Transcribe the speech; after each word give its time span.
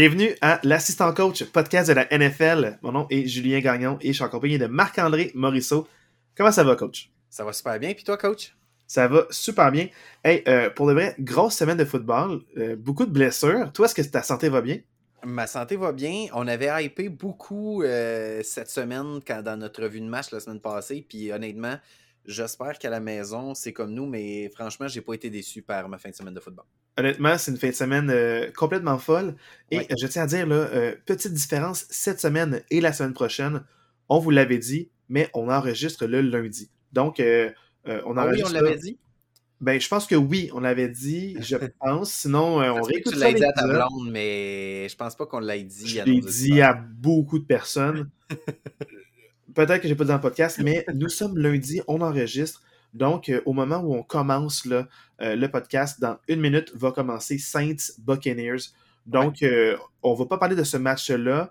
Bienvenue 0.00 0.34
à 0.40 0.60
l'assistant 0.62 1.12
coach 1.12 1.44
podcast 1.44 1.90
de 1.90 1.92
la 1.92 2.06
NFL. 2.10 2.78
Mon 2.80 2.90
nom 2.90 3.06
est 3.10 3.26
Julien 3.26 3.60
Gagnon 3.60 3.98
et 4.00 4.08
je 4.08 4.12
suis 4.14 4.24
accompagné 4.24 4.56
de 4.56 4.64
Marc-André 4.64 5.30
Morisseau. 5.34 5.86
Comment 6.34 6.50
ça 6.50 6.64
va, 6.64 6.74
coach? 6.74 7.10
Ça 7.28 7.44
va 7.44 7.52
super 7.52 7.78
bien. 7.78 7.92
Puis 7.92 8.04
toi, 8.04 8.16
coach? 8.16 8.56
Ça 8.86 9.08
va 9.08 9.26
super 9.28 9.70
bien. 9.70 9.88
Hey, 10.24 10.42
euh, 10.48 10.70
pour 10.70 10.86
de 10.86 10.94
vrai, 10.94 11.14
grosse 11.18 11.54
semaine 11.54 11.76
de 11.76 11.84
football, 11.84 12.40
euh, 12.56 12.76
beaucoup 12.76 13.04
de 13.04 13.10
blessures. 13.10 13.70
Toi, 13.74 13.84
est-ce 13.84 13.94
que 13.94 14.00
ta 14.00 14.22
santé 14.22 14.48
va 14.48 14.62
bien? 14.62 14.78
Ma 15.22 15.46
santé 15.46 15.76
va 15.76 15.92
bien. 15.92 16.28
On 16.32 16.48
avait 16.48 16.82
hypé 16.82 17.10
beaucoup 17.10 17.82
euh, 17.82 18.40
cette 18.42 18.70
semaine 18.70 19.20
quand, 19.26 19.42
dans 19.42 19.58
notre 19.58 19.82
revue 19.82 20.00
de 20.00 20.06
match 20.06 20.30
la 20.32 20.40
semaine 20.40 20.60
passée. 20.60 21.04
Puis 21.06 21.30
honnêtement, 21.30 21.76
j'espère 22.26 22.78
qu'à 22.78 22.90
la 22.90 23.00
maison, 23.00 23.54
c'est 23.54 23.72
comme 23.72 23.92
nous, 23.92 24.06
mais 24.06 24.48
franchement, 24.50 24.88
j'ai 24.88 25.00
pas 25.00 25.14
été 25.14 25.30
déçu 25.30 25.62
par 25.62 25.88
ma 25.88 25.98
fin 25.98 26.10
de 26.10 26.14
semaine 26.14 26.34
de 26.34 26.40
football. 26.40 26.64
Honnêtement, 26.98 27.38
c'est 27.38 27.50
une 27.50 27.56
fin 27.56 27.68
de 27.68 27.74
semaine 27.74 28.10
euh, 28.10 28.50
complètement 28.56 28.98
folle. 28.98 29.36
Et 29.70 29.78
Ouais. 29.78 29.88
je 30.00 30.06
tiens 30.06 30.22
à 30.24 30.26
dire, 30.26 30.46
là, 30.46 30.54
euh, 30.56 30.94
petite 31.06 31.32
différence, 31.32 31.86
cette 31.90 32.20
semaine 32.20 32.62
et 32.70 32.80
la 32.80 32.92
semaine 32.92 33.14
prochaine, 33.14 33.64
on 34.08 34.18
vous 34.18 34.30
l'avait 34.30 34.58
dit, 34.58 34.90
mais 35.08 35.30
on 35.34 35.48
enregistre 35.50 36.06
le 36.06 36.20
lundi. 36.20 36.70
Donc, 36.92 37.20
euh, 37.20 37.50
euh, 37.88 38.02
on 38.04 38.16
Ah 38.16 38.22
oui, 38.26 38.28
enregistre. 38.42 38.50
on 38.50 38.54
l'avait 38.54 38.76
dit? 38.76 38.98
Ben, 39.60 39.78
je 39.78 39.88
pense 39.88 40.06
que 40.06 40.14
oui, 40.14 40.50
on 40.54 40.60
l'avait 40.60 40.88
dit, 40.88 41.36
je 41.40 41.56
pense. 41.80 42.10
Sinon, 42.12 42.60
euh, 42.62 42.70
on 42.72 42.82
réécoute 42.82 43.12
tu 43.12 43.18
l'as 43.18 43.32
dit 43.32 43.44
à 43.44 43.52
ta 43.52 43.66
blonde, 43.68 44.10
mais 44.10 44.88
je 44.88 44.96
pense 44.96 45.14
pas 45.16 45.26
qu'on 45.26 45.40
l'ait 45.40 45.62
dit. 45.64 45.86
Je 45.86 46.02
l'ai 46.02 46.20
dit 46.20 46.60
à 46.62 46.72
beaucoup 46.74 47.38
de 47.38 47.44
personnes. 47.44 48.10
Peut-être 49.54 49.80
que 49.82 49.88
j'ai 49.88 49.94
pas 49.94 50.04
dit 50.04 50.08
dans 50.08 50.14
le 50.16 50.20
podcast, 50.20 50.58
mais 50.64 50.84
nous 50.94 51.08
sommes 51.08 51.36
lundi, 51.38 51.80
on 51.88 52.00
enregistre. 52.00 52.62
Donc, 52.94 53.28
euh, 53.28 53.40
au 53.46 53.52
moment 53.52 53.78
où 53.78 53.94
on 53.94 54.02
commence 54.02 54.64
là, 54.66 54.88
euh, 55.20 55.36
le 55.36 55.48
podcast, 55.50 56.00
dans 56.00 56.18
une 56.28 56.40
minute, 56.40 56.72
va 56.74 56.90
commencer 56.92 57.38
Saints 57.38 57.92
Buccaneers. 57.98 58.56
Donc, 59.06 59.42
euh, 59.42 59.76
on 60.02 60.14
va 60.14 60.26
pas 60.26 60.38
parler 60.38 60.56
de 60.56 60.64
ce 60.64 60.76
match-là. 60.76 61.50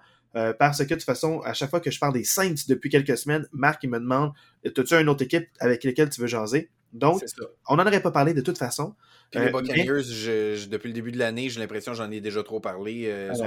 parce 0.60 0.78
que 0.80 0.84
de 0.84 0.94
toute 0.96 1.04
façon, 1.04 1.40
à 1.42 1.54
chaque 1.54 1.70
fois 1.72 1.80
que 1.80 1.90
je 1.90 2.00
parle 2.00 2.14
des 2.14 2.24
Saints 2.24 2.54
depuis 2.68 2.90
quelques 2.90 3.18
semaines, 3.18 3.48
Marc 3.52 3.84
il 3.84 3.90
me 3.90 4.00
demande 4.00 4.32
As-tu 4.66 4.94
une 4.94 5.10
autre 5.10 5.24
équipe 5.24 5.48
avec 5.60 5.84
laquelle 5.84 6.10
tu 6.10 6.22
veux 6.22 6.28
jaser? 6.28 6.70
Donc, 6.94 7.22
on 7.68 7.76
n'en 7.78 7.86
aurait 7.88 8.02
pas 8.02 8.12
parlé 8.12 8.34
de 8.36 8.42
toute 8.42 8.58
façon. 8.58 8.94
Puis 9.32 9.40
les 9.46 9.52
Buccaneers, 9.62 10.04
je- 10.04 10.56
je- 10.56 10.68
depuis 10.70 10.88
le 10.90 10.94
début 10.94 11.12
de 11.12 11.18
l'année, 11.18 11.50
j'ai 11.50 11.60
l'impression 11.60 11.94
que 11.94 11.98
j'en 11.98 12.12
ai 12.12 12.22
déjà 12.22 12.44
trop 12.44 12.60
parlé. 12.60 13.06
sont. 13.36 13.44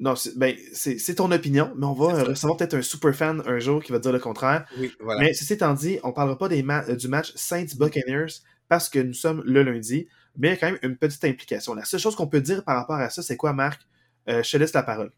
Non, 0.00 0.16
c'est 0.16 0.36
ben, 0.36 0.56
c'est- 0.72 1.14
ton 1.14 1.30
opinion, 1.30 1.72
mais 1.76 1.86
on 1.86 1.92
va 1.92 2.14
C'est 2.14 2.20
euh, 2.20 2.24
recevoir 2.30 2.56
peut-être 2.56 2.74
un 2.74 2.82
super 2.82 3.14
fan 3.14 3.42
un 3.46 3.58
jour 3.58 3.82
qui 3.82 3.92
va 3.92 3.98
dire 3.98 4.12
le 4.12 4.18
contraire. 4.18 4.66
Oui, 4.78 4.92
voilà. 5.00 5.20
Mais 5.20 5.34
ceci 5.34 5.52
étant 5.52 5.72
dit, 5.74 5.98
on 6.02 6.08
ne 6.08 6.12
parlera 6.12 6.36
pas 6.36 6.48
des 6.48 6.62
ma- 6.62 6.84
euh, 6.88 6.96
du 6.96 7.08
match 7.08 7.32
Saints-Buccaneers 7.36 8.40
parce 8.68 8.88
que 8.88 8.98
nous 8.98 9.14
sommes 9.14 9.42
le 9.44 9.62
lundi, 9.62 10.08
mais 10.36 10.48
il 10.48 10.50
y 10.50 10.54
a 10.54 10.56
quand 10.56 10.66
même 10.72 10.78
une 10.82 10.96
petite 10.96 11.24
implication. 11.24 11.74
La 11.74 11.84
seule 11.84 12.00
chose 12.00 12.16
qu'on 12.16 12.26
peut 12.26 12.40
dire 12.40 12.64
par 12.64 12.76
rapport 12.76 12.96
à 12.96 13.08
ça, 13.10 13.22
c'est 13.22 13.36
quoi, 13.36 13.52
Marc? 13.52 13.82
Euh, 14.28 14.42
Je 14.42 14.50
te 14.50 14.56
laisse 14.56 14.72
la 14.72 14.82
parole. 14.82 15.12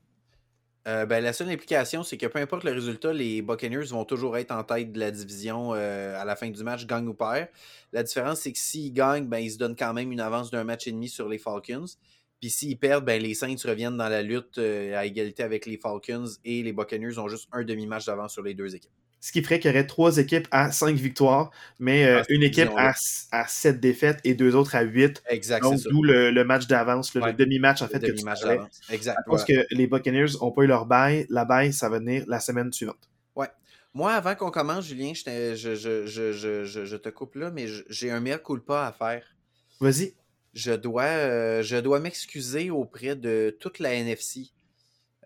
Euh, 0.88 1.04
ben, 1.04 1.20
la 1.22 1.32
seule 1.32 1.48
implication, 1.50 2.04
c'est 2.04 2.16
que 2.16 2.27
peu 2.27 2.38
importe 2.38 2.62
le 2.62 2.70
résultat, 2.70 3.12
les 3.12 3.42
Buccaneers 3.42 3.86
vont 3.86 4.04
toujours 4.04 4.36
être 4.36 4.52
en 4.52 4.62
tête 4.62 4.92
de 4.92 5.00
la 5.00 5.10
division 5.10 5.72
euh, 5.74 6.16
à 6.20 6.24
la 6.24 6.36
fin 6.36 6.48
du 6.48 6.62
match, 6.62 6.86
gagne 6.86 7.08
ou 7.08 7.14
perd. 7.14 7.48
La 7.92 8.04
différence, 8.04 8.41
c'est 8.42 8.52
que 8.52 8.58
s'ils 8.58 8.92
gagnent, 8.92 9.27
ben, 9.27 9.38
ils 9.38 9.50
se 9.50 9.58
donnent 9.58 9.74
quand 9.74 9.92
même 9.92 10.12
une 10.12 10.20
avance 10.20 10.50
d'un 10.52 10.62
match 10.62 10.86
et 10.86 10.92
demi 10.92 11.08
sur 11.08 11.28
les 11.28 11.38
Falcons. 11.38 11.86
Puis 12.40 12.50
s'ils 12.50 12.78
perdent, 12.78 13.04
ben, 13.04 13.20
les 13.20 13.34
Saints 13.34 13.54
reviennent 13.64 13.96
dans 13.96 14.08
la 14.08 14.22
lutte 14.22 14.58
euh, 14.58 14.96
à 14.96 15.06
égalité 15.06 15.42
avec 15.42 15.66
les 15.66 15.78
Falcons 15.78 16.26
et 16.44 16.62
les 16.62 16.72
Buccaneers 16.72 17.18
ont 17.18 17.28
juste 17.28 17.48
un 17.52 17.64
demi-match 17.64 18.04
d'avance 18.06 18.32
sur 18.34 18.42
les 18.42 18.54
deux 18.54 18.74
équipes. 18.74 18.90
Ce 19.18 19.32
qui 19.32 19.42
ferait 19.42 19.58
qu'il 19.58 19.70
y 19.70 19.74
aurait 19.74 19.86
trois 19.86 20.18
équipes 20.18 20.46
à 20.50 20.70
cinq 20.70 20.94
victoires, 20.96 21.50
mais 21.78 22.04
euh, 22.06 22.20
Ah, 22.20 22.26
une 22.28 22.42
équipe 22.42 22.68
à, 22.76 22.92
à 23.32 23.46
sept 23.48 23.80
défaites 23.80 24.20
et 24.24 24.34
deux 24.34 24.54
autres 24.54 24.76
à 24.76 24.82
huit. 24.82 25.22
Exact, 25.28 25.62
Donc, 25.62 25.80
d'où 25.88 26.02
le, 26.02 26.30
le 26.30 26.44
match 26.44 26.66
d'avance, 26.66 27.14
le, 27.14 27.20
le 27.20 27.26
Ouais. 27.28 27.32
demi-match 27.32 27.80
en 27.82 27.88
fait 27.88 27.94
Le 27.98 28.08
que 28.08 28.12
demi-match 28.12 28.42
d'avance. 28.42 28.80
Exact. 28.90 29.16
Parce 29.26 29.44
voilà. 29.46 29.64
que 29.64 29.74
les 29.74 29.86
Buccaneers 29.86 30.26
n'ont 30.40 30.52
pas 30.52 30.62
eu 30.62 30.66
leur 30.66 30.84
bail. 30.86 31.26
La 31.30 31.44
bail, 31.46 31.72
ça 31.72 31.88
va 31.88 31.98
venir 31.98 32.24
la 32.28 32.38
semaine 32.40 32.72
suivante. 32.72 33.08
Moi, 33.94 34.12
avant 34.12 34.34
qu'on 34.34 34.50
commence, 34.50 34.86
Julien, 34.86 35.12
je, 35.14 35.54
je, 35.56 35.74
je, 35.74 36.04
je, 36.06 36.32
je, 36.32 36.64
je- 36.64 36.84
je 36.84 36.96
te 36.96 37.08
coupe 37.08 37.34
là, 37.36 37.50
mais 37.50 37.66
je- 37.66 37.82
j'ai 37.88 38.10
un 38.10 38.20
meilleur 38.20 38.42
culpa 38.42 38.86
à 38.86 38.92
faire. 38.92 39.25
Vas-y. 39.80 40.12
Je 40.56 40.72
dois, 40.72 41.05
euh, 41.05 41.62
je 41.62 41.77
dois 41.77 42.00
m'excuser 42.00 42.71
auprès 42.71 43.15
de 43.15 43.56
toute 43.61 43.78
la 43.78 43.94
NFC 43.94 44.50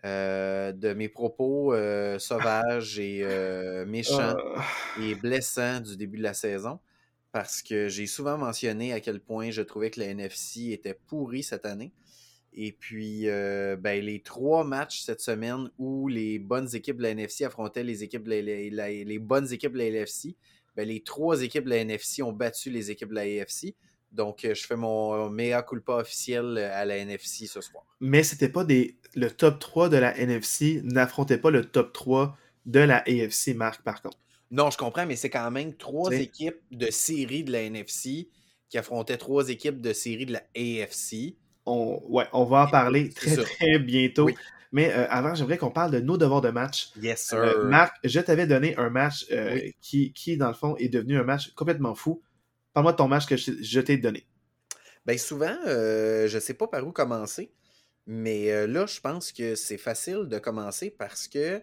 euh, 0.05 0.73
de 0.73 0.93
mes 0.95 1.09
propos 1.09 1.73
euh, 1.75 2.19
sauvages 2.19 2.99
et 2.99 3.23
méchants 3.87 4.37
Euh, 4.37 4.61
et 5.03 5.15
blessants 5.15 5.81
du 5.81 5.97
début 5.97 6.19
de 6.19 6.23
la 6.23 6.35
saison 6.35 6.81
parce 7.33 7.63
que 7.63 7.89
j'ai 7.89 8.07
souvent 8.07 8.37
mentionné 8.39 8.93
à 8.93 9.01
quel 9.01 9.21
point 9.21 9.51
je 9.51 9.63
trouvais 9.63 9.91
que 9.91 10.01
la 10.01 10.07
NFC 10.07 10.73
était 10.73 10.99
pourrie 11.07 11.45
cette 11.45 11.65
année. 11.65 11.93
Et 12.53 12.73
puis, 12.73 13.27
ben, 13.27 14.05
les 14.05 14.21
trois 14.23 14.65
matchs 14.65 15.03
cette 15.03 15.21
semaine 15.21 15.71
où 15.79 16.09
les 16.09 16.41
bonnes 16.41 16.69
équipes 16.75 16.97
de 16.97 17.03
la 17.05 17.11
NFC 17.11 17.45
affrontaient 17.45 17.85
les, 17.85 18.03
équipes 18.03 18.25
de 18.25 18.31
la- 18.31 18.43
la- 18.43 18.89
la- 18.89 19.05
les 19.05 19.19
bonnes 19.21 19.53
équipes 19.53 19.75
de 19.75 19.79
la 19.79 19.85
LFC, 19.87 20.35
ben, 20.77 20.89
les 20.89 21.03
trois 21.05 21.43
équipes 21.43 21.65
de 21.67 21.71
la 21.71 21.77
NFC 21.85 22.23
ont 22.25 22.33
battu 22.33 22.71
les 22.71 22.91
équipes 22.91 23.11
de 23.11 23.15
la 23.15 23.21
AFC. 23.23 23.77
Donc, 24.13 24.45
euh, 24.45 24.55
je 24.55 24.67
fais 24.67 24.77
mon 24.77 25.31
mea 25.31 25.63
culpa 25.63 25.95
officiel 25.95 26.59
à 26.59 26.85
la 26.85 26.97
NFC 26.99 27.47
ce 27.47 27.61
soir. 27.61 27.85
mais 28.01 28.23
c'était 28.23 28.49
pas 28.49 28.65
des. 28.65 28.97
Le 29.15 29.31
top 29.31 29.59
3 29.59 29.89
de 29.89 29.97
la 29.97 30.17
NFC 30.17 30.81
n'affrontait 30.85 31.39
pas 31.39 31.51
le 31.51 31.65
top 31.65 31.93
3 31.93 32.37
de 32.67 32.81
la 32.81 32.99
AFC, 33.07 33.55
Marc, 33.55 33.83
par 33.83 34.03
contre. 34.03 34.19
Non, 34.53 34.71
je 34.71 34.77
comprends, 34.79 35.07
mais 35.07 35.17
c'est 35.17 35.31
quand 35.31 35.51
même 35.51 35.75
trois 35.75 36.11
T'sais. 36.11 36.23
équipes 36.25 36.61
de 36.73 36.91
série 36.91 37.45
de 37.45 37.53
la 37.53 37.63
NFC 37.63 38.29
qui 38.69 38.79
affrontaient 38.79 39.17
trois 39.17 39.49
équipes 39.49 39.81
de 39.81 39.93
série 39.93 40.27
de 40.27 40.33
la 40.33 40.43
AFC. 40.57 41.35
On, 41.67 42.01
ouais, 42.09 42.27
on 42.33 42.45
va 42.45 42.65
en 42.67 42.71
parler 42.71 43.11
très, 43.11 43.37
très 43.37 43.79
bientôt. 43.79 44.25
Oui. 44.27 44.35
Mais 44.73 44.93
euh, 44.93 45.07
avant, 45.11 45.35
j'aimerais 45.35 45.59
qu'on 45.59 45.71
parle 45.71 45.91
de 45.91 45.99
nos 46.01 46.17
devoirs 46.17 46.41
de 46.41 46.51
match. 46.51 46.91
Yes, 47.01 47.23
sir. 47.27 47.39
Euh, 47.39 47.65
Marc, 47.65 47.97
je 48.05 48.21
t'avais 48.21 48.47
donné 48.47 48.77
un 48.77 48.91
match 48.91 49.27
euh, 49.33 49.55
Oui. 49.55 49.75
qui, 49.81 50.13
qui, 50.13 50.37
dans 50.37 50.49
le 50.49 50.55
fond, 50.55 50.77
est 50.77 50.89
devenu 50.89 51.19
un 51.19 51.25
match 51.25 51.53
complètement 51.55 51.95
fou. 51.97 52.23
Parle-moi 52.73 52.93
de 52.93 52.97
ton 52.97 53.09
match 53.09 53.27
que 53.27 53.37
je, 53.37 53.81
t'ai- 53.81 53.99
donné. 53.99 54.27
Ben 55.07 55.19
souvent, 55.19 55.57
euh, 55.67 56.29
je 56.29 56.39
sais 56.39 56.55
pas 56.55 56.69
par 56.69 56.87
où 56.87 56.93
commencer, 56.93 57.53
mais 58.07 58.53
euh, 58.53 58.67
là, 58.67 58.87
je 58.87 59.01
pense 59.01 59.33
que 59.33 59.55
c'est 59.55 59.79
facile 59.79 60.27
de 60.29 60.39
commencer 60.39 60.91
parce 60.91 61.27
que 61.27 61.63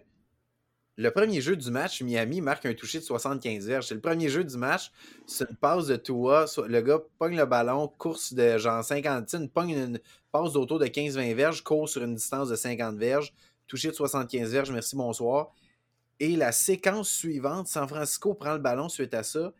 le 0.96 1.12
premier 1.12 1.40
jeu 1.40 1.54
du 1.54 1.70
match, 1.70 2.02
Miami 2.02 2.40
marque 2.40 2.66
un 2.66 2.74
toucher 2.74 2.98
de 2.98 3.04
75 3.04 3.66
verges. 3.66 3.86
C'est 3.86 3.94
le 3.94 4.00
premier 4.00 4.28
jeu 4.28 4.42
du 4.42 4.56
match. 4.56 4.90
C'est 5.28 5.48
une 5.48 5.54
passe 5.54 5.86
de 5.86 5.94
Tua. 5.94 6.46
Le 6.66 6.80
gars 6.80 6.98
pogne 7.20 7.36
le 7.36 7.46
ballon, 7.46 7.86
course 7.86 8.34
de 8.34 8.58
genre 8.58 8.82
50, 8.82 9.26
tu 9.26 9.30
sais, 9.30 9.36
une, 9.42 9.48
pogne 9.48 9.70
une 9.70 10.00
passe 10.32 10.54
d'autour 10.54 10.80
de 10.80 10.86
15-20 10.86 11.34
verges, 11.34 11.62
court 11.62 11.88
sur 11.88 12.02
une 12.02 12.16
distance 12.16 12.48
de 12.48 12.56
50 12.56 12.96
verges, 12.96 13.32
toucher 13.68 13.90
de 13.90 13.94
75 13.94 14.50
verges, 14.50 14.72
merci, 14.72 14.96
bonsoir. 14.96 15.52
Et 16.18 16.34
la 16.34 16.50
séquence 16.50 17.08
suivante, 17.08 17.68
San 17.68 17.86
Francisco 17.86 18.34
prend 18.34 18.54
le 18.54 18.58
ballon 18.58 18.88
suite 18.88 19.14
à 19.14 19.22
ça 19.22 19.52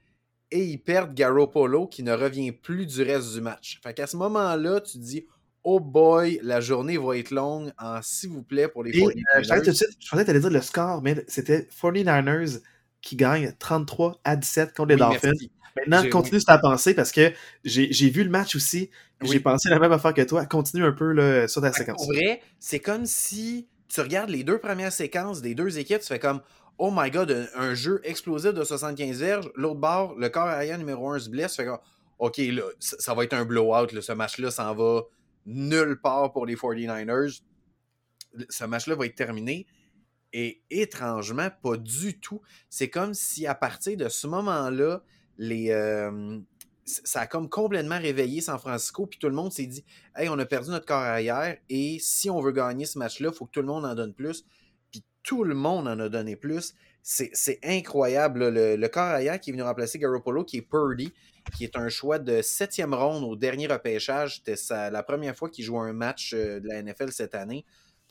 et 0.51 0.65
ils 0.65 0.79
perdent 0.79 1.15
Garoppolo 1.15 1.87
qui 1.87 2.03
ne 2.03 2.13
revient 2.13 2.53
plus 2.53 2.87
du 2.87 3.03
reste 3.03 3.33
du 3.35 3.41
match. 3.41 3.81
Fait 3.83 3.95
qu'à 3.95 4.07
ce 4.07 4.17
moment-là, 4.17 4.81
tu 4.81 4.93
te 4.99 5.05
dis 5.05 5.27
Oh 5.65 5.81
boy, 5.81 6.39
la 6.43 6.61
journée 6.61 6.97
va 6.97 7.17
être 7.19 7.31
longue 7.31 7.73
en 7.79 8.01
s'il 8.01 8.31
vous 8.31 8.43
plaît 8.43 8.69
pour 8.69 8.85
les 8.85 8.97
Et 8.97 9.03
euh, 9.03 9.09
49ers. 9.09 9.43
je 9.43 9.49
t'arrête 9.49 9.65
tout 9.65 9.71
de 9.71 9.77
suite, 9.77 9.89
je 10.01 10.09
pensais 10.09 10.23
que 10.23 10.27
tu 10.27 10.31
allais 10.31 10.41
dire 10.41 10.51
le 10.51 10.61
score, 10.63 11.03
mais 11.03 11.25
c'était 11.29 11.69
49ers 11.83 12.61
qui 13.03 13.17
gagnent 13.17 13.53
33 13.59 14.21
à 14.25 14.37
17 14.37 14.75
contre 14.75 14.89
les 14.89 14.95
Oui, 14.95 15.01
Dolphins. 15.01 15.29
merci. 15.31 15.51
Maintenant, 15.87 16.11
continue 16.11 16.41
ta 16.43 16.59
pensée 16.59 16.95
parce 16.95 17.13
que 17.13 17.33
j'ai 17.65 18.11
vu 18.11 18.25
le 18.25 18.31
match 18.31 18.57
aussi. 18.57 18.91
Oui. 19.21 19.29
J'ai 19.33 19.41
pensé 19.41 19.69
la 19.69 19.79
même 19.79 19.93
affaire 19.93 20.15
que 20.15 20.23
toi. 20.23 20.45
Continue 20.47 20.85
un 20.85 20.93
peu 20.93 21.13
là, 21.13 21.47
sur 21.49 21.61
ta 21.61 21.73
séquence. 21.73 21.99
Pour 22.05 22.13
vrai, 22.13 22.41
c'est 22.59 22.81
comme 22.81 23.07
si 23.07 23.69
tu 23.89 24.01
regardes 24.01 24.31
les 24.31 24.45
deux 24.45 24.59
premières 24.59 24.93
séquences 24.93 25.41
des 25.41 25.55
deux 25.55 25.79
équipes, 25.79 26.01
tu 26.01 26.07
fais 26.07 26.19
comme 26.19 26.41
Oh 26.79 26.91
my 26.95 27.11
god, 27.11 27.51
un, 27.55 27.75
jeu 27.75 28.01
explosif 28.05 28.55
de 28.55 28.63
75 28.63 29.19
verges. 29.19 29.51
L'autre 29.57 29.81
bord, 29.81 30.15
le 30.17 30.29
corps 30.29 30.47
arrière 30.47 30.79
numéro 30.79 31.11
1 31.11 31.19
se 31.19 31.29
blesse. 31.29 31.57
Fait 31.57 31.69
OK, 32.19 32.39
là, 32.39 32.63
ça, 32.79 32.97
ça 32.99 33.15
va 33.15 33.25
être 33.25 33.35
un 33.35 33.45
blowout. 33.45 33.89
ce 34.01 34.13
match-là 34.13 34.51
s'en 34.51 34.75
va 34.75 35.03
nulle 35.45 36.01
part 36.01 36.33
pour 36.33 36.47
les 36.47 36.55
49ers. 36.55 37.41
Ce 38.49 38.65
match-là 38.65 38.95
va 38.95 39.07
être 39.07 39.17
terminé. 39.17 39.67
Et 40.33 40.63
étrangement, 40.71 41.49
pas 41.63 41.77
du 41.77 42.21
tout. 42.21 42.41
C'est 42.69 42.91
comme 42.91 43.15
si 43.15 43.47
à 43.47 43.55
partir 43.55 43.97
de 43.97 44.09
ce 44.09 44.27
moment-là, 44.27 45.03
les, 45.39 45.71
euh, 45.71 46.39
ça 46.89 47.21
a 47.23 47.27
comme 47.27 47.49
complètement 47.49 47.99
réveillé 47.99 48.41
San 48.41 48.59
Francisco, 48.59 49.07
puis 49.07 49.19
tout 49.19 49.29
le 49.29 49.35
monde 49.35 49.53
s'est 49.53 49.67
dit 49.67 49.85
Hey, 50.17 50.29
on 50.29 50.39
a 50.39 50.47
perdu 50.47 50.71
notre 50.71 50.87
corps 50.87 51.03
arrière, 51.03 51.57
et 51.69 51.99
si 52.01 52.31
on 52.31 52.41
veut 52.41 52.53
gagner 52.53 52.87
ce 52.87 52.99
match-là, 52.99 53.31
il 53.33 53.37
faut 53.37 53.47
que 53.47 53.53
tout 53.53 53.61
le 53.61 53.67
monde 53.67 53.85
en 53.85 53.95
donne 53.95 54.15
plus. 54.15 54.45
Tout 55.23 55.45
le 55.45 55.55
monde 55.55 55.89
en 55.89 55.99
a 56.01 56.09
donné 56.09 56.37
plus. 56.37 56.75
C'est 57.03 57.59
incroyable. 57.63 58.49
Le, 58.49 58.77
le 58.77 58.99
arrière 58.99 59.41
qui 59.41 59.51
est 59.51 59.53
venu 59.53 59.63
remplacer 59.63 59.99
Garoppolo, 59.99 60.45
qui 60.45 60.59
est 60.59 60.63
Purdy, 60.63 61.13
qui 61.57 61.65
est 61.65 61.77
un 61.77 61.89
choix 61.89 62.19
de 62.19 62.43
septième 62.43 62.95
ronde 62.95 63.25
au 63.25 63.37
dernier 63.37 63.67
repêchage. 63.67 64.43
C'était 64.45 64.91
la 64.91 65.03
première 65.03 65.37
fois 65.37 65.49
qu'il 65.49 65.65
jouait 65.65 65.89
un 65.89 65.93
match 65.93 66.35
euh, 66.35 66.61
de 66.61 66.69
la 66.69 66.83
NFL 66.83 67.13
cette 67.13 67.35
année. 67.35 67.65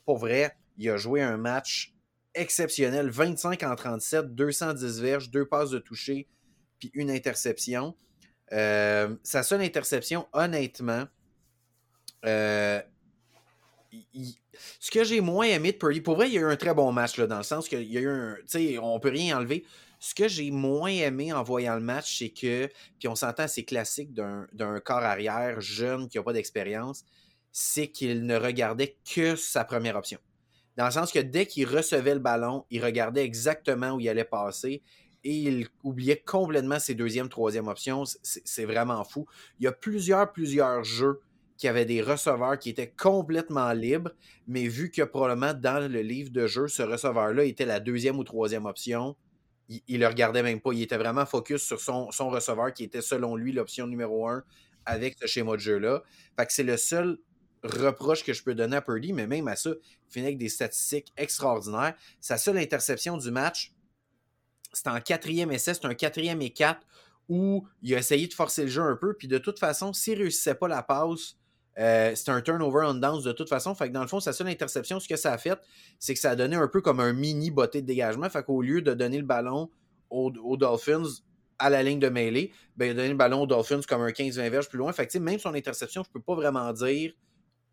Pour 0.04 0.18
vrai, 0.18 0.56
il 0.76 0.88
a 0.90 0.96
joué 0.96 1.22
un 1.22 1.36
match 1.36 1.94
exceptionnel. 2.34 3.10
25 3.10 3.62
en 3.62 3.74
37, 3.74 4.34
210 4.34 5.00
verges, 5.00 5.30
deux 5.30 5.46
passes 5.46 5.70
de 5.70 5.78
toucher, 5.78 6.28
puis 6.78 6.90
une 6.94 7.10
interception. 7.10 7.94
Euh, 8.52 9.14
sa 9.22 9.42
seule 9.42 9.60
interception, 9.60 10.26
honnêtement, 10.32 11.04
euh, 12.24 12.80
ce 14.80 14.90
que 14.90 15.04
j'ai 15.04 15.20
moins 15.20 15.46
aimé 15.46 15.72
de 15.72 15.78
Purdy, 15.78 16.00
pour 16.00 16.16
vrai, 16.16 16.28
il 16.28 16.34
y 16.34 16.38
a 16.38 16.42
eu 16.42 16.44
un 16.44 16.56
très 16.56 16.74
bon 16.74 16.92
match, 16.92 17.18
dans 17.18 17.38
le 17.38 17.42
sens 17.42 17.68
qu'il 17.68 17.90
y 17.90 17.98
a 17.98 18.00
eu 18.00 18.08
un. 18.08 18.36
Tu 18.40 18.42
sais, 18.46 18.78
on 18.78 19.00
peut 19.00 19.10
rien 19.10 19.38
enlever. 19.38 19.64
Ce 20.00 20.14
que 20.14 20.28
j'ai 20.28 20.50
moins 20.50 20.90
aimé 20.90 21.32
en 21.32 21.42
voyant 21.42 21.74
le 21.74 21.80
match, 21.80 22.18
c'est 22.18 22.28
que, 22.28 22.68
puis 22.98 23.08
on 23.08 23.16
s'entend, 23.16 23.48
c'est 23.48 23.64
classique 23.64 24.12
d'un 24.14 24.80
corps 24.84 24.98
arrière 24.98 25.60
jeune 25.60 26.08
qui 26.08 26.18
n'a 26.18 26.22
pas 26.22 26.32
d'expérience, 26.32 27.04
c'est 27.50 27.88
qu'il 27.88 28.24
ne 28.24 28.36
regardait 28.36 28.96
que 29.12 29.34
sa 29.34 29.64
première 29.64 29.96
option. 29.96 30.20
Dans 30.76 30.84
le 30.84 30.92
sens 30.92 31.10
que 31.10 31.18
dès 31.18 31.46
qu'il 31.46 31.66
recevait 31.66 32.14
le 32.14 32.20
ballon, 32.20 32.64
il 32.70 32.84
regardait 32.84 33.24
exactement 33.24 33.92
où 33.92 34.00
il 34.00 34.08
allait 34.08 34.22
passer 34.22 34.82
et 35.24 35.34
il 35.34 35.66
oubliait 35.82 36.22
complètement 36.24 36.78
ses 36.78 36.94
deuxième, 36.94 37.28
troisième 37.28 37.66
options. 37.66 38.04
C'est 38.22 38.64
vraiment 38.64 39.02
fou. 39.02 39.26
Il 39.58 39.64
y 39.64 39.66
a 39.66 39.72
plusieurs, 39.72 40.32
plusieurs 40.32 40.84
jeux 40.84 41.20
qui 41.58 41.68
avaient 41.68 41.84
des 41.84 42.00
receveurs 42.00 42.58
qui 42.58 42.70
étaient 42.70 42.90
complètement 42.90 43.72
libres, 43.72 44.12
mais 44.46 44.68
vu 44.68 44.90
que 44.90 45.02
probablement 45.02 45.52
dans 45.52 45.86
le 45.90 46.00
livre 46.00 46.30
de 46.30 46.46
jeu, 46.46 46.68
ce 46.68 46.82
receveur-là 46.82 47.44
était 47.44 47.66
la 47.66 47.80
deuxième 47.80 48.18
ou 48.18 48.24
troisième 48.24 48.64
option, 48.64 49.16
il, 49.68 49.82
ne 49.88 49.98
le 49.98 50.06
regardait 50.06 50.42
même 50.42 50.60
pas. 50.60 50.72
Il 50.72 50.80
était 50.80 50.96
vraiment 50.96 51.26
focus 51.26 51.62
sur 51.62 51.80
son, 51.80 52.10
son 52.12 52.30
receveur 52.30 52.72
qui 52.72 52.84
était 52.84 53.02
selon 53.02 53.36
lui 53.36 53.52
l'option 53.52 53.86
numéro 53.86 54.28
un 54.28 54.44
avec 54.86 55.16
ce 55.20 55.26
schéma 55.26 55.52
de 55.52 55.60
jeu-là. 55.60 56.02
Fait 56.38 56.46
que 56.46 56.52
c'est 56.52 56.62
le 56.62 56.76
seul 56.76 57.18
reproche 57.64 58.24
que 58.24 58.32
je 58.32 58.42
peux 58.42 58.54
donner 58.54 58.76
à 58.76 58.80
Purdy, 58.80 59.12
mais 59.12 59.26
même 59.26 59.48
à 59.48 59.56
ça, 59.56 59.70
il 59.70 60.12
finit 60.12 60.26
avec 60.26 60.38
des 60.38 60.48
statistiques 60.48 61.12
extraordinaires. 61.16 61.94
Sa 62.20 62.38
seule 62.38 62.56
interception 62.56 63.16
du 63.16 63.30
match, 63.32 63.74
c'est 64.72 64.86
en 64.86 65.00
quatrième 65.00 65.50
essai, 65.50 65.74
c'est 65.74 65.86
un 65.86 65.94
quatrième 65.94 66.40
et 66.40 66.50
quatre 66.50 66.86
où 67.28 67.66
il 67.82 67.94
a 67.94 67.98
essayé 67.98 68.26
de 68.26 68.32
forcer 68.32 68.62
le 68.62 68.68
jeu 68.68 68.82
un 68.82 68.96
peu, 68.96 69.14
puis 69.14 69.28
de 69.28 69.38
toute 69.38 69.58
façon, 69.58 69.92
s'il 69.92 70.14
ne 70.14 70.22
réussissait 70.22 70.54
pas 70.54 70.68
la 70.68 70.82
passe, 70.82 71.36
euh, 71.78 72.12
c'est 72.14 72.30
un 72.30 72.40
turnover 72.40 72.86
on 72.86 72.94
downs 72.94 73.22
de 73.22 73.32
toute 73.32 73.48
façon. 73.48 73.74
Fait 73.74 73.88
que 73.88 73.92
dans 73.92 74.02
le 74.02 74.08
fond, 74.08 74.20
sa 74.20 74.32
seule 74.32 74.48
interception, 74.48 74.98
ce 74.98 75.08
que 75.08 75.16
ça 75.16 75.32
a 75.32 75.38
fait, 75.38 75.58
c'est 75.98 76.14
que 76.14 76.20
ça 76.20 76.30
a 76.30 76.36
donné 76.36 76.56
un 76.56 76.68
peu 76.68 76.80
comme 76.80 76.98
un 77.00 77.12
mini 77.12 77.50
botté 77.50 77.82
de 77.82 77.86
dégagement. 77.86 78.28
Fait 78.28 78.42
qu'au 78.42 78.62
lieu 78.62 78.82
de 78.82 78.94
donner 78.94 79.18
le 79.18 79.24
ballon 79.24 79.70
aux, 80.10 80.56
Dolphins 80.56 81.04
à 81.58 81.70
la 81.70 81.82
ligne 81.82 82.00
de 82.00 82.08
mêlée, 82.08 82.52
ben, 82.76 82.86
il 82.86 82.90
a 82.90 82.94
donné 82.94 83.08
le 83.10 83.14
ballon 83.14 83.42
aux 83.42 83.46
Dolphins 83.46 83.80
comme 83.88 84.02
un 84.02 84.10
15-20 84.10 84.48
verges 84.50 84.68
plus 84.68 84.78
loin. 84.78 84.92
Fait 84.92 85.06
que 85.06 85.18
même 85.18 85.38
son 85.38 85.54
interception, 85.54 86.02
je 86.02 86.10
peux 86.10 86.20
pas 86.20 86.34
vraiment 86.34 86.72
dire 86.72 87.12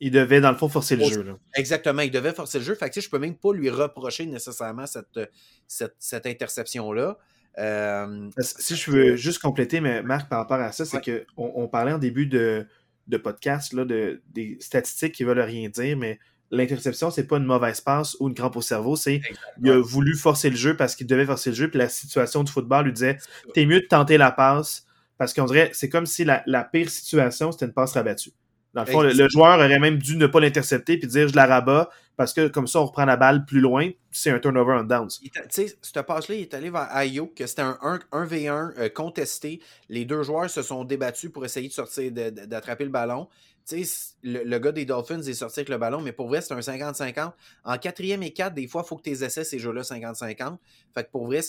il 0.02 0.12
devait, 0.12 0.42
dans 0.42 0.52
le 0.52 0.57
fond, 0.57 0.68
forcer 0.68 0.98
le 0.98 1.06
jeu. 1.06 1.25
Exactement, 1.56 2.02
il 2.02 2.12
devait 2.12 2.34
forcer 2.34 2.60
le 2.60 2.66
jeu. 2.66 2.75
Fait 2.75 2.90
que, 2.90 3.00
je 3.00 3.10
peux 3.10 3.18
même 3.18 3.36
pas 3.36 3.54
lui 3.54 3.69
reprocher 3.69 4.25
nécessairement 4.25 4.86
cette, 4.86 5.19
cette, 5.68 6.25
interception-là. 6.25 7.18
Euh, 7.57 8.30
si 8.40 8.75
je 8.75 8.92
veux 8.92 9.16
juste 9.16 9.40
compléter, 9.40 9.80
mais 9.80 10.04
Marc, 10.04 10.28
par 10.30 10.40
rapport 10.40 10.60
à 10.60 10.74
ça, 10.74 10.84
c'est 10.84 11.00
qu'on 11.00 11.54
on 11.56 11.68
parlait 11.69 11.94
en 11.94 11.98
début 11.98 12.28
de, 12.28 12.68
de 13.07 13.18
podcast 13.18 13.74
là, 13.74 13.86
de, 13.86 14.22
des 14.34 14.57
statistiques 14.60 15.13
qui 15.13 15.24
veulent 15.24 15.40
rien 15.40 15.69
dire, 15.69 15.98
mais 15.98 16.19
l'interception, 16.52 17.12
c'est 17.12 17.28
pas 17.28 17.38
une 17.38 17.46
mauvaise 17.46 17.81
passe 17.81 18.16
ou 18.19 18.28
une 18.28 18.34
crampe 18.34 18.56
au 18.56 18.62
cerveau, 18.62 18.96
c'est 18.96 19.22
il 19.62 19.69
a 19.69 19.80
voulu 19.80 20.16
forcer 20.16 20.50
le 20.50 20.56
jeu 20.56 20.75
parce 20.75 20.96
qu'il 20.96 21.07
devait 21.07 21.25
forcer 21.25 21.52
le 21.52 21.56
jeu, 21.56 21.69
puis 21.69 21.80
la 21.80 21.90
situation 21.90 22.44
du 22.44 22.52
football 22.52 22.86
lui 22.86 22.94
disait 22.94 23.18
T'es 23.54 23.66
mieux 23.66 23.81
de 23.81 23.88
tenter 23.88 24.18
la 24.18 24.31
passe 24.31 24.86
parce 25.18 25.34
qu'on 25.34 25.46
dirait 25.46 25.69
c'est 25.74 25.90
comme 25.90 26.06
si 26.06 26.25
la, 26.25 26.44
la 26.46 26.63
pire 26.63 26.90
situation, 26.90 27.52
c'était 27.52 27.66
une 27.66 27.74
passe 27.74 27.94
rabattue. 27.94 28.31
Dans 28.75 28.83
le 28.83 28.92
fond, 28.92 29.01
le, 29.01 29.30
joueur 29.30 29.57
aurait 29.57 29.80
même 29.80 29.98
dû 29.98 30.18
ne 30.18 30.27
pas 30.27 30.42
l'intercepter 30.42 30.98
puis 30.98 31.07
dire 31.07 31.30
je 31.30 31.36
la 31.36 31.45
rabats 31.45 31.89
parce 32.18 32.33
que 32.33 32.48
comme 32.48 32.68
ça, 32.68 32.81
on 32.81 32.86
reprend 32.86 33.06
la 33.06 33.16
balle 33.16 33.45
plus 33.45 33.62
loin. 33.62 33.89
C'est 34.12 34.31
un 34.31 34.39
turnover 34.39 34.75
on 34.80 34.83
downs. 34.83 35.10
Tu 35.22 35.31
sais, 35.50 35.77
cette 35.81 36.01
passe-là, 36.06 36.36
il 36.36 36.42
est 36.42 36.54
allé 36.54 36.69
vers 36.69 36.94
Ayo, 36.95 37.27
que 37.27 37.48
c'était 37.48 37.62
un 37.62 37.77
1, 37.81 38.25
v 38.25 38.48
1 38.50 38.74
euh, 38.77 38.89
contesté. 38.89 39.62
Les 39.89 40.04
deux 40.06 40.24
joueurs 40.24 40.50
se 40.50 40.62
sont 40.62 40.83
débattus 40.83 41.31
pour 41.31 41.45
essayer 41.45 41.69
de 41.69 41.74
sortir, 41.74 42.12
d'attraper 42.12 42.83
le 42.83 42.89
ballon. 42.89 43.27
Tu 43.68 43.83
sais, 43.83 44.13
le, 44.24 44.60
gars 44.60 44.72
des 44.72 44.86
Dolphins 44.86 45.21
est 45.21 45.33
sorti 45.33 45.62
avec 45.62 45.69
le 45.69 45.78
ballon, 45.78 46.01
mais 46.01 46.12
pour 46.12 46.28
vrai, 46.28 46.42
c'est 46.42 46.54
un 46.54 46.60
50-50. 46.60 47.31
En 47.63 47.78
quatrième 47.78 48.24
et 48.24 48.31
quatre, 48.31 48.54
des 48.54 48.68
fois, 48.68 48.83
il 48.86 48.88
faut 48.88 48.98
que 48.98 49.04
tu 49.04 49.10
essaies 49.10 49.44
ces 49.44 49.60
jeux-là 49.60 49.81
50-50. 49.81 50.57
Fait 50.94 51.04
que 51.04 51.12
pour 51.12 51.25
vrai, 51.25 51.42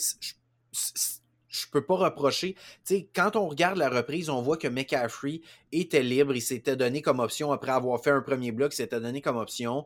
peux 1.71 1.83
pas 1.83 1.95
reprocher. 1.95 2.55
quand 3.15 3.35
on 3.35 3.47
regarde 3.47 3.77
la 3.77 3.89
reprise, 3.89 4.29
on 4.29 4.41
voit 4.41 4.57
que 4.57 4.67
McCaffrey 4.67 5.41
était 5.71 6.03
libre. 6.03 6.35
Il 6.35 6.41
s'était 6.41 6.75
donné 6.75 7.01
comme 7.01 7.19
option 7.19 7.51
après 7.51 7.71
avoir 7.71 7.99
fait 8.03 8.11
un 8.11 8.21
premier 8.21 8.51
bloc, 8.51 8.73
il 8.73 8.77
s'était 8.77 8.99
donné 8.99 9.21
comme 9.21 9.37
option. 9.37 9.85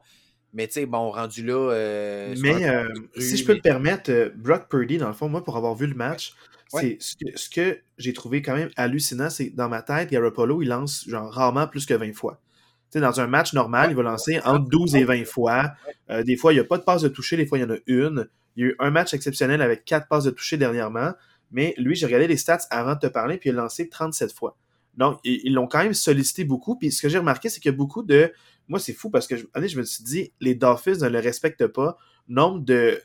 Mais 0.54 0.68
tu 0.68 0.74
sais, 0.74 0.86
bon, 0.86 1.12
rendu 1.12 1.46
là. 1.46 1.72
Euh, 1.72 2.36
mais 2.40 2.68
euh, 2.68 2.88
si 3.18 3.38
je 3.38 3.46
peux 3.46 3.54
le 3.54 3.62
permettre, 3.62 4.12
euh, 4.12 4.30
Brock 4.36 4.70
Purdy, 4.70 4.98
dans 4.98 5.08
le 5.08 5.14
fond, 5.14 5.30
moi, 5.30 5.44
pour 5.44 5.56
avoir 5.56 5.76
vu 5.76 5.88
le 5.88 5.96
match, 5.96 6.34
c'est 6.68 6.98
ce 7.00 7.50
que, 7.50 7.80
j'ai 7.98 8.14
trouvé 8.14 8.42
quand 8.42 8.56
même 8.56 8.70
hallucinant, 8.76 9.30
c'est 9.30 9.50
dans 9.50 9.70
ma 9.70 9.82
tête, 9.82 10.10
Garoppolo, 10.10 10.62
il 10.62 10.70
lance 10.70 11.06
genre 11.08 11.32
rarement 11.32 11.68
plus 11.68 11.86
que 11.86 11.94
20 11.94 12.14
fois. 12.14 12.42
sais, 12.90 13.00
dans 13.00 13.20
un 13.20 13.28
match 13.28 13.54
normal, 13.54 13.92
il 13.92 13.96
va 13.96 14.04
lancer 14.04 14.40
entre 14.44 14.70
12 14.70 14.96
et 14.96 15.04
20 15.04 15.26
fois. 15.26 15.72
des 16.26 16.36
fois, 16.38 16.54
il 16.54 16.58
n'y 16.58 16.62
a 16.62 16.66
pas 16.66 16.78
de 16.78 16.84
passe 16.84 17.02
de 17.02 17.10
toucher, 17.10 17.38
des 17.38 17.46
fois, 17.46 17.58
il 17.58 17.62
y 17.62 17.66
en 17.66 17.72
a 17.72 17.78
une. 17.88 18.28
Il 18.56 18.64
y 18.64 18.68
a 18.68 18.70
eu 18.70 18.76
un 18.80 18.90
match 18.90 19.14
exceptionnel 19.14 19.62
avec 19.62 19.86
quatre 19.86 20.08
passes 20.08 20.26
de 20.26 20.32
toucher 20.32 20.58
dernièrement. 20.58 21.14
Mais 21.52 21.74
lui, 21.78 21.96
j'ai 21.96 22.06
regardé 22.06 22.28
les 22.28 22.38
stats 22.38 22.66
avant 22.70 22.96
de 22.96 23.00
te 23.00 23.08
parler, 23.08 23.38
puis 23.38 23.50
il 23.50 23.58
a 23.58 23.62
lancé 23.62 23.90
37 23.90 24.34
fois. 24.34 24.58
Donc, 24.96 25.20
ils 25.24 25.54
l'ont 25.54 25.68
quand 25.68 25.84
même 25.84 25.94
sollicité 25.94 26.44
beaucoup. 26.44 26.78
Puis 26.78 26.92
ce 26.92 27.02
que 27.02 27.10
j'ai 27.10 27.18
remarqué, 27.18 27.50
c'est 27.50 27.66
a 27.66 27.72
beaucoup 27.72 28.04
de. 28.04 28.34
Moi, 28.68 28.80
c'est 28.80 28.94
fou 28.94 29.10
parce 29.10 29.28
que 29.28 29.38
je, 29.38 29.46
je 29.56 29.78
me 29.78 29.84
suis 29.84 30.04
dit, 30.04 30.34
les 30.40 30.56
Dolphins 30.56 30.98
ne 31.02 31.08
le 31.08 31.20
respectent 31.20 31.68
pas. 31.68 31.98
Nombre 32.28 32.60
de. 32.60 33.02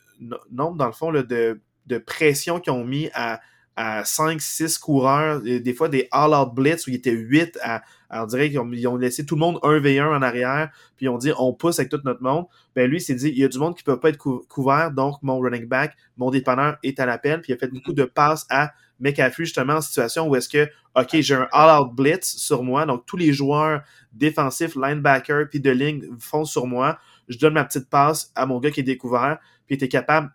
Nombre, 0.51 0.77
dans 0.77 0.87
le 0.87 0.93
fond, 0.93 1.13
de, 1.13 1.61
de 1.87 1.99
pression 1.99 2.61
qu'ils 2.61 2.73
ont 2.73 2.85
mis 2.85 3.09
à, 3.15 3.41
à 3.77 4.05
5, 4.05 4.41
6 4.41 4.79
coureurs, 4.79 5.43
des 5.43 5.75
fois 5.75 5.89
des 5.89 6.09
all-out 6.11 6.55
blitz 6.55 6.87
où 6.87 6.91
il 6.91 6.97
était 6.97 7.13
8 7.13 7.59
à, 7.63 7.83
on 8.11 8.27
dirait 8.27 8.49
qu'ils 8.51 8.89
ont, 8.89 8.97
laissé 8.97 9.27
tout 9.27 9.35
le 9.35 9.41
monde 9.41 9.59
1v1 9.63 10.17
en 10.17 10.23
arrière, 10.23 10.71
puis 10.97 11.07
ils 11.07 11.09
ont 11.11 11.19
dit 11.19 11.31
on 11.39 11.53
pousse 11.53 11.79
avec 11.79 11.91
tout 11.91 12.01
notre 12.05 12.23
monde. 12.23 12.47
Ben 12.75 12.89
lui, 12.89 12.99
il 12.99 13.01
s'est 13.01 13.15
dit 13.15 13.29
il 13.29 13.39
y 13.39 13.45
a 13.45 13.49
du 13.49 13.59
monde 13.59 13.77
qui 13.77 13.83
peut 13.83 14.01
pas 14.01 14.09
être 14.09 14.17
couvert, 14.17 14.91
donc 14.93 15.17
mon 15.23 15.39
running 15.39 15.67
back, 15.67 15.95
mon 16.17 16.31
dépanneur 16.31 16.79
est 16.83 16.99
à 17.01 17.07
l'appel, 17.07 17.43
puis 17.43 17.53
il 17.53 17.57
a 17.57 17.59
fait 17.59 17.69
beaucoup 17.69 17.93
de 17.93 18.05
passes 18.05 18.47
à 18.49 18.73
McAfee 18.99 19.45
justement 19.45 19.75
en 19.75 19.81
situation 19.83 20.27
où 20.27 20.37
est-ce 20.37 20.49
que 20.49 20.69
OK, 20.95 21.21
j'ai 21.21 21.35
un 21.35 21.49
all-out 21.53 21.95
blitz 21.95 22.37
sur 22.37 22.63
moi, 22.63 22.87
donc 22.87 23.05
tous 23.05 23.19
les 23.19 23.35
joueurs 23.35 23.83
défensifs, 24.15 24.75
linebacker, 24.75 25.51
puis 25.51 25.61
de 25.61 25.71
ligne 25.71 26.03
font 26.19 26.47
sur 26.47 26.67
moi. 26.67 26.99
Je 27.29 27.39
donne 27.39 27.55
ma 27.55 27.65
petite 27.65 27.91
passe 27.91 28.33
à 28.35 28.47
mon 28.47 28.59
gars 28.59 28.71
qui 28.71 28.81
est 28.81 28.85
découvert, 28.85 29.39
puis 29.67 29.75
il 29.75 29.77
était 29.77 29.89
capable 29.89 30.33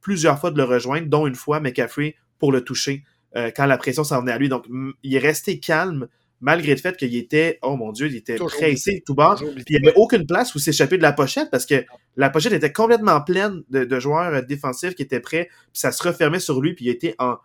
plusieurs 0.00 0.38
fois 0.38 0.52
de 0.52 0.58
le 0.58 0.64
rejoindre, 0.64 1.08
dont 1.08 1.26
une 1.26 1.34
fois 1.34 1.58
McCaffrey 1.58 2.14
pour 2.38 2.52
le 2.52 2.62
toucher 2.62 3.04
euh, 3.36 3.50
quand 3.54 3.66
la 3.66 3.78
pression 3.78 4.04
s'en 4.04 4.20
venait 4.20 4.32
à 4.32 4.38
lui. 4.38 4.48
Donc, 4.48 4.66
il 5.02 5.14
est 5.14 5.18
resté 5.18 5.58
calme 5.58 6.08
malgré 6.40 6.74
le 6.74 6.80
fait 6.80 6.96
qu'il 6.96 7.16
était, 7.16 7.58
oh 7.62 7.76
mon 7.76 7.90
Dieu, 7.90 8.06
il 8.06 8.16
était 8.16 8.36
pressé 8.36 9.02
tout 9.06 9.14
bas. 9.14 9.34
Puis 9.38 9.64
il 9.70 9.80
n'y 9.80 9.88
avait 9.88 9.96
aucune 9.96 10.26
place 10.26 10.54
où 10.54 10.58
s'échapper 10.58 10.98
de 10.98 11.02
la 11.02 11.12
pochette 11.12 11.50
parce 11.50 11.64
que 11.64 11.84
la 12.16 12.28
pochette 12.30 12.52
était 12.52 12.72
complètement 12.72 13.20
pleine 13.22 13.62
de, 13.70 13.98
joueurs 13.98 14.34
euh, 14.34 14.42
défensifs 14.42 14.94
qui 14.94 15.02
étaient 15.02 15.20
prêts. 15.20 15.48
Puis 15.72 15.80
ça 15.80 15.90
se 15.90 16.02
refermait 16.06 16.40
sur 16.40 16.60
lui. 16.60 16.74
Puis 16.74 16.84
il 16.84 16.90
était 16.90 17.16
en. 17.18 17.36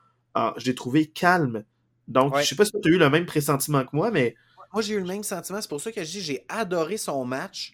je 0.57 0.65
l'ai 0.65 0.75
trouvé 0.75 1.05
calme. 1.07 1.63
Donc, 2.07 2.35
je 2.37 2.41
je 2.41 2.47
sais 2.47 2.55
pas 2.55 2.65
si 2.65 2.71
tu 2.71 2.91
as 2.91 2.95
eu 2.95 2.97
le 2.97 3.09
même 3.09 3.25
pressentiment 3.25 3.83
que 3.83 3.95
moi, 3.95 4.11
mais. 4.11 4.35
Moi, 4.73 4.83
j'ai 4.83 4.93
eu 4.95 4.99
le 4.99 5.05
même 5.05 5.23
sentiment. 5.23 5.61
C'est 5.61 5.69
pour 5.69 5.81
ça 5.81 5.91
que 5.91 6.03
je 6.03 6.11
dis 6.11 6.21
j'ai 6.21 6.45
adoré 6.49 6.97
son 6.97 7.25
match. 7.25 7.73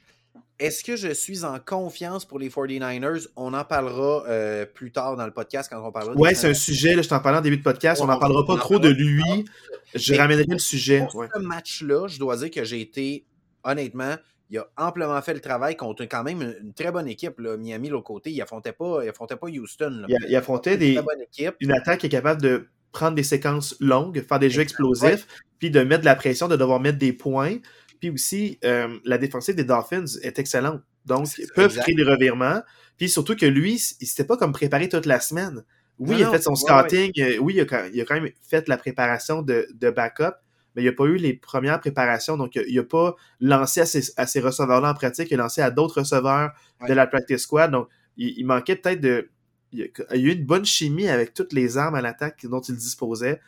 Est-ce 0.57 0.83
que 0.83 0.95
je 0.95 1.13
suis 1.13 1.43
en 1.43 1.59
confiance 1.59 2.25
pour 2.25 2.39
les 2.39 2.49
49ers? 2.49 3.27
On 3.35 3.53
en 3.53 3.65
parlera 3.65 4.25
euh, 4.27 4.65
plus 4.65 4.91
tard 4.91 5.17
dans 5.17 5.25
le 5.25 5.31
podcast 5.31 5.69
quand 5.71 5.85
on 5.85 5.91
parlera. 5.91 6.15
Ouais, 6.15 6.33
c'est 6.33 6.49
un 6.49 6.53
sujet, 6.53 6.95
là, 6.95 7.01
je 7.01 7.09
t'en 7.09 7.19
parlais 7.19 7.39
en 7.39 7.41
début 7.41 7.57
de 7.57 7.63
podcast. 7.63 8.01
on 8.01 8.07
n'en 8.07 8.19
parlera 8.19 8.45
pas 8.45 8.57
trop 8.57 8.79
de 8.79 8.89
lui. 8.89 9.45
Je 9.93 10.13
ramènerai 10.13 10.45
le 10.47 10.59
sujet. 10.59 11.05
Pour 11.11 11.25
ce 11.25 11.39
match-là, 11.39 12.07
je 12.07 12.19
dois 12.19 12.37
dire 12.37 12.51
que 12.51 12.63
j'ai 12.63 12.81
été, 12.81 13.25
honnêtement, 13.63 14.15
il 14.49 14.57
a 14.59 14.67
amplement 14.77 15.21
fait 15.21 15.33
le 15.33 15.39
travail 15.41 15.75
contre 15.75 16.03
quand 16.03 16.23
même 16.23 16.41
une, 16.41 16.73
très 16.73 16.91
bonne 16.91 17.07
équipe. 17.07 17.39
Là. 17.39 17.57
Miami, 17.57 17.89
l'autre 17.89 18.05
côté, 18.05 18.31
il 18.31 18.41
affrontait 18.41 18.73
pas, 18.73 19.03
il 19.03 19.09
affrontait 19.09 19.35
pas 19.35 19.47
Houston. 19.47 20.05
Il, 20.07 20.35
affrontait 20.35 20.77
des, 20.77 20.99
une 21.59 21.71
attaque 21.71 22.01
qui 22.01 22.05
est 22.05 22.09
capable 22.09 22.41
de 22.41 22.67
prendre 22.91 23.15
des 23.15 23.23
séquences 23.23 23.75
longues, 23.79 24.21
faire 24.21 24.39
des 24.39 24.49
jeux 24.49 24.61
explosifs, 24.61 25.27
puis 25.59 25.69
de 25.69 25.81
mettre 25.81 26.01
de 26.01 26.05
la 26.05 26.15
pression, 26.15 26.47
de 26.47 26.55
devoir 26.55 26.79
mettre 26.79 26.97
des 26.97 27.13
points. 27.13 27.57
Puis 28.05 28.11
aussi, 28.11 28.59
euh, 28.63 28.99
la 29.03 29.17
défensive 29.17 29.55
des 29.55 29.63
Dolphins 29.63 30.05
est 30.21 30.37
excellente. 30.37 30.83
Donc, 31.07 31.27
ils 31.39 31.47
peuvent 31.55 31.75
créer 31.75 31.95
des 31.95 32.03
revirements. 32.03 32.61
Puis 32.97 33.09
surtout 33.09 33.35
que 33.35 33.47
lui, 33.47 33.81
il 33.99 34.05
s'était 34.05 34.25
pas 34.25 34.37
comme 34.37 34.53
préparé 34.53 34.89
toute 34.89 35.07
la 35.07 35.19
semaine. 35.19 35.63
Oui, 35.97 36.17
il 36.19 36.23
a 36.23 36.29
fait 36.29 36.43
son 36.43 36.53
scouting. 36.53 37.11
Euh, 37.17 37.37
oui, 37.39 37.55
il 37.55 37.61
a, 37.61 37.65
quand 37.65 38.13
même 38.13 38.29
fait 38.47 38.67
la 38.67 38.77
préparation 38.77 39.41
de, 39.41 39.67
backup, 39.89 40.35
mais 40.75 40.83
il 40.83 40.85
n'a 40.85 40.91
pas 40.91 41.05
eu 41.05 41.15
les 41.15 41.33
premières 41.33 41.79
préparations. 41.79 42.37
Donc, 42.37 42.55
il 42.55 42.75
n'a 42.75 42.83
pas 42.83 43.15
lancé 43.39 43.81
à 43.81 44.27
ces, 44.27 44.39
receveurs-là 44.39 44.91
en 44.91 44.93
pratique. 44.93 45.29
Il 45.31 45.39
a 45.39 45.43
lancé 45.43 45.61
à 45.61 45.71
d'autres 45.71 46.01
receveurs 46.01 46.51
de 46.87 46.93
la 46.93 47.07
practice 47.07 47.41
squad. 47.41 47.71
Donc, 47.71 47.87
il, 48.17 48.45
manquait 48.45 48.75
peut-être 48.75 49.01
de. 49.01 49.31
Il 49.71 49.79
y 49.79 49.83
a 49.83 50.15
eu 50.15 50.31
une 50.31 50.45
bonne 50.45 50.65
chimie 50.65 51.07
avec 51.07 51.33
toutes 51.33 51.53
les 51.53 51.79
armes 51.79 51.95
à 51.95 52.01
l'attaque 52.01 52.45
dont 52.45 52.61
il 52.61 52.75
disposait. 52.75 53.41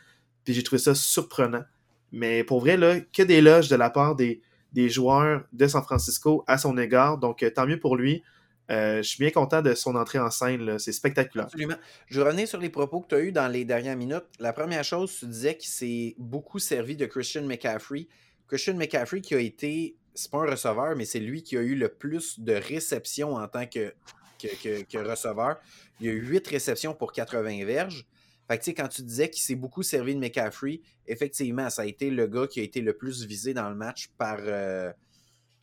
Puis 0.44 0.52
j'ai 0.52 0.64
trouvé 0.64 0.82
ça 0.82 0.96
surprenant. 0.96 1.62
Mais 2.10 2.42
pour 2.42 2.58
vrai, 2.58 2.76
là, 2.76 2.98
que 3.00 3.22
des 3.22 3.40
loges 3.40 3.68
de 3.68 3.76
la 3.76 3.90
part 3.90 4.16
des, 4.16 4.40
des 4.72 4.88
joueurs 4.88 5.44
de 5.52 5.66
San 5.66 5.82
Francisco 5.82 6.44
à 6.46 6.58
son 6.58 6.76
égard. 6.76 7.18
Donc, 7.18 7.42
euh, 7.42 7.50
tant 7.50 7.66
mieux 7.66 7.80
pour 7.80 7.96
lui. 7.96 8.22
Euh, 8.70 8.98
je 8.98 9.08
suis 9.08 9.18
bien 9.18 9.30
content 9.30 9.62
de 9.62 9.74
son 9.74 9.94
entrée 9.96 10.18
en 10.18 10.30
scène. 10.30 10.78
C'est 10.78 10.92
spectaculaire. 10.92 11.46
Absolument. 11.46 11.76
Je 12.06 12.20
revenir 12.20 12.46
sur 12.46 12.60
les 12.60 12.68
propos 12.68 13.00
que 13.00 13.08
tu 13.08 13.14
as 13.14 13.20
eus 13.20 13.32
dans 13.32 13.48
les 13.48 13.64
dernières 13.64 13.96
minutes. 13.96 14.26
La 14.38 14.52
première 14.52 14.84
chose, 14.84 15.16
tu 15.18 15.26
disais 15.26 15.56
qu'il 15.56 15.70
s'est 15.70 16.14
beaucoup 16.18 16.58
servi 16.58 16.96
de 16.96 17.06
Christian 17.06 17.44
McCaffrey. 17.44 18.08
Christian 18.46 18.74
McCaffrey 18.74 19.20
qui 19.20 19.34
a 19.34 19.40
été 19.40 19.96
c'est 20.18 20.30
pas 20.30 20.38
un 20.38 20.50
receveur, 20.50 20.96
mais 20.96 21.04
c'est 21.04 21.20
lui 21.20 21.42
qui 21.42 21.56
a 21.56 21.60
eu 21.60 21.76
le 21.76 21.88
plus 21.88 22.40
de 22.40 22.54
réceptions 22.54 23.34
en 23.34 23.46
tant 23.46 23.66
que, 23.66 23.94
que, 24.40 24.98
receveur. 24.98 25.58
Il 26.00 26.08
a 26.08 26.12
eu 26.12 26.26
8 26.26 26.48
réceptions 26.48 26.94
pour 26.94 27.12
80 27.12 27.64
verges. 27.64 28.04
Fait 28.48 28.58
que, 28.58 28.70
quand 28.70 28.88
tu 28.88 29.02
disais 29.02 29.28
qu'il 29.28 29.42
s'est 29.42 29.54
beaucoup 29.54 29.82
servi 29.82 30.14
de 30.14 30.20
McCaffrey, 30.20 30.80
effectivement, 31.06 31.68
ça 31.68 31.82
a 31.82 31.84
été 31.84 32.10
le 32.10 32.26
gars 32.26 32.46
qui 32.46 32.60
a 32.60 32.62
été 32.62 32.80
le 32.80 32.96
plus 32.96 33.24
visé 33.24 33.52
dans 33.52 33.68
le 33.68 33.74
match 33.74 34.08
par, 34.16 34.38
euh, 34.40 34.90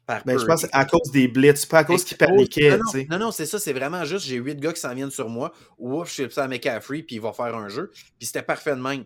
ben, 0.08 0.38
je 0.38 0.46
pense 0.46 0.68
à 0.72 0.86
cause 0.86 1.12
des 1.12 1.28
blitz, 1.28 1.66
pas 1.66 1.80
à 1.80 1.84
cause 1.84 2.04
qu'il 2.04 2.18
paniquait. 2.18 2.78
Non, 2.78 3.06
non, 3.10 3.20
non, 3.20 3.32
c'est 3.32 3.48
ça, 3.48 3.58
c'est 3.58 3.74
vraiment 3.74 4.06
juste 4.06 4.26
j'ai 4.26 4.36
huit 4.36 4.60
gars 4.60 4.72
qui 4.72 4.80
s'en 4.80 4.94
viennent 4.94 5.10
sur 5.12 5.30
moi. 5.30 5.52
Ouf, 5.80 6.10
je 6.10 6.14
suis 6.14 6.32
ça 6.32 6.44
à 6.44 6.48
McCaffrey, 6.48 7.02
puis 7.02 7.16
il 7.16 7.22
va 7.22 7.34
faire 7.34 7.56
un 7.56 7.70
jeu. 7.70 7.92
Puis 8.20 8.28
c'était 8.28 8.44
parfait 8.44 8.76
de 8.76 8.82
même. 8.82 9.06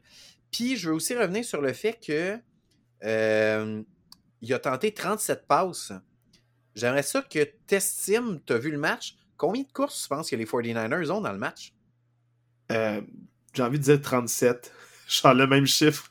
Puis 0.51 0.75
je 0.75 0.89
veux 0.89 0.95
aussi 0.95 1.15
revenir 1.15 1.45
sur 1.45 1.61
le 1.61 1.71
fait 1.71 1.97
que 2.05 2.37
euh, 3.05 3.81
il 4.41 4.53
a 4.53 4.59
tenté 4.59 4.93
37 4.93 5.47
passes. 5.47 5.93
J'aimerais 6.75 7.03
ça 7.03 7.21
que 7.21 7.43
t'estimes, 7.65 8.41
tu 8.45 8.53
as 8.53 8.57
vu 8.57 8.71
le 8.71 8.77
match. 8.77 9.15
Combien 9.37 9.63
de 9.63 9.71
courses 9.71 10.03
tu 10.03 10.09
penses 10.09 10.29
que 10.29 10.35
les 10.35 10.45
49ers 10.45 11.11
ont 11.11 11.21
dans 11.21 11.31
le 11.31 11.39
match? 11.39 11.73
Euh, 12.73 13.01
j'ai 13.53 13.63
envie 13.63 13.79
de 13.79 13.83
dire 13.83 14.01
37. 14.01 14.71
Je 15.07 15.13
suis 15.13 15.27
le 15.27 15.47
même 15.47 15.65
chiffre. 15.65 16.09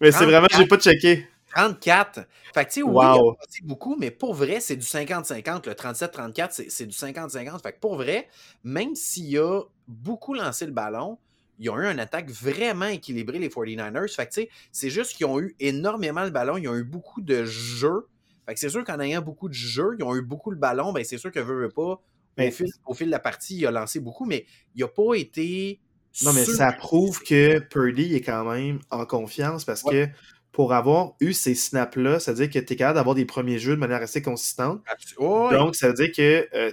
Mais 0.00 0.12
c'est 0.12 0.24
vraiment, 0.24 0.48
j'ai 0.50 0.66
pas 0.66 0.78
checké. 0.78 1.26
34. 1.54 2.26
Fait 2.54 2.64
que, 2.64 2.70
tu 2.70 2.80
sais, 2.80 2.82
oui, 2.82 3.04
il 3.04 3.18
a 3.18 3.34
beaucoup, 3.64 3.96
mais 3.96 4.10
pour 4.10 4.34
vrai, 4.34 4.60
c'est 4.60 4.76
du 4.76 4.86
50-50. 4.86 5.68
Le 5.68 5.74
37-34, 5.74 6.64
c'est 6.68 6.86
du 6.86 6.94
50-50. 6.94 7.62
Fait 7.62 7.72
que 7.72 7.78
pour 7.80 7.96
vrai, 7.96 8.28
même 8.64 8.94
s'il 8.94 9.36
a 9.38 9.62
beaucoup 9.86 10.34
lancé 10.34 10.66
le 10.66 10.72
ballon, 10.72 11.18
ils 11.58 11.68
ont 11.70 11.78
eu 11.78 11.86
une 11.86 12.00
attaque 12.00 12.30
vraiment 12.30 12.86
équilibrée, 12.86 13.38
les 13.38 13.48
49ers. 13.48 14.14
Fait 14.14 14.26
que, 14.26 14.32
tu 14.32 14.40
sais, 14.42 14.50
c'est 14.72 14.90
juste 14.90 15.16
qu'ils 15.16 15.26
ont 15.26 15.40
eu 15.40 15.54
énormément 15.60 16.24
le 16.24 16.30
ballon. 16.30 16.56
Ils 16.56 16.68
ont 16.68 16.74
eu 16.74 16.84
beaucoup 16.84 17.20
de 17.20 17.44
jeux. 17.44 18.08
Fait 18.46 18.54
que 18.54 18.60
c'est 18.60 18.70
sûr 18.70 18.82
qu'en 18.84 18.98
ayant 19.00 19.20
beaucoup 19.20 19.48
de 19.48 19.54
jeux, 19.54 19.96
ils 19.98 20.02
ont 20.02 20.16
eu 20.16 20.22
beaucoup 20.22 20.50
le 20.50 20.56
ballon. 20.56 20.92
Ben, 20.92 21.04
c'est 21.04 21.18
sûr 21.18 21.30
que 21.30 21.40
veut, 21.40 21.68
pas. 21.68 22.00
Au 22.38 22.50
fil, 22.50 22.66
au 22.86 22.94
fil 22.94 23.06
de 23.06 23.10
la 23.10 23.18
partie, 23.18 23.58
il 23.58 23.66
a 23.66 23.70
lancé 23.70 24.00
beaucoup, 24.00 24.24
mais 24.24 24.46
il 24.74 24.80
n'a 24.80 24.88
pas 24.88 25.14
été. 25.14 25.78
Non, 26.22 26.32
mais 26.32 26.44
ça 26.44 26.72
prouve 26.72 27.22
que 27.22 27.58
Purdy 27.60 28.14
est 28.14 28.20
quand 28.20 28.44
même 28.44 28.80
en 28.90 29.06
confiance 29.06 29.64
parce 29.64 29.82
que 29.82 30.08
pour 30.52 30.72
avoir 30.72 31.14
eu 31.20 31.32
ces 31.32 31.54
snaps-là, 31.54 32.18
ça 32.18 32.32
veut 32.32 32.46
dire 32.46 32.50
que 32.50 32.64
tu 32.64 32.72
es 32.72 32.76
capable 32.76 32.96
d'avoir 32.96 33.14
des 33.14 33.24
premiers 33.24 33.58
jeux 33.58 33.74
de 33.74 33.80
manière 33.80 34.02
assez 34.02 34.20
consistante. 34.20 34.82
Donc, 35.18 35.76
ça 35.76 35.88
veut 35.88 35.94
dire 35.94 36.10
que 36.12 36.48
euh, 36.54 36.72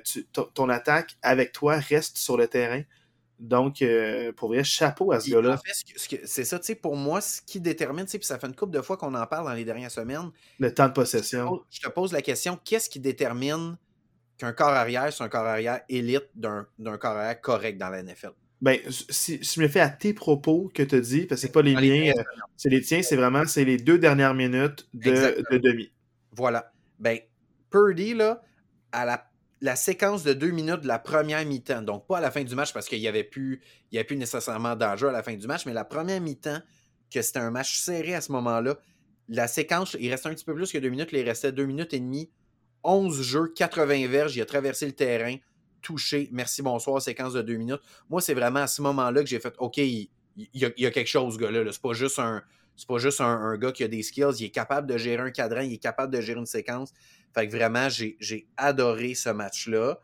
ton, 0.54 0.70
attaque 0.70 1.16
avec 1.22 1.52
toi 1.52 1.78
reste 1.78 2.18
sur 2.18 2.38
le 2.38 2.48
terrain. 2.48 2.82
Donc, 3.40 3.84
euh, 3.84 4.32
pour 4.34 4.50
vrai, 4.50 4.64
chapeau 4.64 5.12
à 5.12 5.20
ce 5.20 5.30
gars-là. 5.30 5.54
En 5.54 5.58
fait, 5.58 6.20
c'est 6.26 6.44
ça, 6.44 6.58
tu 6.58 6.66
sais, 6.66 6.76
pour 6.76 6.96
moi, 6.96 7.22
ce 7.22 7.40
qui 7.42 7.60
détermine, 7.60 8.06
puis 8.06 8.20
ça 8.24 8.40
fait 8.40 8.48
une 8.48 8.56
couple 8.56 8.76
de 8.76 8.82
fois 8.82 8.98
qu'on 8.98 9.14
en 9.14 9.28
parle 9.28 9.46
dans 9.46 9.54
les 9.54 9.66
dernières 9.66 9.92
semaines. 9.92 10.32
Le 10.58 10.74
temps 10.74 10.88
de 10.88 10.94
possession. 10.94 11.62
Je 11.70 11.80
te 11.80 11.90
pose, 11.90 12.12
la 12.14 12.24
question, 12.24 12.60
qu'est-ce 12.66 12.90
qui 12.90 13.00
détermine 13.00 13.78
qu'un 14.40 14.54
corps 14.54 14.70
arrière, 14.70 15.14
c'est 15.14 15.24
un 15.24 15.30
corps 15.30 15.46
arrière 15.46 15.82
élite 15.88 16.30
d'un 16.36 16.66
corps 16.98 17.16
arrière 17.16 17.40
correct 17.40 17.78
dans 17.78 17.90
la 17.90 18.02
NFL? 18.02 18.32
Ben, 18.60 18.80
si, 18.90 19.42
je 19.44 19.62
me 19.62 19.68
fais 19.68 19.80
à 19.80 19.90
tes 19.90 20.14
propos 20.14 20.72
que 20.74 20.82
tu 20.82 20.96
as 20.96 21.00
dit, 21.00 21.26
parce 21.26 21.42
que 21.42 21.48
c'est 21.48 21.54
pas 21.54 21.62
les 21.62 21.76
miens, 21.76 22.12
euh, 22.18 22.24
c'est 22.56 22.70
les 22.70 22.82
tiens, 22.82 23.04
c'est 23.04 23.16
vraiment 23.16 23.46
c'est 23.46 23.66
les 23.66 23.78
deux 23.78 24.00
dernières 24.00 24.34
minutes 24.34 24.88
de, 24.94 25.58
demi. 25.58 25.92
Voilà. 26.32 26.72
Ben, 27.00 27.20
Purdy, 27.70 28.16
là, 28.16 28.42
à 28.92 29.06
la, 29.06 29.30
la, 29.62 29.76
séquence 29.76 30.24
de 30.24 30.34
deux 30.34 30.50
minutes 30.50 30.82
de 30.82 30.88
la 30.88 30.98
première 30.98 31.46
mi-temps, 31.46 31.84
donc 31.84 32.08
pas 32.08 32.18
à 32.18 32.22
la 32.22 32.32
fin 32.32 32.44
du 32.44 32.56
match 32.56 32.74
parce 32.74 32.88
qu'il 32.88 33.00
n'y 33.00 33.08
avait, 33.08 33.24
plus, 33.24 33.62
il 33.92 33.96
y 33.96 34.00
avait 34.00 34.08
plus 34.08 34.18
nécessairement 34.18 34.76
d'enjeu 34.76 35.10
à 35.10 35.12
la 35.12 35.22
fin 35.22 35.36
du 35.36 35.46
match, 35.46 35.68
mais 35.68 35.74
la 35.74 35.86
première 35.86 36.20
mi-temps, 36.20 36.60
que 37.14 37.22
c'était 37.22 37.40
un 37.40 37.52
match 37.52 37.78
serré 37.78 38.16
à 38.16 38.22
ce 38.22 38.32
moment-là, 38.32 38.76
la 39.30 39.48
séquence, 39.48 39.96
il 40.00 40.10
restait 40.10 40.30
un 40.30 40.34
petit 40.34 40.46
peu 40.46 40.56
plus 40.56 40.72
que 40.72 40.78
deux 40.80 40.90
minutes, 40.90 41.10
il 41.12 41.22
restait 41.22 41.52
deux 41.52 41.66
minutes 41.66 41.94
et 41.94 42.00
demie, 42.00 42.32
11 42.84 43.22
jeux, 43.22 43.54
80 43.56 44.08
verges, 44.08 44.36
il 44.36 44.42
a 44.42 44.46
traversé 44.46 44.86
le 44.86 44.94
terrain, 44.94 45.36
touché, 45.82 46.30
merci, 46.32 46.62
bonsoir, 46.62 47.02
séquence 47.02 47.34
de 47.34 47.42
deux 47.42 47.56
minutes. 47.56 47.82
Moi, 48.10 48.22
c'est 48.22 48.34
vraiment 48.34 48.62
à 48.62 48.68
ce 48.68 48.82
moment-là 48.82 49.22
que 49.22 49.30
j'ai 49.30 49.40
fait 49.40 49.54
OK, 49.60 49.78
il, 49.78 50.10
y 50.54 50.66
a, 50.66 50.92
quelque 50.92 51.08
chose, 51.08 51.36
ce 51.36 51.40
gars-là. 51.40 51.72
c'est 51.72 51.82
pas 51.82 51.94
juste 51.94 52.20
un. 52.20 52.44
C'est 52.76 52.88
pas 52.88 53.00
juste 53.00 53.22
un, 53.22 53.58
gars 53.58 53.72
qui 53.72 53.84
a 53.84 53.88
des 53.88 54.04
skills, 54.04 54.36
il 54.40 54.46
est 54.46 54.50
capable 54.52 54.86
de 54.86 55.00
gérer 55.00 55.24
un 55.24 55.32
cadran, 55.32 55.62
il 55.62 55.74
est 55.74 55.78
capable 55.80 56.14
de 56.14 56.22
gérer 56.22 56.40
une 56.40 56.46
séquence. 56.46 56.94
Fait 57.34 57.48
que 57.48 57.52
vraiment, 57.52 57.90
j'ai 57.90 58.48
adoré 58.56 59.16
ce 59.16 59.30
match-là. 59.30 60.00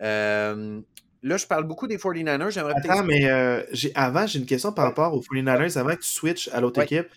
Euh, 0.00 0.80
là, 1.24 1.36
je 1.38 1.46
parle 1.46 1.64
beaucoup 1.64 1.88
des 1.88 1.96
49ers. 1.96 2.50
J'aimerais 2.50 2.74
Attends, 2.76 3.02
mais 3.02 3.26
euh, 3.26 3.62
avant, 3.94 4.26
j'ai 4.26 4.38
une 4.38 4.46
question 4.46 4.72
par 4.72 4.84
rapport 4.84 5.14
aux 5.14 5.20
49ers 5.20 5.76
avant 5.78 5.96
que 5.96 6.02
tu 6.02 6.08
switches 6.08 6.48
à 6.52 6.60
l'autre 6.60 6.82
équipe. 6.82 7.08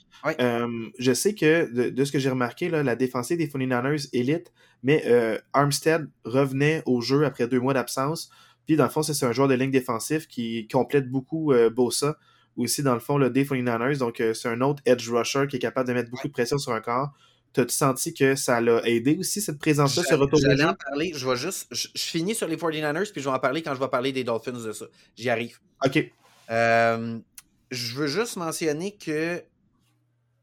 Euh, 0.42 0.68
je 0.98 1.14
sais 1.14 1.36
que 1.36 1.90
de, 1.92 2.06
ce 2.06 2.12
que 2.12 2.18
j'ai 2.18 2.30
remarqué, 2.30 2.70
là, 2.70 2.82
la 2.84 2.96
défensive 2.96 3.38
des 3.38 3.48
49ers 3.48 4.10
élite, 4.14 4.52
mais 4.82 5.04
euh, 5.06 5.38
Armstead 5.54 6.10
revenait 6.24 6.82
au 6.86 7.02
jeu 7.02 7.26
après 7.26 7.48
deux 7.48 7.60
mois 7.60 7.74
d'absence. 7.74 8.30
Puis, 8.66 8.76
dans 8.76 8.86
le 8.86 8.90
fond, 8.90 9.04
c'est 9.04 9.26
un 9.26 9.32
joueur 9.32 9.48
de 9.48 9.54
ligne 9.54 9.72
défensif 9.72 10.28
qui 10.28 10.68
complète 10.68 11.10
beaucoup 11.10 11.54
Bossa, 11.74 12.18
aussi, 12.56 12.82
dans 12.84 12.94
le 12.94 13.00
fond, 13.00 13.18
le 13.18 13.30
des 13.30 13.46
49ers. 13.46 13.98
Donc, 13.98 14.22
c'est 14.34 14.50
un 14.50 14.62
autre 14.62 14.82
edge 14.86 15.10
rusher 15.10 15.46
qui 15.50 15.58
est 15.58 15.60
capable 15.60 15.88
de 15.88 15.94
mettre 15.94 16.10
beaucoup 16.10 16.28
de 16.28 16.34
pression 16.34 16.58
sur 16.58 16.74
un 16.74 16.82
corps. 16.82 17.12
T'as-tu 17.58 17.76
senti 17.76 18.14
que 18.14 18.36
ça 18.36 18.62
l'a 18.62 18.88
aidé 18.88 19.18
aussi, 19.20 19.42
cette 19.42 19.58
présence-là, 19.58 20.04
ce 20.04 20.14
retour 20.14 20.40
de 20.40 20.64
en 20.64 20.76
parler. 20.76 21.12
Je 21.16 21.28
vais 21.28 21.36
juste. 21.36 21.66
Je, 21.72 21.88
finis 21.96 22.36
sur 22.36 22.48
les 22.48 22.56
49ers, 22.56 23.12
puis 23.12 23.20
je 23.20 23.28
vais 23.28 23.36
en 23.36 23.40
parler 23.40 23.64
quand 23.64 23.74
je 23.74 23.80
vais 23.80 23.88
parler 23.88 24.12
des 24.12 24.24
Dolphins 24.24 24.52
de 24.52 24.72
ça. 24.72 24.86
J'y 25.16 25.28
arrive. 25.32 25.58
OK. 25.84 26.12
je 26.50 27.96
veux 27.96 28.06
juste 28.06 28.36
mentionner 28.36 28.96
que 28.96 29.42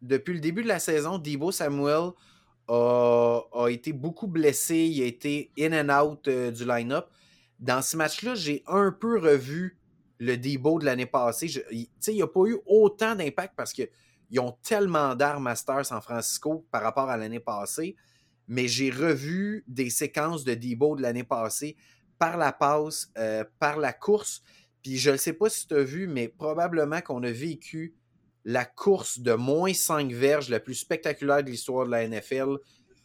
depuis 0.02 0.34
le 0.34 0.40
début 0.40 0.64
de 0.64 0.68
la 0.68 0.80
saison, 0.80 1.18
Debo 1.18 1.52
Samuel 1.52 2.10
a, 2.66 3.66
été 3.68 3.92
beaucoup 3.92 4.26
blessé, 4.26 4.74
il 4.74 5.00
a 5.00 5.06
été 5.06 5.52
in 5.56 5.72
and 5.72 5.96
out 5.96 6.26
euh, 6.26 6.50
du 6.50 6.64
line-up. 6.64 7.06
Dans 7.60 7.80
ce 7.80 7.96
match-là, 7.96 8.34
j'ai 8.34 8.64
un 8.66 8.90
peu 8.90 9.20
revu 9.20 9.78
le 10.18 10.36
Debo 10.36 10.80
de 10.80 10.84
l'année 10.84 11.06
passée. 11.06 11.46
il 11.70 11.86
n'y 12.08 12.22
a 12.22 12.26
pas 12.26 12.44
eu 12.46 12.58
autant 12.66 13.14
d'impact 13.14 13.54
parce 13.56 13.72
qu'ils 14.34 14.40
ont 14.40 14.56
tellement 14.62 15.14
d'armes 15.14 15.46
à 15.46 15.54
San 15.54 16.02
Francisco 16.02 16.66
par 16.72 16.82
rapport 16.82 17.08
à 17.08 17.16
l'année 17.16 17.38
passée. 17.38 17.94
Mais 18.48 18.66
j'ai 18.66 18.90
revu 18.90 19.64
des 19.68 19.90
séquences 19.90 20.42
de 20.42 20.54
Debo 20.54 20.96
de 20.96 21.02
l'année 21.02 21.24
passée 21.24 21.76
par 22.18 22.36
la 22.36 22.52
passe, 22.52 23.10
euh, 23.16 23.44
par 23.60 23.78
la 23.78 23.92
course. 23.92 24.42
Puis 24.82 24.98
je 24.98 25.10
ne 25.10 25.16
sais 25.16 25.34
pas 25.34 25.48
si 25.48 25.68
tu 25.68 25.74
as 25.74 25.82
vu, 25.82 26.08
mais 26.08 26.26
probablement 26.26 27.00
qu'on 27.00 27.22
a 27.22 27.30
vécu 27.30 27.94
la 28.44 28.64
course 28.64 29.20
de 29.20 29.34
moins 29.34 29.72
5 29.72 30.10
verges 30.12 30.50
la 30.50 30.60
plus 30.60 30.74
spectaculaire 30.74 31.42
de 31.44 31.50
l'histoire 31.50 31.86
de 31.86 31.92
la 31.92 32.06
NFL. 32.06 32.56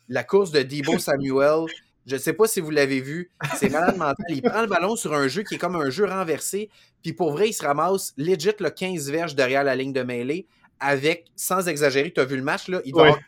La 0.07 0.23
course 0.23 0.49
de 0.49 0.63
Debo 0.63 0.97
Samuel. 0.99 1.67
Je 2.07 2.15
ne 2.15 2.19
sais 2.19 2.33
pas 2.33 2.47
si 2.47 2.59
vous 2.59 2.71
l'avez 2.71 3.01
vu. 3.01 3.29
C'est 3.55 3.69
malade 3.69 3.97
mental. 3.97 4.25
Il 4.29 4.41
prend 4.41 4.61
le 4.61 4.67
ballon 4.67 4.95
sur 4.95 5.13
un 5.13 5.27
jeu 5.27 5.43
qui 5.43 5.55
est 5.55 5.59
comme 5.59 5.75
un 5.75 5.91
jeu 5.91 6.05
renversé. 6.05 6.71
Puis 7.03 7.13
pour 7.13 7.31
vrai, 7.33 7.49
il 7.49 7.53
se 7.53 7.63
ramasse 7.63 8.13
legit 8.17 8.49
le 8.59 8.71
15 8.71 9.11
verges 9.11 9.35
derrière 9.35 9.63
la 9.63 9.75
ligne 9.75 9.93
de 9.93 10.01
mêlée 10.01 10.47
avec, 10.79 11.25
sans 11.35 11.67
exagérer, 11.67 12.11
tu 12.11 12.21
as 12.21 12.25
vu 12.25 12.37
le 12.37 12.43
match, 12.43 12.67
là, 12.67 12.81
il 12.85 12.91
doit 12.91 13.07
avoir 13.07 13.19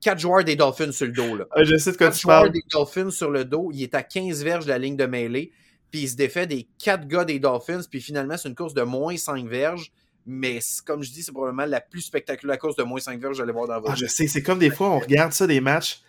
4 0.00 0.18
joueurs 0.18 0.44
des 0.44 0.56
Dolphins 0.56 0.92
sur 0.92 1.06
le 1.06 1.12
dos. 1.12 1.36
Là. 1.36 1.44
je 1.62 1.76
sais 1.76 1.92
de 1.92 1.96
quoi 1.96 2.10
tu 2.10 2.26
parles. 2.26 2.50
des 2.50 2.62
Dolphins 2.70 3.10
sur 3.10 3.30
le 3.30 3.44
dos. 3.44 3.70
Il 3.72 3.82
est 3.82 3.94
à 3.94 4.02
15 4.02 4.42
verges 4.44 4.64
de 4.64 4.70
la 4.70 4.78
ligne 4.78 4.96
de 4.96 5.06
mêlée. 5.06 5.52
Puis 5.90 6.02
il 6.02 6.08
se 6.08 6.16
défait 6.16 6.46
des 6.46 6.68
4 6.82 7.06
gars 7.06 7.24
des 7.24 7.38
Dolphins. 7.38 7.80
Puis 7.90 8.00
finalement, 8.00 8.36
c'est 8.36 8.48
une 8.48 8.54
course 8.54 8.74
de 8.74 8.82
moins 8.82 9.16
5 9.16 9.46
verges. 9.46 9.90
Mais 10.26 10.58
comme 10.84 11.02
je 11.02 11.10
dis, 11.10 11.22
c'est 11.22 11.32
probablement 11.32 11.64
la 11.64 11.80
plus 11.80 12.02
spectaculaire 12.02 12.58
course 12.58 12.76
de 12.76 12.82
moins 12.82 13.00
5 13.00 13.18
verges 13.20 13.32
que 13.32 13.38
j'allais 13.38 13.52
voir 13.52 13.66
dans 13.66 13.80
votre 13.80 13.92
ah, 13.92 13.96
Je 13.96 14.06
sais, 14.06 14.26
c'est 14.26 14.42
comme 14.42 14.58
des 14.58 14.70
fois, 14.70 14.90
on 14.90 14.98
regarde 14.98 15.32
ça, 15.32 15.46
des 15.46 15.62
matchs, 15.62 16.02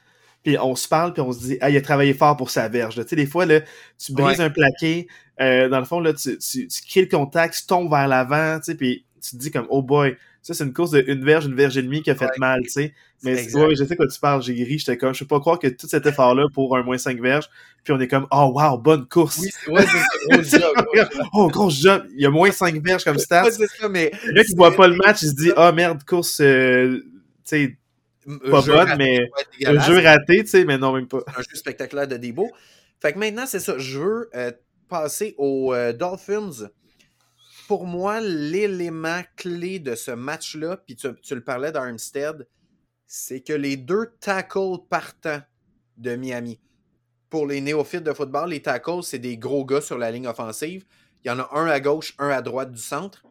puis 0.43 0.57
on 0.57 0.75
se 0.75 0.89
parle, 0.89 1.13
puis 1.13 1.21
on 1.21 1.31
se 1.31 1.39
dit, 1.39 1.57
ah, 1.61 1.69
il 1.69 1.77
a 1.77 1.81
travaillé 1.81 2.13
fort 2.13 2.35
pour 2.35 2.49
sa 2.49 2.67
verge. 2.67 2.95
Tu 2.95 3.07
sais, 3.07 3.15
des 3.15 3.25
fois, 3.25 3.45
là, 3.45 3.61
tu 3.97 4.11
brises 4.11 4.41
un 4.41 4.49
plaqué, 4.49 5.07
euh, 5.39 5.69
dans 5.69 5.79
le 5.79 5.85
fond, 5.85 6.01
là, 6.01 6.11
tu, 6.11 6.37
tu, 6.37 6.67
tu 6.67 6.81
crées 6.85 7.03
le 7.03 7.07
contact, 7.07 7.55
tu 7.55 7.65
tombes 7.65 7.89
vers 7.89 8.09
l'avant, 8.09 8.59
tu 8.59 8.65
sais, 8.65 8.75
puis 8.75 9.05
tu 9.21 9.31
te 9.31 9.35
dis 9.37 9.51
comme, 9.51 9.67
oh 9.69 9.81
boy, 9.81 10.17
ça, 10.41 10.53
c'est 10.53 10.63
une 10.63 10.73
course 10.73 10.91
de 10.91 11.03
une 11.07 11.23
verge, 11.25 11.45
une 11.45 11.55
verge 11.55 11.77
et 11.77 11.81
demie 11.81 12.01
qui 12.01 12.11
a 12.11 12.15
fait 12.15 12.29
mal, 12.37 12.61
tu 12.63 12.69
sais. 12.69 12.93
Mais 13.23 13.53
ouais, 13.53 13.75
je 13.75 13.83
sais 13.83 13.95
quoi 13.97 14.07
tu 14.07 14.19
parles, 14.19 14.41
j'ai 14.41 14.53
ri, 14.53 14.79
j'étais 14.79 14.97
comme, 14.97 15.13
je 15.13 15.19
peux 15.19 15.27
pas 15.27 15.39
croire 15.41 15.59
que 15.59 15.67
tout 15.67 15.87
cet 15.87 16.05
effort-là 16.05 16.45
pour 16.53 16.77
un 16.77 16.83
moins 16.83 16.97
5 16.97 17.19
verges, 17.21 17.49
puis 17.83 17.93
on 17.93 17.99
est 17.99 18.07
comme, 18.07 18.25
oh 18.31 18.53
wow, 18.55 18.77
bonne 18.77 19.05
course. 19.07 19.39
Oui, 19.39 19.49
ouais, 19.73 19.85
c'est 20.43 20.59
gros 20.59 20.75
job. 20.95 21.09
oh, 21.33 21.47
gros 21.49 21.69
job. 21.69 22.05
Il 22.15 22.21
y 22.21 22.25
a 22.25 22.29
moins 22.29 22.51
5 22.51 22.81
verges 22.81 23.03
comme 23.03 23.17
stats. 23.17 23.43
Ouais, 23.43 23.51
ça, 23.51 23.89
mais. 23.89 24.11
Le 24.25 24.33
mec 24.33 24.47
qui 24.47 24.55
voit 24.55 24.73
pas 24.73 24.87
le 24.87 24.95
match, 24.95 25.21
il 25.23 25.29
se 25.29 25.35
dit, 25.35 25.51
oh 25.57 25.71
merde, 25.73 26.03
course, 26.05 26.39
euh, 26.39 26.99
tu 27.43 27.43
sais, 27.43 27.77
pas 28.49 28.61
bonne, 28.61 28.95
mais 28.97 29.29
un 29.65 29.79
jeu 29.81 29.99
raté, 29.99 30.43
tu 30.43 30.47
sais, 30.47 30.63
mais 30.63 30.77
non, 30.77 30.93
même 30.93 31.07
pas. 31.07 31.19
Un 31.27 31.41
jeu 31.41 31.55
spectaculaire 31.55 32.07
de 32.07 32.15
Debo. 32.15 32.49
Fait 33.01 33.13
que 33.13 33.19
maintenant, 33.19 33.45
c'est 33.45 33.59
ça, 33.59 33.77
je 33.77 33.99
veux 33.99 34.29
euh, 34.35 34.51
passer 34.87 35.35
aux 35.37 35.73
euh, 35.73 35.93
Dolphins 35.93 36.69
pour 37.69 37.85
moi, 37.85 38.19
l'élément 38.19 39.21
clé 39.35 39.77
de 39.77 39.93
ce 39.93 40.09
match-là, 40.09 40.77
puis 40.77 40.95
tu, 40.95 41.35
le 41.35 41.43
parlais 41.43 41.71
d'Armstead, 41.71 42.47
c'est 43.05 43.41
que 43.41 43.53
les 43.53 43.77
deux 43.77 44.07
tackles 44.19 44.79
partants 44.89 45.43
de 45.95 46.15
Miami, 46.15 46.59
pour 47.29 47.45
les 47.45 47.61
néophytes 47.61 48.03
de 48.03 48.11
football, 48.11 48.49
les 48.49 48.63
tackles, 48.63 49.03
c'est 49.03 49.19
des 49.19 49.37
gros 49.37 49.65
gars 49.65 49.81
sur 49.81 49.99
la 49.99 50.09
ligne 50.09 50.25
offensive. 50.25 50.83
Il 51.23 51.27
y 51.27 51.31
en 51.31 51.37
a 51.37 51.47
un 51.51 51.67
à 51.67 51.79
gauche, 51.79 52.15
un 52.17 52.29
à 52.29 52.41
droite 52.41 52.71
du 52.71 52.81
centre. 52.81 53.23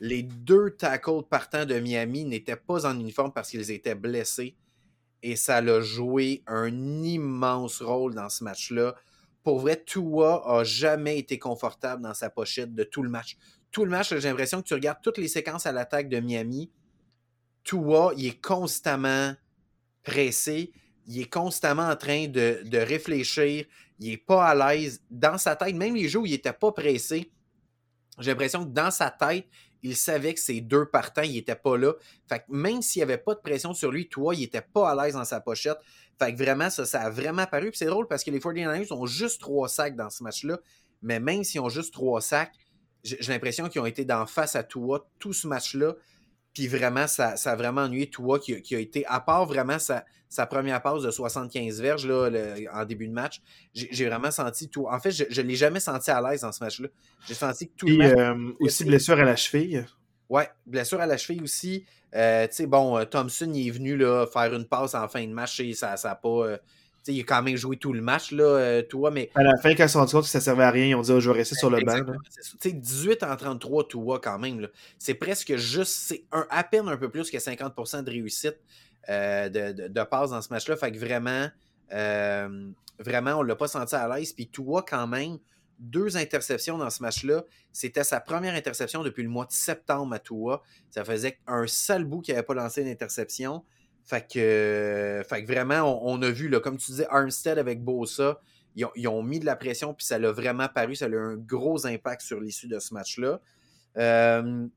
Les 0.00 0.22
deux 0.22 0.70
tackles 0.70 1.24
partants 1.28 1.66
de 1.66 1.78
Miami 1.78 2.24
n'étaient 2.24 2.56
pas 2.56 2.86
en 2.86 2.98
uniforme 2.98 3.34
parce 3.34 3.50
qu'ils 3.50 3.70
étaient 3.70 3.94
blessés. 3.94 4.56
et 5.22 5.36
ça 5.36 5.56
a 5.56 5.80
joué 5.82 6.42
un 6.46 6.72
immense 7.02 7.82
rôle 7.82 8.14
dans 8.14 8.30
ce 8.30 8.42
match-là. 8.42 8.94
Pour 9.46 9.60
vrai, 9.60 9.80
Tua 9.80 10.42
a 10.44 10.64
jamais 10.64 11.20
été 11.20 11.38
confortable 11.38 12.02
dans 12.02 12.14
sa 12.14 12.30
pochette 12.30 12.74
de 12.74 12.82
tout 12.82 13.04
le 13.04 13.08
match. 13.08 13.36
Tout 13.70 13.84
le 13.84 13.92
match, 13.92 14.08
j'ai 14.08 14.28
l'impression 14.28 14.60
que 14.60 14.66
tu 14.66 14.74
regardes 14.74 14.98
toutes 15.00 15.18
les 15.18 15.28
séquences 15.28 15.66
à 15.66 15.70
l'attaque 15.70 16.08
de 16.08 16.18
Miami. 16.18 16.72
Tua, 17.62 18.12
il 18.16 18.26
est 18.26 18.42
constamment 18.42 19.36
pressé, 20.02 20.72
il 21.06 21.20
est 21.20 21.32
constamment 21.32 21.88
en 21.88 21.94
train 21.94 22.26
de, 22.26 22.62
de 22.64 22.78
réfléchir, 22.78 23.66
il 24.00 24.10
n'est 24.10 24.16
pas 24.16 24.48
à 24.48 24.74
l'aise 24.74 25.00
dans 25.12 25.38
sa 25.38 25.54
tête. 25.54 25.76
Même 25.76 25.94
les 25.94 26.08
jours 26.08 26.24
où 26.24 26.26
il 26.26 26.32
n'était 26.32 26.52
pas 26.52 26.72
pressé, 26.72 27.30
j'ai 28.18 28.32
l'impression 28.32 28.64
que 28.64 28.70
dans 28.70 28.90
sa 28.90 29.12
tête, 29.12 29.46
il 29.82 29.94
savait 29.94 30.34
que 30.34 30.40
ces 30.40 30.60
deux 30.60 30.86
partants, 30.86 31.22
il 31.22 31.34
n'était 31.34 31.54
pas 31.54 31.76
là. 31.76 31.92
Fait 32.28 32.44
même 32.48 32.82
s'il 32.82 32.98
n'y 32.98 33.04
avait 33.04 33.18
pas 33.18 33.36
de 33.36 33.40
pression 33.40 33.74
sur 33.74 33.92
lui, 33.92 34.08
toi, 34.08 34.34
il 34.34 34.40
n'était 34.40 34.60
pas 34.60 34.90
à 34.90 35.04
l'aise 35.04 35.14
dans 35.14 35.24
sa 35.24 35.40
pochette. 35.40 35.78
Fait 36.18 36.32
que 36.32 36.38
vraiment, 36.42 36.70
ça, 36.70 36.86
ça 36.86 37.02
a 37.02 37.10
vraiment 37.10 37.46
paru. 37.46 37.70
Puis 37.70 37.78
c'est 37.78 37.86
drôle 37.86 38.08
parce 38.08 38.24
que 38.24 38.30
les 38.30 38.38
49ers 38.38 38.92
ont 38.92 39.06
juste 39.06 39.40
trois 39.40 39.68
sacs 39.68 39.96
dans 39.96 40.10
ce 40.10 40.22
match-là. 40.22 40.58
Mais 41.02 41.20
même 41.20 41.44
s'ils 41.44 41.60
ont 41.60 41.68
juste 41.68 41.92
trois 41.92 42.20
sacs, 42.20 42.52
j'ai 43.04 43.32
l'impression 43.32 43.68
qu'ils 43.68 43.80
ont 43.80 43.86
été 43.86 44.04
d'en 44.04 44.26
face 44.26 44.56
à 44.56 44.62
toi 44.62 45.08
tout 45.18 45.32
ce 45.32 45.46
match-là. 45.46 45.94
Puis 46.54 46.68
vraiment, 46.68 47.06
ça, 47.06 47.34
a 47.34 47.56
vraiment 47.56 47.82
ennuyé 47.82 48.08
Tua 48.08 48.38
qui, 48.38 48.60
qui, 48.62 48.74
a 48.74 48.78
été, 48.78 49.04
à 49.06 49.20
part 49.20 49.44
vraiment 49.44 49.78
sa, 49.78 50.06
sa 50.28 50.46
première 50.46 50.82
passe 50.82 51.02
de 51.02 51.10
75 51.10 51.80
verges 51.80 52.06
là, 52.06 52.30
en 52.72 52.84
début 52.84 53.06
de 53.06 53.12
match, 53.12 53.42
j'ai 53.74 54.06
vraiment 54.06 54.30
senti 54.30 54.68
tout. 54.68 54.86
En 54.88 54.98
fait, 54.98 55.10
je 55.10 55.42
ne 55.42 55.46
l'ai 55.46 55.54
jamais 55.54 55.80
senti 55.80 56.10
à 56.10 56.20
l'aise 56.20 56.40
dans 56.40 56.52
ce 56.52 56.64
match-là. 56.64 56.88
J'ai 57.28 57.34
senti 57.34 57.68
que 57.68 57.74
tout 57.76 57.86
le 57.86 58.04
euh, 58.04 58.52
aussi 58.60 58.84
blessure 58.84 59.18
à 59.18 59.24
la 59.24 59.36
cheville. 59.36 59.84
Ouais, 60.28 60.48
blessure 60.66 61.00
à 61.00 61.06
la 61.06 61.16
cheville 61.16 61.42
aussi. 61.42 61.84
Euh, 62.14 62.46
tu 62.46 62.54
sais, 62.54 62.66
bon, 62.66 62.98
euh, 62.98 63.04
Thompson 63.04 63.50
il 63.52 63.68
est 63.68 63.70
venu 63.70 63.96
là, 63.96 64.26
faire 64.26 64.54
une 64.54 64.64
passe 64.64 64.94
en 64.94 65.06
fin 65.08 65.26
de 65.26 65.32
match 65.32 65.60
et 65.60 65.74
ça 65.74 65.96
n'a 66.02 66.14
pas 66.14 66.58
il 67.12 67.20
a 67.20 67.24
quand 67.24 67.42
même 67.42 67.56
joué 67.56 67.76
tout 67.76 67.92
le 67.92 68.00
match, 68.00 68.32
là, 68.32 68.44
euh, 68.44 68.82
toi, 68.82 69.10
mais. 69.10 69.30
À 69.34 69.42
la 69.42 69.56
fin, 69.56 69.74
quand 69.74 69.84
ils 69.84 69.88
se 69.88 69.92
sont 69.94 70.06
compte 70.06 70.24
que 70.24 70.28
ça 70.28 70.40
servait 70.40 70.64
à 70.64 70.70
rien, 70.70 70.86
ils 70.86 70.94
ont 70.94 71.02
dit 71.02 71.12
oh, 71.12 71.20
je 71.20 71.30
vais 71.30 71.38
rester 71.38 71.54
sur 71.54 71.70
le 71.70 71.80
banc. 71.82 72.00
Tu 72.60 72.72
18 72.72 73.22
en 73.22 73.36
33, 73.36 73.88
toi, 73.88 74.20
quand 74.20 74.38
même. 74.38 74.68
C'est 74.98 75.14
presque 75.14 75.56
juste, 75.56 75.92
c'est 75.92 76.24
à 76.50 76.64
peine 76.64 76.88
un 76.88 76.96
peu 76.96 77.08
plus 77.08 77.30
que 77.30 77.38
50% 77.38 78.04
de 78.04 78.10
réussite 78.10 78.58
euh, 79.08 79.48
de, 79.48 79.88
de, 79.88 80.02
passe 80.02 80.30
dans 80.30 80.42
ce 80.42 80.48
match-là. 80.52 80.76
Fait 80.76 80.92
que 80.92 80.98
vraiment, 80.98 81.48
euh, 81.92 82.70
vraiment, 82.98 83.34
on 83.34 83.42
ne 83.42 83.48
l'a 83.48 83.56
pas 83.56 83.68
senti 83.68 83.94
à 83.94 84.08
l'aise. 84.08 84.32
Puis 84.32 84.48
toi, 84.48 84.84
quand 84.86 85.06
même, 85.06 85.38
deux 85.78 86.16
interceptions 86.16 86.78
dans 86.78 86.90
ce 86.90 87.02
match-là. 87.02 87.44
C'était 87.72 88.04
sa 88.04 88.20
première 88.20 88.54
interception 88.54 89.02
depuis 89.02 89.22
le 89.22 89.28
mois 89.28 89.46
de 89.46 89.52
septembre 89.52 90.14
à 90.14 90.18
Toua. 90.18 90.62
Ça 90.90 91.04
faisait 91.04 91.38
un 91.46 91.66
sale 91.66 92.04
bout 92.04 92.20
qu'il 92.20 92.34
n'avait 92.34 92.46
pas 92.46 92.54
lancé 92.54 92.82
une 92.82 92.88
interception. 92.88 93.64
Fait 94.04 94.26
que, 94.26 95.22
fait 95.28 95.44
que 95.44 95.52
vraiment, 95.52 96.00
on, 96.06 96.22
a 96.22 96.30
vu, 96.30 96.48
là, 96.48 96.60
comme 96.60 96.76
tu 96.76 96.92
disais, 96.92 97.06
Armstead 97.10 97.58
avec 97.58 97.82
Bosa, 97.82 98.40
ils 98.76 99.08
ont, 99.08 99.22
mis 99.22 99.40
de 99.40 99.46
la 99.46 99.56
pression, 99.56 99.94
puis 99.94 100.06
ça 100.06 100.18
l'a 100.18 100.30
vraiment 100.30 100.68
paru, 100.68 100.94
ça 100.94 101.06
a 101.06 101.08
eu 101.08 101.18
un 101.18 101.34
gros 101.34 101.86
impact 101.86 102.20
sur 102.20 102.40
l'issue 102.40 102.68
de 102.68 102.78
ce 102.78 102.92
match-là. 102.92 103.40
Euh, 103.96 104.68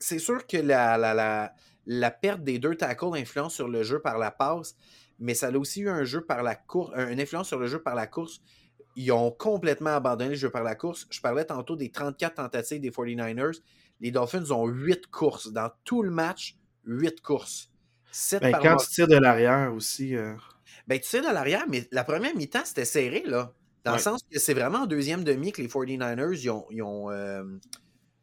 c'est 0.00 0.18
sûr 0.18 0.46
que 0.46 0.56
la, 0.56 0.98
la, 0.98 1.54
la, 1.86 2.10
perte 2.10 2.42
des 2.42 2.58
deux 2.58 2.74
tackles 2.74 3.16
influence 3.16 3.54
sur 3.54 3.68
le 3.68 3.82
jeu 3.82 4.00
par 4.00 4.18
la 4.18 4.30
passe, 4.30 4.74
mais 5.20 5.34
ça 5.34 5.48
a 5.48 5.56
aussi 5.56 5.82
eu 5.82 5.88
un 5.88 6.04
jeu 6.04 6.22
par 6.22 6.42
la 6.42 6.56
course, 6.56 6.92
une 6.96 7.20
influence 7.20 7.48
sur 7.48 7.58
le 7.58 7.66
jeu 7.66 7.80
par 7.80 7.94
la 7.94 8.06
course. 8.06 8.40
Ils 8.96 9.12
ont 9.12 9.30
complètement 9.30 9.90
abandonné 9.90 10.30
le 10.30 10.36
jeu 10.36 10.50
par 10.50 10.64
la 10.64 10.74
course. 10.74 11.06
Je 11.10 11.20
parlais 11.20 11.44
tantôt 11.44 11.76
des 11.76 11.90
34 11.90 12.34
tentatives 12.34 12.80
des 12.80 12.90
49ers 12.90 13.60
les 14.00 14.10
Dolphins 14.10 14.50
ont 14.50 14.66
huit 14.66 15.06
courses. 15.06 15.52
Dans 15.52 15.70
tout 15.84 16.02
le 16.02 16.10
match, 16.10 16.56
huit 16.84 17.20
courses. 17.20 17.70
Ben, 18.40 18.52
quand 18.60 18.76
tu 18.76 18.88
tires 18.88 19.08
de 19.08 19.16
l'arrière 19.16 19.72
aussi. 19.72 20.16
Euh, 20.16 20.34
ben, 20.88 20.98
tu 20.98 21.08
tires 21.08 21.22
de 21.22 21.32
l'arrière, 21.32 21.64
mais 21.68 21.86
la 21.92 22.02
première 22.02 22.34
mi-temps, 22.34 22.64
c'était 22.64 22.84
serré, 22.84 23.22
là. 23.24 23.52
Dans 23.84 23.92
le 23.92 23.98
sens 23.98 24.20
que 24.30 24.38
c'est 24.38 24.52
vraiment 24.52 24.80
en 24.80 24.86
deuxième 24.86 25.24
demi 25.24 25.52
que 25.52 25.62
les 25.62 25.68
49ers 25.68 26.38
ils 26.70 26.82
ont, 26.82 27.10
euh, 27.10 27.42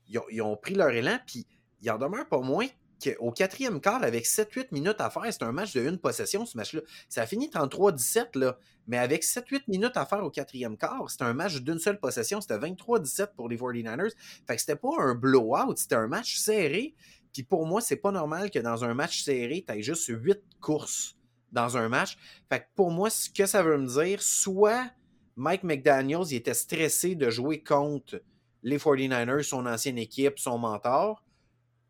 ils 0.08 0.42
ont, 0.42 0.56
pris 0.56 0.76
leur 0.76 0.90
élan, 0.90 1.18
puis 1.26 1.48
il 1.82 1.90
en 1.90 1.98
demeure 1.98 2.28
pas 2.28 2.42
moins 2.42 2.68
qu'au 3.04 3.32
quatrième 3.32 3.80
quart, 3.82 4.04
avec 4.04 4.26
7-8 4.26 4.68
minutes 4.72 5.00
à 5.00 5.10
faire, 5.10 5.26
c'est 5.32 5.44
un 5.44 5.52
match 5.52 5.74
de 5.74 5.82
une 5.82 5.98
possession, 5.98 6.46
ce 6.46 6.58
match-là. 6.58 6.82
Ça 7.10 7.22
a 7.22 7.26
fini 7.26 7.50
33-17, 7.50 8.38
là. 8.38 8.58
Mais 8.88 8.98
avec 8.98 9.24
7-8 9.24 9.64
minutes 9.68 9.96
à 9.98 10.06
faire 10.06 10.24
au 10.24 10.30
quatrième 10.30 10.78
quart, 10.78 11.10
c'était 11.10 11.26
un 11.26 11.34
match 11.34 11.58
d'une 11.58 11.80
seule 11.80 12.00
possession. 12.00 12.40
C'était 12.42 12.58
23-17 12.58 13.36
pour 13.36 13.50
les 13.50 13.58
49ers. 13.58 14.14
Fait 14.48 14.56
que 14.56 14.62
c'était 14.62 14.76
pas 14.76 14.90
un 15.00 15.16
blowout, 15.16 15.76
c'était 15.76 15.96
un 15.96 16.08
match 16.08 16.38
serré. 16.38 16.96
Puis 17.34 17.44
pour 17.44 17.66
moi, 17.66 17.82
c'est 17.82 17.98
pas 17.98 18.12
normal 18.12 18.50
que 18.50 18.60
dans 18.60 18.84
un 18.84 18.94
match 18.94 19.24
serré, 19.24 19.64
tu 19.68 19.74
aies 19.74 19.84
juste 19.84 20.08
8 20.08 20.40
courses 20.62 21.18
dans 21.52 21.78
un 21.78 21.90
match. 21.90 22.18
Fait 22.50 22.62
que 22.62 22.66
pour 22.76 22.92
moi, 22.92 23.10
ce 23.10 23.30
que 23.30 23.46
ça 23.46 23.62
veut 23.62 23.78
me 23.78 23.88
dire, 23.88 24.22
soit 24.22 24.90
Mike 25.36 25.64
McDaniels, 25.64 26.26
il 26.32 26.36
était 26.36 26.54
stressé 26.54 27.16
de 27.16 27.30
jouer 27.30 27.62
contre 27.62 28.22
les 28.64 28.78
49ers, 28.78 29.44
son 29.44 29.66
ancienne 29.66 29.98
équipe, 29.98 30.40
son 30.40 30.58
mentor, 30.58 31.24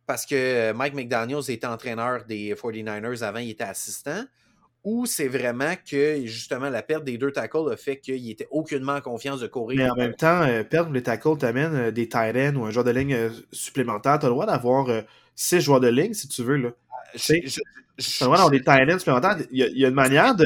parce 0.07 0.25
que 0.25 0.71
Mike 0.71 0.95
McDaniels 0.95 1.49
était 1.49 1.67
entraîneur 1.67 2.25
des 2.25 2.55
49ers 2.55 3.23
avant, 3.23 3.39
il 3.39 3.51
était 3.51 3.65
assistant, 3.65 4.23
ou 4.87 5.05
c'est 5.05 5.27
vraiment 5.27 5.73
que 5.89 6.25
justement 6.25 6.69
la 6.69 6.81
perte 6.81 7.03
des 7.03 7.17
deux 7.17 7.33
tackles 7.33 7.73
a 7.73 7.75
fait 7.75 7.97
qu'il 7.97 8.29
était 8.29 8.47
aucunement 8.51 8.93
en 8.93 9.01
confiance 9.01 9.41
de 9.41 9.47
courir? 9.47 9.77
Mais 9.77 9.89
en 9.89 9.95
même 9.95 10.15
temps, 10.15 10.43
euh, 10.43 10.63
perdre 10.63 10.93
les 10.93 11.03
tackles 11.03 11.37
t'amène 11.37 11.75
euh, 11.75 11.91
des 11.91 12.07
tight 12.07 12.37
ends 12.37 12.55
ou 12.55 12.65
un 12.65 12.71
joueur 12.71 12.85
de 12.85 12.91
ligne 12.91 13.13
euh, 13.13 13.29
supplémentaire. 13.51 14.17
Tu 14.17 14.25
as 14.25 14.29
le 14.29 14.33
droit 14.33 14.45
d'avoir 14.45 14.87
six 15.35 15.59
joueurs 15.59 15.81
de 15.81 15.89
ligne 15.89 16.13
si 16.13 16.29
tu 16.29 16.41
veux. 16.41 16.55
Là. 16.55 16.69
tu 17.17 17.33
as 17.33 17.35
le 17.35 18.25
droit 18.25 18.37
d'avoir 18.37 18.49
des 18.49 18.61
tight 18.61 18.89
ends 18.89 18.97
supplémentaires. 18.97 19.37
Il 19.51 19.59
y, 19.59 19.83
a, 19.83 19.89
une 19.89 19.93
manière 19.93 20.35
de 20.35 20.45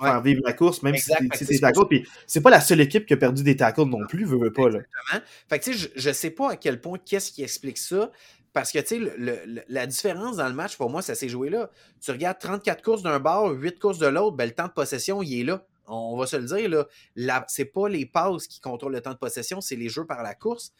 faire 0.00 0.20
vivre 0.20 0.42
la 0.44 0.52
course, 0.52 0.80
même 0.84 0.94
si 0.94 1.10
c'est 1.32 1.58
tackles. 1.58 1.88
Puis 1.90 2.06
c'est 2.28 2.40
pas 2.40 2.50
la 2.50 2.60
seule 2.60 2.80
équipe 2.80 3.04
qui 3.04 3.14
a 3.14 3.16
perdu 3.16 3.42
des 3.42 3.56
tackles 3.56 3.82
non 3.86 4.06
plus, 4.08 4.24
veut, 4.24 4.38
veut 4.38 4.52
pas. 4.52 4.68
Là. 4.68 4.78
Exactement. 4.78 5.26
Fait 5.48 5.58
que 5.58 5.64
tu 5.64 5.72
sais, 5.72 5.90
je, 5.96 6.00
je 6.00 6.12
sais 6.12 6.30
pas 6.30 6.52
à 6.52 6.56
quel 6.56 6.80
point 6.80 6.98
qu'est-ce 7.04 7.32
qui 7.32 7.42
explique 7.42 7.78
ça. 7.78 8.12
Parce 8.52 8.70
que, 8.70 8.78
tu 8.80 9.06
sais, 9.06 9.64
la 9.68 9.86
différence 9.86 10.36
dans 10.36 10.48
le 10.48 10.54
match, 10.54 10.76
pour 10.76 10.90
moi, 10.90 11.00
ça 11.00 11.14
s'est 11.14 11.28
joué 11.28 11.48
là. 11.48 11.70
Tu 12.00 12.10
regardes 12.10 12.38
34 12.38 12.82
courses 12.82 13.02
d'un 13.02 13.18
bord, 13.18 13.50
8 13.50 13.78
courses 13.78 13.98
de 13.98 14.06
l'autre, 14.06 14.36
ben, 14.36 14.44
le 14.44 14.54
temps 14.54 14.66
de 14.66 14.72
possession, 14.72 15.22
il 15.22 15.40
est 15.40 15.44
là. 15.44 15.66
On 15.86 16.16
va 16.16 16.26
se 16.26 16.36
le 16.36 16.44
dire, 16.44 16.86
là. 17.16 17.44
C'est 17.48 17.64
pas 17.64 17.88
les 17.88 18.04
passes 18.04 18.46
qui 18.46 18.60
contrôlent 18.60 18.92
le 18.92 19.00
temps 19.00 19.12
de 19.12 19.18
possession, 19.18 19.60
c'est 19.60 19.76
les 19.76 19.88
jeux 19.88 20.06
par 20.06 20.22
la 20.22 20.34
course. 20.34 20.72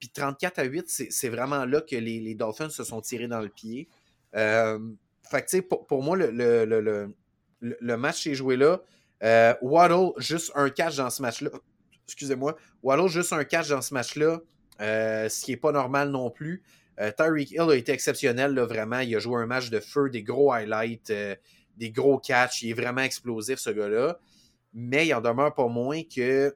Puis 0.00 0.08
34 0.08 0.58
à 0.58 0.64
8, 0.64 0.84
c'est 0.88 1.28
vraiment 1.28 1.64
là 1.66 1.80
que 1.82 1.96
les, 1.96 2.34
Dolphins 2.34 2.70
se 2.70 2.84
sont 2.84 3.00
tirés 3.00 3.28
dans 3.28 3.40
le 3.40 3.48
pied. 3.48 3.88
Euh, 4.34 4.78
tu 5.30 5.38
sais, 5.46 5.62
pour, 5.62 6.02
moi, 6.02 6.16
le, 6.16 6.64
le, 7.60 7.96
match 7.96 8.24
s'est 8.24 8.34
joué 8.34 8.56
là. 8.56 8.80
Euh, 9.22 9.54
Waddle, 9.60 10.12
juste 10.16 10.50
un 10.54 10.70
catch 10.70 10.96
dans 10.96 11.10
ce 11.10 11.22
match-là. 11.22 11.50
Excusez-moi. 12.06 12.56
Waddle, 12.82 13.08
juste 13.08 13.32
un 13.32 13.44
catch 13.44 13.68
dans 13.68 13.82
ce 13.82 13.94
match-là. 13.94 14.40
Euh, 14.80 15.28
ce 15.28 15.44
qui 15.44 15.50
n'est 15.50 15.58
pas 15.58 15.72
normal 15.72 16.10
non 16.10 16.30
plus. 16.30 16.62
Euh, 17.00 17.10
Tyreek 17.16 17.52
Hill 17.52 17.70
a 17.70 17.74
été 17.74 17.92
exceptionnel, 17.92 18.54
là, 18.54 18.66
vraiment. 18.66 19.00
Il 19.00 19.14
a 19.16 19.18
joué 19.18 19.40
un 19.40 19.46
match 19.46 19.70
de 19.70 19.80
feu, 19.80 20.10
des 20.10 20.22
gros 20.22 20.52
highlights, 20.52 21.10
euh, 21.10 21.34
des 21.76 21.90
gros 21.90 22.18
catchs. 22.18 22.62
Il 22.62 22.70
est 22.70 22.74
vraiment 22.74 23.00
explosif, 23.00 23.58
ce 23.58 23.70
gars-là. 23.70 24.18
Mais 24.74 25.06
il 25.06 25.14
en 25.14 25.20
demeure 25.20 25.54
pas 25.54 25.66
moins 25.66 26.02
que 26.02 26.54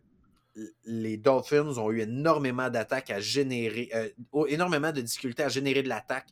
les 0.84 1.16
Dolphins 1.16 1.78
ont 1.78 1.90
eu 1.90 2.02
énormément 2.02 2.70
d'attaques 2.70 3.10
à 3.10 3.18
générer, 3.18 3.88
euh, 3.94 4.08
énormément 4.46 4.92
de 4.92 5.00
difficultés 5.00 5.42
à 5.42 5.48
générer 5.48 5.82
de 5.82 5.88
l'attaque 5.88 6.28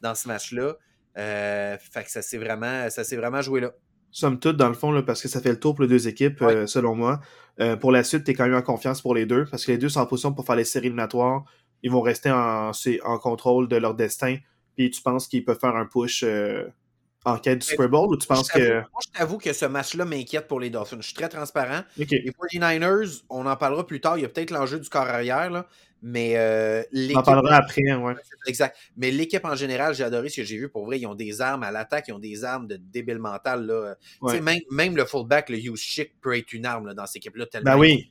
dans 0.00 0.14
ce 0.14 0.28
match-là. 0.28 0.76
fait 1.14 2.04
que 2.04 2.10
ça 2.10 2.22
s'est 2.22 2.38
vraiment, 2.38 2.88
vraiment 3.12 3.42
joué 3.42 3.60
là. 3.60 3.72
Somme 4.12 4.38
toute, 4.38 4.56
dans 4.56 4.68
le 4.68 4.74
fond, 4.74 4.92
là, 4.92 5.02
parce 5.02 5.20
que 5.20 5.28
ça 5.28 5.42
fait 5.42 5.50
le 5.50 5.60
tour 5.60 5.74
pour 5.74 5.82
les 5.82 5.90
deux 5.90 6.08
équipes, 6.08 6.42
selon 6.66 6.94
moi. 6.94 7.20
pour 7.80 7.92
la 7.92 8.02
suite, 8.02 8.24
tu 8.24 8.30
es 8.30 8.34
quand 8.34 8.44
même 8.44 8.54
en 8.54 8.62
confiance 8.62 9.02
pour 9.02 9.14
les 9.14 9.26
deux, 9.26 9.44
parce 9.44 9.66
que 9.66 9.72
les 9.72 9.78
deux 9.78 9.90
sont 9.90 10.00
en 10.00 10.06
position 10.06 10.32
pour 10.32 10.46
faire 10.46 10.56
les 10.56 10.64
séries 10.64 10.86
éliminatoires 10.86 11.44
ils 11.86 11.92
vont 11.92 12.00
rester 12.00 12.32
en, 12.32 12.72
en 13.04 13.18
contrôle 13.18 13.68
de 13.68 13.76
leur 13.76 13.94
destin. 13.94 14.38
Puis 14.76 14.90
tu 14.90 15.00
penses 15.02 15.28
qu'ils 15.28 15.44
peuvent 15.44 15.60
faire 15.60 15.76
un 15.76 15.86
push 15.86 16.24
euh, 16.24 16.64
en 17.24 17.38
quête 17.38 17.60
du 17.60 17.66
Super 17.66 17.88
Bowl 17.88 18.08
ou 18.08 18.16
tu 18.16 18.26
penses 18.26 18.48
que. 18.50 18.80
Moi, 18.80 19.00
je 19.06 19.16
t'avoue 19.16 19.38
que 19.38 19.52
ce 19.52 19.66
match-là 19.66 20.04
m'inquiète 20.04 20.48
pour 20.48 20.58
les 20.58 20.68
Dolphins. 20.68 20.96
Je 20.98 21.06
suis 21.06 21.14
très 21.14 21.28
transparent. 21.28 21.82
Les 21.96 22.06
49ers, 22.06 23.22
on 23.30 23.46
en 23.46 23.54
parlera 23.54 23.86
plus 23.86 24.00
tard. 24.00 24.18
Il 24.18 24.22
y 24.22 24.24
a 24.24 24.28
peut-être 24.28 24.50
l'enjeu 24.50 24.80
du 24.80 24.88
corps 24.88 25.06
arrière, 25.06 25.48
là, 25.48 25.68
mais 26.02 26.32
euh, 26.36 26.82
On 26.92 27.18
en 27.18 27.22
parlera 27.22 27.54
après, 27.54 27.94
ouais. 27.94 28.14
Exact. 28.48 28.76
Mais 28.96 29.12
l'équipe 29.12 29.44
en 29.44 29.54
général, 29.54 29.94
j'ai 29.94 30.02
adoré 30.02 30.28
ce 30.28 30.40
que 30.40 30.44
j'ai 30.44 30.58
vu. 30.58 30.68
Pour 30.68 30.86
vrai, 30.86 30.98
ils 30.98 31.06
ont 31.06 31.14
des 31.14 31.40
armes 31.40 31.62
à 31.62 31.70
l'attaque, 31.70 32.06
ils 32.08 32.14
ont 32.14 32.18
des 32.18 32.42
armes 32.42 32.66
de 32.66 32.76
débile 32.76 33.20
mental. 33.20 33.64
Là. 33.64 33.94
Même, 34.40 34.58
même, 34.72 34.96
le 34.96 35.04
fullback, 35.04 35.50
le 35.50 35.58
Hughes 35.58 35.76
Chick, 35.76 36.20
peut 36.20 36.36
être 36.36 36.52
une 36.52 36.66
arme 36.66 36.94
dans 36.94 37.06
cette 37.06 37.18
équipe-là. 37.18 37.46
Tellement 37.46 37.74
ben 37.74 37.78
oui. 37.78 38.10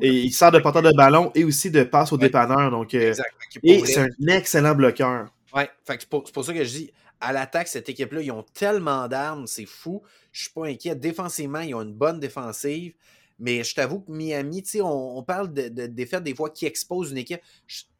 Et 0.00 0.20
il 0.22 0.32
sert 0.32 0.50
de 0.50 0.58
porteur 0.58 0.82
de 0.82 0.92
ballon 0.92 1.30
et 1.34 1.44
aussi 1.44 1.70
de 1.70 1.82
passe 1.82 2.12
au 2.12 2.18
dépanneur. 2.18 2.70
Donc, 2.70 2.94
euh, 2.94 3.14
et 3.62 3.84
c'est 3.84 4.00
un 4.00 4.26
excellent 4.28 4.74
bloqueur. 4.74 5.32
Ouais, 5.54 5.70
c'est 5.84 6.08
pour, 6.08 6.26
ça 6.26 6.54
que 6.54 6.64
je 6.64 6.70
dis, 6.70 6.92
à 7.20 7.32
l'attaque, 7.32 7.68
cette 7.68 7.88
équipe-là, 7.88 8.22
ils 8.22 8.32
ont 8.32 8.44
tellement 8.54 9.06
d'armes, 9.08 9.46
c'est 9.46 9.66
fou. 9.66 10.02
Je 10.32 10.42
suis 10.42 10.52
pas 10.52 10.66
inquiet. 10.66 10.94
Défensivement, 10.94 11.60
ils 11.60 11.74
ont 11.74 11.82
une 11.82 11.94
bonne 11.94 12.20
défensive. 12.20 12.94
Mais 13.38 13.64
je 13.64 13.74
t'avoue 13.74 14.00
que 14.00 14.10
Miami, 14.10 14.64
on, 14.76 15.18
on 15.18 15.22
parle 15.22 15.52
de, 15.52 15.68
de 15.68 15.86
défaites 15.86 16.22
des 16.22 16.34
fois 16.34 16.50
qui 16.50 16.66
exposent 16.66 17.10
une 17.10 17.18
équipe. 17.18 17.40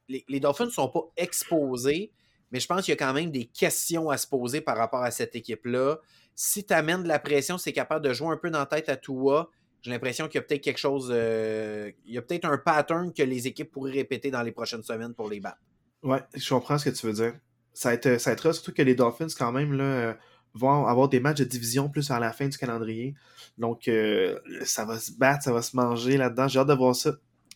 les, 0.08 0.40
Dolphins 0.40 0.66
ne 0.66 0.70
sont 0.70 0.88
pas 0.88 1.04
exposés, 1.16 2.12
mais 2.50 2.60
je 2.60 2.66
pense 2.66 2.84
qu'il 2.84 2.92
y 2.92 2.96
a 2.96 2.96
quand 2.96 3.12
même 3.12 3.30
des 3.30 3.46
questions 3.46 4.10
à 4.10 4.18
se 4.18 4.26
poser 4.26 4.60
par 4.60 4.76
rapport 4.76 5.02
à 5.02 5.10
cette 5.10 5.34
équipe-là. 5.34 5.98
Si 6.34 6.64
tu 6.64 6.72
amènes 6.72 7.02
de 7.02 7.08
la 7.08 7.18
pression, 7.18 7.58
c'est 7.58 7.72
capable 7.72 8.06
de 8.06 8.12
jouer 8.12 8.28
un 8.28 8.36
peu 8.36 8.50
dans 8.50 8.60
la 8.60 8.66
tête 8.66 8.88
à 8.88 8.96
toi. 8.96 9.50
J'ai 9.82 9.90
l'impression 9.90 10.28
qu'il 10.28 10.36
y 10.36 10.38
a 10.38 10.42
peut-être 10.42 10.62
quelque 10.62 10.78
chose. 10.78 11.10
Euh, 11.12 11.90
il 12.06 12.14
y 12.14 12.18
a 12.18 12.22
peut-être 12.22 12.44
un 12.44 12.56
pattern 12.56 13.12
que 13.12 13.22
les 13.22 13.48
équipes 13.48 13.70
pourraient 13.70 13.90
répéter 13.90 14.30
dans 14.30 14.42
les 14.42 14.52
prochaines 14.52 14.84
semaines 14.84 15.12
pour 15.12 15.28
les 15.28 15.40
battre. 15.40 15.58
Ouais, 16.04 16.20
je 16.34 16.48
comprends 16.48 16.78
ce 16.78 16.88
que 16.88 16.94
tu 16.94 17.06
veux 17.06 17.12
dire. 17.12 17.34
Ça 17.74 17.88
va 17.88 17.94
être, 17.94 18.18
ça 18.20 18.36
surtout 18.36 18.72
que 18.72 18.82
les 18.82 18.94
Dolphins, 18.94 19.26
quand 19.36 19.50
même, 19.50 19.72
là, 19.72 19.84
euh, 19.84 20.14
vont 20.54 20.86
avoir 20.86 21.08
des 21.08 21.18
matchs 21.18 21.38
de 21.38 21.44
division 21.44 21.88
plus 21.88 22.10
à 22.12 22.20
la 22.20 22.32
fin 22.32 22.46
du 22.46 22.56
calendrier. 22.56 23.14
Donc, 23.58 23.88
euh, 23.88 24.38
ça 24.64 24.84
va 24.84 24.98
se 25.00 25.12
battre, 25.12 25.42
ça 25.42 25.52
va 25.52 25.62
se 25.62 25.74
manger 25.74 26.16
là-dedans. 26.16 26.46
J'ai 26.46 26.60
hâte 26.60 26.68
de 26.68 26.74
voir 26.74 26.94
ça. 26.94 27.14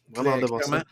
Vraiment 0.08 0.32
hâte 0.32 0.40
de 0.40 0.46
voir 0.46 0.64
ça. 0.64 0.82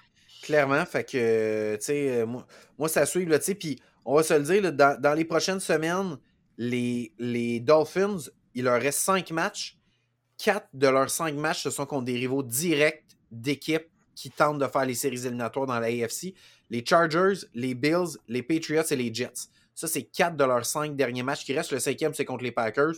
Clairement, 0.42 0.84
fait 0.84 1.04
que, 1.04 1.76
tu 1.76 1.84
sais, 1.84 2.26
moi, 2.26 2.46
moi, 2.78 2.88
ça 2.88 3.06
suit, 3.06 3.24
là, 3.24 3.38
tu 3.38 3.46
sais, 3.46 3.54
puis 3.54 3.80
on 4.04 4.14
va 4.14 4.22
se 4.22 4.34
le 4.34 4.42
dire, 4.42 4.72
dans, 4.72 5.14
les 5.16 5.24
prochaines 5.24 5.60
semaines, 5.60 6.18
les, 6.58 7.12
les 7.18 7.60
Dolphins, 7.60 8.18
il 8.54 8.64
leur 8.64 8.80
reste 8.80 9.00
cinq 9.00 9.30
matchs. 9.30 9.78
Quatre 10.36 10.68
de 10.72 10.88
leurs 10.88 11.10
cinq 11.10 11.34
matchs, 11.34 11.62
ce 11.62 11.70
sont 11.70 11.86
contre 11.86 12.04
des 12.04 12.14
rivaux 12.14 12.42
directs 12.42 13.04
d'équipes 13.30 13.88
qui 14.14 14.30
tentent 14.30 14.58
de 14.58 14.66
faire 14.66 14.84
les 14.84 14.94
séries 14.94 15.26
éliminatoires 15.26 15.66
dans 15.66 15.78
la 15.78 15.86
AFC. 15.86 16.34
Les 16.70 16.84
Chargers, 16.84 17.46
les 17.54 17.74
Bills, 17.74 18.18
les 18.28 18.42
Patriots 18.42 18.82
et 18.90 18.96
les 18.96 19.12
Jets. 19.12 19.48
Ça, 19.74 19.88
c'est 19.88 20.04
quatre 20.04 20.36
de 20.36 20.44
leurs 20.44 20.64
cinq 20.64 20.94
derniers 20.94 21.22
matchs 21.22 21.44
qui 21.44 21.52
restent. 21.52 21.72
Le 21.72 21.80
cinquième, 21.80 22.14
c'est 22.14 22.24
contre 22.24 22.44
les 22.44 22.52
Packers. 22.52 22.94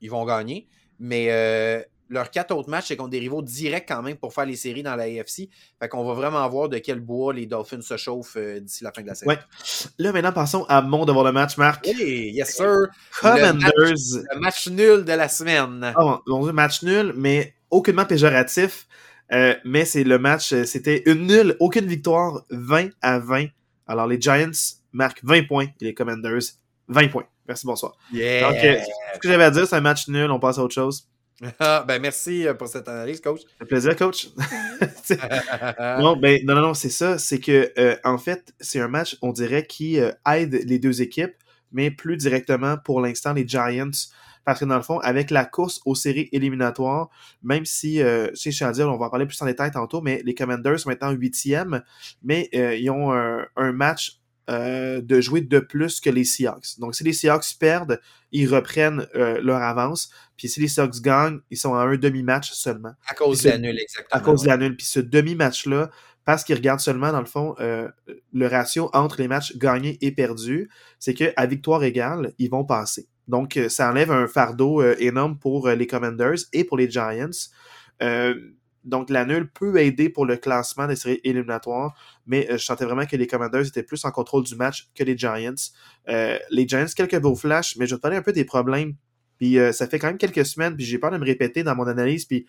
Ils 0.00 0.10
vont 0.10 0.24
gagner. 0.24 0.68
Mais 0.98 1.28
euh, 1.30 1.82
leurs 2.10 2.30
quatre 2.30 2.54
autres 2.54 2.68
matchs, 2.68 2.86
c'est 2.88 2.96
contre 2.96 3.10
des 3.10 3.20
rivaux 3.20 3.40
directs 3.40 3.86
quand 3.88 4.02
même 4.02 4.16
pour 4.16 4.34
faire 4.34 4.44
les 4.44 4.56
séries 4.56 4.82
dans 4.82 4.96
la 4.96 5.04
AFC. 5.04 5.48
Fait 5.80 5.88
qu'on 5.88 6.04
va 6.04 6.14
vraiment 6.14 6.46
voir 6.48 6.68
de 6.68 6.78
quel 6.78 7.00
bois 7.00 7.32
les 7.32 7.46
Dolphins 7.46 7.80
se 7.80 7.96
chauffent 7.96 8.36
euh, 8.36 8.60
d'ici 8.60 8.82
la 8.82 8.92
fin 8.92 9.02
de 9.02 9.06
la 9.06 9.14
saison. 9.14 9.30
Ouais. 9.30 9.38
Là, 9.98 10.12
maintenant, 10.12 10.32
passons 10.32 10.64
à 10.68 10.82
mon 10.82 11.04
devoir 11.04 11.24
le 11.24 11.32
match, 11.32 11.56
Marc. 11.56 11.86
Oui, 11.86 12.32
yes, 12.34 12.56
sir. 12.56 12.88
Commanders. 13.20 13.70
Le 13.76 14.40
match, 14.40 14.68
nul 14.68 15.04
de 15.04 15.12
la 15.12 15.28
semaine. 15.28 15.94
Oh, 15.96 16.52
match 16.52 16.82
nul, 16.82 17.14
mais 17.16 17.54
aucunement 17.70 18.04
péjoratif. 18.04 18.88
Euh, 19.32 19.54
mais 19.64 19.84
c'est 19.84 20.02
le 20.02 20.18
match, 20.18 20.52
euh, 20.52 20.64
c'était 20.64 21.04
une 21.06 21.28
nulle, 21.28 21.56
aucune 21.60 21.86
victoire, 21.86 22.42
20 22.50 22.88
à 23.00 23.20
20. 23.20 23.46
Alors, 23.86 24.08
les 24.08 24.20
Giants 24.20 24.50
marquent 24.92 25.22
20 25.22 25.46
points 25.46 25.66
et 25.80 25.84
les 25.84 25.94
Commanders 25.94 26.40
20 26.88 27.08
points. 27.08 27.26
Merci, 27.46 27.64
bonsoir. 27.64 27.96
Yeah. 28.12 28.50
Donc, 28.50 28.58
ce 29.14 29.18
que 29.20 29.28
j'avais 29.28 29.44
à 29.44 29.52
dire, 29.52 29.68
c'est 29.68 29.76
un 29.76 29.80
match 29.80 30.08
nul, 30.08 30.28
on 30.32 30.40
passe 30.40 30.58
à 30.58 30.64
autre 30.64 30.74
chose. 30.74 31.06
Ah, 31.58 31.84
ben 31.86 32.00
merci 32.00 32.46
euh, 32.46 32.54
pour 32.54 32.68
cette 32.68 32.88
analyse, 32.88 33.20
coach. 33.20 33.40
Un 33.60 33.64
plaisir, 33.64 33.96
coach. 33.96 34.28
non, 35.98 36.16
ben, 36.16 36.40
non, 36.44 36.54
non, 36.54 36.60
non, 36.60 36.74
c'est 36.74 36.90
ça. 36.90 37.18
C'est 37.18 37.40
que, 37.40 37.72
euh, 37.78 37.96
en 38.04 38.18
fait, 38.18 38.52
c'est 38.60 38.80
un 38.80 38.88
match, 38.88 39.16
on 39.22 39.32
dirait, 39.32 39.66
qui 39.66 39.98
euh, 39.98 40.12
aide 40.26 40.60
les 40.66 40.78
deux 40.78 41.02
équipes, 41.02 41.34
mais 41.72 41.90
plus 41.90 42.16
directement 42.16 42.76
pour 42.76 43.00
l'instant 43.00 43.32
les 43.32 43.46
Giants. 43.46 43.90
Parce 44.44 44.60
que 44.60 44.64
dans 44.64 44.76
le 44.76 44.82
fond, 44.82 44.98
avec 45.00 45.30
la 45.30 45.44
course 45.44 45.80
aux 45.84 45.94
séries 45.94 46.28
éliminatoires, 46.32 47.08
même 47.42 47.64
si, 47.64 48.02
euh, 48.02 48.28
je 48.34 48.50
sais, 48.50 48.72
dire, 48.72 48.88
on 48.88 48.96
va 48.96 49.06
en 49.06 49.10
parler 49.10 49.26
plus 49.26 49.40
en 49.42 49.46
détail 49.46 49.70
tantôt, 49.70 50.00
mais 50.00 50.22
les 50.24 50.34
Commanders 50.34 50.80
sont 50.80 50.88
maintenant 50.88 51.10
huitièmes, 51.10 51.82
mais 52.22 52.48
ils 52.52 52.90
ont 52.90 53.12
un 53.12 53.72
match 53.72 54.20
euh, 54.48 55.00
de 55.00 55.20
jouer 55.20 55.42
de 55.42 55.60
plus 55.60 56.00
que 56.00 56.10
les 56.10 56.24
Seahawks. 56.24 56.78
Donc, 56.78 56.94
si 56.94 57.04
les 57.04 57.12
Seahawks 57.12 57.56
perdent, 57.58 58.00
ils 58.32 58.52
reprennent 58.52 59.06
euh, 59.14 59.40
leur 59.42 59.62
avance. 59.62 60.10
Puis 60.36 60.48
si 60.48 60.60
les 60.60 60.68
Seahawks 60.68 61.00
gagnent, 61.00 61.40
ils 61.50 61.56
sont 61.56 61.74
à 61.74 61.82
un 61.82 61.96
demi-match 61.96 62.52
seulement. 62.52 62.92
À 63.06 63.14
cause 63.14 63.42
de 63.42 63.50
la 63.50 63.58
nulle, 63.58 63.78
exactement. 63.78 64.20
À 64.20 64.24
cause 64.24 64.42
de 64.42 64.48
la 64.48 64.56
nulle. 64.56 64.76
Puis 64.76 64.86
ce 64.86 65.00
demi-match-là, 65.00 65.90
parce 66.24 66.42
qu'ils 66.42 66.56
regardent 66.56 66.80
seulement, 66.80 67.12
dans 67.12 67.20
le 67.20 67.26
fond, 67.26 67.54
euh, 67.60 67.88
le 68.32 68.46
ratio 68.46 68.90
entre 68.92 69.20
les 69.20 69.28
matchs 69.28 69.56
gagnés 69.56 69.98
et 70.00 70.10
perdus, 70.12 70.68
c'est 70.98 71.14
qu'à 71.14 71.46
victoire 71.46 71.84
égale, 71.84 72.32
ils 72.38 72.50
vont 72.50 72.64
passer. 72.64 73.08
Donc, 73.28 73.58
ça 73.68 73.88
enlève 73.88 74.10
un 74.10 74.26
fardeau 74.26 74.82
énorme 74.94 75.38
pour 75.38 75.68
les 75.68 75.86
Commanders 75.86 76.38
et 76.52 76.64
pour 76.64 76.76
les 76.76 76.90
Giants. 76.90 77.30
Donc, 78.84 79.10
la 79.10 79.26
nulle 79.26 79.50
peut 79.50 79.78
aider 79.78 80.08
pour 80.08 80.24
le 80.24 80.36
classement 80.36 80.86
des 80.86 80.96
séries 80.96 81.20
éliminatoires, 81.22 81.94
mais 82.26 82.50
euh, 82.50 82.56
je 82.56 82.64
sentais 82.64 82.86
vraiment 82.86 83.04
que 83.04 83.16
les 83.16 83.26
Commanders 83.26 83.66
étaient 83.66 83.82
plus 83.82 84.04
en 84.04 84.10
contrôle 84.10 84.44
du 84.44 84.56
match 84.56 84.88
que 84.94 85.04
les 85.04 85.16
Giants. 85.18 85.54
Euh, 86.08 86.38
les 86.50 86.66
Giants, 86.66 86.86
quelques 86.96 87.20
beaux 87.20 87.34
flashs, 87.34 87.76
mais 87.76 87.86
je 87.86 87.94
vais 87.94 87.98
te 87.98 88.02
parler 88.02 88.16
un 88.16 88.22
peu 88.22 88.32
des 88.32 88.44
problèmes. 88.44 88.94
Puis 89.36 89.58
euh, 89.58 89.72
ça 89.72 89.86
fait 89.86 89.98
quand 89.98 90.06
même 90.06 90.18
quelques 90.18 90.46
semaines, 90.46 90.76
puis 90.76 90.84
j'ai 90.84 90.98
peur 90.98 91.10
de 91.10 91.18
me 91.18 91.24
répéter 91.24 91.62
dans 91.62 91.74
mon 91.74 91.86
analyse, 91.86 92.24
puis 92.24 92.46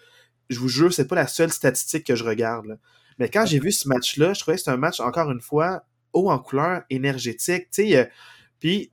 je 0.50 0.60
vous 0.60 0.70
jure, 0.70 0.94
c'est 0.94 1.08
pas 1.08 1.16
la 1.16 1.28
seule 1.28 1.52
statistique 1.52 2.06
que 2.06 2.16
je 2.16 2.24
regarde. 2.24 2.80
Mais 3.20 3.30
quand 3.30 3.46
j'ai 3.46 3.60
vu 3.60 3.72
ce 3.72 3.88
match-là, 3.88 4.34
je 4.34 4.40
trouvais 4.40 4.56
que 4.56 4.62
c'était 4.62 4.72
un 4.72 4.78
match, 4.78 5.00
encore 5.00 5.32
une 5.32 5.42
fois, 5.42 5.84
haut 6.14 6.30
en 6.30 6.40
couleur, 6.40 6.84
énergétique. 6.90 7.68
puis 8.60 8.92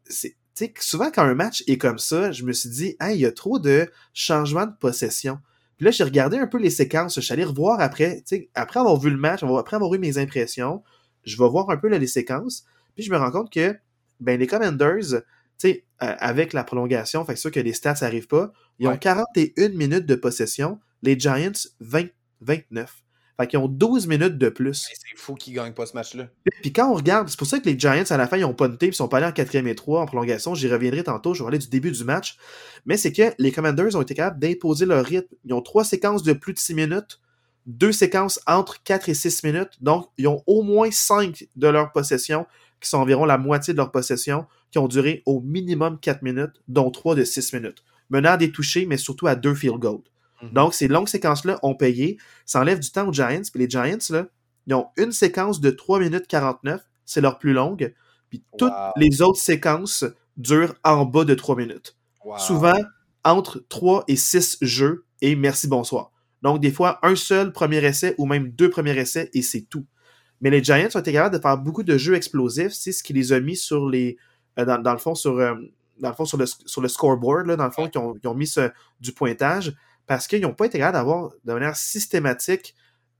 souvent 0.81 1.11
quand 1.11 1.23
un 1.23 1.35
match 1.35 1.63
est 1.67 1.79
comme 1.79 1.99
ça, 1.99 2.33
je 2.33 2.45
me 2.45 2.53
suis 2.53 2.71
dit, 2.71 2.97
hey, 3.01 3.17
il 3.17 3.21
y 3.21 3.27
a 3.27 3.33
trop 3.33 3.59
de 3.59 3.91
changements 4.13 4.67
de 4.67 4.75
possession. 4.79 5.39
Puis 5.79 5.85
là, 5.85 5.91
j'ai 5.93 6.05
regardé 6.05 6.37
un 6.37 6.47
peu 6.49 6.59
les 6.59 6.71
séquences. 6.71 7.15
Je 7.15 7.21
suis 7.21 7.33
allé 7.33 7.45
revoir 7.45 7.81
après, 7.81 8.23
après 8.55 8.81
avoir 8.81 8.99
vu 8.99 9.11
le 9.11 9.17
match, 9.17 9.43
après 9.45 9.77
avoir 9.77 9.95
eu 9.95 9.99
mes 9.99 10.19
impressions, 10.19 10.83
je 11.25 11.37
vais 11.39 11.49
voir 11.49 11.71
un 11.71 11.77
peu 11.77 11.89
les 11.89 12.07
séquences. 12.07 12.65
Puis 12.97 13.05
je 13.05 13.13
me 13.13 13.17
rends 13.17 13.31
compte 13.31 13.53
que 13.53 13.77
ben, 14.19 14.39
les 14.41 14.49
Commanders, 14.49 15.15
euh, 15.65 15.75
avec 15.99 16.53
la 16.53 16.65
prolongation, 16.65 17.25
fait 17.25 17.35
que 17.35 17.41
sûr 17.41 17.53
que 17.53 17.61
les 17.61 17.73
stats 17.73 17.95
n'arrivent 18.03 18.27
pas, 18.27 18.53
ils 18.81 18.89
ont 18.89 18.97
41 18.97 19.69
minutes 19.71 20.07
de 20.07 20.17
possession, 20.17 20.81
les 21.03 21.19
Giants 21.19 21.53
20, 21.81 22.09
29. 22.41 23.05
Fait 23.41 23.47
qu'ils 23.47 23.59
ont 23.61 23.69
12 23.69 24.09
minutes 24.09 24.37
de 24.37 24.49
plus. 24.49 24.89
C'est 24.93 25.17
fou 25.17 25.35
qu'ils 25.35 25.55
gagnent 25.55 25.73
pas 25.73 25.87
ce 25.87 25.95
match-là. 25.95 26.29
Puis 26.61 26.73
quand 26.73 26.91
on 26.91 26.95
regarde, 26.95 27.29
c'est 27.29 27.39
pour 27.39 27.47
ça 27.47 27.61
que 27.61 27.67
les 27.67 27.79
Giants, 27.79 28.03
à 28.11 28.17
la 28.17 28.27
fin, 28.27 28.37
ils 28.37 28.45
ont 28.45 28.53
punté 28.55 28.87
et 28.87 28.89
ils 28.89 28.95
sont 28.95 29.07
pas 29.07 29.19
allés 29.19 29.27
en 29.27 29.33
quatrième 29.33 29.69
et 29.69 29.77
trois 29.77 30.01
en 30.01 30.07
prolongation. 30.07 30.57
J'y 30.57 30.69
reviendrai 30.69 31.05
tantôt, 31.05 31.35
je 31.35 31.41
vais 31.41 31.45
parler 31.45 31.59
du 31.59 31.69
début 31.69 31.93
du 31.93 32.03
match. 32.03 32.37
Mais 32.85 32.97
c'est 32.97 33.13
que 33.13 33.33
les 33.39 33.53
Commanders 33.53 33.95
ont 33.95 34.03
été 34.03 34.15
capables 34.15 34.41
d'imposer 34.41 34.87
leur 34.87 35.05
rythme. 35.05 35.33
Ils 35.45 35.55
ont 35.55 35.63
trois 35.63 35.85
séquences 35.85 36.25
de 36.25 36.33
plus 36.33 36.53
de 36.53 36.59
6 36.59 36.75
minutes, 36.75 37.21
deux 37.67 37.93
séquences 37.93 38.41
entre 38.49 38.83
4 38.83 39.09
et 39.09 39.15
6 39.15 39.45
minutes. 39.45 39.79
Donc, 39.81 40.09
ils 40.19 40.27
ont 40.27 40.43
au 40.49 40.63
moins 40.63 40.91
5 40.91 41.47
de 41.55 41.69
leur 41.69 41.93
possession, 41.93 42.45
qui 42.81 42.89
sont 42.89 42.99
environ 42.99 43.25
la 43.25 43.39
moitié 43.39 43.73
de 43.73 43.79
leur 43.79 43.93
possession, 43.93 44.47
qui 44.73 44.79
ont 44.79 44.89
duré 44.89 45.23
au 45.27 45.41
minimum 45.41 46.01
4 46.01 46.23
minutes, 46.23 46.61
dont 46.67 46.91
3 46.91 47.15
de 47.15 47.23
6 47.23 47.53
minutes. 47.53 47.85
Menant 48.11 48.31
à 48.31 48.37
des 48.37 48.51
touchés, 48.51 48.85
mais 48.85 48.97
surtout 48.97 49.29
à 49.29 49.37
deux 49.37 49.55
field 49.55 49.79
goals. 49.79 50.03
Mhm. 50.43 50.51
Donc, 50.53 50.75
ces 50.75 50.89
longues 50.89 51.09
séquences-là 51.09 51.59
ont 51.63 51.75
payé. 51.75 52.19
Ça 52.47 52.61
enlève 52.61 52.79
du 52.79 52.91
temps 52.91 53.09
aux 53.09 53.13
Giants. 53.13 53.43
Puis 53.53 53.61
les 53.61 53.71
Giants, 53.71 53.99
là, 54.11 54.27
ils 54.67 54.75
ont 54.75 54.89
une 54.97 55.13
séquence 55.13 55.61
de 55.61 55.71
3 55.71 56.01
minutes 56.01 56.27
49. 56.27 56.83
C'est 57.05 57.21
leur 57.21 57.39
plus 57.39 57.53
longue. 57.53 57.95
Puis 58.31 58.45
toutes 58.59 58.73
les 58.97 59.23
autres 59.23 59.41
séquences 59.41 60.05
durent 60.37 60.75
en 60.85 61.05
bas 61.05 61.25
de 61.25 61.35
3 61.35 61.57
minutes. 61.57 61.97
Souvent, 62.37 62.79
entre 63.25 63.65
3 63.69 64.05
et 64.09 64.17
6 64.17 64.59
jeux 64.61 65.07
et 65.21 65.35
merci, 65.35 65.67
bonsoir. 65.67 66.13
Donc, 66.43 66.61
des 66.61 66.71
fois, 66.71 66.99
un 67.03 67.17
seul 67.17 67.53
premier 67.53 67.85
essai 67.85 68.15
ou 68.19 68.27
même 68.27 68.51
deux 68.51 68.71
premiers 68.71 68.97
essais 68.97 69.31
et 69.33 69.43
c'est 69.43 69.63
tout. 69.63 69.87
Mais 70.41 70.51
les 70.51 70.63
Giants 70.63 70.89
ont 70.95 71.01
été 71.01 71.13
capables 71.13 71.35
de 71.35 71.41
faire 71.41 71.59
beaucoup 71.59 71.83
de 71.83 71.99
jeux 71.99 72.15
explosifs. 72.15 72.73
C'est 72.73 72.93
ce 72.93 73.03
qui 73.03 73.13
les 73.13 73.33
a 73.33 73.41
mis 73.41 73.57
sur 73.57 73.89
les. 73.89 74.17
Euh, 74.59 74.65
dans, 74.65 74.93
le 74.93 74.99
fond, 74.99 75.15
sur. 75.15 75.39
Euh, 75.39 75.55
dans 75.99 76.11
le 76.11 76.15
fond, 76.15 76.25
sur 76.25 76.39
le, 76.39 76.47
sur 76.47 76.81
le 76.81 76.87
scoreboard, 76.87 77.47
là, 77.47 77.57
dans 77.57 77.65
le 77.65 77.73
fond, 77.73 77.89
qui 77.89 77.99
ont, 77.99 78.15
ont 78.25 78.35
mis 78.35 78.55
du 79.01 79.13
pointage 79.13 79.75
parce 80.09 80.27
qu'ils 80.27 80.41
n'ont 80.41 80.55
pas 80.55 80.67
été 80.67 80.79
capables 80.79 80.97
d'avoir 80.97 81.31
de 81.45 81.53
manière 81.53 81.77
systématique 81.77 82.75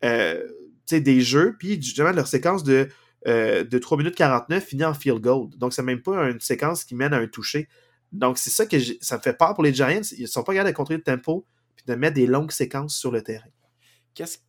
euh, 0.05 0.43
des 0.91 1.21
jeux, 1.21 1.55
puis 1.59 1.81
justement 1.81 2.11
leur 2.13 2.27
séquence 2.27 2.65
de, 2.65 2.89
euh, 3.27 3.63
de 3.63 3.79
3 3.79 3.99
minutes 3.99 4.17
49 4.17 4.65
finit 4.65 4.85
en 4.85 4.95
field 4.95 5.21
goal. 5.21 5.51
Donc, 5.59 5.75
c'est 5.75 5.83
même 5.83 6.01
pas 6.01 6.31
une 6.31 6.41
séquence 6.41 6.85
qui 6.85 6.95
mène 6.95 7.13
à 7.13 7.19
un 7.19 7.27
toucher. 7.27 7.69
Donc, 8.11 8.39
c'est 8.39 8.51
ça 8.51 8.65
que 8.65 8.79
ça 9.03 9.19
me 9.19 9.23
fait 9.23 9.35
peur 9.35 9.55
pour 9.55 9.63
les 9.63 9.75
Giants. 9.75 10.01
Ils 10.17 10.23
ne 10.23 10.27
sont 10.27 10.43
pas 10.43 10.55
capables 10.55 10.71
de 10.71 10.77
contrôler 10.77 10.97
le 10.97 11.03
tempo 11.03 11.47
puis 11.77 11.85
de 11.87 11.95
mettre 11.95 12.15
des 12.15 12.27
longues 12.27 12.53
séquences 12.53 12.97
sur 12.97 13.13
le 13.13 13.23
terrain. 13.23 13.51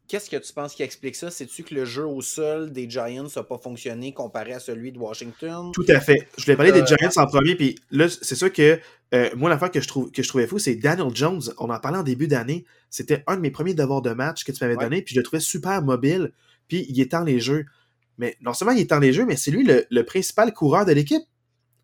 Qu'est-ce 0.08 0.30
que 0.30 0.38
tu 0.38 0.54
penses 0.54 0.74
qui 0.74 0.84
explique 0.84 1.16
ça? 1.16 1.30
C'est-tu 1.30 1.64
que 1.64 1.76
le 1.76 1.86
jeu 1.86 2.06
au 2.06 2.22
sol 2.22 2.72
des 2.72 2.90
Giants 2.90 3.28
n'a 3.36 3.44
pas 3.44 3.58
fonctionné 3.58 4.14
comparé 4.14 4.54
à 4.54 4.60
celui 4.60 4.92
de 4.92 4.98
Washington? 4.98 5.72
Tout 5.72 5.86
à 5.88 6.00
fait. 6.00 6.28
Je 6.38 6.46
voulais 6.46 6.56
parler 6.58 6.72
des 6.72 6.82
euh, 6.82 6.86
Giants 6.86 7.12
en 7.18 7.28
premier, 7.28 7.56
puis 7.56 7.76
là, 7.92 8.08
c'est 8.10 8.36
sûr 8.36 8.52
que 8.52 8.80
euh, 9.14 9.30
moi, 9.36 9.50
l'affaire 9.50 9.72
que 9.72 9.82
je, 9.82 9.88
trouve, 9.88 10.12
que 10.12 10.24
je 10.24 10.28
trouvais 10.28 10.48
fou, 10.48 10.60
c'est 10.60 10.76
Daniel 10.76 11.14
Jones. 11.14 11.42
On 11.58 11.70
en 11.70 11.80
parlait 11.80 12.00
en 12.00 12.04
début 12.04 12.28
d'année. 12.28 12.66
C'était 12.90 13.24
un 13.28 13.36
de 13.36 13.42
mes 13.42 13.52
premiers 13.52 13.74
devoirs 13.74 14.02
de 14.02 14.12
match 14.12 14.44
que 14.44 14.52
tu 14.52 14.64
m'avais 14.64 14.78
donné, 14.78 15.02
puis 15.02 15.14
je 15.14 15.20
le 15.20 15.24
trouvais 15.24 15.42
super 15.42 15.82
mobile, 15.84 16.32
puis 16.68 16.86
il 16.90 17.00
est 17.00 17.14
en 17.14 17.24
les 17.24 17.40
jeux. 17.40 17.66
Mais 18.18 18.38
non 18.42 18.54
seulement 18.54 18.74
il 18.74 18.82
est 18.82 18.92
en 18.92 19.00
les 19.00 19.14
jeux, 19.14 19.26
mais 19.26 19.36
c'est 19.36 19.52
lui 19.52 19.64
le, 19.64 20.04
principal 20.04 20.54
coureur 20.54 20.86
de 20.86 20.92
l'équipe. 20.92 21.24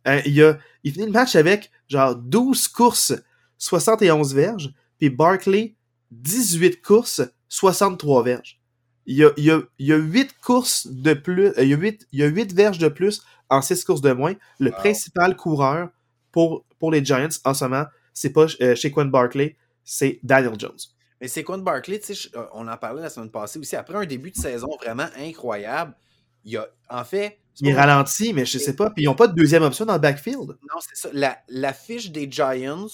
Euh, 0.08 0.21
il, 0.26 0.41
a, 0.43 0.58
il 0.84 0.91
finit 0.91 1.06
le 1.06 1.12
match 1.12 1.36
avec 1.36 1.71
genre 1.88 2.15
12 2.15 2.67
courses, 2.67 3.13
71 3.58 4.34
verges, 4.34 4.74
puis 5.00 5.10
Barkley, 5.10 5.76
18 6.12 6.82
courses, 6.82 7.21
63 7.56 8.24
verges. 8.24 8.60
Il 9.06 9.18
y 9.18 9.24
a, 9.24 9.32
il 9.38 9.86
y 9.86 9.94
a, 9.94 9.98
8 9.98 10.36
courses 10.41 10.88
de 10.88 11.13
plus, 11.13 11.48
euh, 11.50 11.63
il 11.63 11.70
y 11.70 11.74
a 11.74 11.78
8, 11.78 12.08
il 12.12 12.20
y 12.20 12.24
a 12.24 12.28
8 12.28 12.54
verges 12.54 12.80
de 12.80 12.88
plus 12.88 13.24
en 13.50 13.62
6 13.62 13.86
courses 13.86 14.02
de 14.02 14.12
moins. 14.12 14.34
Le 14.60 14.72
principal 14.72 15.36
coureur 15.36 15.89
pour, 16.32 16.65
pour 16.80 16.91
les 16.91 17.06
Giants 17.06 17.30
en 17.46 17.54
ce 17.54 17.65
moment, 17.65 17.86
c'est 18.13 18.32
pas 18.32 18.48
euh, 18.62 18.76
Shaquan 18.76 19.06
Barkley, 19.06 19.56
c'est 19.84 20.20
Daniel 20.24 20.60
Jones. 20.60 20.78
Mais 21.22 21.28
Shaquan 21.28 21.60
Barkley, 21.60 22.02
euh, 22.36 22.46
on 22.54 22.68
en 22.68 22.78
parlait 22.78 23.04
la 23.04 23.10
semaine 23.10 23.30
passée 23.30 23.60
aussi, 23.60 23.76
après 23.76 23.96
un 23.96 24.06
début 24.06 24.32
de 24.32 24.38
saison 24.38 24.70
vraiment 24.82 25.08
incroyable, 25.18 25.96
Il 26.44 26.58
a, 26.58 26.68
en 26.89 27.06
fait. 27.06 27.39
Il 27.62 27.70
est 27.70 27.74
ralenti, 27.74 28.34
mais 28.34 28.46
je 28.46 28.58
sais 28.58 28.76
pas. 28.76 28.89
Puis 28.89 29.04
ils 29.04 29.06
n'ont 29.06 29.15
pas 29.15 29.28
de 29.28 29.34
deuxième 29.34 29.63
option 29.63 29.86
dans 29.86 29.94
le 29.94 30.00
backfield. 30.00 30.48
Non, 30.48 30.80
c'est 30.82 30.96
ça. 30.96 31.10
La, 31.13 31.38
la, 31.48 31.72
fiche 31.72 32.12
des 32.12 32.30
Giants 32.30 32.88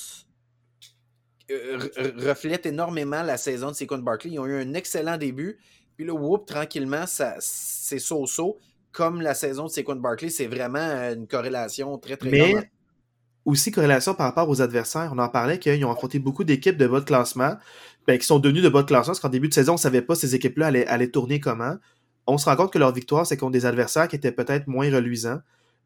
reflète 2.17 2.65
énormément 2.65 3.23
la 3.23 3.37
saison 3.37 3.69
de 3.69 3.75
Saquon 3.75 3.99
Barkley. 3.99 4.31
Ils 4.31 4.39
ont 4.39 4.45
eu 4.45 4.61
un 4.61 4.73
excellent 4.73 5.17
début. 5.17 5.59
Puis 5.95 6.05
là, 6.05 6.13
whoop, 6.13 6.45
tranquillement, 6.45 7.05
c'est 7.07 7.99
so-so. 7.99 8.59
Comme 8.91 9.21
la 9.21 9.33
saison 9.33 9.65
de 9.65 9.69
Saquon 9.69 9.95
Barkley, 9.95 10.29
c'est 10.29 10.47
vraiment 10.47 10.79
une 10.79 11.27
corrélation 11.27 11.97
très, 11.97 12.17
très 12.17 12.29
Mais 12.29 12.55
aussi 13.45 13.71
corrélation 13.71 14.13
par 14.13 14.27
rapport 14.27 14.49
aux 14.49 14.61
adversaires. 14.61 15.11
On 15.13 15.19
en 15.19 15.29
parlait 15.29 15.59
qu'ils 15.59 15.83
ont 15.85 15.91
affronté 15.91 16.19
beaucoup 16.19 16.43
d'équipes 16.43 16.77
de 16.77 16.87
bas 16.87 16.99
de 16.99 17.05
classement, 17.05 17.55
ben, 18.07 18.17
qui 18.17 18.25
sont 18.25 18.39
devenues 18.39 18.61
de 18.61 18.69
bas 18.69 18.81
de 18.81 18.87
classement, 18.87 19.11
parce 19.11 19.19
qu'en 19.19 19.29
début 19.29 19.49
de 19.49 19.53
saison, 19.53 19.73
on 19.73 19.75
ne 19.75 19.79
savait 19.79 20.01
pas 20.01 20.15
ces 20.15 20.35
équipes-là 20.35 20.67
allaient, 20.67 20.87
allaient, 20.87 21.09
tourner 21.09 21.39
comment. 21.39 21.75
On 22.27 22.37
se 22.37 22.45
rend 22.45 22.55
compte 22.55 22.71
que 22.71 22.79
leur 22.79 22.93
victoire, 22.93 23.25
c'est 23.25 23.37
contre 23.37 23.53
des 23.53 23.65
adversaires 23.65 24.07
qui 24.07 24.15
étaient 24.15 24.31
peut-être 24.31 24.67
moins 24.67 24.91
reluisants. 24.91 25.39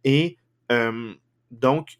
Et 0.03 0.37
euh, 0.71 1.13
donc, 1.51 1.99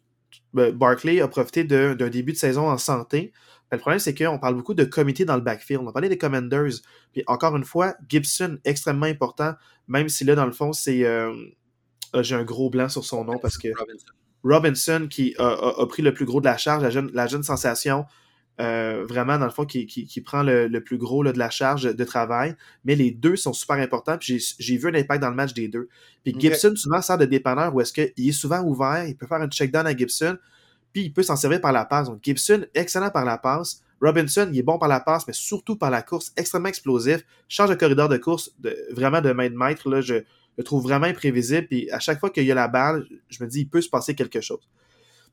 ben, 0.52 0.72
Barkley 0.72 1.20
a 1.20 1.28
profité 1.28 1.64
d'un 1.64 1.94
début 1.94 2.32
de 2.32 2.38
saison 2.38 2.68
en 2.68 2.78
santé. 2.78 3.32
Le 3.72 3.78
problème, 3.78 3.98
c'est 3.98 4.14
qu'on 4.14 4.38
parle 4.38 4.54
beaucoup 4.54 4.74
de 4.74 4.84
comités 4.84 5.24
dans 5.24 5.34
le 5.34 5.42
backfield. 5.42 5.82
On 5.84 5.92
parlait 5.92 6.08
des 6.08 6.18
Commanders. 6.18 6.80
Puis 7.12 7.22
encore 7.26 7.56
une 7.56 7.64
fois, 7.64 7.94
Gibson, 8.08 8.58
extrêmement 8.64 9.06
important, 9.06 9.54
même 9.88 10.08
si 10.08 10.24
là, 10.24 10.34
dans 10.34 10.46
le 10.46 10.52
fond, 10.52 10.72
c'est. 10.72 11.04
Euh, 11.04 11.34
j'ai 12.20 12.36
un 12.36 12.44
gros 12.44 12.70
blanc 12.70 12.88
sur 12.88 13.04
son 13.04 13.24
nom 13.24 13.38
parce 13.38 13.58
que. 13.58 13.68
Robinson, 14.44 15.08
qui 15.10 15.34
a, 15.38 15.84
pris 15.88 16.02
le 16.02 16.14
plus 16.14 16.24
gros 16.24 16.40
de 16.40 16.44
la 16.44 16.56
charge, 16.56 16.82
la 16.82 16.90
jeune, 16.90 17.10
la 17.12 17.26
jeune 17.26 17.42
sensation, 17.42 18.04
euh, 18.60 19.04
vraiment, 19.04 19.38
dans 19.38 19.44
le 19.44 19.50
fond, 19.50 19.66
qui, 19.66 19.86
qui, 19.86 20.20
prend 20.20 20.44
le, 20.44 20.78
plus 20.78 20.98
gros 20.98 21.24
là, 21.24 21.32
de 21.32 21.38
la 21.38 21.50
charge 21.50 21.82
de 21.82 22.04
travail. 22.04 22.54
Mais 22.84 22.94
les 22.94 23.10
deux 23.10 23.34
sont 23.34 23.52
super 23.52 23.76
importants. 23.76 24.16
Puis 24.18 24.54
j'ai 24.60 24.76
vu 24.76 24.88
un 24.88 24.94
impact 24.94 25.20
dans 25.20 25.30
le 25.30 25.34
match 25.34 25.52
des 25.52 25.66
deux. 25.66 25.88
Puis 26.22 26.36
Gibson, 26.38 26.74
souvent, 26.76 27.02
sert 27.02 27.18
de 27.18 27.24
dépanneur 27.24 27.74
où 27.74 27.80
est-ce 27.80 27.92
qu'il 27.92 28.28
est 28.28 28.32
souvent 28.32 28.62
ouvert, 28.62 29.04
il 29.08 29.16
peut 29.16 29.26
faire 29.26 29.40
un 29.40 29.48
check 29.48 29.72
down 29.72 29.86
à 29.86 29.96
Gibson 29.96 30.38
puis 30.96 31.04
il 31.04 31.12
peut 31.12 31.22
s'en 31.22 31.36
servir 31.36 31.60
par 31.60 31.72
la 31.72 31.84
passe. 31.84 32.08
Donc 32.08 32.20
Gibson, 32.22 32.64
excellent 32.72 33.10
par 33.10 33.26
la 33.26 33.36
passe. 33.36 33.82
Robinson, 34.00 34.48
il 34.50 34.58
est 34.58 34.62
bon 34.62 34.78
par 34.78 34.88
la 34.88 34.98
passe, 34.98 35.26
mais 35.26 35.34
surtout 35.34 35.76
par 35.76 35.90
la 35.90 36.00
course, 36.00 36.32
extrêmement 36.38 36.70
explosif. 36.70 37.22
Change 37.50 37.68
de 37.68 37.74
corridor 37.74 38.08
de 38.08 38.16
course 38.16 38.56
vraiment 38.92 39.20
de 39.20 39.30
main 39.32 39.50
de 39.50 39.54
maître. 39.54 39.90
Là, 39.90 40.00
je 40.00 40.14
le 40.56 40.64
trouve 40.64 40.82
vraiment 40.82 41.04
imprévisible. 41.04 41.66
Puis 41.66 41.90
à 41.90 41.98
chaque 41.98 42.18
fois 42.18 42.30
qu'il 42.30 42.44
y 42.44 42.50
a 42.50 42.54
la 42.54 42.68
balle, 42.68 43.06
je 43.28 43.44
me 43.44 43.46
dis, 43.46 43.60
il 43.60 43.68
peut 43.68 43.82
se 43.82 43.90
passer 43.90 44.14
quelque 44.14 44.40
chose. 44.40 44.70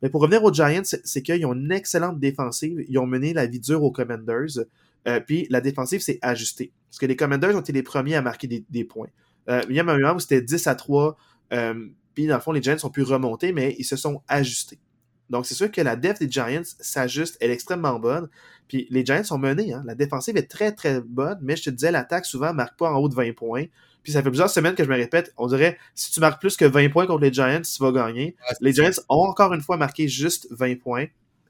Mais 0.02 0.10
pour 0.10 0.20
revenir 0.20 0.44
aux 0.44 0.52
Giants, 0.52 0.82
c'est 0.84 1.22
qu'ils 1.22 1.46
ont 1.46 1.54
une 1.54 1.72
excellente 1.72 2.20
défensive. 2.20 2.84
Ils 2.90 2.98
ont 3.00 3.08
mené 3.08 3.32
la 3.32 3.46
vie 3.46 3.62
dure 3.62 3.84
aux 3.84 3.92
Commanders. 3.92 4.66
Euh, 5.08 5.22
puis 5.22 5.48
la 5.50 5.62
défensive 5.62 6.02
s'est 6.02 6.20
ajustée. 6.22 6.74
Parce 6.90 7.00
que 7.00 7.06
les 7.06 7.16
Commanders 7.16 7.56
ont 7.56 7.62
été 7.62 7.72
les 7.72 7.84
premiers 7.84 8.16
à 8.16 8.22
marquer 8.22 8.66
des, 8.70 8.84
points. 8.84 9.08
Euh, 9.48 9.62
il 9.70 9.78
y 9.78 9.80
a 9.80 9.84
un 9.84 9.86
moment 9.86 10.16
où 10.16 10.20
c'était 10.20 10.42
10 10.42 10.68
à 10.68 10.76
3. 10.76 11.16
Euh, 11.54 11.88
puis 12.14 12.28
dans 12.28 12.36
le 12.36 12.42
fond, 12.42 12.52
les 12.52 12.62
Giants 12.62 12.76
ont 12.84 12.90
pu 12.90 13.04
remonter, 13.04 13.54
mais 13.54 13.78
ils 13.80 13.86
se 13.86 13.96
sont 13.96 14.22
ajustés. 14.28 14.82
Donc, 15.30 15.46
c'est 15.46 15.56
sûr 15.56 15.72
que 15.72 15.82
la 15.82 15.96
def 15.96 16.20
des 16.20 16.30
Giants 16.30 16.62
s'ajuste, 16.80 17.38
elle 17.40 17.52
est 17.52 17.54
extrêmement 17.54 18.00
bonne. 18.00 18.30
Puis 18.68 18.88
les 18.90 19.06
Giants 19.06 19.24
sont 19.24 19.38
menés. 19.38 19.74
Hein. 19.74 19.84
La 19.86 19.96
défensive 19.96 20.38
est 20.38 20.50
très, 20.50 20.72
très 20.72 21.02
bonne, 21.02 21.40
mais 21.42 21.56
je 21.56 21.64
te 21.64 21.70
disais, 21.70 21.92
l'attaque 21.92 22.26
souvent 22.26 22.50
ne 22.50 22.54
marque 22.54 22.78
pas 22.78 22.92
en 22.92 22.98
haut 22.98 23.10
de 23.10 23.16
20 23.16 23.34
points. 23.34 23.66
Puis 24.04 24.12
ça 24.12 24.22
fait 24.22 24.30
plusieurs 24.30 24.50
semaines 24.50 24.76
que 24.76 24.84
je 24.84 24.90
me 24.90 24.96
répète, 24.96 25.34
on 25.38 25.48
dirait, 25.48 25.78
si 25.96 26.12
tu 26.12 26.20
marques 26.20 26.42
plus 26.42 26.58
que 26.58 26.66
20 26.66 26.90
points 26.90 27.08
contre 27.08 27.22
les 27.22 27.32
Giants, 27.32 27.62
tu 27.62 27.82
vas 27.82 27.92
gagner. 27.92 28.36
les 28.60 28.74
Giants 28.74 28.92
ont 29.08 29.24
encore 29.24 29.54
une 29.54 29.62
fois 29.62 29.78
marqué 29.78 30.08
juste 30.08 30.48
20 30.52 30.80
points. 30.80 31.06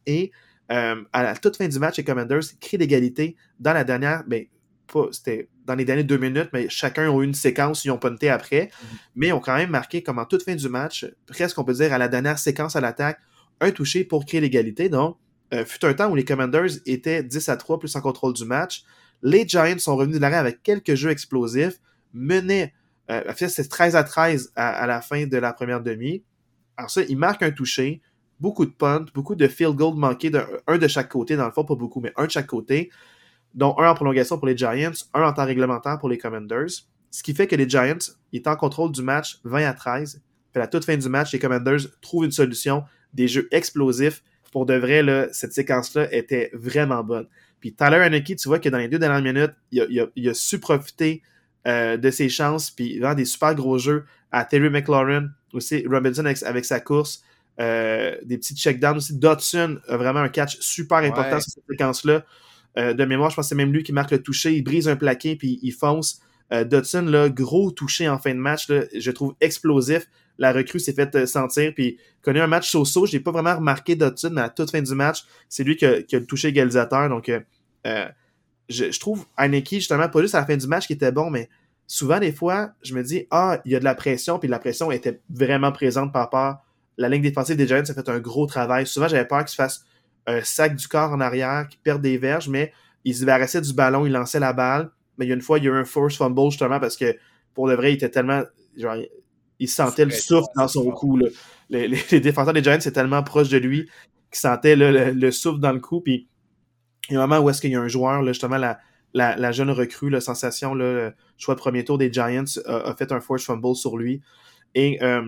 Et 0.06 0.32
euh, 0.72 1.04
à 1.12 1.24
la 1.24 1.36
toute 1.36 1.58
fin 1.58 1.68
du 1.68 1.80
match, 1.80 1.98
les 1.98 2.04
Commanders 2.04 2.44
créent 2.62 2.78
l'égalité 2.78 3.36
dans 3.60 3.74
la 3.74 3.84
dernière, 3.84 4.24
ben, 4.28 4.46
pas, 4.92 5.08
c'était 5.12 5.50
dans 5.66 5.76
les 5.76 5.86
dernières 5.86 6.06
deux 6.06 6.18
minutes, 6.18 6.50
mais 6.54 6.70
chacun 6.70 7.10
a 7.10 7.22
eu 7.22 7.24
une 7.24 7.34
séquence, 7.34 7.86
ils 7.86 7.92
ont 7.92 7.98
punté 7.98 8.30
après. 8.30 8.66
Mm-hmm. 8.66 8.98
Mais 9.16 9.28
ils 9.30 9.34
ont 9.34 9.40
quand 9.40 9.56
même 9.56 9.72
marqué, 9.72 10.04
comme 10.04 10.20
en 10.20 10.26
toute 10.26 10.44
fin 10.44 10.56
du 10.56 10.70
match, 10.70 11.06
presque 11.26 11.58
on 11.58 11.64
peut 11.64 11.74
dire 11.74 11.92
à 11.92 11.98
la 11.98 12.08
dernière 12.08 12.38
séquence 12.38 12.76
à 12.76 12.82
l'attaque, 12.82 13.20
un 13.60 13.72
touché 13.72 14.04
pour 14.04 14.26
créer 14.26 14.42
l'égalité. 14.42 14.90
Donc, 14.90 15.18
euh, 15.54 15.66
fut 15.66 15.86
un 15.86 15.94
temps 15.94 16.10
où 16.10 16.16
les 16.16 16.26
Commanders 16.26 16.72
étaient 16.86 17.24
10 17.24 17.50
à 17.50 17.58
3 17.58 17.80
plus 17.80 17.96
en 17.96 18.02
contrôle 18.02 18.34
du 18.34 18.46
match. 18.46 18.84
Les 19.22 19.48
Giants 19.48 19.78
sont 19.78 19.96
revenus 19.96 20.18
de 20.18 20.22
l'arrêt 20.22 20.38
avec 20.38 20.64
quelques 20.64 20.96
jeux 20.96 21.12
explosifs, 21.12 21.80
menaient, 22.14 22.74
euh, 23.12 23.22
c'est 23.36 23.68
13 23.68 23.96
à 23.96 24.04
13 24.04 24.52
à, 24.56 24.88
la 24.88 25.02
fin 25.02 25.28
de 25.28 25.38
la 25.38 25.54
première 25.54 25.82
demi. 25.82 26.24
Alors 26.76 26.90
ça, 26.90 27.02
ils 27.04 27.18
marquent 27.18 27.44
un 27.44 27.52
touché, 27.52 28.02
beaucoup 28.40 28.66
de 28.66 28.72
punts, 28.72 29.06
beaucoup 29.14 29.36
de 29.36 29.48
field 29.48 29.76
goals 29.76 29.96
manqués, 29.96 30.32
un 30.68 30.78
de 30.78 30.88
chaque 30.88 31.10
côté, 31.10 31.36
dans 31.36 31.46
le 31.46 31.52
fond, 31.52 31.64
pas 31.64 31.76
beaucoup, 31.76 32.02
mais 32.02 32.12
un 32.18 32.26
de 32.26 32.32
chaque 32.32 32.48
côté, 32.48 32.90
dont 33.54 33.76
un 33.78 33.90
en 33.90 33.94
prolongation 33.94 34.38
pour 34.38 34.48
les 34.48 34.58
Giants, 34.58 34.92
un 35.14 35.24
en 35.24 35.34
temps 35.34 35.46
réglementaire 35.46 36.00
pour 36.00 36.10
les 36.10 36.18
Commanders. 36.18 36.88
Ce 37.12 37.22
qui 37.22 37.36
fait 37.36 37.46
que 37.46 37.56
les 37.56 37.70
Giants 37.70 38.12
étaient 38.34 38.50
en 38.50 38.56
contrôle 38.56 38.92
du 38.92 39.04
match 39.04 39.40
20 39.44 39.68
à 39.68 39.74
13. 39.74 40.24
Puis 40.52 40.60
à 40.60 40.60
la 40.60 40.68
toute 40.68 40.84
fin 40.84 40.98
du 40.98 41.10
match, 41.10 41.32
les 41.32 41.40
Commanders 41.40 41.82
trouvent 42.02 42.26
une 42.26 42.32
solution 42.32 42.84
des 43.14 43.28
jeux 43.28 43.48
explosifs. 43.52 44.24
Pour 44.52 44.66
de 44.66 44.76
vrai, 44.76 45.02
là, 45.02 45.28
cette 45.32 45.54
séquence-là 45.54 46.14
était 46.14 46.52
vraiment 46.54 47.04
bonne. 47.04 47.28
Puis 47.64 47.74
Tyler 47.74 47.96
Haneke, 47.96 48.36
tu 48.36 48.50
vois 48.50 48.60
que 48.60 48.68
dans 48.68 48.78
les 48.78 48.90
deux 48.90 49.00
dernières 49.00 49.22
minutes, 49.22 49.54
il 49.72 50.30
a, 50.30 50.34
su 50.34 50.60
profiter 50.60 51.22
euh, 51.66 51.96
de 51.96 52.12
ses 52.12 52.28
chances, 52.28 52.70
puis 52.70 53.00
vraiment 53.00 53.16
des 53.16 53.24
super 53.24 53.56
gros 53.56 53.78
jeux 53.78 54.04
à 54.34 54.44
Terry 54.44 54.70
McLaurin, 54.70 55.30
aussi 55.54 55.86
Robinson 55.88 56.26
avec, 56.26 56.66
sa 56.66 56.82
course, 56.82 57.24
euh, 57.62 58.18
des 58.26 58.38
petits 58.38 58.54
checkdowns 58.54 58.98
aussi. 58.98 59.18
Dodson 59.18 59.80
a 59.88 59.96
vraiment 59.96 60.20
un 60.20 60.28
catch 60.28 60.60
super 60.60 60.98
important 60.98 61.40
sur 61.40 61.54
cette 61.54 61.64
séquence-là. 61.70 62.26
Euh, 62.78 62.94
de 62.94 63.06
mémoire, 63.06 63.30
je 63.30 63.38
pense 63.38 63.46
que 63.46 63.50
c'est 63.50 63.56
même 63.56 63.72
lui 63.72 63.84
qui 63.84 63.94
marque 63.94 64.12
le 64.12 64.22
toucher. 64.22 64.54
Il 64.54 64.64
brise 64.64 64.90
un 64.90 64.98
plaqué, 64.98 65.38
puis 65.38 65.60
il 65.64 65.72
fonce. 65.72 66.20
Dodson, 66.52 67.04
là, 67.04 67.30
gros 67.30 67.72
touché 67.72 68.08
en 68.08 68.20
fin 68.20 68.36
de 68.36 68.40
match, 68.40 68.68
là, 68.68 68.84
je 68.94 69.10
trouve 69.10 69.34
explosif 69.42 70.08
la 70.38 70.52
recrue 70.52 70.80
s'est 70.80 70.94
faite 70.94 71.16
euh, 71.16 71.26
sentir. 71.26 71.74
Puis, 71.74 71.98
connaît 72.22 72.40
un 72.40 72.48
match 72.48 72.70
so-so. 72.70 73.06
Je 73.06 73.18
n'ai 73.18 73.24
pas 73.24 73.32
vraiment 73.32 73.56
remarqué 73.56 73.96
Dotson, 73.96 74.32
mais 74.32 74.42
à 74.42 74.50
toute 74.50 74.72
fin 74.72 74.82
du 74.82 74.96
match, 74.96 75.24
c'est 75.50 75.64
lui 75.64 75.76
qui 75.76 75.86
a, 75.86 76.00
le 76.00 76.26
touché 76.26 76.50
égalisateur. 76.50 77.10
Donc, 77.10 77.30
euh, 77.30 77.40
euh, 77.88 78.08
je, 78.70 79.00
trouve 79.00 79.26
Heineke, 79.38 79.76
justement, 79.76 80.10
pas 80.10 80.22
juste 80.22 80.36
à 80.36 80.40
la 80.40 80.46
fin 80.46 80.58
du 80.58 80.68
match 80.68 80.88
qui 80.88 80.94
était 80.94 81.12
bon, 81.12 81.30
mais 81.30 81.50
souvent, 81.88 82.20
des 82.20 82.32
fois, 82.32 82.72
je 82.82 82.96
me 82.96 83.04
dis, 83.04 83.28
ah, 83.30 83.62
il 83.66 83.72
y 83.72 83.76
a 83.76 83.80
de 83.80 83.84
la 83.84 83.96
pression, 83.96 84.40
puis 84.40 84.48
la 84.48 84.60
pression 84.60 84.92
était 84.92 85.20
vraiment 85.30 85.72
présente 85.72 86.12
par 86.12 86.24
rapport 86.24 86.66
la 86.98 87.10
ligne 87.10 87.22
défensive 87.22 87.56
des 87.56 87.68
Giants. 87.68 87.86
Ça 87.86 87.94
fait 87.94 88.10
un 88.10 88.20
gros 88.20 88.46
travail. 88.46 88.86
Souvent, 88.86 89.08
j'avais 89.08 89.26
peur 89.26 89.40
qu'il 89.40 89.50
se 89.50 89.56
fasse 89.56 89.84
un 90.26 90.42
sac 90.42 90.76
du 90.76 90.88
corps 90.88 91.12
en 91.12 91.20
arrière, 91.20 91.68
qu'il 91.68 91.80
perde 91.80 92.02
des 92.02 92.18
verges, 92.18 92.48
mais 92.48 92.72
il 93.04 93.14
se 93.14 93.22
débarrassait 93.22 93.62
du 93.62 93.74
ballon, 93.74 94.06
il 94.06 94.12
lançait 94.12 94.40
la 94.40 94.54
balle. 94.54 94.92
Mais 95.18 95.26
il 95.26 95.30
y 95.30 95.32
a 95.32 95.36
une 95.36 95.42
fois, 95.42 95.58
il 95.58 95.66
y 95.66 95.68
a 95.68 95.72
eu 95.72 95.76
un 95.76 95.86
force 95.86 96.18
fumble, 96.18 96.50
justement, 96.50 96.80
parce 96.80 96.96
que 96.96 97.16
pour 97.54 97.68
de 97.68 97.74
vrai, 97.74 97.92
il 97.92 97.96
était 97.96 98.10
tellement. 98.10 98.44
Il 99.64 99.70
sentait 99.70 100.04
le 100.04 100.12
souffle 100.12 100.50
dans 100.58 100.68
son 100.68 100.92
cou. 100.92 101.18
Les, 101.70 102.20
défenseurs 102.20 102.54
des 102.54 102.62
Giants, 102.62 102.78
c'est 102.82 102.92
tellement 102.92 103.24
proche 103.24 103.48
de 103.48 103.58
lui 103.58 103.90
qu'il 104.30 104.40
sentait 104.40 104.76
le, 104.76 105.32
souffle 105.32 105.60
dans 105.60 105.72
le 105.72 105.80
cou. 105.80 106.02
Puis 106.02 106.28
il 107.10 107.14
y 107.14 107.18
a 107.18 107.24
un 107.24 107.28
moment 107.28 107.42
où 107.42 107.50
est-ce 107.50 107.62
qu'il 107.62 107.72
y 107.72 107.76
a 107.76 107.82
un 107.82 107.88
joueur, 107.88 108.26
justement, 108.26 108.58
la, 109.14 109.52
jeune 109.54 109.70
recrue, 109.70 110.10
la 110.10 110.20
sensation, 110.20 110.74
le 110.76 111.14
choix 111.38 111.56
de 111.56 111.60
premier 111.60 111.86
tour 111.86 111.98
des 111.98 112.12
Giants, 112.12 112.44
a, 112.66 112.94
fait 112.96 113.14
un 113.14 113.22
force 113.22 113.46
fumble 113.46 113.76
sur 113.76 113.98
lui. 113.98 114.22
Et 114.76 115.02
euh, 115.02 115.22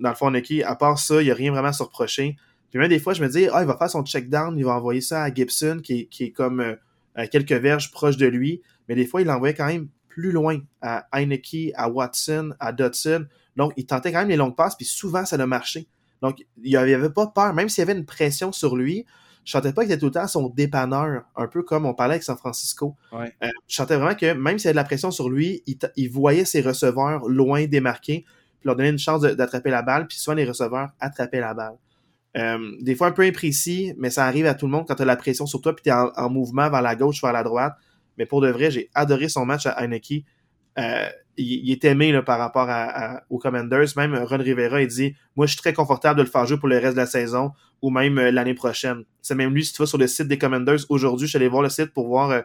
dans 0.00 0.08
le 0.08 0.14
fond, 0.16 0.30
Nicky, 0.32 0.64
à 0.64 0.74
part 0.74 0.98
ça, 0.98 1.22
il 1.22 1.26
n'y 1.26 1.30
a 1.30 1.34
rien 1.34 1.52
vraiment 1.52 1.68
à 1.68 1.72
se 1.72 1.84
reprocher. 1.84 2.36
Puis 2.70 2.80
même 2.80 2.88
des 2.88 2.98
fois, 2.98 3.14
je 3.14 3.22
me 3.22 3.28
dis, 3.28 3.46
ah, 3.52 3.62
il 3.62 3.66
va 3.66 3.76
faire 3.76 3.90
son 3.90 4.04
check 4.04 4.28
down, 4.28 4.58
il 4.58 4.64
va 4.64 4.72
envoyer 4.72 5.00
ça 5.00 5.22
à 5.22 5.32
Gibson, 5.32 5.80
qui, 5.82 6.08
est 6.18 6.32
comme 6.32 6.60
euh, 6.60 6.74
à 7.14 7.28
quelques 7.28 7.52
verges 7.52 7.92
proches 7.92 8.16
de 8.16 8.26
lui. 8.26 8.60
Mais 8.88 8.96
des 8.96 9.06
fois, 9.06 9.20
il 9.20 9.28
l'envoyait 9.28 9.54
quand 9.54 9.66
même 9.66 9.88
plus 10.08 10.32
loin, 10.32 10.58
à 10.82 11.06
Heineke, 11.12 11.72
à 11.76 11.88
Watson, 11.88 12.52
à 12.58 12.72
Dodson. 12.72 13.26
Donc, 13.56 13.72
il 13.76 13.86
tentait 13.86 14.12
quand 14.12 14.20
même 14.20 14.28
les 14.28 14.36
longues 14.36 14.56
passes, 14.56 14.76
puis 14.76 14.86
souvent, 14.86 15.24
ça 15.24 15.36
a 15.36 15.46
marché. 15.46 15.88
Donc, 16.22 16.44
il 16.62 16.70
n'y 16.70 16.76
avait 16.76 17.10
pas 17.10 17.26
peur, 17.28 17.54
même 17.54 17.68
s'il 17.68 17.82
y 17.82 17.88
avait 17.88 17.98
une 17.98 18.06
pression 18.06 18.52
sur 18.52 18.76
lui, 18.76 19.06
je 19.48 19.52
sentais 19.52 19.72
pas 19.72 19.82
qu'il 19.82 19.92
était 19.92 19.98
tout 19.98 20.06
le 20.06 20.12
temps 20.12 20.26
son 20.26 20.50
dépanneur, 20.50 21.22
un 21.34 21.46
peu 21.46 21.62
comme 21.62 21.86
on 21.86 21.94
parlait 21.94 22.14
avec 22.14 22.22
San 22.22 22.36
Francisco. 22.36 22.96
Euh, 23.14 23.26
je 23.66 23.74
sentais 23.74 23.96
vraiment 23.96 24.14
que 24.14 24.34
même 24.34 24.58
s'il 24.58 24.66
y 24.66 24.68
avait 24.68 24.74
de 24.74 24.76
la 24.76 24.84
pression 24.84 25.10
sur 25.10 25.30
lui, 25.30 25.62
il, 25.96 26.10
voyait 26.10 26.44
ses 26.44 26.60
receveurs 26.60 27.26
loin 27.26 27.64
démarqués, 27.64 28.26
puis 28.60 28.66
leur 28.66 28.76
donnait 28.76 28.90
une 28.90 28.98
chance 28.98 29.22
d'attraper 29.22 29.70
la 29.70 29.80
balle, 29.80 30.06
puis 30.06 30.18
souvent 30.18 30.34
les 30.34 30.44
receveurs 30.44 30.90
attrapaient 31.00 31.40
la 31.40 31.54
balle. 31.54 31.76
Euh, 32.36 32.72
des 32.82 32.94
fois 32.94 33.06
un 33.06 33.12
peu 33.12 33.22
imprécis, 33.22 33.94
mais 33.96 34.10
ça 34.10 34.26
arrive 34.26 34.44
à 34.44 34.52
tout 34.52 34.66
le 34.66 34.72
monde 34.72 34.84
quand 34.86 34.96
tu 34.96 35.02
as 35.02 35.06
la 35.06 35.16
pression 35.16 35.46
sur 35.46 35.62
toi, 35.62 35.74
puis 35.74 35.82
tu 35.84 35.88
es 35.88 35.92
en, 35.92 36.28
mouvement 36.28 36.68
vers 36.68 36.82
la 36.82 36.94
gauche, 36.94 37.22
vers 37.22 37.32
la 37.32 37.42
droite. 37.42 37.72
Mais 38.18 38.26
pour 38.26 38.42
de 38.42 38.50
vrai, 38.50 38.70
j'ai 38.70 38.90
adoré 38.94 39.30
son 39.30 39.46
match 39.46 39.64
à 39.64 39.70
Heineke. 39.82 40.26
Euh, 40.78 41.08
il, 41.36 41.70
est 41.70 41.84
aimé 41.84 42.10
là, 42.10 42.22
par 42.22 42.38
rapport 42.38 42.66
à, 42.68 43.22
aux 43.30 43.38
Commanders. 43.38 43.86
Même 43.96 44.14
Ron 44.14 44.38
Rivera, 44.38 44.82
il 44.82 44.88
dit 44.88 45.14
Moi, 45.36 45.46
je 45.46 45.52
suis 45.52 45.60
très 45.60 45.72
confortable 45.72 46.18
de 46.18 46.24
le 46.24 46.28
faire 46.28 46.46
jouer 46.46 46.58
pour 46.58 46.68
le 46.68 46.78
reste 46.78 46.94
de 46.94 47.00
la 47.00 47.06
saison 47.06 47.52
ou 47.80 47.90
même 47.90 48.18
euh, 48.18 48.30
l'année 48.30 48.54
prochaine. 48.54 49.04
C'est 49.22 49.34
même 49.34 49.54
lui, 49.54 49.64
si 49.64 49.72
tu 49.72 49.80
vas 49.80 49.86
sur 49.86 49.98
le 49.98 50.06
site 50.06 50.26
des 50.26 50.38
Commanders 50.38 50.80
aujourd'hui, 50.88 51.26
je 51.26 51.30
suis 51.30 51.36
allé 51.36 51.48
voir 51.48 51.62
le 51.62 51.68
site 51.68 51.92
pour 51.92 52.08
voir 52.08 52.30
euh, 52.30 52.40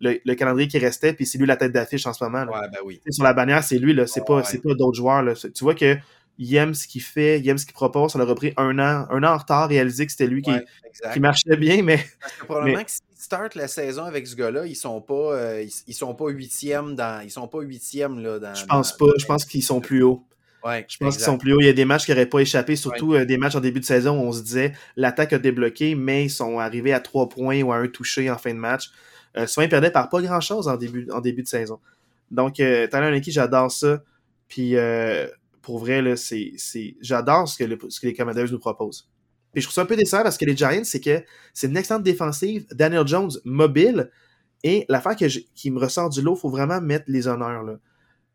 le, 0.00 0.34
calendrier 0.34 0.68
qui 0.68 0.78
restait, 0.78 1.12
puis 1.12 1.26
c'est 1.26 1.38
lui 1.38 1.46
la 1.46 1.56
tête 1.56 1.72
d'affiche 1.72 2.06
en 2.06 2.12
ce 2.12 2.22
moment. 2.22 2.44
Ouais, 2.44 2.68
ben 2.72 2.78
oui. 2.84 3.00
Sur 3.10 3.24
la 3.24 3.32
bannière, 3.32 3.64
c'est 3.64 3.78
lui, 3.78 3.94
là. 3.94 4.06
C'est 4.06 4.24
pas, 4.24 4.42
pas 4.42 4.74
d'autres 4.74 4.96
joueurs. 4.96 5.22
Là. 5.22 5.34
Tu 5.34 5.64
vois 5.64 5.74
que 5.74 5.96
il 6.38 6.54
aime 6.54 6.74
ce 6.74 6.86
qu'il 6.86 7.02
fait, 7.02 7.40
il 7.40 7.48
aime 7.48 7.58
ce 7.58 7.64
qu'il 7.64 7.74
propose. 7.74 8.12
Ça 8.12 8.18
leur 8.18 8.28
a 8.28 8.34
pris 8.34 8.52
un 8.56 8.78
an, 8.78 9.06
un 9.10 9.22
an 9.22 9.34
en 9.34 9.38
retard, 9.38 9.68
réaliser 9.68 10.06
que 10.06 10.12
c'était 10.12 10.26
lui 10.26 10.42
qui, 10.42 10.52
qui, 11.12 11.20
marchait 11.20 11.56
bien, 11.56 11.82
mais. 11.82 12.04
Parce 12.20 12.32
que 12.32 12.44
probablement 12.44 12.84
que 12.84 12.90
s'ils 12.90 13.02
startent 13.16 13.54
la 13.54 13.68
saison 13.68 14.04
avec 14.04 14.26
ce 14.26 14.36
gars-là, 14.36 14.66
ils 14.66 14.74
sont 14.74 15.00
pas 15.00 15.14
euh, 15.14 15.66
ils, 15.86 15.94
sont 15.94 16.14
pas 16.14 16.28
huitièmes 16.28 16.94
dans. 16.94 17.22
Ils 17.22 17.30
sont 17.30 17.48
pas 17.48 17.60
huitièmes 17.60 18.20
là, 18.20 18.38
dans. 18.38 18.54
Je 18.54 18.66
pense 18.66 18.96
pas. 18.96 19.06
Je 19.18 19.26
pense 19.26 19.44
qu'ils 19.44 19.64
sont 19.64 19.80
plus 19.80 20.02
hauts. 20.02 20.24
Ouais, 20.64 20.84
je 20.88 20.96
pense 20.98 21.16
qu'ils 21.16 21.24
sont 21.24 21.38
plus 21.38 21.52
hauts. 21.52 21.60
Il 21.60 21.66
y 21.66 21.70
a 21.70 21.72
des 21.72 21.84
matchs 21.84 22.06
qui 22.06 22.10
n'auraient 22.10 22.26
pas 22.26 22.40
échappé, 22.40 22.74
surtout 22.74 23.14
euh, 23.14 23.24
des 23.24 23.38
matchs 23.38 23.54
en 23.54 23.60
début 23.60 23.80
de 23.80 23.84
saison 23.84 24.18
où 24.18 24.24
on 24.24 24.32
se 24.32 24.42
disait 24.42 24.72
l'attaque 24.96 25.32
a 25.32 25.38
débloqué, 25.38 25.94
mais 25.94 26.24
ils 26.24 26.30
sont 26.30 26.58
arrivés 26.58 26.92
à 26.92 27.00
trois 27.00 27.28
points 27.28 27.62
ou 27.62 27.72
à 27.72 27.76
un 27.76 27.86
touché 27.86 28.30
en 28.30 28.38
fin 28.38 28.52
de 28.52 28.58
match. 28.58 28.90
Euh, 29.36 29.46
souvent, 29.46 29.64
ils 29.64 29.70
perdaient 29.70 29.90
par 29.90 30.08
pas 30.08 30.20
grand-chose 30.22 30.68
en 30.68 30.76
début, 30.76 31.08
en 31.10 31.20
début 31.20 31.42
de 31.42 31.48
saison. 31.48 31.78
Donc, 32.30 32.60
euh, 32.60 32.86
Tyler 32.86 33.16
équipe 33.16 33.32
j'adore 33.32 33.70
ça. 33.70 34.02
Puis, 34.48 34.76
euh, 34.76 35.26
pour 35.66 35.80
vrai, 35.80 36.00
là, 36.00 36.14
c'est, 36.14 36.54
j'adore 37.00 37.48
ce 37.48 37.58
que, 37.58 37.90
ce 37.90 37.98
que 37.98 38.06
les 38.06 38.14
Commanders 38.14 38.52
nous 38.52 38.60
proposent. 38.60 39.10
Puis, 39.52 39.62
je 39.62 39.66
trouve 39.66 39.74
ça 39.74 39.82
un 39.82 39.86
peu 39.86 39.96
décevant 39.96 40.22
parce 40.22 40.38
que 40.38 40.44
les 40.44 40.56
Giants, 40.56 40.84
c'est 40.84 41.00
que 41.00 41.24
c'est 41.52 41.66
une 41.66 41.76
excellente 41.76 42.04
défensive. 42.04 42.68
Daniel 42.70 43.04
Jones, 43.04 43.32
mobile. 43.44 44.12
Et 44.62 44.84
l'affaire 44.88 45.16
qui 45.16 45.70
me 45.72 45.80
ressort 45.80 46.08
du 46.08 46.22
lot, 46.22 46.36
il 46.36 46.38
faut 46.38 46.50
vraiment 46.50 46.80
mettre 46.80 47.06
les 47.08 47.26
honneurs. 47.26 47.64
Là. 47.64 47.78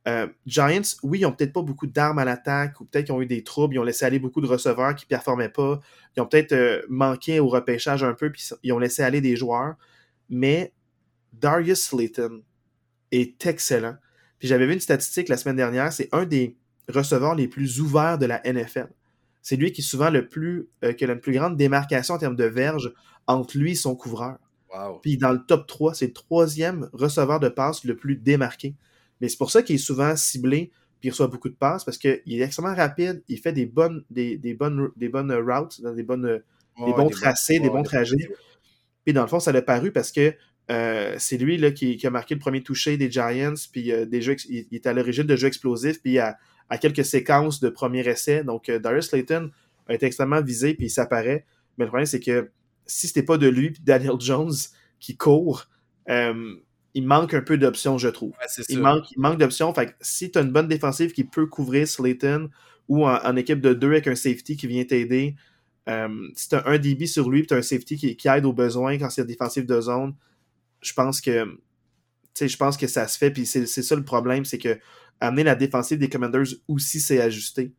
Euh, 0.10 0.28
Giants, 0.46 0.82
oui, 1.04 1.20
ils 1.20 1.26
ont 1.26 1.32
peut-être 1.32 1.54
pas 1.54 1.62
beaucoup 1.62 1.88
d'armes 1.88 2.20
à 2.20 2.26
l'attaque, 2.26 2.82
ou 2.82 2.86
peut-être 2.86 3.06
qu'ils 3.06 3.15
ont 3.15 3.22
eu 3.22 3.28
des 3.28 3.46
troubles, 3.46 3.76
ils 3.76 3.80
ont 3.80 3.84
laissé 3.84 4.04
aller 4.04 4.20
beaucoup 4.20 4.41
de 4.41 4.48
receveurs 4.48 4.94
qui 4.94 5.06
performaient 5.06 5.48
pas, 5.48 5.80
ils 6.17 6.22
ont 6.22 6.26
peut-être 6.26 6.52
euh, 6.52 6.82
manqué 6.89 7.39
au 7.39 7.48
repêchage 7.48 8.04
un 8.04 8.13
peu, 8.13 8.30
puis 8.30 8.50
ils 8.63 8.74
ont 8.74 8.80
laissé 8.80 9.04
aller 9.04 9.22
des 9.22 9.38
joueurs. 9.38 9.76
Mais 10.28 10.74
Darius 11.32 11.82
Slayton 11.82 12.41
est 13.13 13.46
excellent. 13.46 13.96
Puis 14.38 14.50
j'avais 14.50 14.65
vu 14.65 14.74
une 14.74 14.82
statistique 14.82 15.30
la 15.30 15.38
semaine 15.38 15.56
dernière, 15.56 15.94
c'est 15.94 16.10
un 16.12 16.26
des 16.26 16.58
receveurs 16.91 17.36
les 17.36 17.47
plus 17.47 17.80
ouverts 17.80 18.17
de 18.17 18.25
la 18.25 18.41
NFL. 18.45 18.89
C'est 19.41 19.56
lui 19.56 19.71
qui 19.71 19.82
est 19.82 19.84
souvent 19.84 20.10
le 20.10 20.27
plus, 20.27 20.69
euh, 20.84 20.93
qui 20.93 21.04
a 21.04 21.08
la 21.08 21.15
plus 21.15 21.34
grande 21.34 21.58
démarcation 21.58 22.15
en 22.15 22.17
termes 22.17 22.36
de 22.36 22.45
verge 22.45 22.93
entre 23.27 23.58
lui 23.58 23.71
et 23.71 23.75
son 23.75 23.95
couvreur. 23.95 24.38
Puis 25.01 25.17
dans 25.17 25.32
le 25.34 25.39
top 25.45 25.67
3, 25.67 25.95
c'est 25.95 26.08
le 26.08 26.13
troisième 26.13 26.89
receveur 26.93 27.41
de 27.41 27.49
passe 27.49 27.84
le 27.84 27.97
plus 27.97 28.15
démarqué. 28.15 28.75
Mais 29.19 29.27
c'est 29.27 29.38
pour 29.38 29.51
ça 29.51 29.63
qu'il 29.63 29.75
est 29.75 29.80
souvent 29.80 30.15
ciblé 30.15 30.71
puis 31.01 31.08
il 31.08 31.12
reçoit 31.12 31.27
beaucoup 31.27 31.49
de 31.49 31.56
passes 31.56 31.84
parce 31.84 31.97
qu'il 31.97 32.21
est 32.27 32.41
extrêmement 32.41 32.75
rapide, 32.75 33.23
il 33.27 33.39
fait 33.39 33.51
des 33.51 33.65
bonnes, 33.65 34.06
des, 34.12 34.38
bonnes, 34.54 34.91
des 34.95 35.10
bonnes 35.10 35.34
routes, 35.34 35.82
des, 35.82 36.04
bonnes, 36.04 36.41
des 36.86 36.93
bons 36.93 37.10
tracés, 37.10 37.60
des 37.60 37.71
bons 37.71 37.82
trajets. 37.82 38.30
Puis 39.04 39.12
dans 39.12 39.23
le 39.23 39.27
fond, 39.27 39.39
ça 39.39 39.51
l'a 39.51 39.63
paru 39.63 39.91
parce 39.91 40.12
que 40.12 40.36
euh, 40.69 41.15
c'est 41.17 41.38
lui 41.38 41.58
là, 41.58 41.71
qui, 41.71 41.99
a 42.06 42.12
marqué 42.12 42.36
le 42.36 42.39
premier 42.39 42.62
toucher 42.62 42.97
des 42.97 43.10
Giants, 43.10 43.56
puis 43.71 43.91
euh, 43.91 44.06
des 44.06 44.21
jeux, 44.21 44.36
il, 44.47 44.67
est 44.71 44.86
à 44.86 44.93
l'origine 44.93 45.23
de 45.23 45.36
jeux 45.36 45.47
explosifs, 45.47 46.01
puis 46.04 46.19
à, 46.19 46.38
à 46.69 46.78
quelques 46.78 47.06
séquences 47.06 47.60
de 47.60 47.69
premiers 47.69 48.08
essais. 48.08 48.43
Donc, 48.43 48.69
euh, 48.69 48.80
Darius 48.80 49.10
Slayton 49.10 49.52
a 49.88 49.93
été 49.93 50.06
extrêmement 50.06 50.41
visé, 50.41 50.74
puis 50.74 50.88
il 50.88 50.89
s'apparaît. 50.89 51.45
Mais 51.78 51.86
le 51.86 51.89
problème, 51.89 52.06
c'est 52.06 52.19
que 52.19 52.50
si 52.86 53.08
c'était 53.08 53.24
pas 53.24 53.38
de 53.38 53.47
lui, 53.47 53.71
puis 53.71 53.84
Daniel 53.84 54.15
Jones 54.19 54.54
qui 55.00 55.17
court, 55.17 55.67
il 56.93 57.06
manque 57.06 57.34
un 57.34 57.41
peu 57.41 57.58
d'options, 57.58 57.97
je 57.97 58.10
trouve. 58.10 58.34
il, 58.69 58.80
manque, 58.80 59.12
il 59.12 59.19
manque 59.19 59.38
d'options. 59.38 59.74
Fait 59.74 59.95
si 60.02 60.32
tu 60.32 60.39
as 60.39 60.41
une 60.41 60.52
bonne 60.52 60.67
défensive 60.67 61.12
qui 61.12 61.24
peut 61.24 61.47
couvrir 61.47 61.88
Slayton 61.88 62.50
ou 62.88 63.06
en, 63.08 63.36
équipe 63.36 63.62
de 63.62 63.74
deux 63.74 63.91
avec 63.91 64.08
un 64.08 64.15
safety 64.15 64.58
qui 64.58 64.67
vient 64.67 64.84
t'aider, 64.84 65.36
euh, 65.89 66.28
si 66.36 66.50
tu 66.50 66.56
as 66.56 66.67
un 66.67 66.78
DB 66.78 67.08
sur 67.08 67.30
lui 67.30 67.41
et 67.41 67.45
tu 67.45 67.54
as 67.54 67.58
un 67.58 67.62
safety 67.62 68.15
qui, 68.15 68.28
aide 68.28 68.45
aux 68.45 68.54
besoins 68.54 68.97
quand 68.97 69.10
c'est 69.10 69.26
défensive 69.26 69.65
de 69.65 69.80
zone, 69.80 70.13
je 70.82 70.93
pense 70.93 71.21
que 71.21 71.58
je 72.39 72.58
pense 72.58 72.78
que 72.78 72.88
ça 72.88 73.08
se 73.08 73.17
fait. 73.17 73.32
Puis 73.32 73.45
c'est 73.45 73.65
ça 73.65 73.95
le 73.95 74.04
problème, 74.04 74.45
c'est 74.45 74.58
que 74.58 74.78
amener 75.21 75.43
la 75.43 75.55
défensive 75.55 75.97
des 75.97 76.10
Commanders 76.10 76.47
aussi 76.67 76.99
s'est 76.99 77.21
ajusté. 77.21 77.73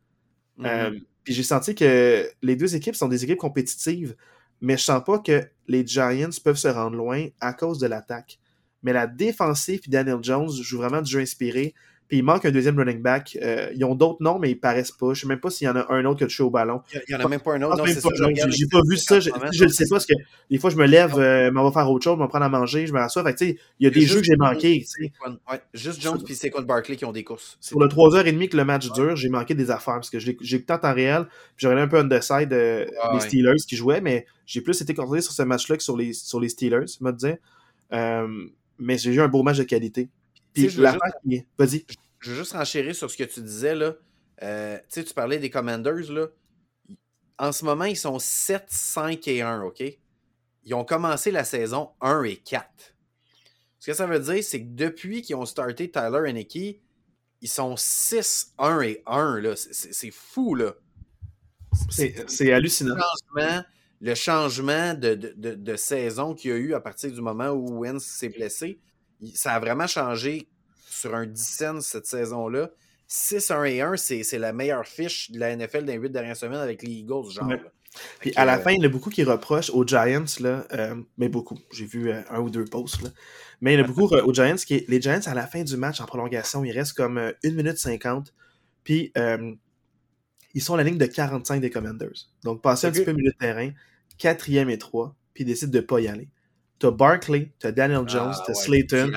Mm-hmm. 0.57 0.65
Euh, 0.65 0.99
puis 1.23 1.33
j'ai 1.33 1.43
senti 1.43 1.75
que 1.75 2.27
les 2.41 2.55
deux 2.55 2.75
équipes 2.75 2.95
sont 2.95 3.07
des 3.07 3.23
équipes 3.23 3.37
compétitives, 3.37 4.15
mais 4.61 4.77
je 4.77 4.83
sens 4.83 5.03
pas 5.05 5.19
que 5.19 5.43
les 5.67 5.85
Giants 5.85 6.29
peuvent 6.43 6.57
se 6.57 6.67
rendre 6.67 6.97
loin 6.97 7.27
à 7.39 7.53
cause 7.53 7.77
de 7.77 7.87
l'attaque 7.87 8.39
mais 8.83 8.93
la 8.93 9.07
défensive 9.07 9.79
puis 9.79 9.89
Daniel 9.89 10.19
Jones 10.21 10.51
joue 10.51 10.77
vraiment 10.77 11.01
du 11.01 11.09
jeu 11.09 11.21
inspiré. 11.21 11.73
Puis 12.13 12.19
il 12.19 12.23
manque 12.23 12.45
un 12.45 12.51
deuxième 12.51 12.77
running 12.77 13.01
back. 13.01 13.39
Euh, 13.41 13.71
ils 13.73 13.83
ont 13.85 13.95
d'autres 13.95 14.21
noms, 14.21 14.37
mais 14.37 14.51
ils 14.51 14.55
paraissent 14.55 14.91
pas. 14.91 15.15
Je 15.15 15.21
sais 15.21 15.27
même 15.27 15.39
pas 15.39 15.49
s'il 15.49 15.65
y 15.65 15.69
en 15.71 15.75
a 15.75 15.91
un 15.91 16.05
autre 16.05 16.19
qui 16.19 16.23
a 16.25 16.27
touché 16.27 16.43
au 16.43 16.51
ballon. 16.51 16.83
Il 16.93 17.01
y 17.11 17.15
en 17.15 17.19
a 17.19 17.27
même 17.27 17.39
pas 17.39 17.55
un 17.55 17.61
autre. 17.63 17.75
Non, 17.75 17.85
j'ai 17.87 18.67
pas 18.67 18.81
vu 18.87 18.97
ça. 18.97 19.19
Je, 19.19 19.31
le 19.31 19.69
sais 19.69 19.85
pas 19.85 19.95
parce 19.95 20.05
que 20.05 20.13
des 20.47 20.59
fois 20.59 20.69
je 20.69 20.75
me 20.75 20.85
lève, 20.85 21.15
euh, 21.17 21.49
m'en 21.49 21.63
va 21.63 21.71
faire 21.71 21.89
autre 21.89 22.03
chose, 22.03 22.19
me 22.19 22.27
prendre 22.27 22.45
à 22.45 22.49
manger, 22.49 22.85
je 22.85 22.93
me 22.93 22.99
rassois. 22.99 23.23
Fait 23.23 23.57
il 23.79 23.83
y 23.83 23.87
a 23.87 23.89
des 23.89 24.01
jeux 24.01 24.19
que 24.19 24.25
j'ai 24.25 24.35
manqués. 24.35 24.85
Ouais, 25.01 25.59
juste 25.73 26.03
Jones 26.03 26.21
puis 26.23 26.35
Saquon 26.35 26.61
Barkley 26.61 26.97
qui 26.97 27.05
ont 27.05 27.11
des 27.11 27.23
courses. 27.23 27.57
Pour 27.71 27.81
le 27.81 27.87
3h30 27.87 28.47
que 28.47 28.57
le 28.57 28.63
match 28.63 28.91
dure, 28.91 29.15
j'ai 29.15 29.29
manqué 29.29 29.55
des 29.55 29.71
affaires 29.71 29.95
parce 29.95 30.11
que 30.11 30.19
j'ai 30.19 30.33
écouté 30.33 30.71
en 30.71 30.77
temps 30.77 30.93
réel. 30.93 31.25
Puis 31.55 31.65
j'aurais 31.65 31.81
un 31.81 31.87
peu 31.87 31.97
underside 31.97 32.53
euh, 32.53 32.85
des 33.11 33.19
Steelers 33.21 33.57
qui 33.67 33.75
jouaient, 33.75 34.01
mais 34.01 34.27
j'ai 34.45 34.61
plus 34.61 34.79
été 34.79 34.93
concentré 34.93 35.21
sur 35.21 35.33
ce 35.33 35.41
match-là 35.41 35.77
que 35.77 35.83
sur 35.83 35.97
les, 35.97 36.13
sur 36.13 36.39
les 36.39 36.49
Steelers, 36.49 36.85
me 37.01 37.11
dire. 37.11 37.37
Euh, 37.91 38.27
mais 38.77 38.99
j'ai 38.99 39.11
eu 39.15 39.21
un 39.21 39.27
beau 39.27 39.41
match 39.41 39.57
de 39.57 39.63
qualité. 39.63 40.09
Puis 40.53 40.69
je 40.69 40.81
la 40.81 40.97
Vas-y. 41.57 41.85
Je 42.19 42.31
veux 42.31 42.37
juste 42.37 42.53
renchérir 42.53 42.95
sur 42.95 43.09
ce 43.09 43.17
que 43.17 43.23
tu 43.23 43.41
disais, 43.41 43.75
là. 43.75 43.95
Euh, 44.41 44.77
tu 44.77 44.83
sais, 44.89 45.03
tu 45.03 45.13
parlais 45.13 45.39
des 45.39 45.49
Commanders, 45.49 46.11
là. 46.11 46.27
En 47.37 47.51
ce 47.51 47.65
moment, 47.65 47.85
ils 47.85 47.97
sont 47.97 48.19
7, 48.19 48.65
5 48.67 49.27
et 49.27 49.41
1, 49.41 49.61
OK? 49.63 49.83
Ils 50.65 50.73
ont 50.73 50.85
commencé 50.85 51.31
la 51.31 51.43
saison 51.43 51.89
1 52.01 52.23
et 52.23 52.37
4. 52.37 52.65
Ce 53.79 53.91
que 53.91 53.93
ça 53.93 54.05
veut 54.05 54.19
dire, 54.19 54.43
c'est 54.43 54.61
que 54.61 54.69
depuis 54.69 55.21
qu'ils 55.21 55.35
ont 55.35 55.45
starté 55.45 55.91
Tyler 55.91 56.29
et 56.29 56.33
Nicky, 56.33 56.79
ils 57.41 57.49
sont 57.49 57.75
6, 57.75 58.53
1 58.57 58.81
et 58.81 59.03
1, 59.05 59.41
là. 59.41 59.53
C'est 59.55 60.11
fou, 60.11 60.55
là. 60.55 60.75
C'est 61.89 62.53
hallucinant 62.53 62.95
le 64.03 64.15
changement 64.15 64.93
de, 64.93 65.75
saison 65.77 66.35
qu'il 66.35 66.51
y 66.51 66.53
a 66.53 66.57
eu 66.57 66.73
à 66.73 66.81
partir 66.81 67.09
du 67.09 67.21
moment 67.21 67.51
où 67.51 67.79
Wentz 67.79 68.03
s'est 68.03 68.27
blessé, 68.27 68.77
ça 69.35 69.53
a 69.53 69.59
vraiment 69.59 69.87
changé 69.87 70.47
sur 70.89 71.15
un 71.15 71.25
10 71.25 71.79
cette 71.81 72.05
saison-là. 72.05 72.69
6-1 73.09 73.65
et 73.69 73.81
1, 73.81 73.97
c'est 73.97 74.39
la 74.39 74.53
meilleure 74.53 74.87
fiche 74.87 75.29
de 75.31 75.39
la 75.39 75.55
NFL 75.55 75.85
dans 75.85 75.93
les 75.93 75.99
8 75.99 76.09
dernières 76.09 76.37
semaines 76.37 76.59
avec 76.59 76.81
les 76.81 76.91
Eagles, 76.91 77.29
genre. 77.31 77.51
Puis 78.19 78.33
à 78.35 78.45
la 78.45 78.57
fin, 78.57 78.71
il 78.71 78.81
y 78.81 78.85
a 78.85 78.89
beaucoup 78.89 79.11
qui 79.11 79.23
reprochent 79.23 79.69
aux 79.69 79.85
Giants, 79.85 80.25
là, 80.39 80.65
euh, 80.73 80.95
mais 81.17 81.29
beaucoup. 81.29 81.59
J'ai 81.71 81.85
vu 81.85 82.09
euh, 82.09 82.21
un 82.31 82.39
ou 82.39 82.49
deux 82.49 82.65
posts, 82.65 83.03
là. 83.03 83.09
Mais 83.61 83.73
il 83.73 83.77
y 83.77 83.81
en 83.81 83.85
a 83.85 83.87
beaucoup 83.87 84.07
aux 84.15 84.33
Giants 84.33 84.55
qui. 84.55 84.83
Les 84.87 84.99
Giants, 84.99 85.19
à 85.25 85.35
la 85.35 85.45
fin 85.45 85.63
du 85.63 85.77
match, 85.77 86.01
en 86.01 86.05
prolongation, 86.05 86.63
il 86.63 86.71
reste 86.71 86.93
comme 86.93 87.19
1 87.19 87.21
euh, 87.21 87.33
minute 87.43 87.77
50. 87.77 88.33
Puis 88.83 89.13
ils 90.55 90.61
sont 90.61 90.73
à 90.73 90.77
la 90.77 90.83
ligne 90.83 90.97
de 90.97 91.05
45 91.05 91.61
des 91.61 91.69
Commanders. 91.69 92.29
Donc, 92.43 92.61
passer 92.61 92.87
un 92.87 92.91
petit 92.91 93.03
peu 93.03 93.13
milieu 93.13 93.31
de 93.31 93.37
terrain 93.37 93.71
quatrième 94.17 94.69
et 94.69 94.77
trois, 94.77 95.15
puis 95.33 95.45
décide 95.45 95.71
de 95.71 95.79
pas 95.79 95.99
y 95.99 96.07
aller. 96.07 96.29
T'as 96.83 96.91
Barkley, 96.91 97.49
t'as 97.59 97.71
Daniel 97.71 98.03
Jones, 98.09 98.33
ah, 98.33 98.43
t'as 98.45 98.53
Slayton. 98.53 99.09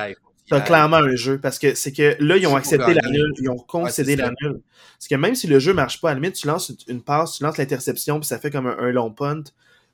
T'as 0.48 0.60
clairement 0.60 0.98
un 0.98 1.16
jeu 1.16 1.40
parce 1.40 1.58
que 1.58 1.74
c'est 1.74 1.90
que 1.90 2.16
là, 2.20 2.36
ils 2.36 2.46
ont 2.46 2.54
accepté 2.54 2.94
la 2.94 3.10
nulle, 3.10 3.32
ils 3.40 3.50
ont 3.50 3.56
concédé 3.56 4.14
la 4.14 4.30
nulle. 4.40 4.60
Parce 4.96 5.08
que 5.10 5.16
même 5.16 5.34
si 5.34 5.48
le 5.48 5.58
jeu 5.58 5.72
marche 5.72 6.00
pas, 6.00 6.10
à 6.10 6.14
la 6.14 6.20
limite, 6.20 6.36
tu 6.36 6.46
lances 6.46 6.72
une 6.86 7.02
passe, 7.02 7.38
tu 7.38 7.42
lances 7.42 7.58
l'interception, 7.58 8.20
puis 8.20 8.28
ça 8.28 8.38
fait 8.38 8.52
comme 8.52 8.68
un, 8.68 8.92
long 8.92 9.10
punt. 9.10 9.42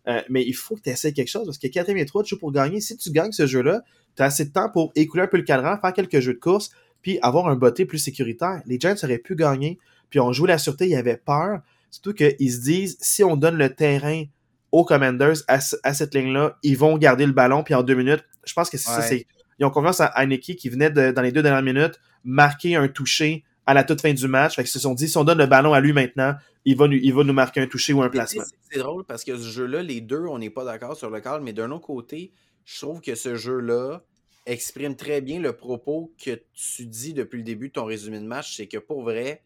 Euh, 0.07 0.21
mais 0.29 0.45
il 0.47 0.53
faut 0.53 0.77
que 0.77 0.83
tu 0.83 0.91
essaies 0.91 1.15
quelque 1.15 1.31
chose 1.31 1.47
parce 1.47 1.57
que 1.57 1.67
quatrième 1.69 1.97
et 1.97 2.05
trois, 2.05 2.23
tu 2.23 2.35
joues 2.35 2.41
pour 2.41 2.53
gagner. 2.53 2.83
Si 2.83 2.95
tu 2.99 3.11
gagnes 3.11 3.33
ce 3.33 3.47
jeu-là, 3.47 3.81
tu 4.17 4.23
as 4.23 4.27
assez 4.27 4.45
de 4.45 4.53
temps 4.53 4.69
pour 4.69 4.93
écouler 4.95 5.23
un 5.23 5.29
peu 5.29 5.39
le 5.39 5.45
cadran, 5.45 5.79
faire 5.81 5.95
quelques 5.95 6.21
jeux 6.21 6.35
de 6.35 6.41
course, 6.41 6.73
puis 7.01 7.19
avoir 7.23 7.49
un 7.49 7.57
botté 7.57 7.87
plus 7.87 8.01
sécuritaire. 8.01 8.61
Les 8.67 8.79
Giants 8.79 8.97
auraient 9.03 9.17
pu 9.17 9.35
gagner, 9.35 9.79
puis 10.11 10.21
on 10.21 10.31
joué 10.35 10.49
la 10.49 10.59
sûreté, 10.59 10.91
ils 10.91 10.97
avaient 10.97 11.17
peur. 11.17 11.61
Surtout 11.91 12.13
qu'ils 12.13 12.53
se 12.53 12.61
disent, 12.61 12.99
si 13.01 13.25
on 13.25 13.37
donne 13.37 13.57
le 13.57 13.75
terrain 13.75 14.25
aux 14.73 14.85
Commanders 14.85 15.37
à, 15.49 15.61
cette 15.61 16.15
ligne-là, 16.15 16.59
ils 16.63 16.77
vont 16.77 16.97
garder 16.97 17.27
le 17.27 17.33
ballon, 17.33 17.63
puis 17.63 17.75
en 17.75 17.83
deux 17.83 17.95
minutes, 17.95 18.25
je 18.45 18.55
pense 18.55 18.71
que 18.71 18.79
c'est 18.79 18.91
ça. 18.91 19.15
Ils 19.59 19.65
ont 19.65 19.71
confiance 19.71 20.01
à 20.01 20.07
Aniki 20.07 20.57
qui 20.57 20.71
venait 20.71 20.91
de, 20.91 21.13
dans 21.13 21.23
les 21.23 21.31
deux 21.31 21.43
dernières 21.43 21.63
minutes 21.63 22.01
marquer 22.25 22.75
un 22.75 22.89
toucher 22.89 23.45
à 23.67 23.75
la 23.75 23.85
toute 23.85 24.01
fin 24.01 24.13
du 24.13 24.27
match. 24.27 24.57
Fait 24.57 24.63
qu'ils 24.63 24.71
se 24.71 24.79
sont 24.79 24.95
dit, 24.95 25.09
si 25.09 25.17
on 25.19 25.25
donne 25.25 25.39
le 25.39 25.47
ballon 25.47 25.73
à 25.73 25.81
lui 25.81 25.93
maintenant, 25.93 26.35
il 26.65 26.77
va 26.77 26.89
nous, 26.89 26.97
il 27.01 27.13
va 27.13 27.23
nous 27.23 27.33
marquer 27.33 27.61
un 27.61 27.67
toucher 27.67 27.93
ou 27.93 28.03
un 28.03 28.09
placement. 28.09 28.45
C'est 28.71 28.79
drôle 28.79 29.05
parce 29.05 29.25
que 29.25 29.37
ce 29.37 29.49
jeu-là, 29.49 29.83
les 29.83 30.01
deux, 30.01 30.25
on 30.27 30.39
n'est 30.39 30.51
pas 30.51 30.65
d'accord 30.65 30.97
sur 30.97 31.11
le 31.11 31.21
cadre, 31.21 31.45
mais 31.45 31.53
d'un 31.53 31.71
autre 31.71 31.87
côté, 31.87 32.33
je 32.65 32.81
trouve 32.81 33.01
que 33.01 33.15
ce 33.15 33.37
jeu-là 33.37 34.03
exprime 34.47 34.97
très 34.97 35.21
bien 35.21 35.39
le 35.39 35.53
propos 35.53 36.13
que 36.23 36.41
tu 36.55 36.87
dis 36.87 37.13
depuis 37.13 37.39
le 37.39 37.45
début 37.45 37.69
de 37.69 37.75
ton 37.75 37.85
résumé 37.85 38.19
de 38.19 38.27
match. 38.27 38.57
C'est 38.57 38.67
que 38.67 38.79
pour 38.79 39.03
vrai, 39.03 39.43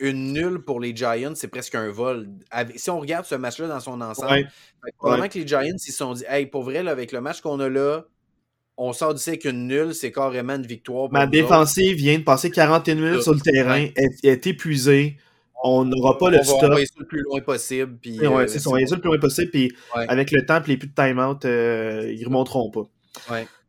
une 0.00 0.32
nulle 0.32 0.58
pour 0.60 0.80
les 0.80 0.94
Giants, 0.94 1.34
c'est 1.34 1.48
presque 1.48 1.74
un 1.74 1.90
vol. 1.90 2.28
Si 2.76 2.90
on 2.90 3.00
regarde 3.00 3.24
ce 3.26 3.34
match-là 3.34 3.68
dans 3.68 3.80
son 3.80 4.00
ensemble, 4.00 4.48
probablement 4.98 5.28
que 5.28 5.38
les 5.38 5.46
Giants, 5.46 5.62
ils 5.62 5.78
se 5.78 5.92
sont 5.92 6.14
dit 6.14 6.24
Hey, 6.28 6.46
pour 6.46 6.62
vrai, 6.62 6.86
avec 6.86 7.12
le 7.12 7.20
match 7.20 7.40
qu'on 7.40 7.60
a 7.60 7.68
là, 7.68 8.04
on 8.76 8.92
sort 8.92 9.14
du 9.14 9.22
avec 9.26 9.42
qu'une 9.42 9.66
nulle, 9.66 9.94
c'est 9.94 10.12
carrément 10.12 10.54
une 10.54 10.66
victoire. 10.66 11.10
Ma 11.10 11.26
défensive 11.26 11.96
vient 11.96 12.18
de 12.18 12.24
passer 12.24 12.50
41 12.50 12.94
minutes 12.94 13.22
sur 13.22 13.34
le 13.34 13.40
terrain, 13.40 13.86
elle, 13.96 14.10
est 14.22 14.46
épuisée. 14.46 15.16
On 15.64 15.84
n'aura 15.84 16.18
pas 16.18 16.30
le 16.30 16.42
stop. 16.42 16.58
On 16.62 16.68
va 16.68 16.80
le 16.80 17.06
plus 17.06 17.22
loin 17.22 17.40
possible. 17.40 17.96
Puis, 18.00 18.20
ouais, 18.20 18.26
euh, 18.26 18.46
c'est 18.46 18.58
ça, 18.58 18.68
on 18.68 18.74
va 18.74 18.80
le 18.80 18.86
plus 18.86 19.08
loin 19.08 19.18
possible. 19.18 19.50
Puis 19.50 19.72
avec 19.94 20.30
le 20.30 20.44
temps 20.44 20.62
et 20.62 20.68
les 20.68 20.76
plus 20.76 20.88
de 20.88 20.94
time-out, 20.94 21.44
euh, 21.44 22.12
ils 22.12 22.20
ne 22.20 22.26
remonteront 22.26 22.70
pas. 22.70 22.86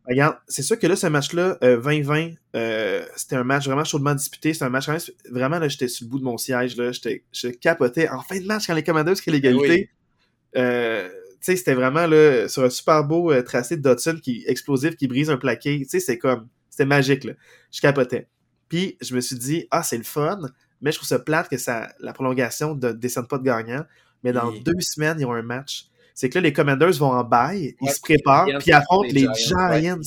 Regarde, 0.07 0.37
c'est 0.47 0.63
sûr 0.63 0.79
que 0.79 0.87
là, 0.87 0.95
ce 0.95 1.07
match-là, 1.07 1.57
2020, 1.61 2.31
euh, 2.55 3.05
c'était 3.17 3.35
un 3.35 3.43
match 3.43 3.65
vraiment 3.65 3.83
chaudement 3.83 4.15
disputé. 4.15 4.53
C'était 4.53 4.65
un 4.65 4.69
match 4.69 4.89
vraiment, 5.29 5.59
là, 5.59 5.67
j'étais 5.67 5.89
sur 5.89 6.05
le 6.05 6.11
bout 6.11 6.19
de 6.19 6.23
mon 6.23 6.37
siège, 6.37 6.77
là. 6.77 6.93
J'étais, 6.93 7.25
je 7.33 7.49
capotais. 7.49 8.07
En 8.07 8.21
fin 8.21 8.39
de 8.39 8.45
match, 8.45 8.67
quand 8.67 8.73
les 8.73 8.83
Commanders 8.83 9.19
créent 9.19 9.31
l'égalité, 9.31 9.89
euh, 10.55 11.09
tu 11.09 11.37
sais, 11.41 11.55
c'était 11.57 11.73
vraiment, 11.73 12.07
là, 12.07 12.47
sur 12.47 12.63
un 12.63 12.69
super 12.69 13.03
beau 13.03 13.33
euh, 13.33 13.43
tracé 13.43 13.75
de 13.75 13.81
Dodson 13.81 14.17
qui, 14.23 14.45
explosif, 14.47 14.95
qui 14.95 15.07
brise 15.07 15.29
un 15.29 15.37
plaqué. 15.37 15.79
Tu 15.79 15.89
sais, 15.89 15.99
c'est 15.99 16.17
comme, 16.17 16.47
c'était 16.69 16.85
magique, 16.85 17.25
là. 17.25 17.33
Je 17.73 17.81
capotais. 17.81 18.29
Puis, 18.69 18.97
je 19.01 19.13
me 19.13 19.19
suis 19.19 19.37
dit, 19.37 19.67
ah, 19.71 19.83
c'est 19.83 19.97
le 19.97 20.03
fun, 20.03 20.39
mais 20.79 20.93
je 20.93 20.97
trouve 20.97 21.09
ça 21.09 21.19
plate 21.19 21.49
que 21.49 21.57
ça, 21.57 21.89
la 21.99 22.13
prolongation 22.13 22.75
ne 22.75 22.93
descende 22.93 23.27
pas 23.27 23.39
de 23.39 23.43
gagnant. 23.43 23.83
Mais 24.23 24.31
dans 24.31 24.51
deux 24.51 24.79
semaines, 24.79 25.17
ils 25.19 25.25
ont 25.25 25.33
un 25.33 25.41
match 25.41 25.89
c'est 26.17 26.29
que 26.29 26.39
là, 26.39 26.41
les 26.41 26.51
Commanders 26.51 26.93
vont 26.93 27.11
en 27.11 27.23
bail, 27.23 27.75
ils 27.79 27.89
se 27.91 28.01
préparent, 28.01 28.47
puis 28.59 28.71
affrontent 28.71 29.07
les 29.11 29.27
Giants. 29.35 29.99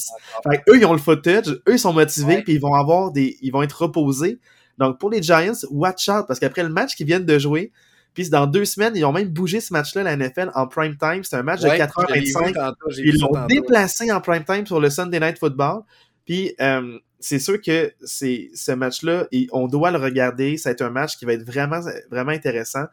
eux, 0.69 0.77
ils 0.77 0.85
ont 0.85 0.93
le 0.93 0.99
footage, 0.99 1.51
eux, 1.51 1.63
ils 1.75 1.79
sont 1.79 1.93
motivés, 1.93 2.43
puis 2.43 2.55
ils 2.55 2.61
vont 2.61 2.75
avoir 2.75 3.13
des. 3.13 3.39
Ils 3.43 3.53
vont 3.53 3.63
être 3.63 3.83
reposés. 3.83 4.41
Donc, 4.77 4.99
pour 4.99 5.09
les 5.09 5.23
Giants, 5.23 5.53
watch 5.71 6.09
out, 6.09 6.25
parce 6.27 6.41
qu'après 6.41 6.65
le 6.65 6.69
match 6.69 6.97
qu'ils 6.97 7.07
viennent 7.07 7.25
de 7.25 7.39
jouer, 7.39 7.71
puis 8.13 8.29
dans 8.29 8.49
deux 8.49 8.65
semaines, 8.65 8.97
ils 8.97 9.05
ont 9.05 9.13
même 9.13 9.29
bougé 9.29 9.61
ce 9.61 9.73
match-là, 9.73 10.03
la 10.03 10.17
NFL, 10.17 10.51
en 10.57 10.67
prime 10.67 10.97
time. 10.97 11.23
C'est 11.23 11.37
un 11.37 11.45
match 11.45 11.61
de 11.61 11.69
4h25. 11.69 12.75
Ils 12.97 13.21
l'ont 13.21 13.47
déplacé 13.47 14.11
en 14.11 14.21
prime 14.21 14.43
time 14.43 14.67
sur 14.67 14.81
le 14.81 14.91
Sunday 14.91 15.21
Night 15.21 15.39
Football. 15.39 15.83
Puis, 16.27 16.57
euh, 16.61 16.99
c'est 17.21 17.39
sûr 17.39 17.61
que 17.61 17.93
c'est 18.03 18.51
ce 18.53 18.73
match-là, 18.73 19.29
on 19.53 19.69
doit 19.69 19.93
le 19.93 19.99
regarder. 19.99 20.57
Ça 20.57 20.71
va 20.71 20.73
être 20.73 20.83
un 20.83 20.91
match 20.91 21.19
qui 21.19 21.25
va 21.25 21.35
être 21.35 21.47
vraiment, 21.47 21.79
vraiment 22.11 22.33
intéressant. 22.33 22.87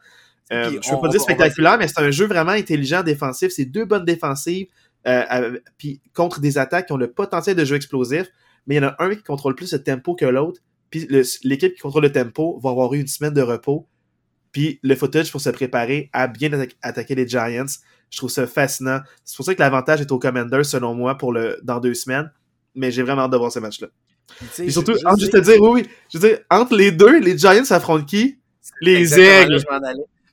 Euh, 0.52 0.70
je 0.70 0.90
ne 0.90 0.94
veux 0.94 1.00
pas 1.00 1.08
dire 1.08 1.20
spectaculaire, 1.20 1.78
mais 1.78 1.88
c'est 1.88 2.00
un 2.00 2.10
jeu 2.10 2.26
vraiment 2.26 2.52
intelligent 2.52 3.02
défensif. 3.02 3.52
C'est 3.52 3.66
deux 3.66 3.84
bonnes 3.84 4.04
défensives 4.04 4.66
euh, 5.06 5.58
puis 5.76 6.00
contre 6.14 6.40
des 6.40 6.58
attaques 6.58 6.86
qui 6.86 6.92
ont 6.92 6.98
le 6.98 7.10
potentiel 7.10 7.56
de 7.56 7.64
jeu 7.64 7.76
explosif, 7.76 8.26
mais 8.66 8.76
il 8.76 8.82
y 8.82 8.84
en 8.84 8.88
a 8.88 8.96
un 8.98 9.14
qui 9.14 9.22
contrôle 9.22 9.54
plus 9.54 9.72
le 9.72 9.82
tempo 9.82 10.14
que 10.14 10.24
l'autre. 10.24 10.60
Puis 10.90 11.06
l'équipe 11.44 11.74
qui 11.74 11.80
contrôle 11.80 12.04
le 12.04 12.12
tempo 12.12 12.58
va 12.62 12.70
avoir 12.70 12.94
eu 12.94 13.00
une 13.00 13.06
semaine 13.06 13.34
de 13.34 13.42
repos. 13.42 13.86
Puis 14.52 14.80
le 14.82 14.94
footage 14.94 15.30
pour 15.30 15.40
se 15.40 15.50
préparer 15.50 16.08
à 16.12 16.26
bien 16.26 16.50
attaquer 16.82 17.14
les 17.14 17.28
Giants. 17.28 17.66
Je 18.10 18.16
trouve 18.16 18.30
ça 18.30 18.46
fascinant. 18.46 19.00
C'est 19.24 19.36
pour 19.36 19.44
ça 19.44 19.54
que 19.54 19.60
l'avantage 19.60 20.00
est 20.00 20.10
aux 20.10 20.18
Commanders, 20.18 20.64
selon 20.64 20.94
moi, 20.94 21.18
pour 21.18 21.32
le 21.32 21.58
dans 21.62 21.78
deux 21.78 21.92
semaines. 21.92 22.30
Mais 22.74 22.90
j'ai 22.90 23.02
vraiment 23.02 23.22
hâte 23.22 23.32
de 23.32 23.36
voir 23.36 23.52
ce 23.52 23.58
match-là. 23.58 23.88
Et 24.58 24.70
surtout, 24.70 24.94
je, 24.94 25.06
entre, 25.06 25.26
te 25.26 25.38
dire, 25.38 25.60
oui, 25.60 25.82
oui, 25.82 25.88
je 26.12 26.18
veux 26.18 26.28
dire, 26.28 26.38
entre 26.50 26.74
les 26.74 26.90
deux, 26.90 27.18
les 27.20 27.36
Giants 27.36 27.70
affrontent 27.70 28.04
qui? 28.04 28.38
Les 28.80 29.18
Aigles. 29.18 29.62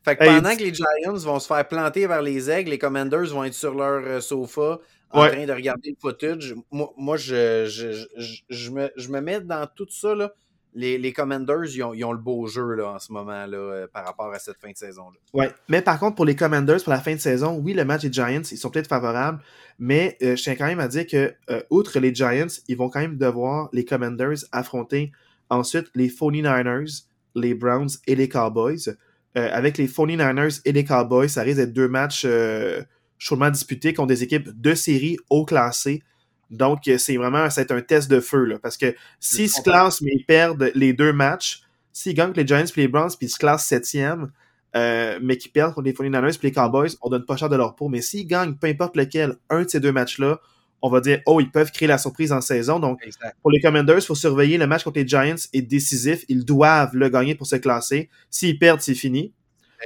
Fait 0.06 0.16
que 0.16 0.24
pendant 0.24 0.56
que 0.56 0.62
les 0.62 0.74
Giants 0.74 1.16
vont 1.16 1.40
se 1.40 1.48
faire 1.48 1.68
planter 1.68 2.06
vers 2.06 2.22
les 2.22 2.52
aigles, 2.52 2.70
les 2.70 2.78
Commanders 2.78 3.26
vont 3.26 3.44
être 3.44 3.56
sur 3.56 3.74
leur 3.74 4.06
euh, 4.06 4.22
sofa 4.22 4.80
en 5.10 5.28
train 5.28 5.46
de 5.48 5.52
regarder 5.52 5.90
le 5.90 5.96
footage. 6.00 6.54
Moi, 6.72 6.94
moi 6.96 7.18
je, 7.18 7.66
je, 7.66 8.06
je, 8.48 8.70
me, 8.70 8.92
je, 8.96 9.10
me, 9.10 9.20
mets 9.20 9.42
dans 9.42 9.66
tout 9.76 9.88
ça. 9.90 10.14
Là. 10.14 10.32
Les, 10.76 11.00
les 11.00 11.12
Commanders, 11.12 11.74
ils 11.74 11.82
ont, 11.82 11.94
ils 11.96 12.06
ont, 12.06 12.12
le 12.12 12.20
beau 12.20 12.46
jeu 12.46 12.76
là, 12.76 12.92
en 12.92 13.00
ce 13.00 13.12
moment 13.12 13.48
là, 13.48 13.58
euh, 13.58 13.88
par 13.92 14.06
rapport 14.06 14.32
à 14.32 14.38
cette 14.38 14.60
fin 14.60 14.70
de 14.70 14.78
saison-là. 14.78 15.18
Oui, 15.34 15.46
mais 15.70 15.82
par 15.82 16.00
contre, 16.00 16.16
pour 16.16 16.26
les 16.26 16.36
Commanders, 16.36 16.84
pour 16.84 16.94
la 16.94 17.02
fin 17.02 17.16
de 17.16 17.20
saison, 17.20 17.60
oui, 17.64 17.74
le 17.74 17.84
match 17.84 18.04
des 18.04 18.14
Giants, 18.14 18.44
ils 18.52 18.58
sont 18.58 18.70
peut-être 18.70 18.90
favorables, 18.90 19.42
mais 19.80 20.18
euh, 20.22 20.36
je 20.36 20.44
tiens 20.44 20.56
quand 20.56 20.68
même 20.68 20.82
à 20.82 20.88
dire 20.88 21.08
que, 21.08 21.34
outre 21.72 22.00
les 22.00 22.14
Giants, 22.14 22.62
ils 22.68 22.78
vont 22.78 22.90
quand 22.90 23.00
même 23.00 23.18
devoir, 23.18 23.70
les 23.74 23.86
Commanders, 23.86 24.46
affronter 24.52 25.12
ensuite 25.50 25.88
les 25.96 26.10
49ers, 26.10 27.06
les 27.34 27.56
Browns 27.56 27.90
et 28.06 28.16
les 28.16 28.30
Cowboys. 28.30 28.96
Euh, 29.38 29.50
avec 29.52 29.78
les 29.78 29.88
49ers 29.88 30.62
et 30.64 30.72
les 30.72 30.86
Cowboys, 30.86 31.28
ça 31.28 31.42
risque 31.42 31.58
d'être 31.58 31.74
deux 31.74 31.90
matchs 31.90 32.24
euh, 32.26 32.82
chaudement 33.18 33.50
disputés 33.50 33.94
contre 33.94 34.08
des 34.08 34.24
équipes 34.24 34.50
de 34.50 34.74
série 34.76 35.18
haut 35.30 35.46
classées. 35.46 36.04
Donc, 36.52 36.88
euh, 36.88 36.98
c'est 36.98 37.18
vraiment 37.18 37.50
c'est 37.50 37.72
un 37.72 37.82
test 37.82 38.10
de 38.10 38.20
feu. 38.20 38.46
Là, 38.46 38.60
parce 38.60 38.78
que 38.78 38.96
s'ils 39.20 39.50
se 39.50 39.62
classent, 39.62 40.02
mais 40.02 40.12
ils 40.14 40.26
perdent 40.26 40.72
les 40.76 40.94
deux 40.94 41.12
matchs, 41.12 41.64
s'ils 41.92 42.14
gagnent 42.14 42.34
les 42.34 42.46
Giants 42.46 42.66
et 42.66 42.80
les 42.80 42.88
Browns, 42.88 43.12
puis 43.18 43.28
ils 43.28 43.30
se 43.30 43.40
classent 43.40 43.66
septième, 43.66 44.32
euh, 44.76 45.20
mais 45.22 45.38
qu'ils 45.38 45.52
perdent 45.52 45.74
contre 45.74 45.86
les 45.86 45.94
49ers 45.94 46.36
et 46.36 46.40
les 46.44 46.52
Cowboys, 46.52 46.92
on 47.02 47.10
donne 47.10 47.26
pas 47.26 47.38
cher 47.38 47.50
de 47.50 47.56
leur 47.56 47.76
peau. 47.76 47.88
Mais 47.88 48.02
s'ils 48.02 48.28
gagnent, 48.28 48.56
peu 48.56 48.68
importe 48.68 48.96
lequel, 48.98 49.36
un 49.50 49.64
de 49.64 49.70
ces 49.70 49.80
deux 49.80 49.92
matchs-là, 49.92 50.40
on 50.86 50.90
va 50.90 51.02
dire, 51.02 51.20
oh, 51.26 51.42
ils 51.42 51.50
peuvent 51.50 51.72
créer 51.72 51.88
la 51.88 51.98
surprise 51.98 52.32
en 52.32 52.42
saison. 52.42 52.80
Donc, 52.80 53.02
pour 53.42 53.50
les 53.50 53.60
Commanders, 53.60 53.98
il 53.98 54.06
faut 54.06 54.14
surveiller 54.14 54.60
le 54.60 54.68
match 54.68 54.84
contre 54.84 55.00
les 55.00 55.08
Giants 55.08 55.34
est 55.52 55.64
décisif. 55.64 56.24
Ils 56.30 56.46
doivent 56.46 56.96
le 56.96 57.10
gagner 57.10 57.34
pour 57.34 57.48
se 57.48 57.56
classer. 57.56 58.08
S'ils 58.30 58.60
perdent, 58.60 58.82
c'est 58.82 58.94
fini. 58.94 59.34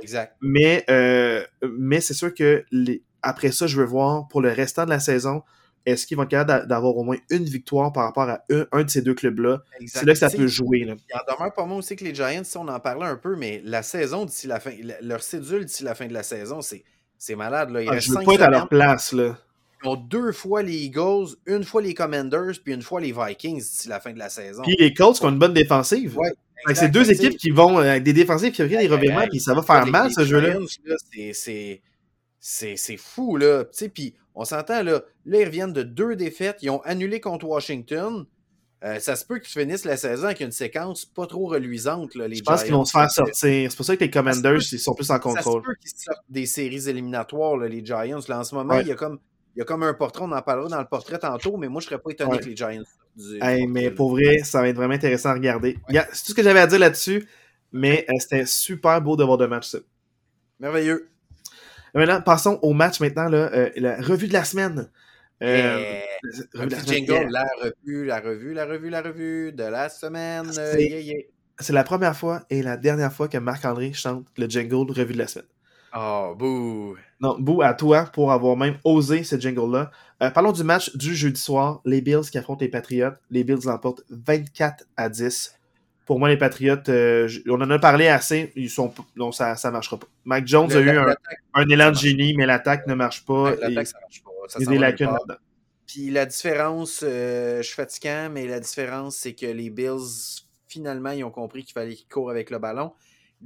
Exact. 0.01 0.35
Mais, 0.41 0.83
euh, 0.89 1.41
mais 1.77 2.01
c'est 2.01 2.13
sûr 2.13 2.33
que 2.33 2.65
les... 2.71 3.01
après 3.21 3.53
ça, 3.53 3.65
je 3.65 3.77
veux 3.77 3.85
voir 3.85 4.27
pour 4.27 4.41
le 4.41 4.51
restant 4.51 4.83
de 4.83 4.89
la 4.89 4.99
saison, 4.99 5.41
est-ce 5.85 6.05
qu'ils 6.05 6.17
vont 6.17 6.23
être 6.23 6.31
capables 6.31 6.67
d'avoir 6.67 6.97
au 6.97 7.03
moins 7.03 7.17
une 7.29 7.45
victoire 7.45 7.93
par 7.93 8.03
rapport 8.03 8.27
à 8.27 8.43
un, 8.49 8.83
de 8.83 8.89
ces 8.89 9.01
deux 9.01 9.13
clubs-là? 9.13 9.63
C'est 9.87 10.03
là 10.05 10.11
que 10.11 10.19
ça 10.19 10.29
peut 10.29 10.47
jouer. 10.47 10.83
Là. 10.83 10.95
Il 11.09 11.15
en 11.15 11.33
demeure 11.33 11.53
pas 11.53 11.65
moins 11.65 11.77
aussi 11.77 11.95
que 11.95 12.03
les 12.03 12.13
Giants, 12.13 12.43
si 12.43 12.57
on 12.57 12.67
en 12.67 12.79
parlait 12.81 13.05
un 13.05 13.15
peu, 13.15 13.37
mais 13.37 13.61
la 13.63 13.83
saison 13.83 14.25
d'ici 14.25 14.47
la 14.47 14.59
fin, 14.59 14.71
leur 15.01 15.23
cédule 15.23 15.63
d'ici 15.63 15.85
la 15.85 15.95
fin 15.95 16.07
de 16.07 16.13
la 16.13 16.23
saison, 16.23 16.59
c'est 16.61 17.35
malade. 17.35 17.69
Là. 17.69 17.83
Il 17.83 17.89
ah, 17.89 17.99
je 17.99 18.11
veux 18.11 18.21
pas 18.21 18.33
être 18.33 18.41
à 18.41 18.49
leur 18.49 18.67
place. 18.67 19.13
Là. 19.13 19.37
Ils 19.83 19.87
ont 19.87 19.95
deux 19.95 20.31
fois 20.31 20.61
les 20.61 20.75
Eagles, 20.75 21.27
une 21.45 21.63
fois 21.63 21.81
les 21.81 21.93
Commanders, 21.93 22.53
puis 22.63 22.73
une 22.73 22.81
fois 22.81 22.99
les 22.99 23.13
Vikings 23.13 23.59
d'ici 23.59 23.87
la 23.87 23.99
fin 23.99 24.11
de 24.11 24.19
la 24.19 24.29
saison. 24.29 24.63
Puis 24.63 24.75
les 24.77 24.93
Colts 24.93 25.19
qui 25.19 25.25
ont 25.25 25.29
une 25.29 25.39
bonne 25.39 25.53
défensive. 25.53 26.17
Ouais. 26.17 26.33
C'est 26.73 26.89
deux 26.89 27.09
équipes 27.09 27.37
qui 27.37 27.51
vont 27.51 27.77
avec 27.77 28.03
des 28.03 28.13
défensifs 28.13 28.53
qui 28.53 28.61
reviennent 28.61 28.81
des 28.81 28.87
revirements, 28.87 29.27
puis 29.29 29.39
ça 29.39 29.53
va 29.53 29.61
faire 29.61 29.85
mal 29.85 30.11
ce 30.11 30.25
jeu-là. 30.25 30.57
C'est 32.39 32.97
fou, 32.97 33.37
là. 33.37 33.65
Puis 33.93 34.15
on 34.35 34.45
s'entend, 34.45 34.83
là, 34.83 35.01
là, 35.25 35.39
ils 35.39 35.45
reviennent 35.45 35.73
de 35.73 35.83
deux 35.83 36.15
défaites. 36.15 36.57
Ils 36.61 36.69
ont 36.69 36.81
annulé 36.81 37.19
contre 37.19 37.45
Washington. 37.45 38.25
Euh, 38.81 38.97
ça 38.99 39.17
se 39.17 39.25
peut 39.25 39.39
qu'ils 39.39 39.61
finissent 39.61 39.83
la 39.83 39.97
saison 39.97 40.25
avec 40.25 40.39
une 40.39 40.53
séquence 40.53 41.03
pas 41.03 41.27
trop 41.27 41.47
reluisante. 41.47 42.15
Là, 42.15 42.29
les 42.29 42.37
Je 42.37 42.43
pense 42.43 42.63
qu'ils 42.63 42.71
vont 42.71 42.85
se 42.85 42.91
faire 42.91 43.11
sortir. 43.11 43.35
C'est 43.69 43.75
pour 43.75 43.85
ça 43.85 43.97
que 43.97 44.03
les 44.05 44.09
Commanders 44.09 44.61
ils 44.71 44.79
sont 44.79 44.93
plus 44.93 45.11
en 45.11 45.19
contrôle. 45.19 45.61
Ça 45.61 45.67
se 45.67 45.73
peut 45.73 45.75
qu'ils 45.81 45.99
sortent 45.99 46.23
des 46.29 46.45
séries 46.45 46.87
éliminatoires, 46.87 47.57
là, 47.57 47.67
les 47.67 47.85
Giants. 47.85 48.21
Là, 48.29 48.39
en 48.39 48.43
ce 48.45 48.55
moment, 48.55 48.79
il 48.79 48.87
y 48.87 48.91
a 48.91 48.95
comme 48.95 49.19
il 49.59 49.63
y 49.63 49.63
a 49.63 49.65
comme 49.65 49.83
un 49.83 49.93
portrait, 49.93 50.23
on 50.23 50.31
en 50.31 50.41
parlera 50.41 50.69
dans 50.69 50.79
le 50.79 50.87
portrait 50.87 51.19
tantôt, 51.19 51.57
mais 51.57 51.67
moi, 51.67 51.81
je 51.81 51.87
serais 51.87 51.99
pas 51.99 52.11
étonné 52.11 52.39
que 52.39 52.45
les 52.45 52.55
Giants. 52.55 52.81
hey, 53.41 53.67
mais 53.67 53.91
pour 53.91 54.11
vrai, 54.11 54.37
ça 54.37 54.61
va 54.61 54.69
être 54.69 54.77
vraiment 54.77 54.93
intéressant 54.93 55.31
à 55.31 55.33
regarder. 55.33 55.77
C'est 55.89 56.23
tout 56.23 56.31
ce 56.31 56.33
que 56.33 56.43
j'avais 56.43 56.61
à 56.61 56.67
dire 56.67 56.79
là-dessus, 56.79 57.27
mais 57.73 58.05
euh, 58.09 58.13
c'était 58.19 58.45
super 58.45 59.01
beau 59.01 59.17
de 59.17 59.23
voir 59.25 59.37
de 59.37 59.47
match, 59.47 59.67
ça. 59.67 59.79
Merveilleux. 60.61 61.09
Maintenant, 61.93 62.21
passons 62.21 62.57
au 62.61 62.71
match 62.71 63.01
maintenant, 63.01 63.27
là, 63.27 63.51
euh, 63.51 63.69
la 63.75 63.97
revue 63.97 64.29
de 64.29 64.33
la 64.33 64.45
semaine. 64.45 64.89
Euh, 65.43 65.99
revue 66.53 66.69
la, 66.69 66.83
jingle, 66.85 67.27
la 67.29 67.45
revue, 67.61 68.05
la 68.05 68.19
revue, 68.21 68.53
la 68.53 68.65
revue, 68.65 68.89
la 68.89 69.01
revue 69.01 69.51
de 69.51 69.63
la 69.63 69.89
semaine. 69.89 70.49
C'est 71.59 71.73
la 71.73 71.83
première 71.83 72.15
fois 72.15 72.45
et 72.49 72.63
la 72.63 72.77
dernière 72.77 73.11
fois 73.11 73.27
que 73.27 73.37
Marc-André 73.37 73.91
chante 73.91 74.25
le 74.37 74.47
jingle 74.47 74.89
revue 74.89 75.11
de 75.11 75.17
la 75.17 75.27
semaine. 75.27 75.49
Oh, 75.95 76.35
bouh! 76.37 76.95
Non, 77.19 77.37
bouh 77.39 77.61
à 77.61 77.73
toi 77.73 78.05
pour 78.13 78.31
avoir 78.31 78.55
même 78.55 78.77
osé 78.83 79.23
ce 79.23 79.37
jingle-là. 79.37 79.91
Euh, 80.21 80.29
parlons 80.29 80.51
du 80.51 80.63
match 80.63 80.95
du 80.95 81.15
jeudi 81.15 81.39
soir. 81.39 81.81
Les 81.85 82.01
Bills 82.01 82.29
qui 82.31 82.37
affrontent 82.37 82.63
les 82.63 82.69
Patriots. 82.69 83.13
Les 83.29 83.43
Bills 83.43 83.65
l'emportent 83.65 84.03
24 84.09 84.85
à 84.97 85.09
10. 85.09 85.55
Pour 86.05 86.19
moi, 86.19 86.29
les 86.29 86.37
Patriots, 86.37 86.75
euh, 86.89 87.29
on 87.47 87.61
en 87.61 87.69
a 87.69 87.79
parlé 87.79 88.07
assez. 88.07 88.51
Ils 88.55 88.69
sont, 88.69 88.93
non, 89.15 89.31
ça 89.31 89.55
ne 89.63 89.69
marchera 89.69 89.97
pas. 89.97 90.07
Mac 90.25 90.47
Jones 90.47 90.71
a 90.71 90.79
eu 90.79 90.89
un, 90.89 91.69
élan 91.69 91.91
de 91.91 91.95
génie, 91.95 92.33
mais 92.35 92.45
l'attaque 92.45 92.87
ne 92.87 92.93
marche 92.95 93.25
pas. 93.25 93.51
L'attaque, 93.55 93.87
ça 93.87 93.99
marche 93.99 94.23
pas. 94.23 94.31
il 94.59 94.65
y 94.65 94.67
a 94.67 94.71
des 94.71 94.77
lacunes 94.79 95.11
là-dedans. 95.11 95.39
Puis 95.85 96.11
la 96.11 96.27
différence, 96.27 97.01
euh, 97.03 97.57
je 97.57 97.63
suis 97.63 97.75
fatiguant, 97.75 98.29
mais 98.31 98.45
la 98.45 98.59
différence, 98.59 99.17
c'est 99.17 99.33
que 99.33 99.47
les 99.47 99.71
Bills, 99.71 100.43
finalement, 100.67 101.09
ils 101.11 101.23
ont 101.23 101.31
compris 101.31 101.63
qu'il 101.63 101.73
fallait 101.73 101.95
qu'ils 101.95 102.07
courent 102.07 102.29
avec 102.29 102.51
le 102.51 102.59
ballon. 102.59 102.93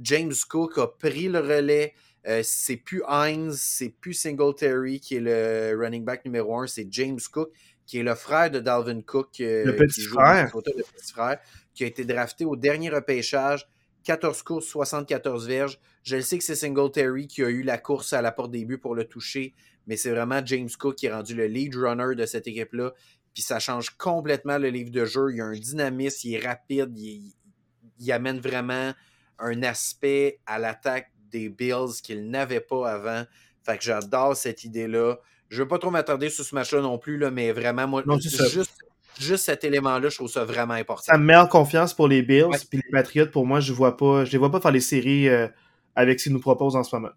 James 0.00 0.34
Cook 0.48 0.76
a 0.78 0.86
pris 0.86 1.28
le 1.28 1.38
relais. 1.38 1.94
Euh, 2.26 2.40
c'est 2.42 2.76
plus 2.76 3.02
Hines, 3.08 3.52
c'est 3.52 3.90
plus 3.90 4.14
Singletary 4.14 4.98
qui 5.00 5.16
est 5.16 5.20
le 5.20 5.76
running 5.78 6.04
back 6.04 6.24
numéro 6.24 6.58
un, 6.58 6.66
c'est 6.66 6.86
James 6.90 7.20
Cook, 7.30 7.50
qui 7.86 7.98
est 7.98 8.02
le 8.02 8.14
frère 8.14 8.50
de 8.50 8.60
Dalvin 8.60 9.02
Cook. 9.02 9.40
Euh, 9.40 9.64
le 9.64 9.76
petit 9.76 10.02
frère. 10.02 10.50
le 10.54 10.82
petit 10.82 11.12
frère, 11.12 11.38
qui 11.74 11.84
a 11.84 11.86
été 11.86 12.04
drafté 12.04 12.44
au 12.44 12.56
dernier 12.56 12.90
repêchage. 12.90 13.68
14 14.04 14.42
courses, 14.42 14.66
74 14.66 15.46
verges. 15.46 15.78
Je 16.02 16.16
le 16.16 16.22
sais 16.22 16.36
que 16.36 16.44
c'est 16.44 16.54
Singletary 16.54 17.26
qui 17.26 17.42
a 17.42 17.48
eu 17.48 17.62
la 17.62 17.78
course 17.78 18.12
à 18.12 18.20
la 18.20 18.32
porte 18.32 18.50
des 18.50 18.64
buts 18.66 18.78
pour 18.78 18.94
le 18.94 19.04
toucher, 19.04 19.54
mais 19.86 19.96
c'est 19.96 20.10
vraiment 20.10 20.44
James 20.44 20.68
Cook 20.78 20.96
qui 20.96 21.06
est 21.06 21.12
rendu 21.12 21.34
le 21.34 21.46
lead 21.46 21.74
runner 21.74 22.14
de 22.14 22.26
cette 22.26 22.46
équipe-là. 22.46 22.92
Puis 23.32 23.42
ça 23.42 23.58
change 23.58 23.90
complètement 23.96 24.58
le 24.58 24.68
livre 24.68 24.90
de 24.90 25.06
jeu. 25.06 25.30
Il 25.32 25.38
y 25.38 25.40
a 25.40 25.46
un 25.46 25.58
dynamisme, 25.58 26.28
il 26.28 26.34
est 26.34 26.46
rapide, 26.46 26.96
il 26.96 28.12
amène 28.12 28.40
vraiment 28.40 28.92
un 29.38 29.62
aspect 29.62 30.38
à 30.46 30.58
l'attaque 30.58 31.10
des 31.34 31.48
Bills 31.48 32.00
qu'ils 32.02 32.30
n'avaient 32.30 32.60
pas 32.60 32.90
avant. 32.90 33.24
Fait 33.64 33.76
que 33.76 33.84
j'adore 33.84 34.36
cette 34.36 34.64
idée-là. 34.64 35.16
Je 35.48 35.56
ne 35.56 35.62
veux 35.62 35.68
pas 35.68 35.78
trop 35.78 35.90
m'attarder 35.90 36.30
sur 36.30 36.44
ce 36.44 36.54
match-là 36.54 36.80
non 36.80 36.98
plus, 36.98 37.18
là, 37.18 37.30
mais 37.30 37.52
vraiment, 37.52 37.86
moi, 37.86 38.02
juste, 38.20 38.70
juste, 39.18 39.44
cet 39.44 39.64
élément-là, 39.64 40.08
je 40.08 40.16
trouve 40.16 40.30
ça 40.30 40.44
vraiment 40.44 40.74
important. 40.74 41.12
Ça 41.12 41.18
me 41.18 41.24
met 41.24 41.36
en 41.36 41.46
confiance 41.46 41.92
pour 41.94 42.08
les 42.08 42.22
Bills. 42.22 42.46
Puis 42.70 42.80
les 42.84 42.90
Patriots, 42.90 43.26
pour 43.26 43.46
moi, 43.46 43.60
je 43.60 43.72
ne 43.72 43.76
vois 43.76 43.96
pas, 43.96 44.24
je 44.24 44.32
les 44.32 44.38
vois 44.38 44.50
pas 44.50 44.60
faire 44.60 44.72
les 44.72 44.80
séries 44.80 45.28
euh, 45.28 45.48
avec 45.96 46.20
ce 46.20 46.24
qu'ils 46.24 46.32
nous 46.32 46.40
proposent 46.40 46.76
en 46.76 46.82
ce 46.82 46.94
moment. 46.94 47.10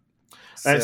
Euh, 0.65 0.80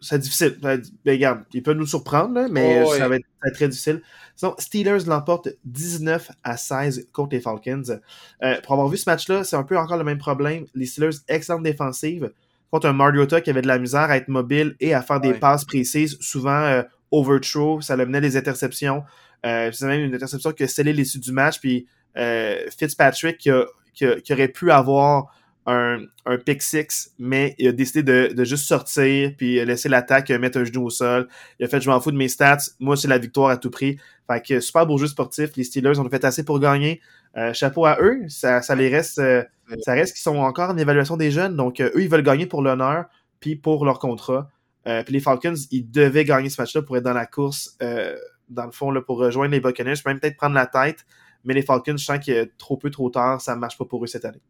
c'est 0.00 0.18
difficile. 0.18 0.56
Ben, 0.60 0.82
regarde, 1.06 1.44
il 1.52 1.62
peut 1.62 1.74
nous 1.74 1.86
surprendre, 1.86 2.46
mais 2.50 2.84
ça, 2.86 3.08
va 3.08 3.16
être, 3.16 3.26
très 3.54 3.68
difficile. 3.68 4.02
Sinon, 4.34 4.54
Steelers 4.58 5.04
l'emporte 5.06 5.48
19 5.64 6.30
à 6.42 6.56
16 6.56 7.08
contre 7.12 7.34
les 7.34 7.40
Falcons. 7.40 7.82
Euh, 8.42 8.60
pour 8.62 8.72
avoir 8.72 8.88
vu 8.88 8.96
ce 8.96 9.08
match-là, 9.08 9.44
c'est 9.44 9.56
un 9.56 9.62
peu 9.62 9.76
encore 9.76 9.98
le 9.98 10.04
même 10.04 10.18
problème. 10.18 10.66
Les 10.74 10.86
Steelers, 10.86 11.16
excellente 11.28 11.62
défensive, 11.62 12.30
contre 12.70 12.86
un 12.86 12.92
Mariota 12.92 13.40
qui 13.40 13.50
avait 13.50 13.62
de 13.62 13.68
la 13.68 13.78
misère 13.78 14.10
à 14.10 14.16
être 14.16 14.28
mobile 14.28 14.76
et 14.80 14.94
à 14.94 15.02
faire 15.02 15.20
des 15.20 15.34
passes 15.34 15.64
précises, 15.64 16.16
souvent 16.20 16.62
euh, 16.62 16.82
overthrow, 17.10 17.80
ça 17.80 17.96
le 17.96 18.06
menait 18.06 18.20
des 18.20 18.36
interceptions. 18.36 19.04
Euh, 19.44 19.70
c'est 19.72 19.86
même 19.86 20.04
une 20.04 20.14
interception 20.14 20.52
qui 20.52 20.62
a 20.62 20.68
scellé 20.68 20.92
l'issue 20.92 21.18
du 21.18 21.32
match, 21.32 21.60
puis 21.60 21.86
Fitzpatrick 22.76 23.38
qui, 23.38 23.50
qui, 23.94 24.32
aurait 24.32 24.48
pu 24.48 24.70
avoir 24.70 25.32
un, 25.70 26.38
pick 26.38 26.62
six, 26.62 27.12
mais 27.18 27.54
il 27.58 27.68
a 27.68 27.72
décidé 27.72 28.02
de, 28.02 28.44
juste 28.44 28.66
sortir, 28.66 29.32
puis 29.36 29.64
laisser 29.64 29.88
l'attaque 29.88 30.30
mettre 30.30 30.58
un 30.58 30.64
genou 30.64 30.86
au 30.86 30.90
sol. 30.90 31.28
Il 31.58 31.66
a 31.66 31.68
fait, 31.68 31.80
je 31.80 31.88
m'en 31.88 32.00
fous 32.00 32.10
de 32.10 32.16
mes 32.16 32.28
stats, 32.28 32.58
moi 32.78 32.96
c'est 32.96 33.08
la 33.08 33.18
victoire 33.18 33.50
à 33.50 33.56
tout 33.56 33.70
prix. 33.70 33.98
Fait 34.26 34.40
que 34.40 34.60
super 34.60 34.86
beau 34.86 34.98
jeu 34.98 35.06
sportif, 35.06 35.50
les 35.56 35.64
Steelers 35.64 35.98
ont 35.98 36.08
fait 36.08 36.24
assez 36.24 36.44
pour 36.44 36.60
gagner. 36.60 37.00
Euh, 37.36 37.52
chapeau 37.52 37.86
à 37.86 37.98
eux, 38.00 38.22
ça, 38.28 38.60
ça 38.60 38.74
les 38.74 38.88
reste, 38.88 39.18
euh, 39.20 39.44
ça 39.82 39.92
reste 39.92 40.14
qu'ils 40.14 40.22
sont 40.22 40.36
encore 40.36 40.70
en 40.70 40.76
évaluation 40.76 41.16
des 41.16 41.30
jeunes, 41.30 41.56
donc 41.56 41.80
euh, 41.80 41.90
eux 41.94 42.02
ils 42.02 42.08
veulent 42.08 42.22
gagner 42.22 42.46
pour 42.46 42.62
l'honneur, 42.62 43.04
puis 43.38 43.54
pour 43.56 43.84
leur 43.84 43.98
contrat. 43.98 44.50
puis 44.84 45.14
les 45.14 45.20
Falcons, 45.20 45.54
ils 45.70 45.88
devaient 45.88 46.24
gagner 46.24 46.48
ce 46.50 46.60
match-là 46.60 46.82
pour 46.82 46.96
être 46.96 47.04
dans 47.04 47.12
la 47.12 47.26
course, 47.26 47.78
dans 48.48 48.66
le 48.66 48.72
fond, 48.72 48.90
là, 48.90 49.00
pour 49.00 49.18
rejoindre 49.18 49.52
les 49.52 49.60
Buccaneers, 49.60 49.94
même 50.06 50.18
peut-être 50.18 50.36
prendre 50.36 50.54
la 50.54 50.66
tête, 50.66 51.06
mais 51.44 51.54
les 51.54 51.62
Falcons, 51.62 51.96
je 51.96 52.04
sens 52.04 52.24
que 52.24 52.50
trop 52.58 52.76
peu, 52.76 52.90
trop 52.90 53.10
tard, 53.10 53.40
ça 53.40 53.54
ne 53.54 53.60
marche 53.60 53.78
pas 53.78 53.84
pour 53.84 54.02
eux 54.02 54.08
cette 54.08 54.24
année. 54.24 54.42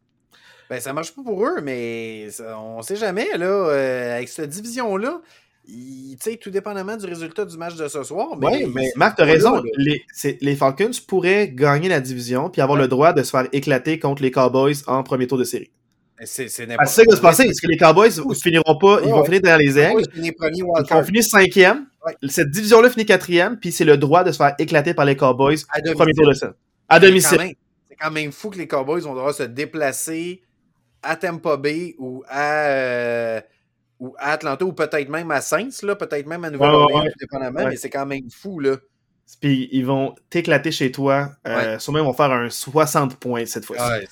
Ben, 0.71 0.79
ça 0.79 0.93
marche 0.93 1.13
pas 1.13 1.21
pour 1.21 1.45
eux, 1.45 1.59
mais 1.61 2.29
on 2.57 2.81
sait 2.81 2.95
jamais, 2.95 3.27
là, 3.37 3.45
euh, 3.45 4.15
avec 4.15 4.29
cette 4.29 4.51
division-là, 4.51 5.19
sais, 6.17 6.37
tout 6.37 6.49
dépendamment 6.49 6.95
du 6.95 7.05
résultat 7.05 7.43
du 7.43 7.57
match 7.57 7.75
de 7.75 7.89
ce 7.89 8.03
soir. 8.03 8.29
Oui, 8.41 8.71
mais 8.73 8.89
Marc, 8.95 9.17
tu 9.17 9.23
as 9.23 9.25
raison. 9.25 9.61
Les, 9.75 10.05
les, 10.39 10.55
Falcons 10.55 10.91
pourraient 11.05 11.49
gagner 11.49 11.89
la 11.89 11.99
division 11.99 12.49
puis 12.49 12.61
avoir 12.61 12.79
le 12.79 12.87
droit 12.87 13.11
de 13.11 13.21
se 13.21 13.31
faire 13.31 13.49
éclater 13.51 13.99
contre 13.99 14.21
les 14.21 14.31
Cowboys 14.31 14.75
en 14.87 15.03
premier 15.03 15.27
tour 15.27 15.37
de 15.37 15.43
série. 15.43 15.71
Ben, 16.17 16.25
c'est 16.25 16.47
ah, 16.59 16.65
n'importe 16.65 16.87
C'est 16.87 16.95
ça 16.95 17.03
qui 17.03 17.09
va 17.09 17.15
se 17.17 17.21
passer, 17.21 17.43
parce 17.47 17.59
que 17.59 17.67
les 17.67 17.77
Cowboys 17.77 18.25
ne 18.25 18.33
finiront 18.33 18.77
pas, 18.79 19.01
ils 19.03 19.09
vont 19.09 19.25
finir 19.25 19.41
derrière 19.41 19.57
les 19.57 19.77
aigles. 19.77 20.03
Ils 20.15 20.63
vont 20.63 21.03
finir 21.03 21.23
cinquième. 21.25 21.87
Cette 22.29 22.49
division-là 22.49 22.89
finit 22.89 23.05
quatrième, 23.05 23.59
puis 23.59 23.73
c'est 23.73 23.83
le 23.83 23.97
droit 23.97 24.23
de 24.23 24.31
se 24.31 24.37
faire 24.37 24.55
éclater 24.57 24.93
par 24.93 25.03
les 25.03 25.17
Cowboys 25.17 25.57
au 25.85 25.93
premier 25.95 26.13
tour 26.13 26.29
de 26.29 26.33
série. 26.33 26.53
À 26.87 27.01
domicile. 27.01 27.55
C'est 27.89 27.97
quand 27.97 28.11
même 28.11 28.31
fou 28.31 28.51
que 28.51 28.57
les 28.57 28.69
Cowboys 28.69 29.01
vont 29.01 29.15
devoir 29.15 29.33
se 29.33 29.43
déplacer 29.43 30.43
à 31.03 31.15
Tampa 31.15 31.57
Bay 31.57 31.95
ou 31.97 32.23
à, 32.27 32.65
euh, 32.67 33.41
ou 33.99 34.15
à 34.17 34.31
Atlanta 34.33 34.65
ou 34.65 34.73
peut-être 34.73 35.09
même 35.09 35.31
à 35.31 35.41
Saints, 35.41 35.69
peut-être 35.81 36.27
même 36.27 36.43
à 36.43 36.49
Nouvelle-Orléans, 36.49 37.11
dépendamment, 37.19 37.67
mais 37.67 37.75
c'est 37.75 37.89
quand 37.89 38.05
même 38.05 38.29
fou. 38.29 38.59
Là. 38.59 38.77
Puis 39.39 39.69
ils 39.71 39.85
vont 39.85 40.15
t'éclater 40.29 40.71
chez 40.71 40.91
toi. 40.91 41.31
Euh, 41.47 41.79
Sûrement, 41.79 41.99
ils 41.99 42.05
vont 42.05 42.13
faire 42.13 42.31
un 42.31 42.49
60 42.49 43.15
points 43.15 43.45
cette 43.45 43.65
fois-ci. 43.65 43.83
Ouais, 43.83 44.07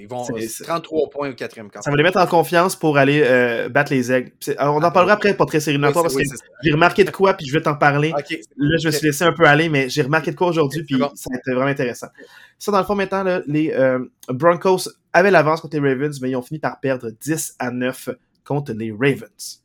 Ils 0.00 0.08
vont 0.08 0.24
33 0.24 1.10
points 1.10 1.30
au 1.30 1.34
quatrième 1.34 1.70
quart. 1.70 1.82
Ça 1.82 1.90
va 1.90 1.96
les 1.96 2.02
mettre 2.02 2.18
en 2.18 2.26
confiance 2.26 2.76
pour 2.76 2.98
aller 2.98 3.22
euh, 3.24 3.68
battre 3.68 3.92
les 3.92 4.12
aigles. 4.12 4.32
Alors, 4.58 4.76
on 4.76 4.82
en 4.82 4.90
parlera 4.90 5.14
après, 5.14 5.34
pas 5.34 5.46
très 5.46 5.60
sérieusement, 5.60 5.92
parce 5.92 6.14
que 6.14 6.22
j'ai 6.62 6.72
remarqué 6.72 7.04
de 7.04 7.10
quoi, 7.10 7.34
puis 7.34 7.46
je 7.46 7.52
vais 7.52 7.62
t'en 7.62 7.76
parler. 7.76 8.10
Là, 8.10 8.76
je 8.80 8.86
me 8.88 8.92
suis 8.92 9.06
laissé 9.06 9.24
un 9.24 9.32
peu 9.32 9.46
aller, 9.46 9.68
mais 9.68 9.88
j'ai 9.88 10.02
remarqué 10.02 10.30
de 10.30 10.36
quoi 10.36 10.48
aujourd'hui, 10.48 10.82
puis 10.84 10.98
ça 11.14 11.30
a 11.32 11.36
été 11.36 11.52
vraiment 11.52 11.70
intéressant. 11.70 12.08
Ça, 12.58 12.72
dans 12.72 12.78
le 12.78 12.84
fond, 12.84 12.94
maintenant, 12.94 13.40
les 13.46 13.72
euh, 13.72 13.98
Broncos 14.28 14.88
avaient 15.12 15.30
l'avance 15.30 15.60
contre 15.60 15.76
les 15.78 15.92
Ravens, 15.92 16.20
mais 16.20 16.30
ils 16.30 16.36
ont 16.36 16.42
fini 16.42 16.58
par 16.58 16.80
perdre 16.80 17.10
10 17.20 17.56
à 17.58 17.70
9 17.70 18.10
contre 18.44 18.72
les 18.72 18.90
Ravens. 18.90 19.63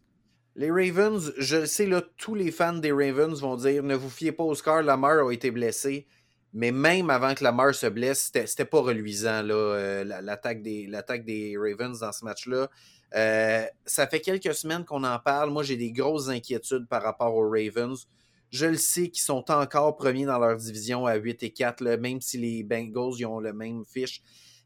Les 0.59 0.71
Ravens, 0.71 1.31
je 1.37 1.65
sais, 1.65 1.85
là, 1.85 2.01
tous 2.17 2.35
les 2.35 2.51
fans 2.51 2.73
des 2.73 2.91
Ravens 2.91 3.39
vont 3.39 3.55
dire 3.55 3.81
ne 3.81 3.95
vous 3.95 4.09
fiez 4.09 4.33
pas 4.33 4.43
au 4.43 4.53
score, 4.55 4.81
Lamar 4.81 5.25
a 5.25 5.31
été 5.31 5.51
blessé. 5.51 6.05
Mais 6.51 6.73
même 6.73 7.09
avant 7.09 7.33
que 7.33 7.45
Lamar 7.45 7.73
se 7.73 7.87
blesse, 7.87 8.29
c'était 8.33 8.65
pas 8.65 8.81
reluisant, 8.81 9.47
euh, 9.47 10.03
l'attaque 10.03 10.61
des, 10.61 10.91
des, 11.23 11.55
Ravens 11.57 11.97
dans 12.01 12.11
ce 12.11 12.25
match-là. 12.25 12.69
Euh, 13.15 13.65
ça 13.85 14.05
fait 14.05 14.19
quelques 14.19 14.53
semaines 14.53 14.83
qu'on 14.83 15.05
en 15.05 15.17
parle. 15.17 15.49
Moi, 15.49 15.63
j'ai 15.63 15.77
des 15.77 15.93
grosses 15.93 16.27
inquiétudes 16.27 16.89
par 16.89 17.03
rapport 17.03 17.33
aux 17.33 17.49
Ravens. 17.49 18.09
Je 18.49 18.65
le 18.65 18.75
sais 18.75 19.07
qu'ils 19.07 19.23
sont 19.23 19.49
encore 19.49 19.95
premiers 19.95 20.25
dans 20.25 20.39
leur 20.39 20.57
division 20.57 21.05
à 21.05 21.15
8 21.15 21.41
et 21.41 21.51
4, 21.51 21.95
même 21.95 22.19
si 22.19 22.37
les 22.37 22.63
Bengals 22.63 23.25
ont 23.25 23.39
le 23.39 23.53
même 23.53 23.85
fiche. 23.85 24.21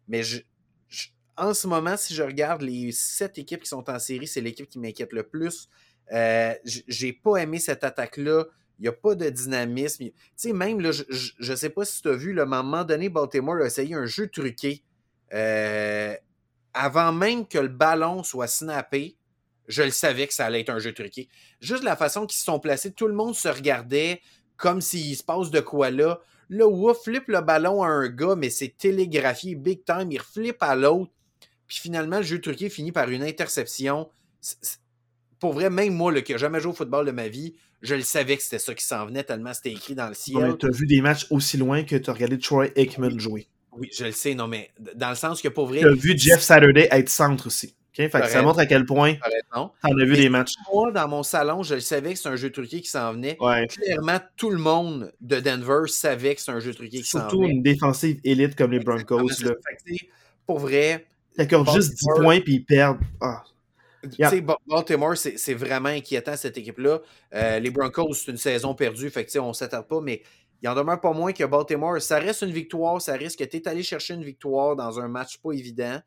Mais 0.08 0.24
en 1.38 1.54
ce 1.54 1.68
moment, 1.68 1.98
si 1.98 2.14
je 2.14 2.24
regarde 2.24 2.62
les 2.62 2.92
sept 2.92 3.38
équipes 3.38 3.62
qui 3.62 3.70
sont 3.70 3.90
en 3.90 4.00
série, 4.00 4.28
c'est 4.28 4.42
l'équipe 4.42 4.70
qui 4.70 4.80
m'inquiète 4.80 5.14
le 5.14 5.24
plus. 5.24 5.70
Euh, 6.12 6.54
j'ai 6.64 7.14
pas 7.14 7.38
aimé 7.38 7.60
cette 7.60 7.84
attaque-là. 7.84 8.46
Il 8.80 8.84
n'y 8.84 8.88
a 8.88 8.94
pas 8.94 9.16
de 9.16 9.30
dynamisme. 9.30 10.06
Tu 10.06 10.14
sais, 10.36 10.54
même, 10.54 10.82
là, 10.82 10.92
je 10.92 11.52
ne 11.52 11.56
sais 11.56 11.70
pas 11.70 11.86
si 11.86 12.02
tu 12.02 12.10
as 12.10 12.16
vu, 12.16 12.34
le 12.34 12.42
à 12.42 12.46
un 12.46 12.48
moment 12.48 12.84
donné, 12.84 13.10
Baltimore 13.10 13.58
a 13.58 13.66
essayé 13.66 13.96
un 13.96 14.06
jeu 14.06 14.28
truqué. 14.28 14.84
Euh, 15.34 16.16
avant 16.74 17.12
même 17.12 17.48
que 17.48 17.60
le 17.60 17.68
ballon 17.68 18.24
soit 18.24 18.48
snappé, 18.48 19.16
je 19.68 19.84
le 19.84 19.92
savais 19.92 20.28
que 20.28 20.34
ça 20.34 20.46
allait 20.46 20.62
être 20.62 20.70
un 20.70 20.80
jeu 20.80 20.94
truqué. 20.94 21.30
Juste 21.62 21.84
la 21.84 21.96
façon 21.96 22.26
qu'ils 22.26 22.38
se 22.38 22.46
sont 22.46 22.60
placés, 22.60 22.92
tout 22.92 23.08
le 23.08 23.14
monde 23.14 23.36
se 23.36 23.48
regardait 23.48 24.22
comme 24.58 24.82
s'il 24.82 25.16
se 25.16 25.24
passe 25.24 25.52
de 25.52 25.60
quoi 25.60 25.90
là. 25.90 26.20
Là, 26.50 26.68
Wouf 26.68 27.04
flippe 27.04 27.28
le 27.30 27.42
ballon 27.42 27.84
à 27.84 27.88
un 27.88 28.10
gars, 28.10 28.36
mais 28.36 28.50
c'est 28.50 28.76
télégraphié 28.78 29.56
big 29.56 29.86
time. 29.86 30.12
Il 30.12 30.20
reflippe 30.20 30.62
à 30.62 30.76
l'autre. 30.76 31.12
Puis 31.68 31.78
finalement, 31.80 32.18
le 32.18 32.24
jeu 32.24 32.42
truqué 32.42 32.70
finit 32.70 32.92
par 32.92 33.10
une 33.10 33.24
interception. 33.24 34.10
Pour 35.44 35.52
vrai, 35.52 35.70
même 35.70 35.94
moi, 35.94 36.14
qui 36.22 36.32
n'ai 36.32 36.38
jamais 36.38 36.62
joué 36.62 36.72
au 36.72 36.74
football 36.74 37.06
de 37.06 37.12
ma 37.12 37.28
vie, 37.28 37.54
je 37.82 37.96
le 37.96 38.02
savais 38.02 38.38
que 38.38 38.44
c'était 38.44 38.60
ça 38.60 38.74
qui 38.74 38.86
s'en 38.86 39.06
venait 39.06 39.26
tellement 39.26 39.54
c'était 39.54 39.74
écrit 39.74 39.94
dans 39.94 40.08
le 40.08 40.14
ciel. 40.14 40.56
tu 40.58 40.66
as 40.66 40.70
vu 40.70 40.86
des 40.86 41.02
matchs 41.02 41.28
aussi 41.32 41.58
loin 41.58 41.84
que 41.84 41.98
tu 41.98 42.10
as 42.10 42.14
regardé 42.14 42.40
Troy 42.40 42.68
Aikman 42.78 43.20
jouer. 43.20 43.50
Oui, 43.74 43.90
je 43.94 44.06
le 44.06 44.14
sais, 44.14 44.36
non, 44.36 44.48
mais 44.48 44.72
dans 44.96 45.10
le 45.10 45.18
sens 45.18 45.42
que 45.42 45.50
pour 45.50 45.68
vrai. 45.68 45.82
Tu 45.82 45.88
as 45.90 45.94
vu 45.94 46.18
Jeff 46.18 46.40
Saturday 46.40 46.88
être 46.90 47.10
centre 47.10 47.48
aussi. 47.48 47.76
ça 47.94 48.42
montre 48.42 48.60
à 48.60 48.66
quel 48.66 48.86
point 48.86 49.16
tu 49.16 49.60
en 49.60 49.70
as 49.84 50.06
vu 50.06 50.16
des 50.16 50.30
matchs. 50.30 50.54
Moi, 50.74 50.94
dans 50.94 51.10
mon 51.10 51.24
salon, 51.24 51.62
je 51.62 51.76
le 51.76 51.82
savais 51.82 52.14
que 52.14 52.20
c'est 52.20 52.30
un 52.30 52.38
jeu 52.38 52.50
truqué 52.50 52.80
qui 52.80 52.90
s'en 52.90 53.12
venait. 53.12 53.38
Clairement, 53.68 54.22
tout 54.38 54.50
le 54.50 54.60
monde 54.60 55.12
de 55.20 55.42
Denver 55.42 55.88
savait 55.88 56.36
que 56.36 56.42
c'est 56.42 56.52
un 56.52 56.62
jeu 56.62 56.74
truqué 56.74 57.02
qui 57.02 57.04
s'en 57.04 57.20
venait. 57.20 57.30
Surtout 57.30 57.44
une 57.44 57.62
défensive 57.62 58.18
élite 58.24 58.56
comme 58.56 58.72
les 58.72 58.80
Broncos. 58.80 59.28
Là. 59.44 59.52
Pour 60.46 60.60
vrai, 60.60 61.06
D'accord, 61.38 61.70
juste 61.74 61.96
10 61.96 62.06
points 62.22 62.40
puis 62.40 62.54
ils 62.54 62.64
perdent. 62.64 63.02
Ah. 63.20 63.44
Baltimore, 64.68 65.18
c'est 65.18 65.54
vraiment 65.54 65.90
inquiétant 65.90 66.36
cette 66.36 66.58
équipe-là. 66.58 67.00
Euh, 67.34 67.60
les 67.60 67.70
Broncos, 67.70 68.14
c'est 68.14 68.32
une 68.32 68.38
saison 68.38 68.76
perdue, 68.76 69.10
fait 69.10 69.26
que 69.26 69.40
on 69.40 69.50
ne 69.50 69.54
s'attarde 69.54 69.88
pas, 69.88 70.02
mais 70.02 70.24
il 70.62 70.70
en 70.70 70.76
demeure 70.76 71.00
pas 71.00 71.12
moins 71.12 71.34
que 71.34 71.44
Baltimore. 71.44 72.02
Ça 72.02 72.20
reste 72.20 72.42
une 72.42 72.52
victoire, 72.52 73.02
ça 73.02 73.14
risque 73.14 73.40
que 73.40 73.44
tu 73.44 73.58
es 73.58 73.68
allé 73.68 73.84
chercher 73.84 74.14
une 74.14 74.24
victoire 74.24 74.76
dans 74.76 75.00
un 75.00 75.08
match 75.08 75.38
pas 75.38 75.52
évident, 75.52 76.00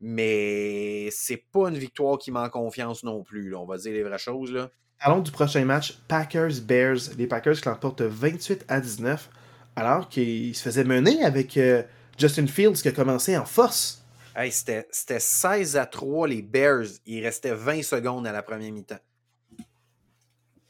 mais 0.00 1.08
c'est 1.10 1.44
pas 1.52 1.68
une 1.68 1.78
victoire 1.78 2.18
qui 2.18 2.30
manque 2.30 2.52
confiance 2.52 3.02
non 3.02 3.22
plus. 3.22 3.54
on 3.54 3.66
va 3.66 3.76
dire 3.76 3.92
les 3.92 4.02
vraies 4.02 4.18
choses. 4.18 4.52
Là. 4.52 4.70
Parlons 5.00 5.20
du 5.20 5.30
prochain 5.30 5.64
match, 5.64 5.98
Packers-Bears. 6.08 7.16
Les 7.16 7.26
Packers 7.26 7.60
qui 7.60 7.68
l'emportent 7.68 8.02
28 8.02 8.64
à 8.68 8.80
19, 8.80 9.30
alors 9.76 10.08
qu'ils 10.08 10.54
se 10.56 10.62
faisaient 10.62 10.84
mener 10.84 11.24
avec 11.24 11.56
euh, 11.56 11.82
Justin 12.16 12.46
Fields 12.46 12.82
qui 12.82 12.88
a 12.88 12.92
commencé 12.92 13.36
en 13.36 13.44
force. 13.44 13.97
Hey, 14.40 14.52
c'était 14.52 14.86
16 14.92 15.76
à 15.76 15.86
3 15.86 16.28
les 16.28 16.42
Bears. 16.42 16.86
Il 17.06 17.24
restait 17.24 17.54
20 17.54 17.82
secondes 17.82 18.24
à 18.24 18.30
la 18.30 18.40
première 18.40 18.70
mi-temps. 18.70 19.00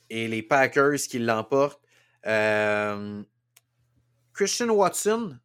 Et 0.08 0.26
les 0.26 0.42
Packers 0.42 0.96
qui 0.96 1.18
l'emportent. 1.18 1.82
Euh, 2.26 3.22
Christian 4.32 4.70
Watson, 4.70 5.38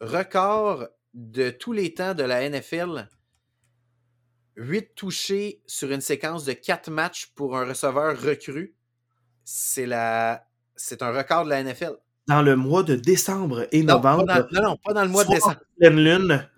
record 0.00 0.86
de 1.12 1.50
tous 1.50 1.72
les 1.72 1.92
temps 1.94 2.14
de 2.14 2.22
la 2.22 2.48
NFL. 2.48 3.08
8 4.54 4.94
touchés 4.94 5.62
sur 5.66 5.90
une 5.90 6.00
séquence 6.00 6.44
de 6.44 6.52
4 6.52 6.92
matchs 6.92 7.32
pour 7.34 7.56
un 7.56 7.66
receveur 7.66 8.22
recru. 8.22 8.76
C'est 9.42 9.86
la... 9.86 10.46
un 11.00 11.10
record 11.10 11.44
de 11.44 11.50
la 11.50 11.64
NFL. 11.64 11.96
Dans 12.28 12.42
le 12.42 12.54
mois 12.54 12.84
de 12.84 12.94
décembre 12.94 13.66
et 13.72 13.82
novembre. 13.82 14.46
non, 14.52 14.62
non, 14.62 14.76
pas 14.76 14.92
dans 14.92 15.02
le 15.02 15.10
mois 15.10 15.24
de 15.24 15.30
décembre. 15.30 15.58
lune, 15.80 16.48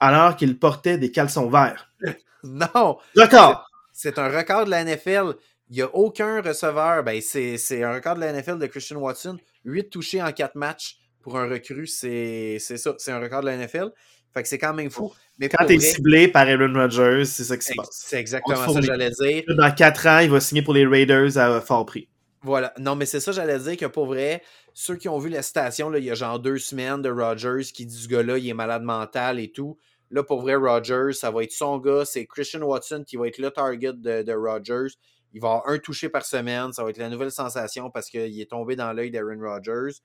alors 0.00 0.36
qu'il 0.36 0.58
portait 0.58 0.98
des 0.98 1.10
caleçons 1.10 1.48
verts. 1.48 1.90
non! 2.44 2.98
Record! 3.16 3.66
C'est 3.92 4.18
un 4.18 4.28
record 4.28 4.66
de 4.66 4.70
la 4.70 4.84
NFL. 4.84 5.34
Il 5.68 5.76
n'y 5.76 5.82
a 5.82 5.94
aucun 5.94 6.42
receveur. 6.42 7.02
Ben, 7.02 7.20
c'est 7.20 7.82
un 7.82 7.94
record 7.94 8.14
de 8.16 8.20
la 8.20 8.32
NFL 8.32 8.58
de 8.58 8.66
Christian 8.66 8.98
Watson. 8.98 9.38
8 9.64 9.90
touchés 9.90 10.22
en 10.22 10.30
4 10.30 10.54
matchs 10.54 10.98
pour 11.22 11.38
un 11.38 11.48
recru, 11.48 11.86
c'est 11.86 12.58
ça. 12.58 12.94
C'est 12.98 13.10
un 13.10 13.18
record 13.18 13.40
de 13.40 13.46
la 13.46 13.56
NFL. 13.56 13.90
Fait 14.32 14.42
que 14.42 14.48
c'est 14.48 14.58
quand 14.58 14.74
même 14.74 14.90
fou. 14.90 15.12
Mais 15.38 15.48
quand 15.48 15.64
tu 15.66 15.74
es 15.74 15.80
ciblé 15.80 16.28
par 16.28 16.46
Aaron 16.46 16.72
Rodgers, 16.74 17.24
c'est 17.24 17.44
ça 17.44 17.56
qui 17.56 17.66
se 17.66 17.72
passe. 17.74 17.88
C'est 17.90 18.20
exactement 18.20 18.72
ça 18.72 18.80
que 18.80 18.86
j'allais 18.86 19.10
dire. 19.10 19.42
Dans 19.48 19.74
4 19.74 20.06
ans, 20.06 20.18
il 20.18 20.30
va 20.30 20.40
signer 20.40 20.62
pour 20.62 20.74
les 20.74 20.86
Raiders 20.86 21.38
à 21.38 21.60
fort 21.60 21.86
prix. 21.86 22.08
Voilà. 22.46 22.72
Non, 22.78 22.94
mais 22.94 23.06
c'est 23.06 23.18
ça, 23.18 23.32
j'allais 23.32 23.58
dire 23.58 23.76
que 23.76 23.86
pour 23.86 24.06
vrai, 24.06 24.40
ceux 24.72 24.94
qui 24.94 25.08
ont 25.08 25.18
vu 25.18 25.30
la 25.30 25.42
station, 25.42 25.90
là, 25.90 25.98
il 25.98 26.04
y 26.04 26.12
a 26.12 26.14
genre 26.14 26.38
deux 26.38 26.58
semaines 26.58 27.02
de 27.02 27.10
Rogers 27.10 27.64
qui 27.74 27.84
dit 27.86 27.96
ce 27.96 28.06
gars-là, 28.06 28.38
il 28.38 28.48
est 28.48 28.54
malade 28.54 28.84
mental 28.84 29.40
et 29.40 29.50
tout. 29.50 29.76
Là, 30.12 30.22
pour 30.22 30.42
vrai, 30.42 30.54
Rogers, 30.54 31.12
ça 31.12 31.32
va 31.32 31.42
être 31.42 31.50
son 31.50 31.78
gars. 31.78 32.04
C'est 32.04 32.24
Christian 32.24 32.62
Watson 32.62 33.02
qui 33.04 33.16
va 33.16 33.26
être 33.26 33.38
le 33.38 33.50
target 33.50 33.94
de, 33.94 34.22
de 34.22 34.32
Rogers. 34.32 34.94
Il 35.32 35.40
va 35.40 35.48
avoir 35.48 35.68
un 35.68 35.78
touché 35.78 36.08
par 36.08 36.24
semaine. 36.24 36.72
Ça 36.72 36.84
va 36.84 36.90
être 36.90 36.98
la 36.98 37.08
nouvelle 37.08 37.32
sensation 37.32 37.90
parce 37.90 38.08
qu'il 38.08 38.40
est 38.40 38.48
tombé 38.48 38.76
dans 38.76 38.92
l'œil 38.92 39.10
d'Aaron 39.10 39.40
Rodgers. 39.40 39.96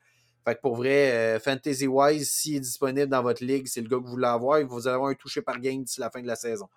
Fait 0.44 0.56
que 0.56 0.62
pour 0.62 0.78
vrai, 0.78 1.12
euh, 1.12 1.40
Fantasy-wise, 1.40 2.28
s'il 2.28 2.56
est 2.56 2.62
disponible 2.62 3.08
dans 3.08 3.22
votre 3.22 3.46
ligue, 3.46 3.68
c'est 3.68 3.82
le 3.82 3.88
gars 3.88 3.98
que 3.98 4.06
vous 4.06 4.14
voulez 4.14 4.26
avoir, 4.26 4.66
vous 4.66 4.88
allez 4.88 4.96
avoir 4.96 5.12
un 5.12 5.14
touché 5.14 5.44
par 5.44 5.60
game 5.60 5.84
d'ici 5.84 6.00
la 6.00 6.10
fin 6.10 6.24
de 6.24 6.28
la 6.28 6.36
saison. 6.36 6.68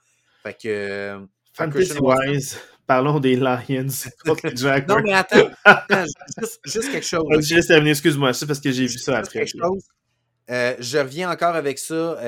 Fait 0.43 0.53
que. 0.53 0.69
Euh, 0.69 1.21
Fantasy-wise, 1.55 2.59
parlons 2.87 3.20
des 3.20 3.37
Lions 3.37 3.87
contre 4.24 4.49
les 4.49 4.57
Jaguars. 4.57 4.99
non, 4.99 5.05
mais 5.05 5.12
attends, 5.12 5.49
attends 5.64 6.05
juste, 6.64 6.91
quelque 6.91 7.07
chose. 7.07 7.24
Juste 7.41 7.70
excuse-moi, 7.70 8.32
c'est 8.32 8.47
parce 8.47 8.61
que 8.61 8.70
j'ai 8.70 8.87
vu 8.87 8.99
ça 8.99 9.18
après. 9.18 9.45
Euh, 10.51 10.74
je 10.78 10.99
reviens 10.99 11.30
encore 11.30 11.55
avec 11.55 11.78
ça. 11.78 12.18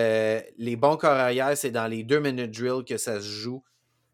les 0.57 0.77
bons 0.77 0.97
corps 0.97 1.11
arrière, 1.11 1.57
c'est 1.57 1.71
dans 1.71 1.87
les 1.87 2.03
deux 2.03 2.21
minutes 2.21 2.51
drill 2.51 2.85
que 2.85 2.97
ça 2.97 3.21
se 3.21 3.29
joue. 3.29 3.63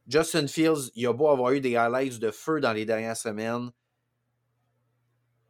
Justin 0.09 0.49
Fields, 0.49 0.91
il 0.97 1.07
a 1.07 1.13
beau 1.13 1.29
avoir 1.29 1.53
eu 1.53 1.61
des 1.61 1.77
highlights 1.77 2.19
de 2.19 2.31
feu 2.33 2.61
dans 2.61 2.73
les 2.73 2.85
dernières 2.85 3.17
semaines 3.17 3.71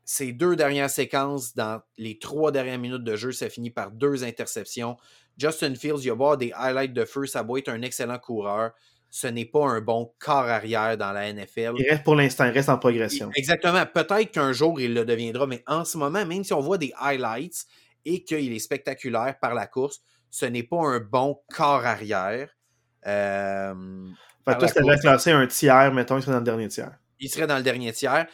ces 0.04 0.32
deux 0.32 0.56
dernières 0.56 0.90
séquences, 0.90 1.54
dans 1.54 1.80
les 1.96 2.18
trois 2.18 2.50
dernières 2.52 2.78
minutes 2.78 3.04
de 3.04 3.16
jeu, 3.16 3.32
ça 3.32 3.48
finit 3.48 3.70
par 3.70 3.90
deux 3.90 4.24
interceptions. 4.24 4.96
Justin 5.38 5.74
Fields, 5.74 6.04
il 6.04 6.12
va 6.12 6.36
des 6.36 6.52
highlights 6.52 6.92
de 6.92 7.04
feu, 7.04 7.26
ça 7.26 7.42
doit 7.42 7.58
être 7.58 7.68
un 7.68 7.82
excellent 7.82 8.18
coureur. 8.18 8.72
Ce 9.14 9.26
n'est 9.26 9.44
pas 9.44 9.66
un 9.66 9.82
bon 9.82 10.10
corps 10.18 10.48
arrière 10.48 10.96
dans 10.96 11.12
la 11.12 11.30
NFL. 11.30 11.74
Il 11.76 11.86
reste 11.86 12.02
pour 12.02 12.14
l'instant, 12.14 12.46
il 12.46 12.52
reste 12.52 12.70
en 12.70 12.78
progression. 12.78 13.30
Exactement. 13.34 13.84
Peut-être 13.84 14.30
qu'un 14.30 14.52
jour, 14.52 14.80
il 14.80 14.94
le 14.94 15.04
deviendra, 15.04 15.46
mais 15.46 15.62
en 15.66 15.84
ce 15.84 15.98
moment, 15.98 16.24
même 16.24 16.42
si 16.44 16.54
on 16.54 16.60
voit 16.60 16.78
des 16.78 16.94
highlights 16.98 17.66
et 18.06 18.24
qu'il 18.24 18.52
est 18.52 18.58
spectaculaire 18.58 19.36
par 19.38 19.52
la 19.52 19.66
course, 19.66 20.00
ce 20.30 20.46
n'est 20.46 20.62
pas 20.62 20.78
un 20.78 20.98
bon 20.98 21.38
corps 21.54 21.84
arrière. 21.84 22.48
Euh, 23.06 23.74
fait 24.48 24.58
toi, 24.58 24.68
si 24.68 25.00
classé 25.00 25.30
un 25.30 25.46
tiers, 25.46 25.92
mettons, 25.92 26.16
il 26.16 26.22
serait 26.22 26.32
dans 26.32 26.38
le 26.38 26.44
dernier 26.44 26.68
tiers. 26.68 26.98
Il 27.20 27.28
serait 27.28 27.46
dans 27.46 27.58
le 27.58 27.62
dernier 27.62 27.92
tiers 27.92 28.26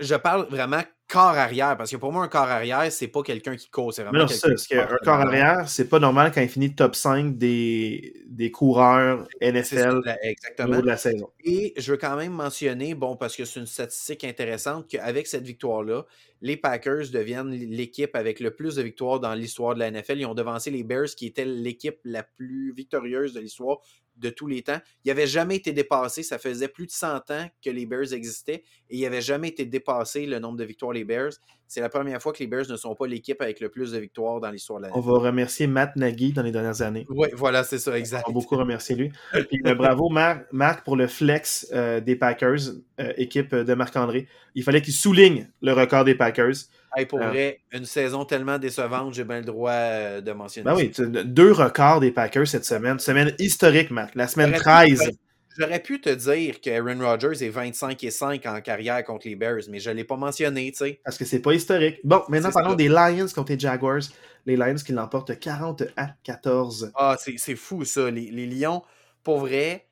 je 0.00 0.14
parle 0.14 0.46
vraiment 0.48 0.82
corps 1.08 1.36
arrière, 1.36 1.76
parce 1.76 1.90
que 1.90 1.96
pour 1.96 2.12
moi, 2.12 2.22
un 2.22 2.28
corps 2.28 2.42
arrière, 2.48 2.92
c'est 2.92 3.08
pas 3.08 3.22
quelqu'un 3.22 3.56
qui 3.56 3.70
court, 3.70 3.92
c'est 3.92 4.02
vraiment. 4.02 4.18
Non, 4.20 4.28
c'est 4.28 4.76
Un 4.76 4.98
corps 5.02 5.20
arrière, 5.20 5.68
c'est 5.68 5.88
pas 5.88 5.98
normal 5.98 6.30
quand 6.32 6.42
il 6.42 6.48
finit 6.48 6.74
top 6.74 6.94
5 6.94 7.38
des, 7.38 8.22
des 8.26 8.50
coureurs 8.50 9.26
NFL 9.40 10.02
exactement. 10.22 10.80
de 10.80 10.86
la 10.86 10.96
saison. 10.96 11.30
Et 11.44 11.72
je 11.78 11.92
veux 11.92 11.98
quand 11.98 12.14
même 12.16 12.32
mentionner, 12.32 12.94
bon, 12.94 13.16
parce 13.16 13.34
que 13.34 13.44
c'est 13.44 13.58
une 13.58 13.66
statistique 13.66 14.22
intéressante, 14.24 14.86
qu'avec 14.88 15.26
cette 15.26 15.44
victoire-là, 15.44 16.04
les 16.42 16.56
Packers 16.56 17.08
deviennent 17.10 17.50
l'équipe 17.50 18.14
avec 18.14 18.38
le 18.38 18.52
plus 18.52 18.76
de 18.76 18.82
victoires 18.82 19.18
dans 19.18 19.34
l'histoire 19.34 19.74
de 19.74 19.80
la 19.80 19.90
NFL. 19.90 20.18
Ils 20.18 20.26
ont 20.26 20.34
devancé 20.34 20.70
les 20.70 20.84
Bears, 20.84 21.08
qui 21.16 21.26
étaient 21.26 21.46
l'équipe 21.46 21.98
la 22.04 22.22
plus 22.22 22.72
victorieuse 22.72 23.32
de 23.32 23.40
l'histoire 23.40 23.78
de 24.18 24.30
tous 24.30 24.46
les 24.46 24.62
temps. 24.62 24.78
Il 25.04 25.08
n'avait 25.08 25.26
jamais 25.26 25.56
été 25.56 25.72
dépassé. 25.72 26.22
Ça 26.22 26.38
faisait 26.38 26.68
plus 26.68 26.86
de 26.86 26.90
100 26.90 27.30
ans 27.30 27.48
que 27.64 27.70
les 27.70 27.86
Bears 27.86 28.12
existaient 28.12 28.64
et 28.90 28.96
il 28.96 29.02
n'avait 29.02 29.20
jamais 29.20 29.48
été 29.48 29.64
dépassé 29.64 30.26
le 30.26 30.38
nombre 30.38 30.56
de 30.56 30.64
victoires 30.64 30.92
les 30.92 31.04
Bears. 31.04 31.32
C'est 31.70 31.82
la 31.82 31.90
première 31.90 32.20
fois 32.22 32.32
que 32.32 32.38
les 32.38 32.46
Bears 32.46 32.64
ne 32.70 32.76
sont 32.76 32.94
pas 32.94 33.06
l'équipe 33.06 33.40
avec 33.42 33.60
le 33.60 33.68
plus 33.68 33.92
de 33.92 33.98
victoires 33.98 34.40
dans 34.40 34.50
l'histoire 34.50 34.80
de 34.80 34.86
la 34.86 34.96
On 34.96 35.00
va 35.00 35.18
remercier 35.18 35.66
Matt 35.66 35.96
Nagy 35.96 36.32
dans 36.32 36.42
les 36.42 36.50
dernières 36.50 36.80
années. 36.80 37.06
Oui, 37.10 37.28
voilà, 37.34 37.62
c'est 37.62 37.78
ça, 37.78 37.96
exact. 37.98 38.24
On 38.26 38.30
va 38.30 38.34
beaucoup 38.34 38.56
remercier 38.56 38.96
lui. 38.96 39.12
Puis, 39.32 39.60
euh, 39.66 39.74
bravo, 39.74 40.08
Marc, 40.08 40.84
pour 40.84 40.96
le 40.96 41.06
flex 41.06 41.68
euh, 41.74 42.00
des 42.00 42.16
Packers, 42.16 42.72
euh, 43.00 43.12
équipe 43.18 43.54
de 43.54 43.74
Marc-André. 43.74 44.28
Il 44.54 44.62
fallait 44.62 44.80
qu'il 44.80 44.94
souligne 44.94 45.50
le 45.60 45.72
record 45.74 46.04
des 46.04 46.14
Packers. 46.14 46.54
Hey, 46.98 47.06
pour 47.06 47.20
vrai, 47.20 47.60
une 47.72 47.84
saison 47.84 48.24
tellement 48.24 48.58
décevante, 48.58 49.14
j'ai 49.14 49.24
bien 49.24 49.38
le 49.38 49.44
droit 49.44 50.20
de 50.20 50.32
mentionner. 50.32 50.64
Ben 50.64 50.74
oui, 50.74 50.92
deux 51.24 51.52
records 51.52 52.00
des 52.00 52.10
Packers 52.10 52.48
cette 52.48 52.64
semaine. 52.64 52.98
Semaine 52.98 53.34
historique, 53.38 53.90
Marc. 53.90 54.14
La 54.14 54.26
semaine 54.26 54.52
13. 54.52 55.12
J'aurais 55.58 55.80
pu 55.80 56.00
te 56.00 56.10
dire 56.10 56.60
qu'Aaron 56.60 56.98
Rodgers 57.00 57.44
est 57.44 57.48
25 57.48 58.02
et 58.04 58.10
5 58.12 58.46
en 58.46 58.60
carrière 58.60 59.02
contre 59.04 59.26
les 59.26 59.34
Bears, 59.34 59.62
mais 59.68 59.80
je 59.80 59.90
ne 59.90 59.96
l'ai 59.96 60.04
pas 60.04 60.16
mentionné, 60.16 60.70
tu 60.70 60.78
sais. 60.78 61.00
Parce 61.04 61.18
que 61.18 61.24
c'est 61.24 61.40
pas 61.40 61.52
historique. 61.52 61.98
Bon, 62.04 62.22
maintenant 62.28 62.52
parlons 62.52 62.74
des 62.74 62.88
Lions 62.88 63.26
contre 63.34 63.52
les 63.52 63.58
Jaguars. 63.58 64.02
Les 64.46 64.56
Lions 64.56 64.76
qui 64.76 64.92
l'emportent 64.92 65.36
40 65.36 65.82
à 65.96 66.10
14. 66.22 66.92
Ah, 66.94 67.16
c'est 67.18 67.56
fou 67.56 67.84
ça. 67.84 68.08
Les, 68.10 68.30
les 68.30 68.46
Lions, 68.46 68.82
pour 69.24 69.40
vrai, 69.40 69.88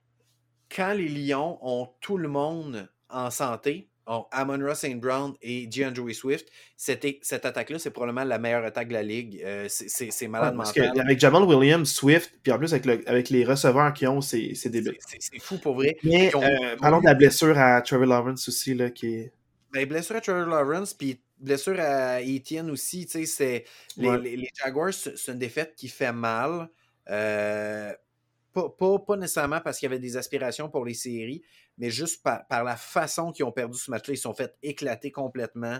quand 0.74 0.92
les 0.92 1.08
Lions 1.08 1.58
ont 1.62 1.88
tout 2.00 2.16
le 2.16 2.28
monde 2.28 2.88
en 3.10 3.30
santé, 3.30 3.88
Amon 4.06 4.58
Ross 4.64 4.78
St. 4.80 5.00
Brown 5.00 5.34
et 5.42 5.66
DeAndre 5.66 6.12
Swift, 6.14 6.48
cette 6.76 7.44
attaque-là, 7.44 7.78
c'est 7.78 7.90
probablement 7.90 8.24
la 8.24 8.38
meilleure 8.38 8.64
attaque 8.64 8.88
de 8.88 8.92
la 8.92 9.02
ligue. 9.02 9.42
Euh, 9.44 9.66
c'est 9.68 10.28
malade 10.28 10.54
parce 10.56 10.76
mental. 10.76 11.00
avec 11.00 11.18
Jamal 11.18 11.42
Williams, 11.42 11.90
Swift, 11.90 12.32
puis 12.42 12.52
en 12.52 12.58
plus 12.58 12.72
avec, 12.72 12.86
avec 13.08 13.30
les 13.30 13.44
receveurs 13.44 13.92
qu'ils 13.92 14.08
ont, 14.08 14.20
c'est 14.20 14.68
débile. 14.68 14.96
C'est 15.18 15.40
fou 15.40 15.58
pour 15.58 15.74
vrai. 15.74 15.96
Mais 16.04 16.30
euh, 16.34 16.76
parlons 16.80 17.00
de 17.00 17.06
la 17.06 17.14
blessure 17.14 17.58
à 17.58 17.80
Trevor 17.82 18.06
Lawrence 18.06 18.48
aussi, 18.48 18.74
là, 18.74 18.90
qui 18.90 19.14
est... 19.14 19.32
Ben, 19.72 19.86
blessure 19.86 20.16
à 20.16 20.20
Trevor 20.20 20.46
Lawrence, 20.46 20.94
puis 20.94 21.20
blessure 21.38 21.78
à 21.80 22.20
Etienne 22.22 22.70
aussi, 22.70 23.06
tu 23.06 23.26
sais, 23.26 23.64
les, 23.96 24.18
les, 24.18 24.36
les, 24.36 24.50
Jaguars, 24.54 24.94
c'est 24.94 25.32
une 25.32 25.38
défaite 25.38 25.74
qui 25.76 25.88
fait 25.88 26.12
mal. 26.12 26.68
Euh, 27.10 27.92
pas, 28.52 29.16
nécessairement 29.16 29.60
parce 29.60 29.78
qu'il 29.78 29.86
y 29.86 29.92
avait 29.92 30.00
des 30.00 30.16
aspirations 30.16 30.68
pour 30.68 30.84
les 30.84 30.94
séries, 30.94 31.42
mais 31.78 31.90
juste 31.90 32.22
par, 32.22 32.64
la 32.64 32.76
façon 32.76 33.32
qu'ils 33.32 33.44
ont 33.44 33.52
perdu 33.52 33.78
ce 33.78 33.90
match-là. 33.90 34.14
Ils 34.14 34.16
se 34.16 34.22
sont 34.22 34.34
fait 34.34 34.56
éclater 34.62 35.10
complètement. 35.10 35.78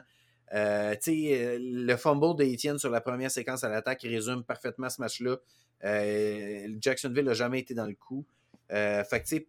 Euh, 0.55 0.95
euh, 1.09 1.59
le 1.61 1.97
fumble 1.97 2.37
d'Etienne 2.37 2.79
sur 2.79 2.91
la 2.91 3.01
première 3.01 3.31
séquence 3.31 3.65
à 3.65 3.69
l'attaque 3.69 4.03
résume 4.03 4.45
parfaitement 4.45 4.91
ce 4.91 5.01
match-là. 5.01 5.37
Euh, 5.85 6.69
Jacksonville 6.81 7.25
n'a 7.25 7.35
jamais 7.35 7.61
été 7.61 7.75
dans 7.75 7.87
le 7.87 7.95
coup. 7.95 8.27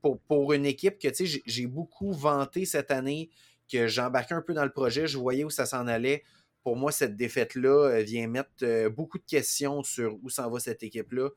pour, 0.01 0.19
pour 0.21 0.53
une 0.53 0.65
équipe 0.65 0.99
que 0.99 1.09
j'ai 1.45 1.67
beaucoup 1.67 2.13
vanté 2.13 2.65
cette 2.65 2.91
année, 2.91 3.29
que 3.71 3.87
j'embarquais 3.87 4.33
un 4.33 4.41
peu 4.41 4.53
dans 4.53 4.65
le 4.65 4.71
projet, 4.71 5.07
je 5.07 5.17
voyais 5.17 5.43
où 5.43 5.49
ça 5.49 5.65
s'en 5.65 5.87
allait. 5.87 6.23
Pour 6.63 6.75
moi, 6.75 6.91
cette 6.91 7.15
défaite-là 7.15 8.01
vient 8.01 8.27
mettre 8.27 8.87
beaucoup 8.89 9.17
de 9.17 9.25
questions 9.25 9.83
sur 9.83 10.17
où 10.23 10.29
s'en 10.29 10.49
va 10.49 10.59
cette 10.59 10.83
équipe-là. 10.83 11.29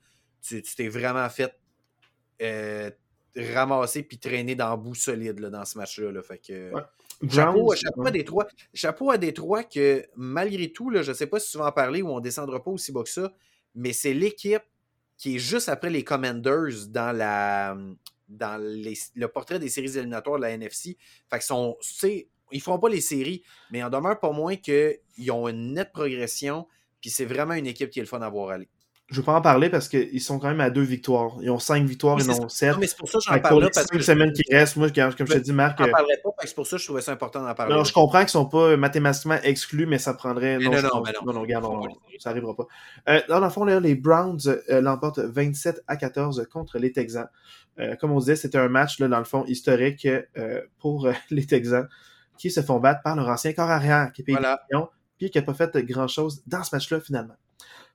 Tu 0.42 0.62
t'es 0.62 0.88
vraiment 0.88 1.28
fait 1.28 1.54
euh, 3.36 3.54
ramasser 3.54 4.02
puis 4.02 4.18
traîner 4.18 4.54
dans 4.54 4.70
le 4.70 4.76
bout 4.76 4.94
solide 4.94 5.38
là, 5.38 5.50
dans 5.50 5.64
ce 5.64 5.78
match-là. 5.78 6.22
Fait 6.22 6.38
que, 6.38 6.72
chapeau, 7.28 7.72
à 8.04 8.10
Détroit. 8.10 8.46
Chapeau 8.74 9.10
à 9.10 9.18
Détroit 9.18 9.64
que 9.64 10.06
malgré 10.16 10.72
tout, 10.72 10.90
là, 10.90 11.02
je 11.02 11.10
ne 11.10 11.16
sais 11.16 11.26
pas 11.26 11.38
si 11.38 11.50
tu 11.52 11.58
vas 11.58 11.66
en 11.66 11.72
parler 11.72 12.02
ou 12.02 12.08
on 12.08 12.16
ne 12.16 12.22
descendra 12.22 12.62
pas 12.62 12.70
aussi 12.70 12.92
bas 12.92 13.02
que 13.02 13.08
ça, 13.08 13.32
mais 13.74 13.92
c'est 13.92 14.14
l'équipe 14.14 14.62
qui 15.16 15.36
est 15.36 15.38
juste 15.38 15.68
après 15.68 15.90
les 15.90 16.02
Commanders 16.02 16.88
dans 16.88 17.16
la 17.16 17.76
dans 18.28 18.60
le 18.60 19.26
portrait 19.26 19.58
des 19.58 19.68
séries 19.68 19.96
éliminatoires 19.96 20.36
de 20.36 20.42
la 20.42 20.50
NFC. 20.50 20.96
Fait 21.28 21.38
que 21.38 21.44
sont, 21.44 21.76
ils 22.52 22.60
feront 22.60 22.78
pas 22.78 22.88
les 22.88 23.00
séries, 23.00 23.42
mais 23.72 23.82
en 23.82 23.90
demeure 23.90 24.18
pas 24.20 24.30
moins 24.30 24.56
qu'ils 24.56 25.30
ont 25.32 25.48
une 25.48 25.74
nette 25.74 25.92
progression, 25.92 26.66
puis 27.00 27.10
c'est 27.10 27.24
vraiment 27.24 27.54
une 27.54 27.66
équipe 27.66 27.90
qui 27.90 27.98
est 27.98 28.02
le 28.02 28.08
fun 28.08 28.22
à 28.22 28.28
voir 28.28 28.50
aller 28.50 28.68
je 29.10 29.16
ne 29.16 29.20
veux 29.20 29.24
pas 29.24 29.34
en 29.34 29.42
parler 29.42 29.68
parce 29.68 29.88
qu'ils 29.88 30.20
sont 30.20 30.38
quand 30.38 30.48
même 30.48 30.60
à 30.60 30.70
deux 30.70 30.82
victoires. 30.82 31.36
Ils 31.42 31.50
ont 31.50 31.58
cinq 31.58 31.84
victoires 31.84 32.20
et 32.20 32.24
non 32.24 32.48
sept. 32.48 32.72
Non, 32.72 32.78
mais 32.78 32.86
c'est 32.86 32.96
pour 32.96 33.08
ça 33.08 33.18
que 33.18 33.24
j'en 33.24 33.40
parle 33.40 33.62
là. 33.62 33.70
Parce 33.74 33.86
que 33.88 34.00
semaines 34.00 34.32
qui 34.32 34.42
restent, 34.54 34.76
moi, 34.76 34.88
comme 34.90 35.26
je 35.26 35.32
te 35.32 35.38
dis, 35.38 35.52
Marc. 35.52 35.78
Je 35.78 35.84
n'en 35.84 35.90
parlerai 35.90 36.16
pas 36.22 36.30
parce 36.30 36.42
que 36.42 36.48
c'est 36.48 36.54
pour 36.54 36.66
ça 36.66 36.76
que 36.76 36.82
je 36.82 36.86
trouvais 36.86 37.02
ça 37.02 37.12
important 37.12 37.42
d'en 37.42 37.54
parler. 37.54 37.72
Alors, 37.72 37.84
je 37.84 37.92
comprends 37.92 38.18
qu'ils 38.18 38.26
ne 38.26 38.30
sont 38.30 38.46
pas 38.46 38.76
mathématiquement 38.76 39.38
exclus, 39.42 39.86
mais 39.86 39.98
ça 39.98 40.14
prendrait. 40.14 40.58
non, 40.58 40.70
non, 40.70 40.82
non, 40.82 41.02
non, 41.26 41.32
non, 41.32 41.40
regarde, 41.40 41.66
ça 42.18 42.30
n'arrivera 42.30 42.54
pas. 42.54 42.66
Euh, 43.08 43.20
dans 43.28 43.40
le 43.40 43.50
fond, 43.50 43.64
là, 43.64 43.80
les 43.80 43.94
Browns 43.94 44.40
euh, 44.46 44.80
l'emportent 44.80 45.18
27 45.18 45.82
à 45.86 45.96
14 45.96 46.46
contre 46.50 46.78
les 46.78 46.92
Texans. 46.92 47.28
Euh, 47.78 47.96
comme 47.96 48.12
on 48.12 48.18
disait, 48.18 48.36
c'était 48.36 48.58
un 48.58 48.68
match, 48.68 48.98
là, 48.98 49.08
dans 49.08 49.18
le 49.18 49.24
fond, 49.24 49.44
historique 49.46 50.06
euh, 50.06 50.60
pour 50.78 51.06
euh, 51.06 51.12
les 51.30 51.46
Texans 51.46 51.88
qui 52.38 52.50
se 52.50 52.62
font 52.62 52.80
battre 52.80 53.02
par 53.02 53.16
leur 53.16 53.28
ancien 53.28 53.52
corps 53.52 53.70
arrière 53.70 54.12
qui 54.12 54.22
est 54.22 54.24
payé 54.24 54.38
voilà. 54.38 54.62
puis 55.18 55.30
qui 55.30 55.38
n'a 55.38 55.42
pas 55.42 55.54
fait 55.54 55.76
grand-chose 55.84 56.42
dans 56.46 56.62
ce 56.62 56.74
match-là, 56.74 57.00
finalement. 57.00 57.34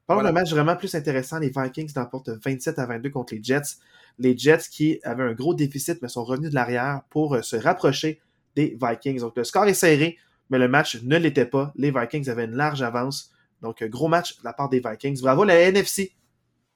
Parlons 0.07 0.23
d'un 0.23 0.31
match 0.31 0.51
vraiment 0.51 0.75
plus 0.75 0.93
intéressant. 0.93 1.39
Les 1.39 1.51
Vikings 1.55 1.91
l'emportent 1.95 2.29
27 2.29 2.77
à 2.77 2.85
22 2.85 3.09
contre 3.09 3.33
les 3.33 3.43
Jets. 3.43 3.77
Les 4.19 4.37
Jets 4.37 4.69
qui 4.69 4.99
avaient 5.03 5.23
un 5.23 5.33
gros 5.33 5.53
déficit 5.55 6.01
mais 6.01 6.09
sont 6.09 6.23
revenus 6.23 6.51
de 6.51 6.55
l'arrière 6.55 7.01
pour 7.09 7.35
euh, 7.35 7.41
se 7.41 7.55
rapprocher 7.55 8.21
des 8.55 8.77
Vikings. 8.79 9.19
Donc 9.19 9.35
le 9.35 9.43
score 9.43 9.65
est 9.65 9.73
serré, 9.73 10.17
mais 10.49 10.59
le 10.59 10.67
match 10.67 11.01
ne 11.01 11.17
l'était 11.17 11.45
pas. 11.45 11.73
Les 11.75 11.91
Vikings 11.91 12.29
avaient 12.29 12.45
une 12.45 12.55
large 12.55 12.81
avance. 12.81 13.31
Donc 13.61 13.83
gros 13.83 14.07
match 14.07 14.37
de 14.37 14.43
la 14.43 14.53
part 14.53 14.69
des 14.69 14.79
Vikings. 14.79 15.21
Bravo 15.21 15.43
la 15.43 15.59
NFC. 15.59 16.13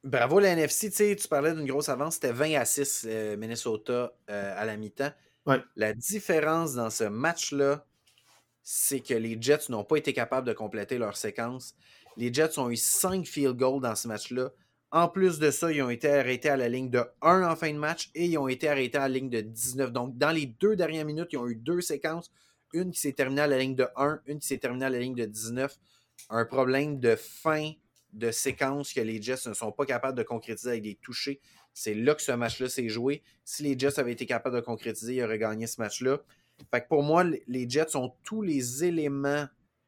Bravo 0.03 0.39
la 0.39 0.49
NFC. 0.49 0.89
Tu 0.89 0.95
sais, 0.95 1.15
tu 1.15 1.27
parlais 1.27 1.53
d'une 1.53 1.65
grosse 1.67 1.89
avance. 1.89 2.15
C'était 2.15 2.31
20 2.31 2.55
à 2.55 2.65
6 2.65 3.05
euh, 3.07 3.37
Minnesota 3.37 4.13
euh, 4.29 4.53
à 4.57 4.65
la 4.65 4.75
mi-temps. 4.77 5.11
La 5.75 5.93
différence 5.93 6.75
dans 6.75 6.91
ce 6.91 7.05
match-là, 7.05 7.85
c'est 8.61 8.99
que 8.99 9.15
les 9.15 9.37
Jets 9.41 9.69
n'ont 9.69 9.83
pas 9.83 9.97
été 9.97 10.13
capables 10.13 10.47
de 10.47 10.53
compléter 10.53 10.97
leur 10.97 11.17
séquence. 11.17 11.75
Les 12.17 12.33
Jets 12.33 12.59
ont 12.59 12.69
eu 12.69 12.75
5 12.75 13.25
field 13.25 13.57
goals 13.57 13.81
dans 13.81 13.95
ce 13.95 14.07
match-là. 14.07 14.51
En 14.91 15.07
plus 15.07 15.37
de 15.37 15.51
ça, 15.51 15.71
ils 15.71 15.81
ont 15.83 15.89
été 15.89 16.09
arrêtés 16.09 16.49
à 16.49 16.57
la 16.57 16.67
ligne 16.67 16.89
de 16.89 17.03
1 17.21 17.43
en 17.43 17.55
fin 17.55 17.71
de 17.71 17.77
match 17.77 18.09
et 18.15 18.25
ils 18.25 18.37
ont 18.37 18.47
été 18.47 18.67
arrêtés 18.67 18.97
à 18.97 19.07
la 19.07 19.09
ligne 19.09 19.29
de 19.29 19.41
19. 19.41 19.91
Donc, 19.91 20.17
dans 20.17 20.31
les 20.31 20.47
deux 20.47 20.75
dernières 20.75 21.05
minutes, 21.05 21.29
ils 21.31 21.37
ont 21.37 21.47
eu 21.47 21.55
deux 21.55 21.81
séquences. 21.81 22.31
Une 22.73 22.91
qui 22.91 22.99
s'est 22.99 23.13
terminée 23.13 23.41
à 23.41 23.47
la 23.47 23.59
ligne 23.59 23.75
de 23.75 23.87
1, 23.95 24.21
une 24.25 24.39
qui 24.39 24.47
s'est 24.47 24.57
terminée 24.57 24.85
à 24.85 24.89
la 24.89 24.99
ligne 24.99 25.15
de 25.15 25.25
19. 25.25 25.77
Un 26.29 26.45
problème 26.45 26.99
de 26.99 27.15
fin 27.15 27.71
de 28.13 28.31
séquence 28.31 28.93
que 28.93 29.01
les 29.01 29.21
Jets 29.21 29.47
ne 29.47 29.53
sont 29.53 29.71
pas 29.71 29.85
capables 29.85 30.17
de 30.17 30.23
concrétiser 30.23 30.69
avec 30.69 30.83
des 30.83 30.95
touchés. 30.95 31.39
C'est 31.73 31.93
là 31.93 32.15
que 32.15 32.21
ce 32.21 32.31
match-là 32.31 32.67
s'est 32.67 32.89
joué. 32.89 33.21
Si 33.45 33.63
les 33.63 33.77
Jets 33.77 33.99
avaient 33.99 34.11
été 34.11 34.25
capables 34.25 34.55
de 34.55 34.61
concrétiser, 34.61 35.15
ils 35.15 35.23
auraient 35.23 35.37
gagné 35.37 35.67
ce 35.67 35.79
match-là. 35.79 36.19
Fait 36.71 36.81
que 36.81 36.87
pour 36.87 37.03
moi, 37.03 37.23
les 37.23 37.69
Jets 37.69 37.95
ont 37.95 38.11
tous 38.23 38.41
les 38.41 38.83
éléments 38.83 39.45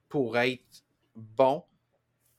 pour 0.07 0.37
être 0.37 0.83
bons. 1.15 1.63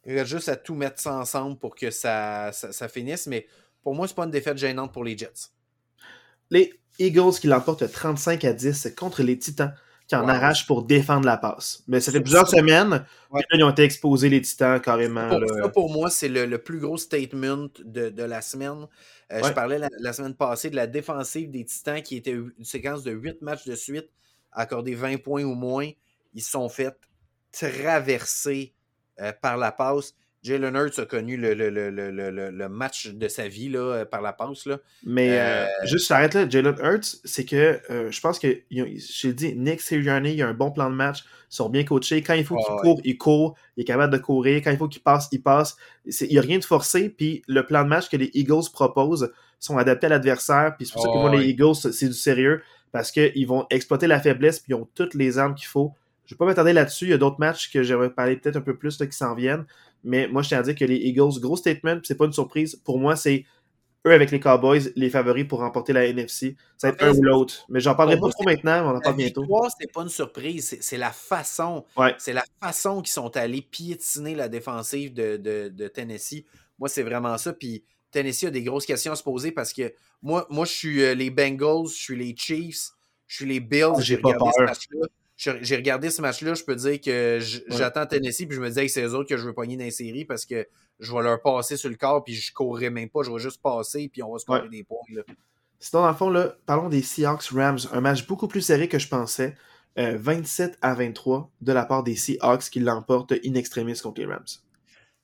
Il 0.05 0.19
reste 0.19 0.31
juste 0.31 0.49
à 0.49 0.57
tout 0.57 0.75
mettre 0.75 1.01
ça 1.01 1.15
ensemble 1.15 1.59
pour 1.59 1.75
que 1.75 1.91
ça, 1.91 2.51
ça, 2.53 2.89
finisse. 2.89 3.27
Mais 3.27 3.47
pour 3.83 3.95
moi, 3.95 4.09
c'est 4.09 4.17
pas 4.17 4.25
une 4.25 4.31
défaite 4.31 4.59
gênante 4.59 4.93
pour 4.93 5.05
les 5.05 5.17
Jets. 5.17 5.51
Les 6.51 6.73
Eagles 6.99 7.35
qui 7.41 7.47
l'emportent 7.47 7.91
35 7.91 8.45
à 8.45 8.53
10 8.53 8.95
contre 8.97 9.23
les 9.23 9.39
Titans 9.39 9.75
qui 10.09 10.17
en 10.17 10.29
arrachent 10.29 10.67
pour 10.67 10.83
défendre 10.83 11.25
la 11.25 11.37
passe. 11.37 11.85
Mais 11.87 12.01
ça 12.01 12.13
fait 12.13 12.21
plusieurs 12.21 12.49
semaines. 12.49 13.05
Ouais. 13.31 13.43
ils 13.53 13.63
ont 13.63 13.71
été 13.71 13.83
exposés, 13.83 14.29
les 14.29 14.43
Titans, 14.43 14.81
carrément. 14.81 15.29
Pour, 15.29 15.49
ça, 15.49 15.69
pour 15.69 15.91
moi, 15.91 16.11
c'est 16.11 16.29
le, 16.29 16.59
plus 16.59 16.81
gros 16.81 16.99
statement 16.99 17.69
de, 17.85 18.23
la 18.23 18.43
semaine. 18.43 18.87
Euh, 19.33 19.41
je 19.43 19.53
parlais 19.53 19.79
la, 19.79 20.13
semaine 20.13 20.35
passée 20.35 20.71
de 20.71 20.77
la 20.77 20.87
défensive 20.87 21.51
des 21.51 21.65
Titans 21.65 22.03
qui 22.03 22.17
était 22.17 22.33
une 22.33 22.65
séquence 22.65 23.03
de 23.05 23.13
8 23.13 23.41
matchs 23.43 23.65
de 23.65 23.75
suite, 23.75 24.11
accordé 24.51 24.95
20 24.95 25.23
points 25.23 25.45
ou 25.45 25.55
moins. 25.55 25.89
Ils 26.35 26.43
se 26.43 26.51
sont 26.51 26.69
fait 26.69 26.95
traverser 27.53 28.75
euh, 29.21 29.33
par 29.41 29.57
la 29.57 29.73
passe. 29.73 30.15
Jalen 30.43 30.75
Hurts 30.75 30.99
a 30.99 31.07
connu 31.07 31.37
le, 31.37 31.55
le, 31.55 31.71
le, 31.71 31.91
le, 32.51 32.69
match 32.69 33.09
de 33.09 33.29
sa 33.29 33.47
vie 33.47 33.69
là, 33.69 33.79
euh, 33.79 34.05
par 34.05 34.23
la 34.23 34.33
passe. 34.33 34.67
Là. 34.67 34.79
Mais 35.05 35.39
euh, 35.39 35.67
juste, 35.85 36.09
j'arrête 36.09 36.35
là. 36.35 36.49
Jalen 36.49 36.75
Hurts, 36.83 37.19
c'est 37.25 37.45
que 37.45 37.81
je 37.89 38.21
pense 38.21 38.39
que, 38.41 38.63
j'ai 38.71 39.33
dit, 39.33 39.55
Nick 39.55 39.81
Sirianni, 39.81 40.33
il 40.33 40.43
a 40.43 40.49
un 40.49 40.55
bon 40.55 40.73
plan 40.73 40.91
de 40.91 40.97
match. 40.97 41.21
Ils 41.53 41.57
sont 41.57 41.69
bien 41.69 41.85
coachés. 41.85 42.23
Quand 42.23 42.35
il 42.35 42.45
faut 42.45 42.57
qu'il 42.57 42.77
court, 42.77 43.01
il 43.05 43.19
court. 43.19 43.55
Il 43.77 43.83
est 43.83 43.85
capable 43.85 44.13
de 44.13 44.19
courir. 44.19 44.63
Quand 44.65 44.71
il 44.71 44.79
faut 44.79 44.89
qu'il 44.89 45.03
passe, 45.03 45.29
il 45.31 45.43
passe. 45.43 45.77
Il 46.07 46.29
n'y 46.29 46.39
a 46.39 46.43
rien 46.43 46.59
de 46.59 46.65
forcé. 46.65 47.11
Puis 47.11 47.43
le 47.47 47.67
plan 47.67 47.85
de 47.85 47.89
match 47.89 48.09
que 48.09 48.17
les 48.17 48.31
Eagles 48.35 48.71
proposent 48.73 49.31
sont 49.61 49.77
adaptés 49.77 50.07
à 50.07 50.11
l'adversaire. 50.11 50.75
Puis 50.77 50.87
c'est 50.87 50.95
pour 50.95 51.03
ça 51.03 51.09
que 51.09 51.19
moi, 51.19 51.37
les 51.37 51.47
Eagles, 51.47 51.75
c'est 51.75 52.09
du 52.09 52.15
sérieux. 52.15 52.63
Parce 52.91 53.13
qu'ils 53.13 53.47
vont 53.47 53.67
exploiter 53.71 54.07
la 54.07 54.19
faiblesse. 54.19 54.61
Puis 54.61 54.73
ils 54.73 54.75
ont 54.75 54.89
toutes 54.95 55.15
les 55.15 55.39
armes 55.39 55.55
qu'il 55.55 55.69
faut 55.69 55.93
je 56.25 56.35
ne 56.35 56.37
vais 56.37 56.39
pas 56.39 56.47
m'attarder 56.47 56.73
là-dessus. 56.73 57.07
Il 57.07 57.11
y 57.11 57.15
a 57.15 57.19
d'autres 57.19 57.41
matchs 57.41 57.71
que 57.71 57.83
j'aimerais 57.83 58.11
parler 58.11 58.37
peut-être 58.37 58.57
un 58.57 58.63
peu 58.63 58.77
plus 58.77 58.97
qui 58.97 59.13
s'en 59.13 59.35
viennent. 59.35 59.67
Mais 60.05 60.29
moi, 60.29 60.43
je 60.43 60.49
tiens 60.49 60.59
à 60.59 60.63
dire 60.63 60.75
que 60.75 60.85
les 60.85 60.97
Eagles, 60.97 61.41
gros 61.41 61.57
statement, 61.57 61.99
c'est 62.03 62.17
pas 62.17 62.27
une 62.27 62.33
surprise. 62.33 62.77
Pour 62.77 62.99
moi, 62.99 63.17
c'est 63.17 63.45
eux 64.07 64.13
avec 64.13 64.31
les 64.31 64.41
Cowboys, 64.41 64.93
les 64.97 65.11
favoris 65.11 65.47
pour 65.47 65.61
remporter 65.61 65.93
la 65.93 66.07
NFC. 66.07 66.57
Ça 66.77 66.89
va 66.89 66.95
être 66.95 67.05
un 67.05 67.17
ou 67.17 67.23
l'autre. 67.23 67.65
Mais 67.69 67.81
j'en 67.81 67.95
parlerai 67.95 68.19
pas 68.19 68.29
trop 68.31 68.45
maintenant, 68.45 68.93
on 68.93 68.97
en 68.97 69.01
parle 69.01 69.17
bientôt. 69.17 69.47
c'est 69.79 69.93
pas 69.93 70.03
une 70.03 70.09
surprise, 70.09 70.77
c'est 70.81 70.97
la 70.97 71.13
façon. 71.13 71.85
C'est 72.19 72.33
la 72.33 72.45
façon 72.61 73.03
qu'ils 73.03 73.13
sont 73.13 73.37
allés 73.37 73.63
piétiner 73.63 74.35
la 74.35 74.49
défensive 74.49 75.13
de, 75.15 75.89
Tennessee. 75.89 76.45
Moi, 76.79 76.89
c'est 76.89 77.03
vraiment 77.03 77.39
ça. 77.39 77.53
Puis 77.53 77.85
Tennessee 78.11 78.45
a 78.45 78.51
des 78.51 78.63
grosses 78.63 78.87
questions 78.87 79.13
à 79.13 79.17
se 79.17 79.23
poser 79.23 79.53
parce 79.53 79.73
que 79.73 79.93
moi, 80.21 80.47
moi 80.51 80.65
je 80.65 80.73
suis 80.73 81.03
euh, 81.03 81.15
les 81.15 81.31
Bengals, 81.31 81.89
je 81.89 81.95
suis 81.95 82.17
les 82.17 82.35
Chiefs, 82.37 82.91
je 83.27 83.37
suis 83.37 83.47
les 83.47 83.61
Bills. 83.61 84.01
J'ai 84.01 84.19
pas 84.19 84.33
peur 84.35 84.51
j'ai 85.61 85.77
regardé 85.77 86.11
ce 86.11 86.23
match-là, 86.23 86.55
je 86.55 86.65
peux 86.65 86.77
dire 86.77 87.01
que 87.01 87.39
j'attends 87.69 88.07
Tennessee, 88.07 88.47
puis 88.47 88.57
je 88.57 88.61
me 88.61 88.69
disais 88.69 88.87
que 88.87 88.93
c'est 88.93 89.03
eux 89.03 89.15
autres 89.15 89.29
que 89.29 89.37
je 89.37 89.45
veux 89.45 89.55
pogner 89.55 89.77
dans 89.77 89.85
les 89.85 89.91
séries 89.91 90.25
parce 90.25 90.47
que 90.47 90.67
je 91.01 91.13
vais 91.13 91.23
leur 91.23 91.41
passer 91.43 91.77
sur 91.77 91.89
le 91.89 91.97
corps, 91.97 92.23
puis 92.23 92.35
je 92.35 92.53
courrai 92.53 92.91
même 92.91 93.09
pas, 93.09 93.23
je 93.23 93.31
vais 93.33 93.39
juste 93.39 93.61
passer, 93.61 94.09
puis 94.13 94.23
on 94.23 94.33
va 94.33 94.39
se 94.39 94.51
ouais. 94.51 94.69
des 94.69 94.85
points. 94.85 94.99
Là. 95.15 95.23
Sinon, 95.81 96.03
dans 96.03 96.09
le 96.09 96.15
fond, 96.15 96.31
là, 96.31 96.55
parlons 96.65 96.89
des 96.89 97.03
Seahawks 97.03 97.49
Rams, 97.51 97.81
un 97.93 98.01
match 98.01 98.27
beaucoup 98.27 98.47
plus 98.47 98.61
serré 98.61 98.89
que 98.89 98.99
je 98.99 99.09
pensais. 99.09 99.57
27 99.97 100.71
euh, 100.71 100.75
à 100.81 100.95
23 100.95 101.51
de 101.61 101.73
la 101.73 101.85
part 101.85 102.03
des 102.03 102.17
Seahawks 102.17 102.71
qui 102.71 102.81
l'emportent 102.81 103.35
in 103.45 103.55
extremis 103.55 103.99
contre 104.01 104.21
les 104.21 104.27
Rams. 104.27 104.47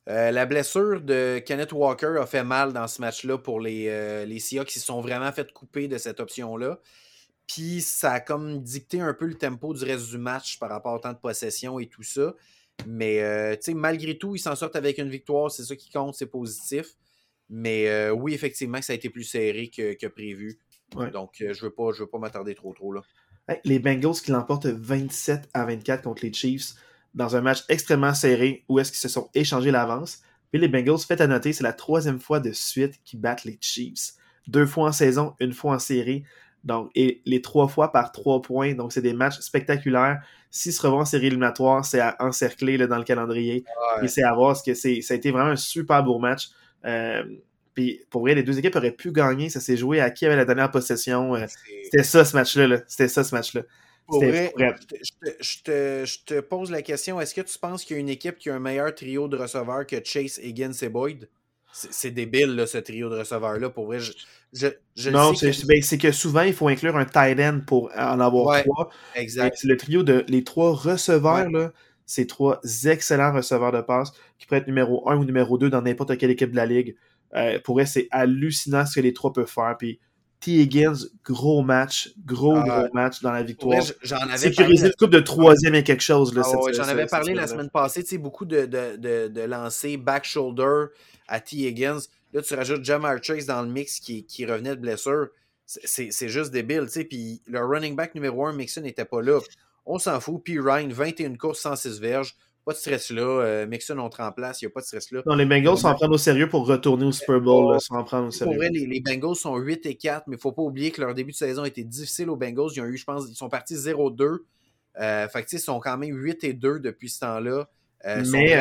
Euh, 0.08 0.30
la 0.30 0.46
blessure 0.46 1.00
de 1.00 1.38
Kenneth 1.38 1.72
Walker 1.72 2.16
a 2.20 2.26
fait 2.26 2.44
mal 2.44 2.72
dans 2.72 2.88
ce 2.88 3.00
match-là 3.00 3.38
pour 3.38 3.60
les, 3.60 3.86
euh, 3.88 4.24
les 4.24 4.40
Seahawks. 4.40 4.74
Ils 4.74 4.80
se 4.80 4.86
sont 4.86 5.00
vraiment 5.00 5.30
fait 5.32 5.52
couper 5.52 5.86
de 5.86 5.98
cette 5.98 6.20
option-là. 6.20 6.80
Puis 7.48 7.80
ça 7.80 8.12
a 8.12 8.20
comme 8.20 8.62
dicté 8.62 9.00
un 9.00 9.14
peu 9.14 9.26
le 9.26 9.34
tempo 9.34 9.74
du 9.74 9.82
reste 9.82 10.10
du 10.10 10.18
match 10.18 10.58
par 10.58 10.68
rapport 10.68 10.94
au 10.94 10.98
temps 10.98 11.12
de 11.12 11.18
possession 11.18 11.78
et 11.78 11.86
tout 11.86 12.02
ça. 12.02 12.34
Mais 12.86 13.22
euh, 13.22 13.56
malgré 13.74 14.16
tout, 14.16 14.36
ils 14.36 14.40
s'en 14.40 14.54
sortent 14.54 14.76
avec 14.76 14.98
une 14.98 15.08
victoire. 15.08 15.50
C'est 15.50 15.64
ça 15.64 15.74
qui 15.74 15.90
compte, 15.90 16.14
c'est 16.14 16.26
positif. 16.26 16.94
Mais 17.48 17.88
euh, 17.88 18.10
oui, 18.10 18.34
effectivement, 18.34 18.80
ça 18.82 18.92
a 18.92 18.96
été 18.96 19.08
plus 19.08 19.24
serré 19.24 19.68
que, 19.68 20.06
prévu. 20.06 20.58
Donc, 21.12 21.40
euh, 21.40 21.54
je 21.54 21.64
ne 21.64 21.68
veux 21.68 21.74
pas, 21.74 21.90
pas 22.12 22.18
m'attarder 22.18 22.54
trop 22.54 22.72
trop 22.74 22.92
là. 22.92 23.02
Les 23.64 23.78
Bengals 23.78 24.20
qui 24.22 24.30
l'emportent 24.30 24.66
27 24.66 25.48
à 25.54 25.64
24 25.64 26.02
contre 26.02 26.22
les 26.22 26.32
Chiefs 26.32 26.74
dans 27.14 27.34
un 27.34 27.40
match 27.40 27.64
extrêmement 27.70 28.12
serré 28.12 28.64
où 28.68 28.78
est-ce 28.78 28.92
qu'ils 28.92 29.00
se 29.00 29.08
sont 29.08 29.30
échangés 29.34 29.70
l'avance. 29.70 30.20
Puis 30.52 30.60
les 30.60 30.68
Bengals, 30.68 30.98
faites 30.98 31.22
à 31.22 31.26
noter, 31.26 31.54
c'est 31.54 31.64
la 31.64 31.72
troisième 31.72 32.20
fois 32.20 32.40
de 32.40 32.52
suite 32.52 33.00
qu'ils 33.04 33.20
battent 33.20 33.44
les 33.44 33.58
Chiefs. 33.60 34.12
Deux 34.46 34.66
fois 34.66 34.88
en 34.88 34.92
saison, 34.92 35.34
une 35.40 35.52
fois 35.54 35.74
en 35.74 35.78
série. 35.78 36.24
Donc, 36.64 36.90
et 36.94 37.22
les 37.24 37.40
trois 37.40 37.68
fois 37.68 37.92
par 37.92 38.12
trois 38.12 38.42
points. 38.42 38.74
Donc, 38.74 38.92
c'est 38.92 39.02
des 39.02 39.12
matchs 39.12 39.38
spectaculaires. 39.38 40.20
S'ils 40.50 40.72
se 40.72 40.82
revoient 40.82 41.00
en 41.00 41.04
série 41.04 41.26
éliminatoire, 41.26 41.84
c'est 41.84 42.00
à 42.00 42.16
encercler 42.20 42.78
dans 42.78 42.98
le 42.98 43.04
calendrier. 43.04 43.64
Et 44.02 44.08
c'est 44.08 44.22
à 44.22 44.32
voir 44.34 44.56
ce 44.56 44.62
que 44.62 44.74
c'est. 44.74 45.00
Ça 45.00 45.14
a 45.14 45.16
été 45.16 45.30
vraiment 45.30 45.50
un 45.50 45.56
super 45.56 46.02
beau 46.02 46.18
match. 46.18 46.48
Euh, 46.84 47.24
puis 47.74 48.00
pour 48.10 48.22
vrai, 48.22 48.34
les 48.34 48.42
deux 48.42 48.58
équipes 48.58 48.76
auraient 48.76 48.92
pu 48.92 49.12
gagner. 49.12 49.50
Ça 49.50 49.60
s'est 49.60 49.76
joué 49.76 50.00
à 50.00 50.10
qui 50.10 50.26
avait 50.26 50.36
la 50.36 50.44
dernière 50.44 50.70
possession. 50.70 51.34
Euh, 51.36 51.46
c'était 51.84 52.02
ça 52.02 52.24
ce 52.24 52.34
match-là. 52.36 52.78
C'était 52.86 53.08
ça 53.08 53.24
ce 53.24 53.34
match-là. 53.34 53.62
Pour 54.06 54.24
vrai, 54.24 54.54
je, 54.56 55.62
te, 55.62 56.04
je, 56.06 56.24
te, 56.24 56.40
pose 56.40 56.70
la 56.70 56.80
question 56.80 57.20
est-ce 57.20 57.34
que 57.34 57.42
tu 57.42 57.58
penses 57.58 57.84
qu'il 57.84 57.96
y 57.96 57.98
a 57.98 58.00
une 58.00 58.08
équipe 58.08 58.38
qui 58.38 58.48
a 58.48 58.54
un 58.54 58.58
meilleur 58.58 58.94
trio 58.94 59.28
de 59.28 59.36
receveurs 59.36 59.86
que 59.86 59.96
Chase, 60.02 60.40
Higgins 60.42 60.72
et 60.80 60.88
Boyd 60.88 61.28
c'est 61.72 62.10
débile, 62.10 62.56
là, 62.56 62.66
ce 62.66 62.78
trio 62.78 63.10
de 63.10 63.18
receveurs-là. 63.18 63.70
Pour 63.70 63.86
vrai, 63.86 63.98
je, 64.00 64.12
non, 65.10 65.32
ben, 65.32 65.82
c'est 65.82 65.98
que... 65.98 66.10
souvent, 66.12 66.42
il 66.42 66.54
faut 66.54 66.68
inclure 66.68 66.96
un 66.96 67.04
tight 67.04 67.38
end 67.38 67.60
pour 67.66 67.90
en 67.96 68.20
avoir 68.20 68.62
trois. 68.62 68.90
Exact. 69.14 69.56
C'est 69.60 69.68
le 69.68 69.76
trio 69.76 70.02
de 70.02 70.24
les 70.28 70.42
trois 70.42 70.72
receveurs, 70.72 71.50
là, 71.50 71.72
c'est 72.06 72.26
trois 72.26 72.60
excellents 72.86 73.32
receveurs 73.32 73.72
de 73.72 73.82
passe 73.82 74.12
qui 74.38 74.46
pourraient 74.46 74.60
être 74.60 74.66
numéro 74.66 75.08
un 75.10 75.16
ou 75.16 75.24
numéro 75.24 75.58
2 75.58 75.68
dans 75.68 75.82
n'importe 75.82 76.16
quelle 76.16 76.30
équipe 76.30 76.50
de 76.50 76.56
la 76.56 76.66
ligue. 76.66 76.96
Euh, 77.34 77.58
pour 77.62 77.74
vrai, 77.74 77.84
c'est 77.84 78.08
hallucinant 78.10 78.86
ce 78.86 78.94
que 78.94 79.00
les 79.00 79.12
trois 79.12 79.32
peuvent 79.32 79.46
faire. 79.46 79.76
Puis 79.78 80.00
T. 80.40 80.52
Higgins, 80.52 80.94
gros 81.22 81.62
match, 81.62 82.10
gros, 82.24 82.56
ah, 82.56 82.64
gros 82.64 82.94
match 82.94 83.20
dans 83.20 83.32
la 83.32 83.42
victoire. 83.42 83.82
J'en 84.02 84.16
avais 84.16 84.38
Sécuriser 84.38 84.88
le 84.88 84.94
coupe 84.98 85.10
de 85.10 85.20
troisième 85.20 85.74
et 85.74 85.82
quelque 85.82 86.02
chose. 86.02 86.32
Ah 86.34 86.42
j'en 86.72 86.84
avais 86.84 87.06
parlé 87.06 87.34
la 87.34 87.46
semaine 87.46 87.68
passée, 87.68 88.02
tu 88.02 88.10
sais, 88.10 88.18
beaucoup 88.18 88.46
de, 88.46 88.64
de, 88.64 88.96
de, 88.96 89.28
de 89.28 89.40
lancers 89.42 89.98
back 89.98 90.24
shoulder 90.24 90.86
à 91.28 91.40
T. 91.40 91.56
Higgins. 91.56 92.00
Là, 92.32 92.42
tu 92.42 92.54
rajoutes 92.54 92.84
Jamar 92.84 93.22
Chase 93.22 93.46
dans 93.46 93.62
le 93.62 93.68
mix 93.68 94.00
qui, 94.00 94.24
qui 94.24 94.44
revenait 94.44 94.76
de 94.76 94.80
blessure. 94.80 95.28
C'est 95.66 96.28
juste 96.28 96.50
débile, 96.50 96.84
tu 96.86 96.92
sais. 96.92 97.04
Puis 97.04 97.42
le 97.46 97.60
running 97.64 97.94
back 97.94 98.14
numéro 98.14 98.46
1, 98.46 98.54
Mixon, 98.54 98.80
n'était 98.80 99.04
pas 99.04 99.20
là. 99.20 99.38
On 99.84 99.98
s'en 99.98 100.18
fout. 100.20 100.42
Puis 100.42 100.58
Ryan, 100.58 100.88
21 100.88 101.36
courses, 101.36 101.60
106 101.60 102.00
verges. 102.00 102.34
Pas 102.64 102.72
de 102.72 102.78
stress 102.78 103.10
là. 103.10 103.22
Euh, 103.22 103.66
Mixon, 103.66 103.98
on 103.98 104.10
te 104.10 104.20
remplace. 104.20 104.60
Il 104.60 104.66
n'y 104.66 104.70
a 104.70 104.72
pas 104.72 104.80
de 104.80 104.86
stress 104.86 105.10
là. 105.10 105.22
Non, 105.24 105.34
les 105.34 105.46
Bengals 105.46 105.78
s'en 105.78 105.94
prennent 105.94 106.12
au 106.12 106.18
sérieux 106.18 106.48
pour 106.48 106.66
retourner 106.66 107.06
au 107.06 107.12
Super 107.12 107.40
Bowl. 107.40 107.80
s'en 107.80 108.04
prendre 108.04 108.28
au 108.28 108.30
sérieux. 108.30 108.52
Pour 108.52 108.62
vrai, 108.62 108.70
les, 108.70 108.86
les, 108.86 109.00
Bengals 109.00 109.36
sont 109.36 109.56
8 109.56 109.86
et 109.86 109.94
4, 109.94 110.26
mais 110.26 110.34
il 110.34 110.36
ne 110.36 110.40
faut 110.40 110.52
pas 110.52 110.62
oublier 110.62 110.90
que 110.90 111.00
leur 111.00 111.14
début 111.14 111.32
de 111.32 111.36
saison 111.36 111.62
a 111.62 111.68
été 111.68 111.82
difficile 111.82 112.28
aux 112.28 112.36
Bengals. 112.36 112.68
Ils 112.74 112.82
ont 112.82 112.86
eu, 112.86 112.98
je 112.98 113.04
pense, 113.04 113.24
ils 113.28 113.34
sont 113.34 113.48
partis 113.48 113.74
0-2. 113.74 114.40
Euh, 115.00 115.28
fait 115.28 115.42
que, 115.44 115.48
ils 115.52 115.60
sont 115.60 115.80
quand 115.80 115.96
même 115.96 116.14
8 116.14 116.44
et 116.44 116.52
2 116.52 116.80
depuis 116.80 117.08
ce 117.08 117.20
temps-là. 117.20 117.68
Euh, 118.04 118.22
mais, 118.30 118.54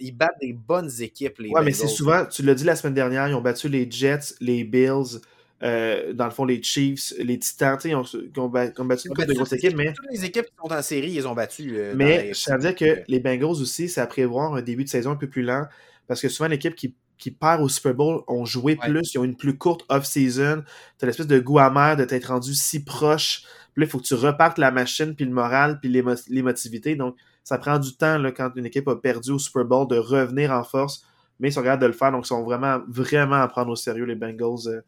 ils 0.00 0.12
battent 0.12 0.38
des 0.40 0.52
bonnes 0.52 0.90
équipes, 1.00 1.38
les 1.38 1.50
Ouais, 1.50 1.62
mais 1.62 1.72
c'est 1.72 1.88
souvent, 1.88 2.24
tu 2.26 2.42
l'as 2.42 2.54
dit 2.54 2.64
la 2.64 2.76
semaine 2.76 2.94
dernière, 2.94 3.28
ils 3.28 3.34
ont 3.34 3.40
battu 3.40 3.68
les 3.68 3.90
Jets, 3.90 4.34
les 4.40 4.64
Bills, 4.64 5.20
euh, 5.62 6.12
dans 6.12 6.26
le 6.26 6.30
fond, 6.30 6.44
les 6.44 6.62
Chiefs, 6.62 7.12
les 7.18 7.38
Titans, 7.38 7.78
ils 7.84 7.94
ont, 7.94 8.04
ils 8.04 8.40
ont, 8.40 8.48
battu 8.48 9.08
une 9.08 9.14
couple 9.14 9.26
de 9.26 9.34
grosses 9.34 9.52
équipes. 9.52 9.76
Mais... 9.76 9.92
Toutes 9.92 10.06
les 10.10 10.24
équipes 10.24 10.44
qui 10.44 10.52
sont 10.62 10.72
en 10.72 10.82
série, 10.82 11.10
ils 11.10 11.26
ont 11.26 11.34
battu. 11.34 11.76
Euh, 11.76 11.94
mais 11.96 12.32
ça 12.34 12.54
veut 12.56 12.60
dire 12.60 12.76
que 12.76 13.02
les 13.08 13.18
Bengals 13.18 13.60
aussi, 13.60 13.88
c'est 13.88 14.00
à 14.00 14.06
prévoir 14.06 14.54
un 14.54 14.62
début 14.62 14.84
de 14.84 14.88
saison 14.88 15.10
un 15.10 15.16
peu 15.16 15.28
plus 15.28 15.42
lent 15.42 15.66
parce 16.08 16.22
que 16.22 16.28
souvent, 16.28 16.48
l'équipe 16.48 16.74
qui, 16.74 16.94
qui 17.18 17.30
perd 17.30 17.60
au 17.60 17.68
Super 17.68 17.94
Bowl 17.94 18.22
ont 18.26 18.44
joué 18.44 18.76
plus, 18.76 19.14
ils 19.14 19.18
ont 19.18 19.24
une 19.24 19.36
plus 19.36 19.56
courte 19.56 19.84
off-season. 19.88 20.64
Tu 20.98 21.04
as 21.04 21.06
l'espèce 21.06 21.26
de 21.26 21.38
goût 21.38 21.58
amer 21.58 21.96
de 21.96 22.04
t'être 22.04 22.26
rendu 22.26 22.54
si 22.54 22.82
proche. 22.82 23.42
Puis 23.74 23.82
là, 23.82 23.86
il 23.86 23.90
faut 23.90 23.98
que 23.98 24.06
tu 24.06 24.14
repartes 24.14 24.58
la 24.58 24.70
machine, 24.70 25.14
puis 25.14 25.26
le 25.26 25.30
moral, 25.30 25.78
puis 25.80 25.90
l'émotivité. 26.28 26.96
Donc, 26.96 27.16
ça 27.48 27.56
prend 27.56 27.78
du 27.78 27.96
temps 27.96 28.22
quand 28.36 28.50
une 28.56 28.66
équipe 28.66 28.86
a 28.88 28.96
perdu 28.96 29.30
au 29.30 29.38
Super 29.38 29.64
Bowl 29.64 29.88
de 29.88 29.96
revenir 29.96 30.50
en 30.52 30.62
force, 30.64 31.02
mais 31.40 31.48
ils 31.48 31.52
sont 31.52 31.62
capables 31.62 31.80
de 31.80 31.86
le 31.86 31.94
faire, 31.94 32.12
donc 32.12 32.26
ils 32.26 32.28
sont 32.28 32.42
vraiment, 32.42 32.80
vraiment 32.88 33.36
à 33.36 33.48
prendre 33.48 33.70
au 33.70 33.74
sérieux 33.74 34.04
les 34.04 34.16
Bengals 34.16 34.68
euh, 34.68 34.82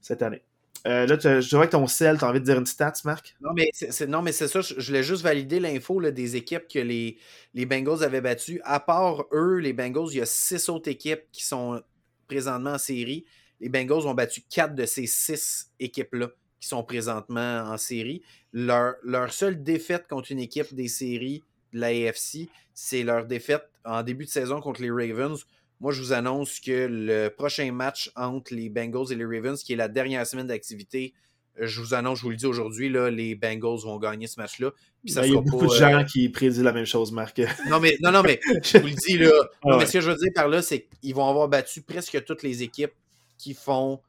cette 0.00 0.22
année. 0.22 0.40
Euh, 0.86 1.04
là, 1.04 1.18
je 1.18 1.56
vois 1.56 1.66
que 1.66 1.72
ton 1.72 1.86
sel, 1.86 2.16
tu 2.16 2.24
as 2.24 2.28
envie 2.30 2.40
de 2.40 2.46
dire 2.46 2.56
une 2.56 2.64
stat, 2.64 2.94
Marc? 3.04 3.36
Non, 3.42 3.50
mais 3.54 3.68
c'est, 3.74 4.06
non, 4.06 4.22
mais 4.22 4.32
c'est 4.32 4.48
ça. 4.48 4.62
Je, 4.62 4.80
voulais 4.86 5.02
juste 5.02 5.22
valider 5.22 5.60
l'info 5.60 6.00
des 6.10 6.36
équipes 6.36 6.66
que 6.72 6.78
les, 6.78 7.18
les 7.52 7.66
Bengals 7.66 8.02
avaient 8.02 8.22
battues. 8.22 8.62
À 8.64 8.80
part 8.80 9.26
eux, 9.34 9.58
les 9.58 9.74
Bengals, 9.74 10.08
il 10.12 10.16
y 10.16 10.22
a 10.22 10.26
six 10.26 10.70
autres 10.70 10.88
équipes 10.88 11.24
qui 11.32 11.44
sont 11.44 11.82
présentement 12.28 12.72
en 12.72 12.78
série. 12.78 13.26
Les 13.60 13.68
Bengals 13.68 14.06
ont 14.06 14.14
battu 14.14 14.40
quatre 14.48 14.74
de 14.74 14.86
ces 14.86 15.06
six 15.06 15.70
équipes-là 15.80 16.28
qui 16.60 16.68
sont 16.68 16.82
présentement 16.82 17.64
en 17.66 17.76
série. 17.76 18.22
Leur, 18.54 18.94
leur 19.02 19.30
seule 19.34 19.62
défaite 19.62 20.06
contre 20.08 20.32
une 20.32 20.40
équipe 20.40 20.72
des 20.74 20.88
séries, 20.88 21.42
de 21.72 21.80
la 21.80 21.88
AFC, 21.88 22.48
c'est 22.74 23.02
leur 23.02 23.26
défaite 23.26 23.68
en 23.84 24.02
début 24.02 24.24
de 24.24 24.30
saison 24.30 24.60
contre 24.60 24.82
les 24.82 24.90
Ravens. 24.90 25.38
moi, 25.80 25.92
je 25.92 26.00
vous 26.00 26.12
annonce 26.12 26.60
que 26.60 26.88
le 26.90 27.28
prochain 27.28 27.70
match 27.72 28.10
entre 28.16 28.54
les 28.54 28.68
Bengals 28.68 29.12
et 29.12 29.14
les 29.14 29.24
Ravens, 29.24 29.62
qui 29.62 29.72
est 29.72 29.76
la 29.76 29.88
dernière 29.88 30.26
semaine 30.26 30.46
d'activité, 30.46 31.14
je 31.58 31.80
vous 31.80 31.94
annonce, 31.94 32.18
je 32.18 32.24
vous 32.24 32.30
le 32.30 32.36
dis 32.36 32.46
aujourd'hui, 32.46 32.88
les 32.88 33.34
Bengals 33.34 33.80
vont 33.84 33.98
gagner 33.98 34.26
ce 34.26 34.38
match-là. 34.40 34.70
Ben, 35.04 35.24
il 35.24 35.32
y 35.32 35.36
a 35.36 35.40
beaucoup 35.40 35.66
de 35.66 35.74
gens 35.74 36.00
euh, 36.00 36.04
qui 36.04 36.28
prédisent 36.28 36.62
la 36.62 36.72
même 36.72 36.84
chose, 36.84 37.12
Marc. 37.12 37.40
Non, 37.70 37.80
mais, 37.80 37.96
non, 38.00 38.10
non, 38.10 38.22
mais 38.22 38.40
je 38.62 38.78
vous 38.78 38.86
le 38.86 38.92
dis, 38.92 39.18
là. 39.18 39.30
Ah 39.64 39.76
mais 39.78 39.86
ce 39.86 39.94
que 39.94 40.00
je 40.00 40.10
veux 40.10 40.16
dire 40.16 40.32
par 40.34 40.48
là, 40.48 40.62
c'est 40.62 40.86
qu'ils 41.00 41.14
vont 41.14 41.28
avoir 41.28 41.48
battu 41.48 41.82
presque 41.82 42.24
toutes 42.24 42.42
les 42.42 42.62
équipes 42.62 42.92
qui 43.38 43.54
font, 43.54 44.00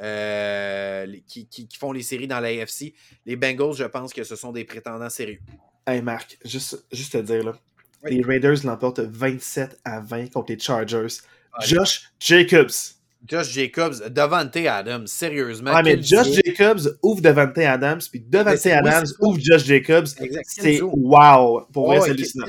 euh, 0.00 1.06
qui, 1.26 1.46
qui, 1.46 1.68
font 1.78 1.92
les 1.92 2.02
séries 2.02 2.28
dans 2.28 2.40
la 2.40 2.48
AFC. 2.48 2.94
Les 3.24 3.36
Bengals, 3.36 3.74
je 3.74 3.84
pense 3.84 4.12
que 4.12 4.24
ce 4.24 4.36
sont 4.36 4.52
des 4.52 4.64
prétendants 4.64 5.10
sérieux. 5.10 5.40
Hey, 5.86 6.02
Marc, 6.02 6.38
juste, 6.44 6.84
juste 6.90 7.12
te 7.12 7.18
dire, 7.18 7.44
là. 7.44 7.54
Les 8.04 8.22
Raiders 8.22 8.64
l'emportent 8.64 9.00
27 9.00 9.80
à 9.84 10.00
20 10.00 10.32
contre 10.32 10.52
les 10.52 10.58
Chargers. 10.58 11.20
Josh 11.60 12.10
Jacobs. 12.20 12.94
Josh 13.26 13.52
Jacobs, 13.52 14.08
Devante 14.08 14.56
Adams, 14.56 15.06
sérieusement. 15.06 15.72
Ah, 15.74 15.82
mais 15.82 16.00
Josh 16.00 16.28
Jacobs 16.44 16.96
ouvre 17.02 17.20
Devante 17.20 17.58
Adams, 17.58 18.00
puis 18.10 18.20
Devante 18.20 18.64
Adams 18.66 19.06
ouvre 19.20 19.38
Josh 19.40 19.64
Jacobs. 19.64 20.06
C'est 20.44 20.80
wow! 20.82 21.66
Pour 21.72 21.86
vrai, 21.86 22.00
c'est 22.00 22.10
hallucinant. 22.10 22.46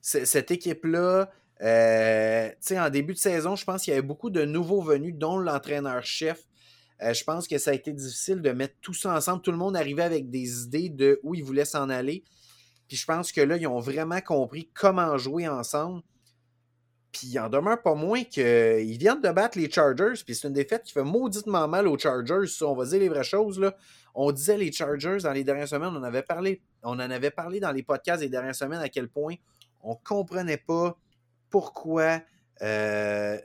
Cette 0.00 0.50
équipe-là, 0.50 1.30
euh, 1.62 2.50
en 2.72 2.90
début 2.90 3.14
de 3.14 3.18
saison, 3.18 3.56
je 3.56 3.64
pense 3.64 3.82
qu'il 3.82 3.92
y 3.92 3.96
avait 3.96 4.06
beaucoup 4.06 4.30
de 4.30 4.44
nouveaux 4.44 4.80
venus, 4.82 5.14
dont 5.16 5.38
l'entraîneur-chef. 5.38 6.38
Euh, 7.02 7.12
je 7.12 7.22
pense 7.22 7.46
que 7.46 7.58
ça 7.58 7.70
a 7.70 7.74
été 7.74 7.92
difficile 7.92 8.40
de 8.42 8.50
mettre 8.50 8.74
tout 8.80 8.94
ça 8.94 9.14
ensemble. 9.14 9.42
Tout 9.42 9.52
le 9.52 9.58
monde 9.58 9.76
arrivait 9.76 10.02
avec 10.02 10.30
des 10.30 10.64
idées 10.64 10.88
de 10.88 11.20
où 11.22 11.34
il 11.34 11.44
voulait 11.44 11.64
s'en 11.64 11.90
aller. 11.90 12.24
Puis 12.88 12.96
je 12.96 13.04
pense 13.04 13.32
que 13.32 13.40
là, 13.40 13.56
ils 13.56 13.66
ont 13.66 13.80
vraiment 13.80 14.20
compris 14.20 14.70
comment 14.74 15.16
jouer 15.18 15.46
ensemble. 15.46 16.02
Puis 17.12 17.28
il 17.28 17.38
en 17.38 17.48
demeure 17.48 17.80
pas 17.80 17.94
moins 17.94 18.24
qu'ils 18.24 18.98
viennent 18.98 19.20
de 19.20 19.30
battre 19.30 19.58
les 19.58 19.70
Chargers. 19.70 20.22
Puis 20.24 20.34
c'est 20.34 20.48
une 20.48 20.54
défaite 20.54 20.84
qui 20.84 20.92
fait 20.92 21.04
mauditement 21.04 21.68
mal 21.68 21.86
aux 21.86 21.98
Chargers. 21.98 22.46
On 22.62 22.74
va 22.74 22.84
dire 22.86 23.00
les 23.00 23.08
vraies 23.08 23.24
choses. 23.24 23.58
Là. 23.58 23.74
On 24.14 24.32
disait 24.32 24.56
les 24.56 24.72
Chargers 24.72 25.18
dans 25.22 25.32
les 25.32 25.44
dernières 25.44 25.68
semaines, 25.68 25.94
on, 25.94 26.02
avait 26.02 26.22
parlé, 26.22 26.60
on 26.82 26.92
en 26.92 26.98
avait 26.98 27.30
parlé 27.30 27.60
dans 27.60 27.72
les 27.72 27.82
podcasts 27.82 28.20
des 28.20 28.28
dernières 28.28 28.54
semaines 28.54 28.80
à 28.80 28.88
quel 28.88 29.08
point 29.08 29.34
on 29.80 29.94
comprenait 29.94 30.56
pas 30.56 30.98
pourquoi 31.50 32.20
euh, 32.62 33.38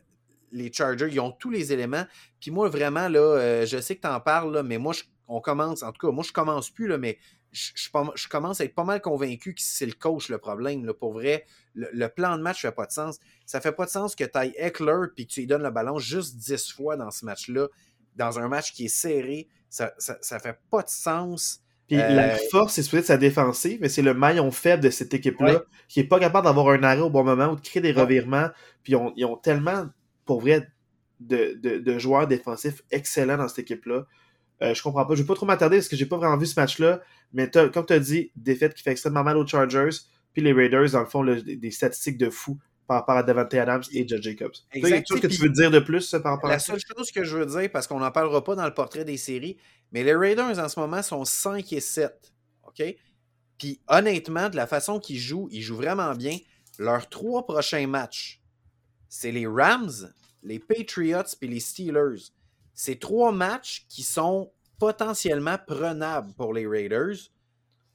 les 0.51 0.71
Chargers, 0.71 1.09
ils 1.11 1.19
ont 1.19 1.31
tous 1.31 1.49
les 1.49 1.73
éléments. 1.73 2.05
Puis 2.39 2.51
moi, 2.51 2.69
vraiment, 2.69 3.07
là, 3.07 3.19
euh, 3.19 3.65
je 3.65 3.79
sais 3.79 3.95
que 3.95 4.01
tu 4.01 4.07
en 4.07 4.19
parles, 4.19 4.53
là, 4.53 4.63
mais 4.63 4.77
moi, 4.77 4.93
on 5.27 5.41
commence, 5.41 5.83
en 5.83 5.91
tout 5.91 6.07
cas, 6.07 6.11
moi, 6.11 6.23
je 6.23 6.31
commence 6.31 6.69
plus, 6.69 6.87
là, 6.87 6.97
mais 6.97 7.17
je, 7.53 8.27
commence 8.27 8.61
à 8.61 8.65
être 8.65 8.73
pas 8.73 8.83
mal 8.83 8.99
convaincu 8.99 9.53
que 9.53 9.61
c'est 9.61 9.85
le 9.85 9.93
coach 9.93 10.29
le 10.29 10.39
problème. 10.39 10.85
Là. 10.85 10.93
Pour 10.93 11.13
vrai, 11.13 11.45
le, 11.75 12.07
plan 12.07 12.35
de 12.37 12.41
match 12.41 12.65
ne 12.65 12.69
fait 12.69 12.75
pas 12.75 12.85
de 12.87 12.91
sens. 12.91 13.19
Ça 13.45 13.61
fait 13.61 13.71
pas 13.71 13.85
de 13.85 13.91
sens 13.91 14.15
que 14.15 14.23
tu 14.23 14.37
ailles 14.37 14.53
Eckler 14.57 15.05
et 15.17 15.25
que 15.25 15.31
tu 15.31 15.41
lui 15.41 15.47
donnes 15.47 15.63
le 15.63 15.69
ballon 15.69 15.99
juste 15.99 16.37
10 16.37 16.71
fois 16.73 16.97
dans 16.97 17.11
ce 17.11 17.25
match-là, 17.25 17.67
dans 18.15 18.39
un 18.39 18.47
match 18.47 18.73
qui 18.73 18.85
est 18.85 18.95
serré. 18.95 19.47
Ça, 19.69 19.93
ça, 19.97 20.39
fait 20.39 20.57
pas 20.69 20.81
de 20.81 20.89
sens. 20.89 21.61
Puis 21.87 21.97
la 21.97 22.33
euh, 22.33 22.37
force, 22.51 22.73
c'est 22.73 22.89
peut-être 22.89 23.05
sa 23.05 23.17
défensive, 23.17 23.79
mais 23.81 23.89
c'est 23.89 24.01
le 24.01 24.13
maillon 24.13 24.49
faible 24.51 24.83
de 24.83 24.89
cette 24.89 25.13
équipe-là 25.13 25.63
qui 25.87 25.99
n'est 25.99 26.07
pas 26.07 26.19
capable 26.19 26.45
d'avoir 26.45 26.69
un 26.69 26.83
arrêt 26.83 27.01
au 27.01 27.09
bon 27.09 27.23
moment 27.23 27.49
ou 27.51 27.55
de 27.55 27.61
créer 27.61 27.81
des 27.81 27.91
revirements. 27.91 28.49
Puis 28.83 28.93
ils 29.15 29.25
ont 29.25 29.37
tellement, 29.37 29.87
pour 30.25 30.41
vrai, 30.41 30.67
de, 31.19 31.53
de 31.53 31.99
joueurs 31.99 32.27
défensifs 32.27 32.83
excellents 32.91 33.37
dans 33.37 33.47
cette 33.47 33.59
équipe-là. 33.59 34.05
Euh, 34.63 34.73
je 34.73 34.81
comprends 34.81 35.05
pas. 35.05 35.15
Je 35.15 35.21
vais 35.21 35.27
pas 35.27 35.35
trop 35.35 35.45
m'attarder 35.45 35.77
parce 35.77 35.87
que 35.87 35.95
j'ai 35.95 36.05
pas 36.05 36.17
vraiment 36.17 36.37
vu 36.37 36.45
ce 36.45 36.59
match-là. 36.59 37.01
Mais 37.33 37.49
comme 37.51 37.85
tu 37.85 37.93
as 37.93 37.99
dit, 37.99 38.31
défaite 38.35 38.73
qui 38.73 38.83
fait 38.83 38.91
extrêmement 38.91 39.23
mal 39.23 39.37
aux 39.37 39.45
Chargers. 39.45 39.89
Puis 40.33 40.41
les 40.41 40.53
Raiders, 40.53 40.91
dans 40.91 41.01
le 41.01 41.05
fond, 41.05 41.23
des 41.23 41.71
statistiques 41.71 42.17
de 42.17 42.29
fou 42.29 42.57
par 42.87 42.97
rapport 42.97 43.17
à 43.17 43.23
Devante 43.23 43.53
Adams 43.53 43.83
et 43.91 44.07
Judge 44.07 44.23
Jacobs. 44.23 44.53
Il 44.73 44.81
y 44.81 44.85
a 44.85 44.89
quelque 44.89 45.07
chose 45.07 45.21
que 45.21 45.27
tu 45.27 45.41
veux 45.41 45.49
dire 45.49 45.71
de 45.71 45.79
plus 45.79 46.09
par 46.11 46.33
rapport 46.33 46.49
à 46.49 46.59
ça? 46.59 46.73
La 46.73 46.79
seule 46.79 46.97
chose 46.97 47.11
que 47.11 47.23
je 47.23 47.37
veux 47.37 47.45
dire, 47.45 47.69
parce 47.71 47.87
qu'on 47.87 47.99
n'en 47.99 48.11
parlera 48.11 48.43
pas 48.43 48.55
dans 48.55 48.65
le 48.65 48.73
portrait 48.73 49.05
des 49.05 49.17
séries, 49.17 49.57
mais 49.91 50.03
les 50.03 50.15
Raiders 50.15 50.59
en 50.59 50.67
ce 50.67 50.79
moment 50.79 51.01
sont 51.01 51.23
5 51.23 51.71
et 51.73 51.79
7. 51.79 52.33
OK? 52.67 52.83
Puis 53.57 53.79
honnêtement, 53.87 54.49
de 54.49 54.55
la 54.55 54.67
façon 54.67 54.99
qu'ils 54.99 55.19
jouent, 55.19 55.47
ils 55.51 55.61
jouent 55.61 55.77
vraiment 55.77 56.13
bien. 56.15 56.37
Leurs 56.79 57.07
trois 57.07 57.45
prochains 57.45 57.87
matchs, 57.87 58.41
c'est 59.07 59.31
les 59.31 59.45
Rams, 59.45 60.11
les 60.41 60.59
Patriots 60.59 61.35
puis 61.39 61.47
les 61.47 61.59
Steelers. 61.59 62.31
C'est 62.73 62.99
trois 62.99 63.31
matchs 63.31 63.85
qui 63.87 64.03
sont 64.03 64.51
potentiellement 64.79 65.57
prenables 65.65 66.33
pour 66.33 66.53
les 66.53 66.67
Raiders. 66.67 67.15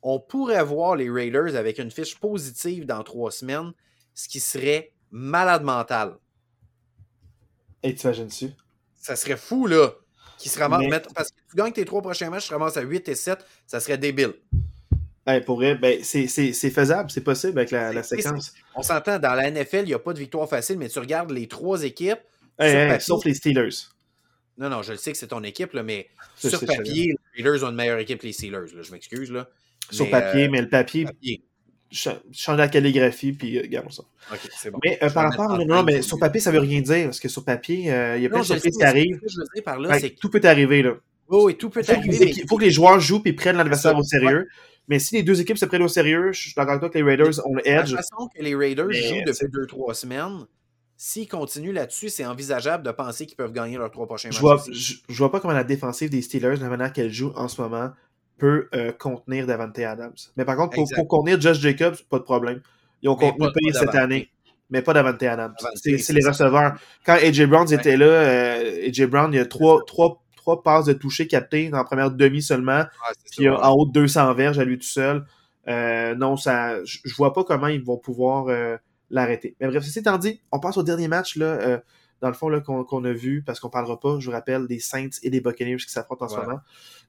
On 0.03 0.21
pourrait 0.21 0.65
voir 0.65 0.97
les 0.97 1.11
Raiders 1.11 1.57
avec 1.57 1.79
une 1.79 1.91
fiche 1.91 2.19
positive 2.19 2.87
dans 2.87 3.03
trois 3.03 3.31
semaines, 3.31 3.73
ce 4.15 4.29
qui 4.29 4.41
serait 4.41 4.93
malade 5.11 5.63
mental. 5.63 6.17
Et 7.83 7.95
tu 7.95 8.07
imagines 8.07 8.27
dessus? 8.27 8.51
Ça 8.95 9.17
serait 9.17 9.37
fou, 9.37 9.67
là. 9.67 9.91
Qui 10.39 10.49
se 10.49 10.59
Parce 10.59 11.31
que 11.31 11.37
tu 11.51 11.57
gagnes 11.57 11.73
tes 11.73 11.85
trois 11.85 12.01
prochains 12.01 12.31
matchs, 12.31 12.47
tu 12.47 12.53
ramasses 12.53 12.77
à 12.77 12.83
8 12.83 13.09
et 13.09 13.15
7, 13.17 13.45
ça 13.67 13.81
serait 13.81 13.99
débile. 13.99 14.35
pour 15.45 15.57
vrai, 15.57 15.75
ben, 15.75 16.03
c'est 16.03 16.27
faisable, 16.71 17.11
c'est 17.11 17.23
possible 17.23 17.59
avec 17.59 17.73
la, 17.73 18.03
séquence. 18.05 18.55
On 18.77 18.83
s'entend, 18.83 19.19
dans 19.19 19.35
la 19.35 19.51
NFL, 19.51 19.81
il 19.81 19.87
n'y 19.87 19.95
a 19.95 19.99
pas 19.99 20.13
de 20.13 20.21
victoire 20.21 20.49
facile, 20.49 20.79
mais 20.79 20.89
tu 20.89 21.01
regardes 21.01 21.33
les 21.33 21.49
trois 21.49 21.83
équipes. 21.83 22.21
sauf 23.01 23.25
les 23.25 23.35
Steelers. 23.35 23.89
Non, 24.59 24.69
non, 24.69 24.83
je 24.83 24.93
le 24.93 24.99
sais 24.99 25.13
que 25.13 25.19
c'est 25.19 25.29
ton 25.29 25.43
équipe, 25.45 25.73
là, 25.73 25.83
mais 25.83 26.09
sur 26.37 26.65
papier, 26.65 27.15
les 27.37 27.43
Raiders 27.45 27.65
ont 27.65 27.71
une 27.71 27.77
meilleure 27.77 27.99
équipe 27.99 28.19
que 28.21 28.27
les 28.27 28.33
Steelers. 28.33 28.75
Là, 28.75 28.83
je 28.83 28.93
m'excuse. 28.93 29.31
Là. 29.31 29.49
Sur 29.91 30.11
papier, 30.11 30.47
euh, 30.47 30.51
mais 30.51 30.61
le 30.61 30.69
papier, 30.69 31.07
change 31.91 32.59
la 32.59 32.69
calligraphie, 32.69 33.33
puis 33.33 33.59
euh, 33.59 33.81
ça. 33.91 34.03
OK, 34.33 34.39
c'est 34.57 34.71
bon. 34.71 34.79
Mais 34.85 34.99
euh, 35.03 35.11
par 35.11 35.31
rapport, 35.31 35.57
non, 35.59 35.65
non, 35.65 35.83
mais 35.83 36.03
sur 36.03 36.19
papier, 36.19 36.41
ça 36.41 36.51
veut 36.51 36.59
rien 36.59 36.81
dire, 36.81 37.05
parce 37.05 37.21
que 37.21 37.29
sur 37.29 37.45
papier, 37.45 37.93
euh, 37.93 38.17
il 38.17 38.23
y 38.23 38.27
a 38.27 38.29
plein 38.29 38.41
de 38.41 38.45
surprises 38.45 38.77
qui 38.77 38.85
arrivent. 38.85 39.21
Je. 39.25 40.09
Tout 40.21 40.31
peut 40.31 40.41
arriver, 40.45 40.83
là. 40.83 40.95
Oh, 41.29 41.47
oui, 41.47 41.57
tout 41.57 41.71
peut 41.71 41.83
arriver. 41.87 42.35
Il 42.37 42.49
faut 42.49 42.57
que 42.57 42.65
les 42.65 42.71
joueurs 42.71 43.01
jouent 43.01 43.23
et 43.25 43.33
prennent 43.33 43.57
l'adversaire 43.57 43.97
au 43.97 44.03
sérieux. 44.03 44.49
Mais 44.89 44.99
si 44.99 45.17
les 45.17 45.23
deux 45.23 45.39
équipes 45.41 45.59
se 45.59 45.67
prennent 45.67 45.83
au 45.83 45.89
sérieux, 45.89 46.33
je 46.33 46.41
suis 46.41 46.55
d'accord 46.55 46.71
avec 46.71 46.81
toi 46.81 46.89
que 46.89 46.97
les 46.97 47.05
Raiders 47.05 47.47
ont 47.47 47.55
le 47.55 47.69
edge. 47.69 47.91
De 47.91 47.97
la 47.97 48.03
façon 48.03 48.29
que 48.35 48.43
les 48.43 48.55
Raiders 48.55 48.91
jouent 48.91 49.23
depuis 49.27 49.49
deux, 49.53 49.67
trois 49.67 49.95
semaines, 49.95 50.47
S'ils 51.01 51.29
continuent 51.29 51.73
là-dessus, 51.73 52.09
c'est 52.09 52.27
envisageable 52.27 52.83
de 52.83 52.91
penser 52.91 53.25
qu'ils 53.25 53.37
peuvent 53.37 53.53
gagner 53.53 53.79
leurs 53.79 53.93
trois 53.93 54.07
prochains 54.07 54.31
matchs. 54.31 54.37
Je 54.37 54.41
vois, 54.41 54.61
je, 54.69 55.17
vois 55.17 55.31
pas 55.31 55.39
comment 55.39 55.55
la 55.55 55.63
défensive 55.63 56.11
des 56.11 56.23
Steelers, 56.23 56.57
la 56.57 56.69
manière 56.69 56.93
qu'elle 56.93 57.13
joue 57.13 57.33
en 57.37 57.47
ce 57.47 57.63
moment, 57.63 57.93
peut 58.37 58.69
euh, 58.75 58.91
contenir 58.91 59.47
Davante 59.47 59.79
Adams. 59.79 60.17
Mais 60.37 60.45
par 60.45 60.57
contre, 60.57 60.75
pour, 60.75 61.07
contenir 61.07 61.41
Josh 61.41 61.61
Jacobs, 61.61 61.95
pas 62.11 62.19
de 62.19 62.25
problème. 62.25 62.63
Ils 63.03 63.09
ont 63.09 63.15
contenu 63.15 63.73
cette 63.73 63.95
année, 63.95 64.29
mais 64.71 64.83
pas 64.83 64.93
Davante 64.93 65.23
Adams. 65.23 65.55
C'est 65.77 66.13
les 66.13 66.27
receveurs. 66.27 66.75
Quand 67.07 67.15
AJ 67.15 67.45
Brown 67.45 67.73
était 67.73 67.97
là, 67.97 68.07
euh, 68.07 68.89
AJ 68.89 69.05
Brown, 69.05 69.33
il 69.33 69.37
y 69.37 69.41
a 69.41 69.47
trois, 69.47 69.85
trois, 69.87 70.21
trois 70.35 70.65
passes 70.65 70.87
de 70.87 70.95
toucher 70.95 71.29
captées 71.29 71.69
dans 71.69 71.79
la 71.79 71.85
première 71.85 72.11
demi 72.11 72.43
seulement. 72.43 72.83
puis 73.31 73.45
il 73.45 73.49
a 73.49 73.71
en 73.71 73.73
haut 73.73 73.87
de 73.87 73.93
200 73.93 74.35
verges 74.35 74.59
à 74.59 74.65
lui 74.65 74.77
tout 74.77 74.89
seul. 74.89 75.25
Euh, 75.69 76.17
non, 76.17 76.37
ça, 76.37 76.83
je 76.83 77.15
vois 77.15 77.33
pas 77.33 77.45
comment 77.45 77.69
ils 77.69 77.85
vont 77.85 77.99
pouvoir 77.99 78.49
l'arrêter. 79.11 79.57
Mais 79.61 79.69
bref, 79.69 79.85
ceci 79.85 80.01
étant 80.01 80.19
dit, 80.19 80.41
on 80.53 80.61
passe 80.61 80.77
au 80.77 80.83
dernier 80.83 81.09
match, 81.09 81.37
là, 81.37 81.47
euh, 81.47 81.79
dans 82.21 82.29
le 82.29 82.35
fond, 82.35 82.49
là, 82.49 82.61
qu'on, 82.61 83.05
a 83.05 83.13
vu, 83.13 83.43
parce 83.43 83.61
qu'on 83.61 83.71
parlera 83.71 83.99
pas, 84.01 84.19
je 84.19 84.27
vous 84.27 84.33
rappelle, 84.33 84.67
des 84.67 84.81
Saints 84.81 85.11
et 85.23 85.31
des 85.31 85.41
Buccaneers 85.41 85.77
qui 85.77 85.91
s'affrontent 85.91 86.25
en 86.25 86.29
ce 86.29 86.37
moment. 86.37 86.61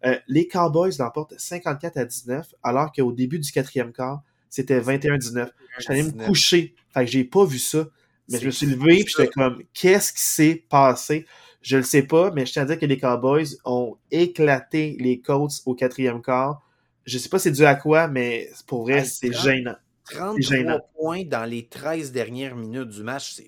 Euh, 0.06 0.18
les 0.28 0.48
Cowboys 0.48 0.92
l'emportent 1.00 1.34
54 1.38 1.98
à 1.98 2.06
19, 2.06 2.54
alors 2.64 2.92
qu'au 2.92 3.12
début 3.12 3.40
du 3.40 3.52
quatrième 3.52 3.92
quart, 3.92 4.22
c'était 4.50 4.80
21-19. 4.80 5.50
J'allais 5.80 6.04
me 6.04 6.12
coucher, 6.12 6.76
fait 6.94 7.06
que 7.06 7.12
j'ai 7.12 7.24
pas 7.24 7.46
vu 7.46 7.60
ça. 7.60 7.88
Mais 8.32 8.40
je 8.40 8.46
me 8.46 8.52
suis 8.52 8.68
levé, 8.68 9.04
puis 9.04 9.14
j'étais 9.18 9.30
comme, 9.30 9.64
qu'est-ce 9.74 10.14
qui 10.14 10.22
s'est 10.22 10.64
passé? 10.70 11.26
Je 11.62 11.78
le 11.78 11.84
sais 11.84 12.04
pas, 12.04 12.32
mais 12.32 12.46
je 12.46 12.54
tiens 12.54 12.62
à 12.62 12.66
dire 12.66 12.80
que 12.80 12.86
les 12.86 12.98
Cowboys 12.98 13.58
ont 13.66 13.98
éclaté 14.12 14.96
les 15.00 15.20
Colts 15.20 15.62
au 15.66 15.74
quatrième 15.74 16.22
quart. 16.22 16.62
Je 17.06 17.18
sais 17.18 17.28
pas 17.28 17.40
c'est 17.40 17.52
dû 17.52 17.66
à 17.66 17.74
quoi, 17.74 18.08
mais 18.08 18.50
pour 18.68 18.84
vrai, 18.84 19.04
c'est 19.04 19.34
gênant. 19.34 19.76
33 20.12 20.80
points 20.96 21.24
dans 21.24 21.46
les 21.46 21.68
13 21.68 22.12
dernières 22.12 22.56
minutes 22.56 22.90
du 22.90 23.04
match, 23.04 23.40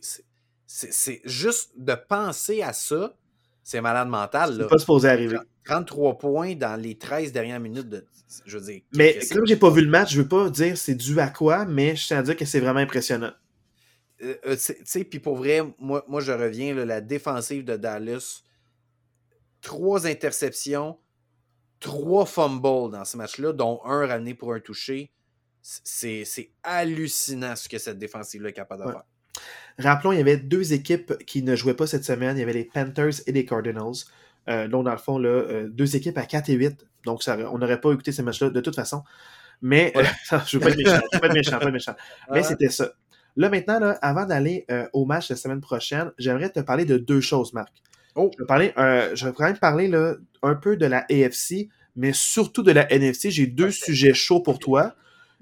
c'est 0.66 1.22
juste 1.26 1.72
de 1.78 1.96
penser 1.96 2.62
à 2.62 2.74
ça, 2.74 3.16
c'est 3.64 3.82
malade 3.82 4.08
mental. 4.08 4.56
C'est 4.58 4.68
pas 4.68 4.78
supposé 4.78 5.10
arriver. 5.10 5.38
33 5.66 6.18
points 6.18 6.56
dans 6.56 6.80
les 6.80 6.98
13 6.98 7.32
dernières 7.32 7.60
minutes 7.60 7.90
de. 7.90 8.06
Je 8.46 8.58
veux 8.58 8.64
dire. 8.66 8.82
Mais 8.94 9.20
comme 9.32 9.46
j'ai 9.46 9.58
pas 9.58 9.70
vu 9.70 9.82
le 9.82 9.90
match, 9.90 10.14
je 10.14 10.22
veux 10.22 10.28
pas 10.28 10.50
dire 10.50 10.78
c'est 10.78 10.96
dû 10.96 11.20
à 11.20 11.30
quoi, 11.30 11.66
mais 11.66 11.96
je 11.96 12.08
tiens 12.08 12.20
à 12.20 12.24
dire 12.24 12.36
que 12.36 12.46
c'est 12.46 12.60
vraiment 12.60 12.80
impressionnant. 12.80 13.34
Euh, 14.24 14.36
euh, 14.46 14.56
tu 14.56 14.76
sais, 14.86 15.04
puis 15.04 15.20
pour 15.20 15.36
vrai, 15.36 15.62
moi, 15.80 16.06
moi 16.08 16.22
je 16.22 16.32
reviens, 16.32 16.74
la 16.74 17.02
défensive 17.02 17.66
de 17.66 17.76
Dallas, 17.76 18.44
trois 19.62 20.08
interceptions, 20.08 20.98
trois 21.80 22.26
fumbles 22.26 22.92
dans 22.92 23.06
ce 23.06 23.18
match-là, 23.18 23.54
dont 23.54 23.82
un 23.84 24.06
ramené 24.08 24.34
pour 24.34 24.54
un 24.54 24.60
touché 24.60 25.12
c'est 25.62 26.52
hallucinant 26.64 27.56
ce 27.56 27.70
que 27.70 27.78
cette 27.78 28.00
défensive-là 28.00 28.50
est 28.50 28.54
capable 28.54 28.86
de 28.86 28.92
faire. 28.92 29.04
Rappelons, 29.80 30.12
il 30.12 30.18
y 30.18 30.22
avait 30.22 30.38
deux 30.38 30.74
équipes 30.74 31.18
qui 31.26 31.44
ne 31.44 31.56
jouaient 31.56 31.76
pas 31.76 31.88
cette 31.88 32.04
semaine. 32.04 32.38
Il 32.38 32.40
y 32.40 32.44
avait 32.44 32.54
les 32.54 32.66
Panthers 32.66 33.14
et 33.26 33.32
les 33.32 33.46
Cardinals. 33.46 34.06
Euh, 34.50 34.68
donc, 34.68 34.86
dans 34.86 34.92
le 34.92 34.98
fond, 34.98 35.18
là, 35.18 35.30
euh, 35.30 35.68
deux 35.70 35.96
équipes 35.96 36.18
à 36.18 36.26
4 36.26 36.50
et 36.50 36.54
8. 36.54 36.86
Donc, 37.06 37.24
ça, 37.24 37.38
on 37.52 37.58
n'aurait 37.58 37.80
pas 37.80 37.92
écouté 37.92 38.12
ces 38.12 38.24
matchs-là 38.24 38.50
de 38.50 38.62
toute 38.62 38.76
façon. 38.76 39.04
Mais, 39.62 39.94
je 40.30 40.36
ne 40.36 40.42
veux 40.54 40.60
pas 40.60 40.70
être 40.72 40.78
méchant, 40.78 41.02
pas 41.12 41.28
être 41.28 41.34
méchant, 41.34 41.60
pas 41.60 41.72
méchant. 41.72 41.96
Mais 42.32 42.44
c'était 42.44 42.70
ça. 42.70 42.92
Là, 43.38 43.50
maintenant, 43.50 43.80
là, 43.80 43.98
avant 44.02 44.26
d'aller 44.26 44.66
euh, 44.72 44.88
au 44.94 45.06
match 45.06 45.30
la 45.30 45.36
semaine 45.36 45.62
prochaine, 45.62 46.12
j'aimerais 46.18 46.50
te 46.50 46.60
parler 46.60 46.86
de 46.86 46.98
deux 46.98 47.22
choses, 47.22 47.54
Marc. 47.54 47.74
Oh. 48.16 48.30
Je 48.34 48.44
vais, 48.44 48.48
parler, 48.48 48.74
je 48.76 49.26
vais 49.26 49.32
quand 49.32 49.46
même 49.46 49.58
parler 49.58 49.88
là, 49.88 50.16
un 50.44 50.56
peu 50.56 50.76
de 50.76 50.86
la 50.86 51.06
AFC, 51.10 51.70
mais 51.96 52.12
surtout 52.12 52.62
de 52.62 52.74
la 52.74 52.92
NFC. 52.92 53.32
J'ai 53.32 53.48
deux 53.48 53.72
sujets 53.72 54.14
chauds 54.14 54.42
pour 54.42 54.60
toi. 54.60 54.96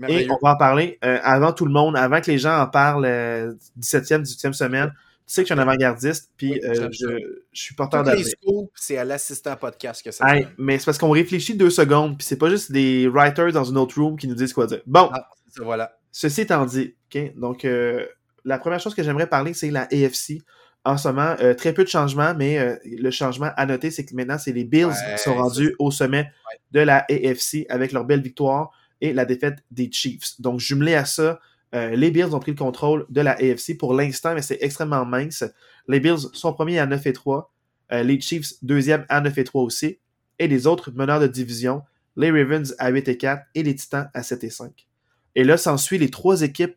Et 0.07 0.27
on 0.31 0.37
va 0.41 0.53
en 0.53 0.57
parler 0.57 0.97
euh, 1.03 1.19
avant 1.23 1.51
tout 1.51 1.65
le 1.65 1.71
monde, 1.71 1.97
avant 1.97 2.21
que 2.21 2.31
les 2.31 2.37
gens 2.37 2.57
en 2.59 2.67
parlent 2.67 3.05
euh, 3.05 3.53
17e, 3.79 4.23
18e 4.23 4.53
semaine. 4.53 4.93
Tu 5.27 5.35
sais 5.35 5.43
que 5.43 5.49
je 5.49 5.53
suis 5.53 5.59
un 5.59 5.61
avant-gardiste, 5.61 6.31
puis 6.37 6.53
Oui, 6.53 6.61
euh, 6.63 6.89
je, 6.91 7.07
suis 7.53 7.75
porteur 7.75 8.03
d'avenir. 8.03 8.25
c'est 8.73 8.97
à 8.97 9.03
l'assistant 9.03 9.55
podcast 9.57 10.03
que 10.03 10.09
ça 10.09 10.25
mais 10.57 10.79
c'est 10.79 10.85
parce 10.85 10.97
qu'on 10.97 11.11
réfléchit 11.11 11.55
deux 11.55 11.69
secondes, 11.69 12.17
puis 12.17 12.25
c'est 12.25 12.37
pas 12.37 12.49
juste 12.49 12.71
des 12.71 13.07
writers 13.07 13.51
dans 13.51 13.63
une 13.63 13.77
autre 13.77 14.01
room 14.01 14.17
qui 14.17 14.27
nous 14.27 14.33
disent 14.33 14.53
quoi 14.53 14.65
dire. 14.65 14.81
Bon, 14.87 15.09
Ah, 15.13 15.29
voilà. 15.57 15.91
ceci 16.11 16.41
étant 16.41 16.65
dit, 16.65 16.95
donc 17.35 17.63
euh, 17.65 18.05
la 18.45 18.57
première 18.57 18.79
chose 18.79 18.95
que 18.95 19.03
j'aimerais 19.03 19.27
parler, 19.27 19.53
c'est 19.53 19.69
la 19.69 19.81
AFC. 19.91 20.41
En 20.85 20.97
ce 20.97 21.09
moment, 21.09 21.35
euh, 21.41 21.53
très 21.53 21.73
peu 21.73 21.83
de 21.83 21.89
changements, 21.89 22.33
mais 22.35 22.57
euh, 22.57 22.75
le 22.85 23.11
changement 23.11 23.51
à 23.57 23.65
noter, 23.65 23.91
c'est 23.91 24.05
que 24.05 24.15
maintenant, 24.15 24.37
c'est 24.37 24.53
les 24.53 24.63
Bills 24.63 24.85
Ouais, 24.85 25.15
qui 25.15 25.23
sont 25.23 25.35
rendus 25.35 25.75
au 25.77 25.91
sommet 25.91 26.31
de 26.71 26.79
la 26.79 27.05
AFC 27.09 27.65
avec 27.69 27.91
leur 27.91 28.05
belle 28.05 28.21
victoire 28.21 28.71
et 29.01 29.13
la 29.13 29.25
défaite 29.25 29.63
des 29.71 29.91
Chiefs. 29.91 30.39
Donc, 30.39 30.59
jumelé 30.59 30.95
à 30.95 31.05
ça, 31.05 31.39
euh, 31.75 31.95
les 31.95 32.11
Bills 32.11 32.33
ont 32.33 32.39
pris 32.39 32.51
le 32.51 32.57
contrôle 32.57 33.05
de 33.09 33.21
la 33.21 33.31
AFC 33.33 33.77
pour 33.77 33.93
l'instant, 33.93 34.33
mais 34.33 34.41
c'est 34.41 34.57
extrêmement 34.61 35.05
mince. 35.05 35.43
Les 35.87 35.99
Bills 35.99 36.29
sont 36.33 36.53
premiers 36.53 36.79
à 36.79 36.85
9 36.85 37.05
et 37.07 37.13
3, 37.13 37.53
euh, 37.91 38.03
les 38.03 38.19
Chiefs 38.19 38.53
deuxième 38.61 39.05
à 39.09 39.21
9 39.21 39.37
et 39.37 39.43
3 39.43 39.63
aussi, 39.63 39.99
et 40.39 40.47
les 40.47 40.67
autres 40.67 40.91
meneurs 40.91 41.19
de 41.19 41.27
division, 41.27 41.83
les 42.15 42.31
Ravens 42.31 42.75
à 42.79 42.89
8 42.89 43.07
et 43.07 43.17
4 43.17 43.43
et 43.55 43.63
les 43.63 43.75
Titans 43.75 44.09
à 44.13 44.23
7 44.23 44.43
et 44.43 44.49
5. 44.49 44.87
Et 45.35 45.43
là, 45.43 45.57
s'ensuit 45.57 45.97
les 45.97 46.09
trois 46.09 46.41
équipes 46.41 46.75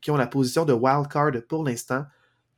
qui 0.00 0.10
ont 0.10 0.16
la 0.16 0.26
position 0.26 0.64
de 0.64 0.72
wild 0.72 1.08
card 1.08 1.32
pour 1.48 1.64
l'instant, 1.64 2.04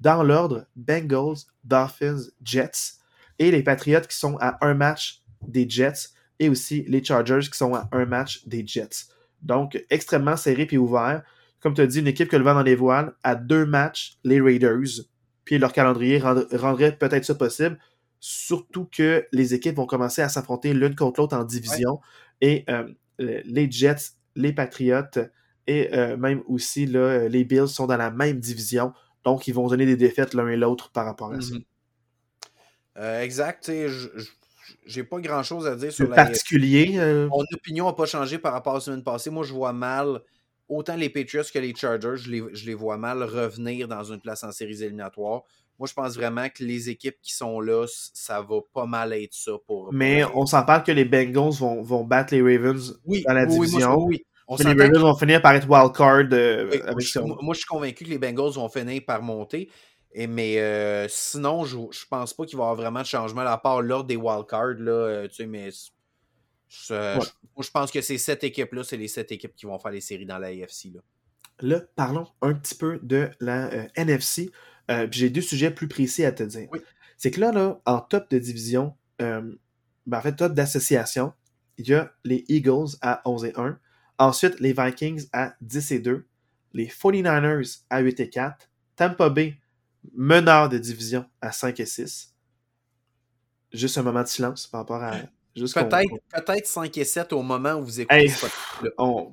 dans 0.00 0.22
l'ordre 0.22 0.66
Bengals, 0.74 1.46
Dolphins, 1.64 2.22
Jets, 2.42 2.98
et 3.38 3.50
les 3.50 3.62
Patriots 3.62 4.00
qui 4.08 4.16
sont 4.16 4.36
à 4.40 4.58
un 4.66 4.74
match 4.74 5.22
des 5.46 5.68
Jets, 5.68 6.10
et 6.38 6.48
aussi 6.48 6.84
les 6.88 7.02
Chargers 7.02 7.40
qui 7.50 7.56
sont 7.56 7.74
à 7.74 7.88
un 7.92 8.04
match 8.06 8.46
des 8.46 8.66
Jets. 8.66 9.06
Donc, 9.42 9.82
extrêmement 9.90 10.36
serré 10.36 10.66
puis 10.66 10.78
ouvert. 10.78 11.22
Comme 11.60 11.74
tu 11.74 11.80
as 11.80 11.86
dit, 11.86 12.00
une 12.00 12.06
équipe 12.06 12.28
que 12.28 12.36
le 12.36 12.44
vent 12.44 12.54
dans 12.54 12.62
les 12.62 12.74
voiles, 12.74 13.14
à 13.22 13.34
deux 13.34 13.64
matchs, 13.66 14.18
les 14.24 14.40
Raiders, 14.40 15.04
puis 15.44 15.58
leur 15.58 15.72
calendrier 15.72 16.18
rend- 16.18 16.44
rendrait 16.52 16.96
peut-être 16.96 17.24
ça 17.24 17.34
possible, 17.34 17.78
surtout 18.20 18.86
que 18.90 19.26
les 19.32 19.54
équipes 19.54 19.76
vont 19.76 19.86
commencer 19.86 20.22
à 20.22 20.28
s'affronter 20.28 20.74
l'une 20.74 20.94
contre 20.94 21.20
l'autre 21.20 21.36
en 21.36 21.44
division, 21.44 22.00
et 22.40 22.64
euh, 22.68 22.88
les 23.18 23.70
Jets, 23.70 24.12
les 24.34 24.52
Patriots, 24.52 25.02
et 25.66 25.92
euh, 25.94 26.16
même 26.16 26.42
aussi 26.46 26.86
là, 26.86 27.28
les 27.28 27.44
Bills 27.44 27.68
sont 27.68 27.86
dans 27.86 27.96
la 27.96 28.10
même 28.10 28.38
division, 28.38 28.92
donc 29.24 29.48
ils 29.48 29.52
vont 29.54 29.66
donner 29.68 29.86
des 29.86 29.96
défaites 29.96 30.34
l'un 30.34 30.48
et 30.48 30.56
l'autre 30.56 30.90
par 30.92 31.04
rapport 31.04 31.32
à 31.32 31.40
ça. 31.40 31.54
Mhm. 31.54 31.62
Euh, 32.98 33.22
exact. 33.22 33.66
je- 33.66 33.88
je- 33.88 34.28
J'ai 34.86 35.04
pas 35.04 35.20
grand 35.20 35.42
chose 35.42 35.66
à 35.66 35.76
dire 35.76 35.92
sur 35.92 36.08
la 36.08 36.16
particulier. 36.16 36.94
euh, 36.98 37.28
Mon 37.28 37.44
opinion 37.52 37.86
n'a 37.86 37.92
pas 37.92 38.06
changé 38.06 38.38
par 38.38 38.52
rapport 38.52 38.72
à 38.74 38.76
la 38.76 38.80
semaine 38.80 39.02
passée. 39.04 39.30
Moi, 39.30 39.44
je 39.44 39.52
vois 39.52 39.72
mal 39.72 40.20
autant 40.68 40.96
les 40.96 41.08
Patriots 41.08 41.42
que 41.52 41.58
les 41.58 41.74
Chargers. 41.74 42.16
Je 42.16 42.30
les, 42.30 42.42
je 42.52 42.66
les 42.66 42.74
vois 42.74 42.96
mal 42.96 43.22
revenir 43.22 43.88
dans 43.88 44.04
une 44.04 44.20
place 44.20 44.42
en 44.44 44.52
séries 44.52 44.82
éliminatoires. 44.82 45.42
Moi, 45.78 45.86
je 45.86 45.92
pense 45.94 46.14
vraiment 46.16 46.48
que 46.48 46.64
les 46.64 46.88
équipes 46.88 47.16
qui 47.20 47.34
sont 47.34 47.60
là, 47.60 47.84
ça 48.14 48.40
va 48.40 48.56
pas 48.72 48.86
mal 48.86 49.12
être 49.12 49.34
ça 49.34 49.52
pour. 49.66 49.92
mais 49.92 50.24
on 50.34 50.46
s'en 50.46 50.64
parle 50.64 50.82
que 50.84 50.92
les 50.92 51.04
Bengals 51.04 51.52
vont, 51.52 51.82
vont 51.82 52.02
battre 52.02 52.34
les 52.34 52.40
Ravens 52.40 52.98
oui, 53.04 53.22
dans 53.26 53.34
la 53.34 53.42
oui, 53.44 53.48
oui, 53.50 53.56
moi, 53.56 53.66
division. 53.66 54.04
oui. 54.04 54.24
On 54.48 54.56
mais 54.58 54.74
les 54.74 54.82
Ravens 54.84 55.00
vont 55.02 55.16
finir 55.16 55.42
par 55.42 55.54
être 55.54 55.68
wild 55.68 55.92
card 55.94 56.24
euh, 56.32 56.70
Oui, 56.94 57.04
je, 57.04 57.18
moi, 57.18 57.52
je 57.52 57.58
suis 57.58 57.66
convaincu 57.66 58.04
que 58.04 58.10
les 58.10 58.18
Bengals 58.18 58.52
vont 58.52 58.68
finir 58.68 59.02
par 59.06 59.20
monter. 59.20 59.68
Et, 60.18 60.26
mais 60.26 60.58
euh, 60.60 61.06
sinon, 61.10 61.64
je, 61.66 61.76
je 61.90 62.06
pense 62.08 62.32
pas 62.32 62.46
qu'il 62.46 62.56
va 62.56 62.62
y 62.62 62.66
avoir 62.68 62.74
vraiment 62.76 63.00
de 63.02 63.06
changement, 63.06 63.42
à 63.42 63.58
part 63.58 63.82
l'ordre 63.82 64.06
des 64.06 64.16
wildcards. 64.16 64.78
Là, 64.78 64.92
euh, 64.92 65.28
tu 65.28 65.34
sais, 65.34 65.46
mais 65.46 65.70
c- 65.70 65.90
je, 66.68 66.94
Ouais. 66.94 67.20
je- 67.24 67.48
moi, 67.54 67.62
je 67.62 67.70
pense 67.70 67.90
que 67.90 68.00
ces 68.00 68.16
sept 68.18 68.42
équipes-là, 68.42 68.82
c'est 68.82 68.96
les 68.96 69.08
sept 69.08 69.30
équipes 69.30 69.54
qui 69.54 69.66
vont 69.66 69.78
faire 69.78 69.90
les 69.92 70.00
séries 70.00 70.24
dans 70.24 70.38
la 70.38 70.48
AFC. 70.48 70.90
Là. 70.94 71.00
Là, 71.60 71.80
parlons 71.96 72.26
un 72.40 72.54
petit 72.54 72.74
peu 72.74 72.98
de 73.02 73.30
la 73.40 73.66
euh, 73.72 73.86
NFC. 73.94 74.50
Euh, 74.90 75.06
J'ai 75.10 75.28
deux 75.30 75.42
sujets 75.42 75.70
plus 75.70 75.86
précis 75.88 76.24
à 76.24 76.32
te 76.32 76.42
dire. 76.42 76.68
Oui. 76.72 76.80
C'est 77.18 77.30
que 77.30 77.40
là, 77.40 77.52
là, 77.52 77.78
en 77.84 78.00
top 78.00 78.30
de 78.30 78.38
division, 78.38 78.94
euh, 79.20 79.42
ben, 80.06 80.18
en 80.18 80.20
fait, 80.22 80.34
top 80.36 80.52
d'association, 80.54 81.32
il 81.78 81.88
y 81.88 81.94
a 81.94 82.10
les 82.24 82.44
Eagles 82.48 82.96
à 83.02 83.20
11 83.26 83.44
et 83.44 83.52
1. 83.56 83.78
Ensuite, 84.18 84.60
les 84.60 84.72
Vikings 84.72 85.26
à 85.34 85.54
10 85.60 85.92
et 85.92 85.98
2. 85.98 86.26
Les 86.72 86.86
49ers 86.88 87.80
à 87.90 88.00
8 88.00 88.18
et 88.20 88.30
4. 88.30 88.70
Tampa 88.96 89.28
Bay, 89.28 89.58
meneur 90.14 90.68
de 90.68 90.78
division 90.78 91.24
à 91.40 91.52
5 91.52 91.80
et 91.80 91.86
6. 91.86 92.34
Juste 93.72 93.98
un 93.98 94.02
moment 94.02 94.22
de 94.22 94.28
silence 94.28 94.66
par 94.66 94.80
rapport 94.80 95.02
à. 95.02 95.12
Peut-être 95.54 96.44
peut 96.44 96.52
5 96.64 96.98
et 96.98 97.04
7 97.04 97.32
au 97.32 97.42
moment 97.42 97.74
où 97.74 97.84
vous 97.84 98.00
écoutez 98.00 98.26
Hey, 98.26 98.30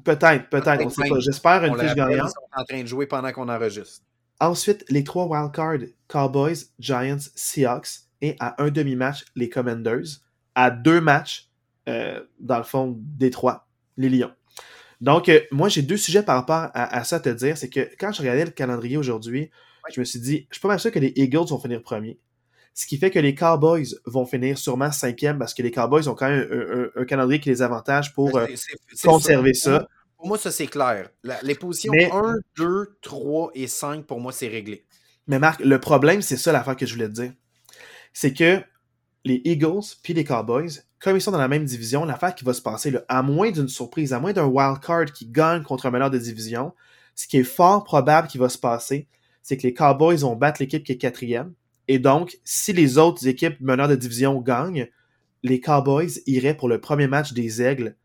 Peut-être, 0.06 0.50
peut-être. 0.50 1.20
J'espère 1.20 1.66
une 1.66 1.78
fiche 1.78 1.96
gagnante. 1.96 2.30
ils 2.30 2.32
sont 2.32 2.62
en 2.62 2.64
train 2.64 2.82
de 2.82 2.88
jouer 2.88 3.08
pendant 3.08 3.32
qu'on 3.32 3.50
enregistre. 3.50 4.02
Ensuite, 4.40 4.86
les 4.90 5.04
trois 5.04 5.26
wildcards, 5.26 5.90
Cowboys, 6.08 6.56
Giants, 6.80 7.30
Seahawks, 7.36 8.04
et 8.22 8.36
à 8.40 8.62
un 8.64 8.70
demi-match, 8.70 9.26
les 9.36 9.50
Commanders. 9.50 10.22
À 10.56 10.72
deux 10.72 11.02
matchs, 11.02 11.50
euh, 11.90 12.22
dans 12.40 12.58
le 12.58 12.64
fond, 12.64 12.96
des 12.98 13.30
trois, 13.32 13.68
les 13.98 14.10
Lions. 14.10 14.32
Donc, 15.02 15.28
euh, 15.28 15.42
moi, 15.52 15.68
j'ai 15.68 15.82
deux 15.82 15.98
sujets 15.98 16.24
par 16.24 16.36
rapport 16.36 16.72
à, 16.74 16.96
à 16.96 17.04
ça 17.04 17.18
à 17.18 17.20
te 17.20 17.30
dire. 17.30 17.58
C'est 17.58 17.70
que 17.70 17.90
quand 18.00 18.14
je 18.14 18.22
regardais 18.22 18.46
le 18.46 18.52
calendrier 18.52 18.96
aujourd'hui, 18.96 19.52
je 19.92 20.00
me 20.00 20.06
suis 20.06 20.20
dit, 20.20 20.48
je 20.50 20.56
suis 20.56 20.62
pas 20.62 20.68
mal 20.70 20.80
sûr 20.80 20.92
que 20.92 21.00
les 21.00 21.14
Eagles 21.16 21.46
vont 21.50 21.60
finir 21.60 21.82
premier. 21.82 22.20
Ce 22.74 22.88
qui 22.88 22.98
fait 22.98 23.12
que 23.12 23.20
les 23.20 23.36
Cowboys 23.36 23.86
vont 24.06 24.26
finir 24.26 24.58
sûrement 24.58 24.92
cinquième 24.92 25.38
parce 25.38 25.54
que 25.54 25.62
les 25.62 25.72
Cowboys 25.72 26.08
ont 26.08 26.16
quand 26.16 26.30
même 26.30 26.48
un, 26.52 26.84
un- 26.86 27.02
un 27.02 27.06
calendrier 27.06 27.40
qui 27.40 27.50
les 27.50 27.62
avantage 27.62 28.14
pour 28.14 28.36
euh, 28.38 28.48
c'est- 28.56 28.76
c'est 28.94 29.08
conserver 29.08 29.54
ça. 29.54 29.88
Pour 30.18 30.28
moi, 30.28 30.38
ça, 30.38 30.52
c'est 30.52 30.68
clair. 30.68 31.10
La- 31.24 31.40
les 31.44 31.54
positions 31.56 31.92
Mais- 31.94 32.10
1, 32.12 32.36
2, 32.58 32.96
3 33.02 33.52
et 33.54 33.68
5, 33.68 34.06
pour 34.06 34.20
moi, 34.22 34.32
c'est 34.32 34.48
réglé. 34.48 34.86
Mais 35.28 35.38
Marc, 35.38 35.60
le 35.60 35.80
problème, 35.80 36.22
c'est 36.22 36.38
ça 36.38 36.52
l'affaire 36.52 36.76
que 36.76 36.86
je 36.86 36.94
voulais 36.94 37.08
te 37.10 37.14
dire. 37.14 37.34
C'est 38.14 38.34
que 38.34 38.62
les 39.26 39.42
Eagles 39.46 39.82
puis 40.02 40.14
les 40.14 40.24
Cowboys, 40.24 40.70
comme 41.00 41.16
ils 41.18 41.22
sont 41.22 41.32
dans 41.32 41.38
la 41.38 41.48
même 41.48 41.66
division, 41.66 42.06
l'affaire 42.06 42.34
qui 42.34 42.44
va 42.44 42.54
se 42.54 42.62
passer, 42.62 42.90
là, 42.92 43.04
à 43.08 43.22
moins 43.22 43.52
d'une 43.52 43.68
surprise, 43.70 44.14
à 44.14 44.20
moins 44.20 44.34
d'un 44.34 44.46
wild 44.46 44.80
card 44.80 45.06
qui 45.14 45.28
gagne 45.28 45.62
contre 45.64 45.86
un 45.86 45.92
meneur 45.92 46.10
de 46.10 46.18
division, 46.18 46.74
ce 47.16 47.28
qui 47.28 47.38
est 47.38 47.44
fort 47.44 47.84
probable 47.84 48.28
qui 48.28 48.38
va 48.38 48.50
se 48.50 48.58
passer, 48.58 49.08
c'est 49.44 49.58
que 49.58 49.64
les 49.64 49.74
Cowboys 49.74 50.18
vont 50.18 50.36
battre 50.36 50.62
l'équipe 50.62 50.84
qui 50.84 50.94
est 50.94 50.98
quatrième. 50.98 51.54
Et 51.88 52.00
donc, 52.00 52.40
si 52.44 52.74
les 52.74 52.98
autres 52.98 53.28
équipes 53.28 53.60
meneurs 53.60 53.90
de 53.90 53.96
division 53.96 54.40
gagnent, 54.42 54.88
les 55.44 55.60
Cowboys 55.60 56.22
iraient 56.26 56.56
pour 56.56 56.70
le 56.70 56.80
premier 56.80 57.08
match 57.08 57.34
des 57.34 57.62
Aigles 57.62 57.96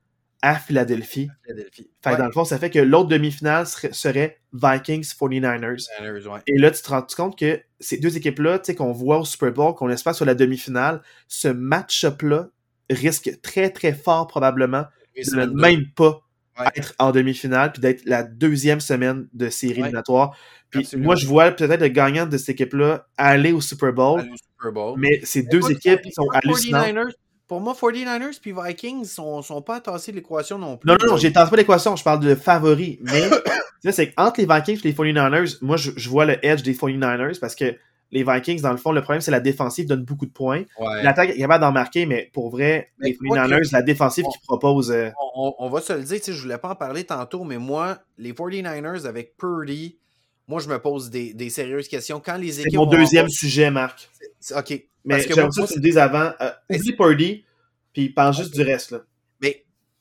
à 0.43 0.57
Philadelphie. 0.59 1.29
Philadelphie. 1.45 1.91
Fait 2.03 2.13
que 2.13 2.19
dans 2.19 2.27
le 2.27 2.33
fond, 2.33 2.45
ça 2.45 2.59
fait 2.59 2.71
que 2.71 2.79
l'autre 2.79 3.09
demi-finale 3.09 3.67
serait, 3.67 3.93
serait 3.93 4.41
Vikings 4.53 5.05
49ers. 5.05 5.87
Niners, 6.01 6.27
ouais. 6.27 6.41
Et 6.47 6.59
là, 6.59 6.71
tu 6.71 6.83
te 6.83 6.89
rends 6.89 7.07
compte 7.17 7.39
que 7.39 7.61
ces 7.81 7.99
deux 7.99 8.17
équipes-là, 8.17 8.59
tu 8.59 8.67
sais, 8.67 8.75
qu'on 8.75 8.93
voit 8.93 9.19
au 9.19 9.25
Super 9.25 9.53
Bowl, 9.53 9.75
qu'on 9.75 9.89
espère 9.91 10.15
sur 10.15 10.25
la 10.25 10.35
demi-finale, 10.35 11.03
ce 11.29 11.49
match-up-là 11.49 12.51
risque 12.91 13.41
très, 13.43 13.71
très 13.71 13.93
fort 13.93 14.27
probablement 14.27 14.85
de 15.17 15.37
ne 15.37 15.47
même 15.47 15.87
pas 15.95 16.23
Ouais. 16.59 16.67
être 16.77 16.95
en 16.99 17.13
demi-finale, 17.13 17.73
puis 17.73 17.81
d'être 17.81 18.03
la 18.05 18.23
deuxième 18.23 18.81
semaine 18.81 19.29
de 19.33 19.49
série 19.49 19.75
Ouais. 19.75 19.81
éliminatoire. 19.81 20.37
Puis 20.71 20.81
Absolument. 20.81 21.07
moi, 21.07 21.17
je 21.17 21.27
vois 21.27 21.51
peut-être 21.53 21.81
le 21.81 21.89
gagnant 21.89 22.27
de 22.27 22.37
cette 22.37 22.51
équipe-là 22.51 23.07
aller 23.17 23.53
au 23.53 23.61
Super 23.61 23.93
Bowl, 23.93 24.21
Aller 24.21 24.31
au 24.31 24.37
Super 24.37 24.73
Bowl. 24.73 24.99
mais 24.99 25.21
ces 25.25 25.43
deux 25.43 25.61
Moi, 25.61 25.73
équipes 25.73 26.01
sont 26.13 26.25
moi, 26.25 26.37
hallucinantes. 26.37 26.87
49ers 26.87 27.13
pour 27.47 27.61
moi, 27.63 27.73
49ers 27.73 28.39
puis 28.43 28.53
Vikings 28.55 29.07
sont, 29.07 29.41
sont 29.41 29.63
pas 29.63 29.81
tassés 29.81 30.13
de 30.13 30.17
l'équation 30.19 30.59
non 30.59 30.77
plus. 30.77 30.87
Non, 30.87 30.97
non, 31.03 31.13
non, 31.13 31.17
j'ai 31.17 31.33
tenté 31.33 31.49
pas 31.51 31.57
l'équation, 31.57 31.97
je 31.97 32.05
parle 32.05 32.21
de 32.21 32.35
favoris. 32.35 32.99
Mais, 33.01 33.23
tu 33.31 33.37
sais, 33.85 33.93
c'est 33.93 34.11
qu'entre 34.13 34.39
les 34.41 34.47
Vikings 34.47 34.81
et 34.85 34.89
les 34.89 34.93
49ers, 34.93 35.57
moi, 35.63 35.79
je, 35.79 35.93
je 35.97 36.09
vois 36.11 36.27
le 36.27 36.45
edge 36.45 36.63
des 36.63 36.75
49ers 36.75 37.41
parce 37.41 37.55
que 37.55 37.75
les 38.11 38.25
Vikings, 38.25 38.61
dans 38.63 38.71
le 38.71 38.77
fond, 38.79 38.93
le 38.93 39.03
problème, 39.03 39.21
c'est 39.21 39.31
la 39.31 39.41
défensive 39.41 39.87
donne 39.87 40.03
beaucoup 40.05 40.25
de 40.27 40.31
points. 40.33 40.65
Ouais. 40.81 41.03
L'attaque 41.03 41.31
est 41.31 41.39
capable 41.39 41.61
d'en 41.61 41.73
marquer, 41.73 42.07
mais 42.07 42.31
pour 42.33 42.49
vrai, 42.51 42.91
Mais 42.99 43.09
les 43.11 43.17
quoi 43.17 43.37
49ers, 43.37 43.69
que- 43.69 43.73
la 43.75 43.83
défensive 43.83 44.25
qu'ils 44.25 44.41
proposent. 44.47 44.91
euh, 44.91 45.11
On, 45.35 45.49
on- 45.49 45.55
on 45.67 45.69
va 45.69 45.81
se 45.81 45.93
le 45.93 46.03
dire, 46.03 46.19
je 46.27 46.33
voulais 46.41 46.59
pas 46.59 46.71
en 46.71 46.75
parler 46.75 47.05
tantôt, 47.05 47.45
mais 47.45 47.59
moi, 47.59 47.99
les 48.17 48.33
49ers 48.33 49.05
avec 49.07 49.37
Purdy, 49.37 49.99
moi, 50.47 50.61
je 50.61 50.69
me 50.69 50.79
pose 50.79 51.11
des, 51.11 51.35
des 51.35 51.51
sérieuses 51.51 51.89
questions. 51.89 52.21
Quand 52.25 52.39
les 52.39 52.53
c'est 52.53 52.61
équipes. 52.63 52.79
mon 52.79 52.87
vont 52.87 52.91
deuxième 52.93 53.29
sujet, 53.29 53.71
Marc. 53.71 54.09
C'est- 54.41 54.57
OK. 54.57 54.71
Mais 55.05 55.15
Parce 55.17 55.27
que 55.27 55.35
j'aime 55.35 55.45
moi, 55.45 55.53
ça 55.53 55.63
que 55.67 55.73
tu 55.75 55.79
me 55.79 55.85
dises 55.85 55.99
avant. 55.99 56.33
euh, 56.41 56.51
oublie 56.71 56.97
Purdy, 56.97 57.45
puis 57.93 58.09
pense 58.09 58.39
juste 58.39 58.55
du 58.55 58.63
reste. 58.63 58.93
Là. 58.93 59.01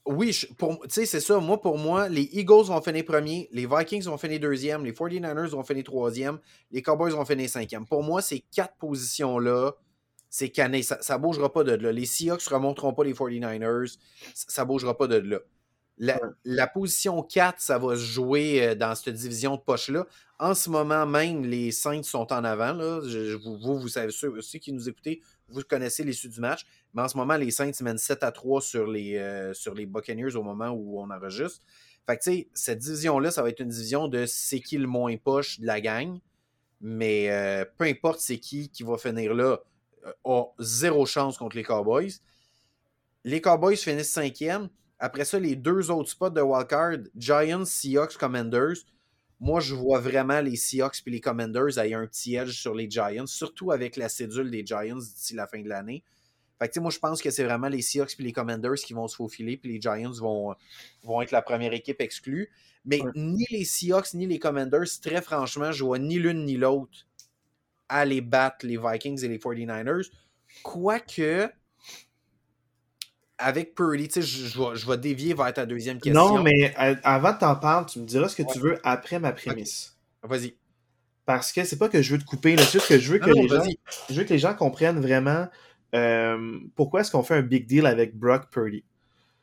Oui, 0.09 0.31
tu 0.31 0.47
sais, 0.87 1.05
c'est 1.05 1.19
ça. 1.19 1.39
Moi, 1.39 1.59
pour 1.59 1.77
moi, 1.77 2.07
les 2.07 2.29
Eagles 2.31 2.63
vont 2.63 2.81
finir 2.81 3.03
premier, 3.03 3.49
les 3.51 3.67
Vikings 3.67 4.03
vont 4.03 4.17
finir 4.17 4.39
deuxième, 4.39 4.85
les 4.85 4.93
49ers 4.93 5.49
vont 5.49 5.63
finir 5.63 5.83
troisième, 5.83 6.39
les 6.71 6.81
Cowboys 6.81 7.11
vont 7.11 7.25
finir 7.25 7.49
cinquième. 7.49 7.85
Pour 7.85 8.03
moi, 8.03 8.21
ces 8.21 8.39
quatre 8.39 8.75
positions-là, 8.77 9.73
c'est 10.29 10.49
cané. 10.49 10.81
Ça 10.81 10.97
ne 10.97 11.17
bougera 11.17 11.51
pas 11.51 11.63
de 11.63 11.73
là. 11.73 11.91
Les 11.91 12.05
Seahawks 12.05 12.49
ne 12.49 12.55
remonteront 12.55 12.93
pas 12.93 13.03
les 13.03 13.13
49ers. 13.13 13.97
Ça 14.33 14.63
ne 14.63 14.67
bougera 14.67 14.95
pas 14.97 15.07
de 15.07 15.17
là. 15.17 15.39
La, 15.99 16.67
position 16.67 17.23
4, 17.23 17.59
ça 17.59 17.79
va 17.79 17.95
se 17.95 18.01
jouer 18.01 18.61
euh, 18.61 18.75
dans 18.75 18.93
cette 18.93 19.15
division 19.15 19.55
de 19.55 19.61
poche-là. 19.61 20.05
En 20.37 20.53
ce 20.53 20.69
moment 20.69 21.07
même, 21.07 21.43
les 21.43 21.71
Saints 21.71 22.03
sont 22.03 22.31
en 22.31 22.43
avant. 22.43 22.73
Là. 22.73 22.99
vous, 23.43 23.79
vous, 23.79 23.87
savez, 23.87 24.11
ceux 24.11 24.29
aussi 24.29 24.59
qui 24.59 24.71
nous 24.71 24.87
écoutez, 24.87 25.21
vous 25.47 25.61
connaissez 25.63 26.03
l'issue 26.03 26.29
du 26.29 26.39
match. 26.39 26.65
Mais 26.93 27.01
en 27.01 27.07
ce 27.07 27.17
moment, 27.17 27.35
les 27.35 27.49
Saints 27.49 27.71
mènent 27.81 27.97
7 27.97 28.23
à 28.23 28.31
3 28.31 28.61
sur 28.61 28.85
les, 28.85 29.17
euh, 29.17 29.53
sur 29.53 29.73
les 29.73 29.87
Buccaneers 29.87 30.35
au 30.35 30.43
moment 30.43 30.69
où 30.69 31.01
on 31.01 31.09
enregistre. 31.09 31.65
Fait 32.05 32.17
que, 32.17 32.23
tu 32.23 32.31
sais, 32.31 32.49
cette 32.53 32.79
division-là, 32.79 33.31
ça 33.31 33.41
va 33.41 33.49
être 33.49 33.59
une 33.59 33.69
division 33.69 34.07
de 34.07 34.25
c'est 34.27 34.59
qui 34.59 34.77
le 34.77 34.87
moins 34.87 35.17
poche 35.17 35.59
de 35.59 35.65
la 35.65 35.81
gang. 35.81 36.19
Mais 36.79 37.31
euh, 37.31 37.65
peu 37.77 37.85
importe 37.85 38.19
c'est 38.19 38.37
qui 38.37 38.69
qui 38.69 38.83
va 38.83 38.99
finir 38.99 39.33
là, 39.33 39.57
a 40.23 40.43
zéro 40.59 41.05
chance 41.05 41.37
contre 41.37 41.55
les 41.55 41.63
Cowboys. 41.63 42.11
Les 43.23 43.41
Cowboys 43.41 43.75
finissent 43.75 44.11
cinquième. 44.11 44.69
Après 44.99 45.25
ça, 45.25 45.39
les 45.39 45.55
deux 45.55 45.91
autres 45.91 46.09
spots 46.09 46.31
de 46.31 46.41
wildcard, 46.41 46.97
Giants, 47.15 47.65
Seahawks, 47.65 48.17
Commanders. 48.17 48.77
Moi, 49.39 49.59
je 49.59 49.75
vois 49.75 49.99
vraiment 49.99 50.41
les 50.41 50.55
Seahawks 50.55 51.03
et 51.05 51.11
les 51.11 51.21
Commanders 51.21 51.77
ayant 51.77 51.99
un 51.99 52.07
petit 52.07 52.35
edge 52.35 52.57
sur 52.59 52.73
les 52.73 52.89
Giants, 52.89 53.27
surtout 53.27 53.71
avec 53.71 53.95
la 53.95 54.09
cédule 54.09 54.49
des 54.49 54.65
Giants 54.65 54.97
d'ici 54.97 55.35
la 55.35 55.45
fin 55.45 55.61
de 55.61 55.69
l'année. 55.69 56.03
Fait 56.57 56.69
que, 56.69 56.79
moi, 56.79 56.89
je 56.89 56.97
pense 56.97 57.21
que 57.21 57.29
c'est 57.29 57.43
vraiment 57.43 57.67
les 57.69 57.83
Seahawks 57.83 58.19
et 58.19 58.23
les 58.23 58.31
Commanders 58.31 58.73
qui 58.73 58.93
vont 58.93 59.07
se 59.07 59.15
faufiler, 59.15 59.57
puis 59.57 59.73
les 59.73 59.81
Giants 59.81 60.13
vont, 60.13 60.55
vont 61.03 61.21
être 61.21 61.31
la 61.31 61.43
première 61.43 61.73
équipe 61.73 62.01
exclue. 62.01 62.49
Mais 62.83 63.01
ni 63.15 63.45
les 63.51 63.65
Seahawks 63.65 64.15
ni 64.15 64.25
les 64.25 64.39
Commanders, 64.39 64.87
très 65.01 65.21
franchement, 65.21 65.71
je 65.71 65.83
vois 65.83 65.99
ni 65.99 66.17
l'une 66.17 66.45
ni 66.45 66.57
l'autre 66.57 67.05
aller 67.89 68.21
battre 68.21 68.65
les 68.65 68.77
Vikings 68.77 69.23
et 69.23 69.27
les 69.27 69.37
49ers. 69.37 70.09
Quoique, 70.63 71.49
avec 73.37 73.75
Purdy, 73.75 74.07
tu 74.07 74.21
sais, 74.21 74.21
je, 74.21 74.89
vais, 74.89 74.97
dévier 74.97 75.33
vers 75.33 75.53
ta 75.53 75.65
deuxième 75.65 75.99
question. 75.99 76.37
Non, 76.37 76.43
mais 76.43 76.73
euh, 76.79 76.95
avant 77.03 77.33
de 77.33 77.37
t'en 77.37 77.55
parler, 77.55 77.85
tu 77.87 77.99
me 77.99 78.05
diras 78.05 78.29
ce 78.29 78.35
que 78.35 78.51
tu 78.51 78.59
veux 78.59 78.79
après 78.83 79.19
ma 79.19 79.31
prémisse. 79.31 79.95
Vas-y. 80.23 80.55
Parce 81.25 81.51
que 81.51 81.63
c'est 81.63 81.77
pas 81.77 81.89
que 81.89 82.01
je 82.01 82.13
veux 82.13 82.19
te 82.19 82.25
couper, 82.25 82.55
c'est 82.57 82.71
juste 82.71 82.87
que 82.87 82.97
je 82.97 83.11
veux 83.11 83.19
que, 83.19 83.29
les 83.29 83.47
gens, 83.47 83.63
je 84.09 84.15
veux 84.15 84.23
que 84.23 84.33
les 84.33 84.39
gens 84.39 84.53
comprennent 84.53 85.01
vraiment 85.01 85.47
euh, 85.93 86.59
pourquoi 86.75 87.01
est-ce 87.01 87.11
qu'on 87.11 87.23
fait 87.23 87.35
un 87.35 87.41
big 87.41 87.67
deal 87.67 87.85
avec 87.85 88.15
Brock 88.15 88.49
Purdy. 88.49 88.83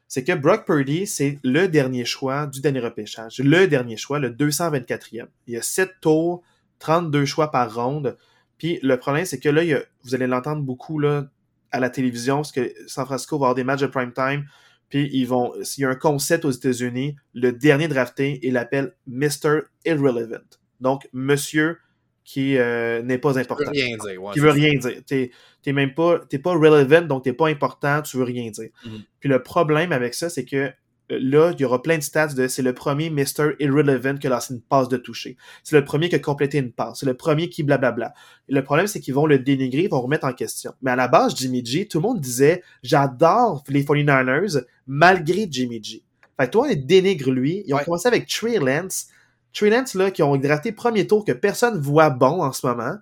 C'est 0.08 0.24
que 0.24 0.32
Brock 0.32 0.64
Purdy, 0.64 1.06
c'est 1.06 1.38
le 1.42 1.66
dernier 1.66 2.04
choix 2.04 2.46
du 2.46 2.60
dernier 2.60 2.80
repêchage. 2.80 3.38
Le 3.38 3.66
dernier 3.66 3.96
choix, 3.96 4.18
le 4.18 4.30
224e. 4.30 5.26
Il 5.46 5.54
y 5.54 5.56
a 5.56 5.62
7 5.62 5.92
tours, 6.00 6.42
32 6.78 7.24
choix 7.24 7.50
par 7.50 7.74
ronde. 7.74 8.16
Puis 8.58 8.78
le 8.82 8.96
problème, 8.98 9.24
c'est 9.24 9.38
que 9.38 9.48
là, 9.48 9.62
vous 10.04 10.14
allez 10.14 10.26
l'entendre 10.26 10.62
beaucoup 10.62 10.98
là, 10.98 11.26
à 11.74 11.80
la 11.80 11.90
télévision, 11.90 12.36
parce 12.36 12.52
que 12.52 12.72
San 12.86 13.04
Francisco 13.04 13.36
va 13.36 13.46
avoir 13.46 13.54
des 13.56 13.64
matchs 13.64 13.80
de 13.80 13.88
prime 13.88 14.12
time. 14.12 14.46
Puis 14.90 15.10
ils 15.12 15.26
vont, 15.26 15.52
s'il 15.62 15.82
y 15.82 15.84
a 15.84 15.90
un 15.90 15.96
concept 15.96 16.44
aux 16.44 16.52
États-Unis, 16.52 17.16
le 17.34 17.50
dernier 17.50 17.88
drafté, 17.88 18.38
il 18.42 18.52
l'appelle 18.52 18.94
Mr. 19.08 19.62
Irrelevant. 19.84 20.44
Donc, 20.80 21.08
monsieur 21.12 21.78
qui 22.22 22.56
euh, 22.58 23.02
n'est 23.02 23.18
pas 23.18 23.38
important. 23.40 23.72
Qui 23.72 23.80
veut 23.80 23.86
rien 23.86 23.96
dire. 23.96 24.30
qui 24.32 24.40
veut 24.40 24.50
rien 24.50 24.78
dire. 24.78 25.30
T'es, 25.62 25.72
même 25.72 25.94
pas, 25.94 26.20
t'es 26.28 26.38
pas 26.38 26.52
relevant, 26.52 27.02
donc 27.02 27.24
t'es 27.24 27.32
pas 27.32 27.48
important, 27.48 28.02
tu 28.02 28.18
veux 28.18 28.24
rien 28.24 28.50
dire. 28.50 28.70
Mm-hmm. 28.86 29.04
Puis 29.18 29.28
le 29.28 29.42
problème 29.42 29.90
avec 29.90 30.14
ça, 30.14 30.30
c'est 30.30 30.44
que 30.44 30.70
là, 31.10 31.52
il 31.52 31.60
y 31.60 31.64
aura 31.64 31.82
plein 31.82 31.98
de 31.98 32.02
stats 32.02 32.28
de 32.28 32.48
c'est 32.48 32.62
le 32.62 32.72
premier 32.72 33.10
Mr. 33.10 33.54
Irrelevant 33.60 34.16
qui 34.16 34.26
a 34.26 34.30
lancé 34.30 34.54
une 34.54 34.60
passe 34.60 34.88
de 34.88 34.96
toucher. 34.96 35.36
C'est 35.62 35.76
le 35.76 35.84
premier 35.84 36.08
qui 36.08 36.14
a 36.14 36.18
complété 36.18 36.58
une 36.58 36.72
passe. 36.72 37.00
C'est 37.00 37.06
le 37.06 37.14
premier 37.14 37.48
qui 37.48 37.62
blablabla. 37.62 38.14
le 38.48 38.64
problème, 38.64 38.86
c'est 38.86 39.00
qu'ils 39.00 39.14
vont 39.14 39.26
le 39.26 39.38
dénigrer, 39.38 39.82
ils 39.82 39.90
vont 39.90 40.00
remettre 40.00 40.26
en 40.26 40.32
question. 40.32 40.72
Mais 40.82 40.90
à 40.90 40.96
la 40.96 41.08
base, 41.08 41.36
Jimmy 41.36 41.64
G, 41.64 41.86
tout 41.86 41.98
le 41.98 42.02
monde 42.02 42.20
disait 42.20 42.62
j'adore 42.82 43.62
les 43.68 43.84
49ers 43.84 44.64
malgré 44.86 45.46
Jimmy 45.50 45.82
G. 45.82 46.02
Fait 46.38 46.46
que 46.46 46.52
toi, 46.52 46.66
on 46.70 46.74
dénigre 46.74 47.30
lui. 47.30 47.62
Ils 47.66 47.74
ont 47.74 47.78
commencé 47.78 48.08
avec 48.08 48.26
Trey 48.26 48.58
Lance. 48.58 49.06
Trey 49.52 49.70
Lance, 49.70 49.94
là, 49.94 50.10
qui 50.10 50.22
ont 50.22 50.36
drafté 50.36 50.72
premier 50.72 51.06
tour 51.06 51.24
que 51.24 51.32
personne 51.32 51.78
voit 51.80 52.10
bon 52.10 52.42
en 52.42 52.52
ce 52.52 52.66
moment. 52.66 52.96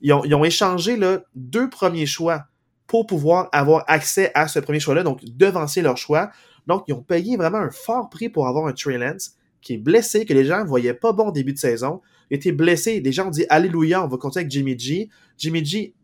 Ils 0.00 0.12
ont, 0.12 0.24
ils 0.24 0.34
ont 0.34 0.44
échangé 0.44 0.96
là, 0.96 1.18
deux 1.34 1.68
premiers 1.68 2.06
choix 2.06 2.44
pour 2.86 3.06
pouvoir 3.06 3.48
avoir 3.52 3.84
accès 3.86 4.30
à 4.34 4.48
ce 4.48 4.58
premier 4.58 4.80
choix-là, 4.80 5.02
donc 5.02 5.20
devancer 5.24 5.82
leur 5.82 5.98
choix. 5.98 6.30
Donc, 6.68 6.84
ils 6.86 6.94
ont 6.94 7.02
payé 7.02 7.36
vraiment 7.36 7.58
un 7.58 7.70
fort 7.70 8.10
prix 8.10 8.28
pour 8.28 8.46
avoir 8.46 8.66
un 8.66 8.72
Trey 8.72 8.98
Lance 8.98 9.32
qui 9.60 9.74
est 9.74 9.78
blessé, 9.78 10.24
que 10.24 10.34
les 10.34 10.44
gens 10.44 10.62
ne 10.62 10.68
voyaient 10.68 10.94
pas 10.94 11.12
bon 11.12 11.30
début 11.32 11.52
de 11.52 11.58
saison. 11.58 12.00
Il 12.30 12.36
était 12.36 12.52
blessé. 12.52 13.00
Les 13.00 13.10
gens 13.10 13.26
ont 13.26 13.30
dit 13.30 13.46
Alléluia, 13.48 14.04
on 14.04 14.06
va 14.06 14.16
continuer 14.18 14.42
avec 14.42 14.52
Jimmy 14.52 14.78
G. 14.78 15.08
Jimmy 15.36 15.64
G, 15.64 15.94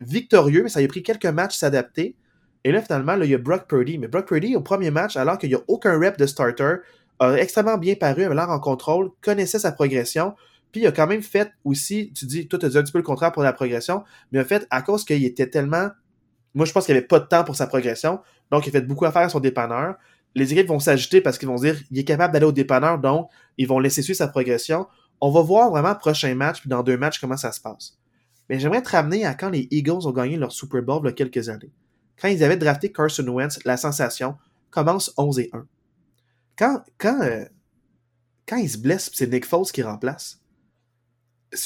victorieux, 0.00 0.62
mais 0.62 0.68
ça 0.68 0.80
a 0.80 0.86
pris 0.86 1.02
quelques 1.02 1.26
matchs 1.26 1.56
s'adapter. 1.56 2.14
Et 2.64 2.70
là, 2.70 2.80
finalement, 2.80 3.16
là, 3.16 3.24
il 3.24 3.30
y 3.30 3.34
a 3.34 3.38
Brock 3.38 3.66
Purdy. 3.68 3.98
Mais 3.98 4.06
Brock 4.06 4.28
Purdy, 4.28 4.54
au 4.54 4.60
premier 4.60 4.90
match, 4.90 5.16
alors 5.16 5.38
qu'il 5.38 5.48
n'y 5.48 5.56
a 5.56 5.62
aucun 5.66 5.98
rep 5.98 6.16
de 6.16 6.26
starter, 6.26 6.76
a 7.18 7.34
extrêmement 7.34 7.78
bien 7.78 7.94
paru, 7.94 8.22
avait 8.22 8.34
l'air 8.34 8.50
en 8.50 8.60
contrôle, 8.60 9.10
connaissait 9.20 9.58
sa 9.58 9.72
progression. 9.72 10.34
Puis 10.70 10.82
il 10.82 10.86
a 10.86 10.92
quand 10.92 11.06
même 11.06 11.22
fait 11.22 11.52
aussi, 11.64 12.12
tu 12.14 12.26
dis, 12.26 12.48
toi, 12.48 12.58
tu 12.58 12.66
as 12.66 12.68
dit 12.70 12.78
un 12.78 12.82
petit 12.82 12.92
peu 12.92 12.98
le 12.98 13.04
contraire 13.04 13.32
pour 13.32 13.42
la 13.42 13.52
progression, 13.52 14.04
mais 14.30 14.40
en 14.40 14.44
fait, 14.44 14.66
à 14.70 14.82
cause 14.82 15.04
qu'il 15.04 15.24
était 15.24 15.48
tellement. 15.48 15.88
Moi, 16.54 16.66
je 16.66 16.72
pense 16.72 16.86
qu'il 16.86 16.94
n'y 16.94 16.98
avait 16.98 17.06
pas 17.06 17.18
de 17.18 17.26
temps 17.26 17.44
pour 17.44 17.56
sa 17.56 17.66
progression. 17.66 18.20
Donc, 18.52 18.66
il 18.66 18.70
fait 18.70 18.82
beaucoup 18.82 19.06
à 19.06 19.10
faire 19.10 19.22
à 19.22 19.28
son 19.28 19.40
dépanneur. 19.40 19.96
Les 20.34 20.52
équipes 20.52 20.68
vont 20.68 20.78
s'agiter 20.78 21.20
parce 21.20 21.38
qu'ils 21.38 21.48
vont 21.48 21.56
dire 21.56 21.76
il 21.90 21.98
est 21.98 22.04
capable 22.04 22.32
d'aller 22.32 22.46
au 22.46 22.52
dépanneur, 22.52 22.98
donc 22.98 23.28
ils 23.58 23.66
vont 23.66 23.78
laisser 23.78 24.02
suivre 24.02 24.16
sa 24.16 24.28
progression. 24.28 24.86
On 25.20 25.30
va 25.30 25.40
voir 25.40 25.70
vraiment 25.70 25.94
prochain 25.94 26.34
match, 26.34 26.60
puis 26.60 26.68
dans 26.68 26.82
deux 26.82 26.96
matchs, 26.96 27.18
comment 27.18 27.36
ça 27.36 27.50
se 27.52 27.60
passe. 27.60 27.98
Mais 28.48 28.58
j'aimerais 28.58 28.82
te 28.82 28.90
ramener 28.90 29.24
à 29.24 29.34
quand 29.34 29.50
les 29.50 29.68
Eagles 29.70 30.06
ont 30.06 30.12
gagné 30.12 30.36
leur 30.36 30.52
Super 30.52 30.82
Bowl 30.82 31.00
il 31.02 31.06
y 31.06 31.08
a 31.08 31.12
quelques 31.12 31.48
années. 31.48 31.72
Quand 32.20 32.28
ils 32.28 32.44
avaient 32.44 32.56
drafté 32.56 32.92
Carson 32.92 33.26
Wentz, 33.26 33.58
la 33.64 33.76
sensation 33.76 34.36
commence 34.70 35.12
11 35.16 35.38
et 35.40 35.50
1. 35.52 35.66
Quand, 36.56 36.82
quand, 36.98 37.20
euh, 37.22 37.44
quand 38.46 38.56
il 38.56 38.68
se 38.68 38.78
blesse, 38.78 39.10
c'est 39.14 39.30
Nick 39.30 39.46
Foles 39.46 39.70
qui 39.72 39.82
remplace. 39.82 40.40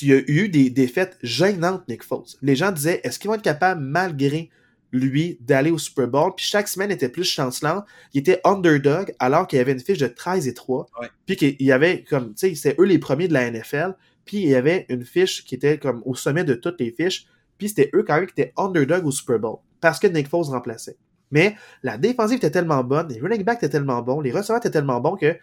Il 0.03 0.09
y 0.09 0.13
a 0.13 0.19
eu 0.27 0.49
des 0.49 0.71
défaites 0.71 1.19
gênantes, 1.23 1.87
Nick 1.89 2.03
Foles. 2.03 2.37
Les 2.43 2.57
gens 2.57 2.73
disaient 2.73 3.01
est-ce 3.05 3.19
qu'ils 3.19 3.29
vont 3.29 3.35
être 3.35 3.43
capables, 3.43 3.81
malgré 3.81 4.51
lui, 4.97 5.39
d'aller 5.41 5.71
au 5.71 5.79
Super 5.79 6.09
Bowl. 6.09 6.33
Puis 6.37 6.47
chaque 6.47 6.69
semaine 6.69 6.91
était 6.91 7.09
plus 7.09 7.25
chancelant. 7.25 7.85
Il 8.15 8.21
était 8.21 8.41
underdog 8.45 9.15
alors 9.19 9.47
qu'il 9.47 9.59
y 9.59 9.61
avait 9.61 9.73
une 9.73 9.81
fiche 9.81 9.99
de 9.99 10.07
13 10.07 10.49
et 10.49 10.55
3. 10.55 10.87
Puis 11.27 11.37
qu'il 11.37 11.63
y 11.63 11.73
avait 11.73 12.05
comme, 12.05 12.35
tu 12.35 12.49
sais, 12.49 12.55
c'était 12.55 12.81
eux 12.81 12.85
les 12.85 12.99
premiers 12.99 13.29
de 13.29 13.33
la 13.33 13.51
NFL. 13.51 13.97
Puis 14.25 14.39
il 14.39 14.49
y 14.49 14.55
avait 14.55 14.87
une 14.89 15.05
fiche 15.05 15.45
qui 15.45 15.55
était 15.55 15.79
comme 15.79 16.03
au 16.05 16.15
sommet 16.15 16.45
de 16.45 16.55
toutes 16.55 16.81
les 16.81 16.91
fiches. 16.91 17.27
Puis 17.59 17.69
c'était 17.71 17.91
eux 17.95 18.05
quand 18.07 18.17
même 18.17 18.27
qui 18.27 18.41
étaient 18.41 18.53
underdog 18.57 19.07
au 19.07 19.11
Super 19.11 19.39
Bowl. 19.39 19.59
Parce 19.81 19.99
que 19.99 20.07
Nick 20.07 20.29
Foles 20.29 20.47
remplaçait. 20.47 20.97
Mais 21.31 21.57
la 21.83 21.99
défensive 21.99 22.37
était 22.37 22.51
tellement 22.51 22.85
bonne, 22.85 23.09
les 23.09 23.21
running 23.21 23.43
backs 23.43 23.59
étaient 23.59 23.71
tellement 23.71 24.01
bons, 24.03 24.21
les 24.21 24.31
receveurs 24.31 24.59
étaient 24.59 24.71
tellement 24.71 25.01
bons 25.01 25.17
que 25.17 25.37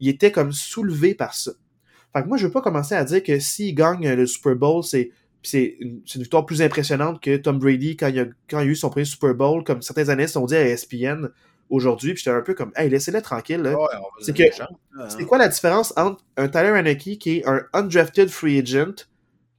il 0.00 0.08
était 0.08 0.30
comme 0.30 0.52
soulevé 0.52 1.14
par 1.14 1.34
ça. 1.34 1.52
Fait 2.12 2.22
que 2.22 2.28
moi, 2.28 2.36
je 2.36 2.46
veux 2.46 2.52
pas 2.52 2.62
commencer 2.62 2.94
à 2.94 3.04
dire 3.04 3.22
que 3.22 3.38
s'il 3.40 3.74
gagne 3.74 4.12
le 4.12 4.26
Super 4.26 4.54
Bowl, 4.54 4.84
c'est 4.84 5.10
c'est 5.48 5.76
une, 5.80 6.00
victoire 6.16 6.46
plus 6.46 6.62
impressionnante 6.62 7.20
que 7.22 7.36
Tom 7.36 7.58
Brady 7.58 7.96
quand 7.96 8.08
il, 8.08 8.20
a, 8.20 8.24
quand 8.48 8.60
il 8.60 8.68
a 8.68 8.70
eu 8.70 8.76
son 8.76 8.90
premier 8.90 9.04
Super 9.04 9.34
Bowl, 9.34 9.64
comme 9.64 9.82
certains 9.82 10.08
années 10.08 10.26
sont 10.26 10.46
dit 10.46 10.56
à 10.56 10.64
ESPN 10.64 11.28
aujourd'hui. 11.70 12.14
Puis 12.14 12.22
j'étais 12.24 12.36
un 12.36 12.42
peu 12.42 12.54
comme, 12.54 12.72
hey, 12.76 12.88
laissez-le 12.88 13.22
tranquille. 13.22 13.74
c'est 14.20 14.34
que, 14.34 14.62
hein. 14.62 15.08
c'est 15.08 15.24
quoi 15.24 15.38
la 15.38 15.48
différence 15.48 15.92
entre 15.96 16.22
un 16.36 16.48
Tyler 16.48 16.68
Haneke 16.68 17.18
qui 17.18 17.38
est 17.38 17.46
un 17.46 17.62
undrafted 17.72 18.28
free 18.28 18.58
agent 18.58 19.06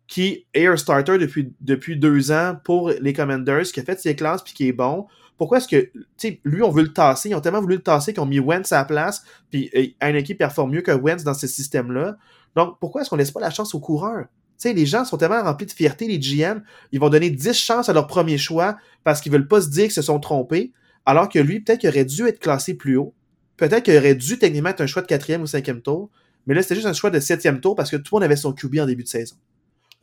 qui 0.07 0.45
est 0.53 0.67
un 0.67 0.77
starter 0.77 1.17
depuis, 1.17 1.53
depuis 1.61 1.97
deux 1.97 2.31
ans 2.31 2.57
pour 2.63 2.89
les 2.89 3.13
Commanders, 3.13 3.63
qui 3.63 3.79
a 3.79 3.83
fait 3.83 3.99
ses 3.99 4.15
classes 4.15 4.43
puis 4.43 4.53
qui 4.53 4.67
est 4.67 4.73
bon? 4.73 5.07
Pourquoi 5.37 5.57
est-ce 5.57 5.67
que, 5.67 5.81
tu 5.81 6.05
sais, 6.17 6.39
lui, 6.45 6.61
on 6.61 6.69
veut 6.69 6.83
le 6.83 6.93
tasser, 6.93 7.29
ils 7.29 7.35
ont 7.35 7.41
tellement 7.41 7.59
voulu 7.59 7.75
le 7.75 7.81
tasser 7.81 8.13
qu'ils 8.13 8.21
ont 8.21 8.27
mis 8.27 8.39
Wentz 8.39 8.71
à 8.71 8.77
la 8.77 8.85
place, 8.85 9.23
puis 9.49 9.95
Haneke 9.99 10.37
performe 10.37 10.71
mieux 10.71 10.81
que 10.81 10.91
Wentz 10.91 11.23
dans 11.23 11.33
ce 11.33 11.47
système-là. 11.47 12.17
Donc, 12.55 12.77
pourquoi 12.79 13.01
est-ce 13.01 13.09
qu'on 13.09 13.17
laisse 13.17 13.31
pas 13.31 13.41
la 13.41 13.49
chance 13.49 13.75
aux 13.75 13.79
coureurs? 13.79 14.27
Sais, 14.57 14.73
les 14.73 14.85
gens 14.85 15.05
sont 15.05 15.17
tellement 15.17 15.43
remplis 15.43 15.65
de 15.65 15.71
fierté, 15.71 16.07
les 16.07 16.19
GM, 16.19 16.61
ils 16.91 16.99
vont 16.99 17.09
donner 17.09 17.29
10 17.29 17.53
chances 17.53 17.89
à 17.89 17.93
leur 17.93 18.07
premier 18.07 18.37
choix 18.37 18.77
parce 19.03 19.21
qu'ils 19.21 19.31
veulent 19.31 19.47
pas 19.47 19.61
se 19.61 19.69
dire 19.69 19.83
qu'ils 19.83 19.93
se 19.93 20.01
sont 20.01 20.19
trompés, 20.19 20.71
alors 21.05 21.29
que 21.29 21.39
lui, 21.39 21.59
peut-être 21.59 21.79
qu'il 21.79 21.89
aurait 21.89 22.05
dû 22.05 22.27
être 22.27 22.39
classé 22.39 22.73
plus 22.73 22.97
haut. 22.97 23.13
Peut-être 23.57 23.83
qu'il 23.83 23.97
aurait 23.97 24.15
dû 24.15 24.37
techniquement 24.37 24.69
être 24.69 24.81
un 24.81 24.87
choix 24.87 25.01
de 25.01 25.07
quatrième 25.07 25.41
ou 25.41 25.47
cinquième 25.47 25.81
tour, 25.81 26.09
mais 26.45 26.53
là, 26.53 26.61
c'était 26.61 26.75
juste 26.75 26.87
un 26.87 26.93
choix 26.93 27.09
de 27.09 27.19
septième 27.19 27.59
tour 27.59 27.75
parce 27.75 27.89
que 27.89 27.97
tout 27.97 28.15
le 28.15 28.17
monde 28.17 28.23
avait 28.23 28.35
son 28.35 28.53
QB 28.53 28.79
en 28.79 28.85
début 28.85 29.03
de 29.03 29.07
saison. 29.07 29.35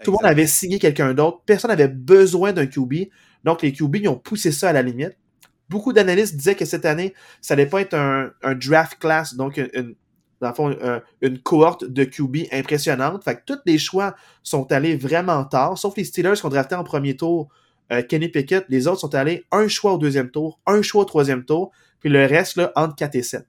Tout 0.02 0.10
le 0.10 0.16
monde 0.16 0.26
avait 0.26 0.46
signé 0.46 0.78
quelqu'un 0.78 1.14
d'autre. 1.14 1.42
Personne 1.46 1.70
n'avait 1.70 1.88
besoin 1.88 2.52
d'un 2.52 2.66
QB. 2.66 2.94
Donc, 3.44 3.62
les 3.62 3.72
QB, 3.72 3.96
ils 3.96 4.08
ont 4.08 4.18
poussé 4.18 4.50
ça 4.50 4.70
à 4.70 4.72
la 4.72 4.82
limite. 4.82 5.16
Beaucoup 5.68 5.92
d'analystes 5.92 6.36
disaient 6.36 6.56
que 6.56 6.64
cette 6.64 6.84
année, 6.84 7.14
ça 7.40 7.54
n'allait 7.54 7.68
pas 7.68 7.80
être 7.80 7.94
un, 7.94 8.32
draft 8.54 8.98
class, 8.98 9.34
donc 9.34 9.56
une, 9.56 9.94
dans 10.42 10.48
le 10.48 10.54
fond, 10.54 10.76
euh, 10.82 10.98
une 11.20 11.38
cohorte 11.38 11.84
de 11.84 12.02
QB 12.02 12.48
impressionnante. 12.50 13.22
Fait 13.22 13.36
que 13.36 13.42
tous 13.46 13.60
les 13.64 13.78
choix 13.78 14.16
sont 14.42 14.70
allés 14.72 14.96
vraiment 14.96 15.44
tard, 15.44 15.78
sauf 15.78 15.96
les 15.96 16.04
Steelers 16.04 16.34
qui 16.34 16.44
ont 16.44 16.48
drafté 16.48 16.74
en 16.74 16.82
premier 16.82 17.16
tour 17.16 17.48
euh, 17.92 18.02
Kenny 18.02 18.28
Pickett. 18.28 18.64
Les 18.68 18.88
autres 18.88 19.00
sont 19.00 19.14
allés 19.14 19.44
un 19.52 19.68
choix 19.68 19.92
au 19.92 19.98
deuxième 19.98 20.30
tour, 20.30 20.58
un 20.66 20.82
choix 20.82 21.02
au 21.02 21.04
troisième 21.04 21.44
tour, 21.44 21.70
puis 22.00 22.10
le 22.10 22.26
reste, 22.26 22.56
là, 22.56 22.72
entre 22.74 22.96
4 22.96 23.14
et 23.14 23.22
7. 23.22 23.46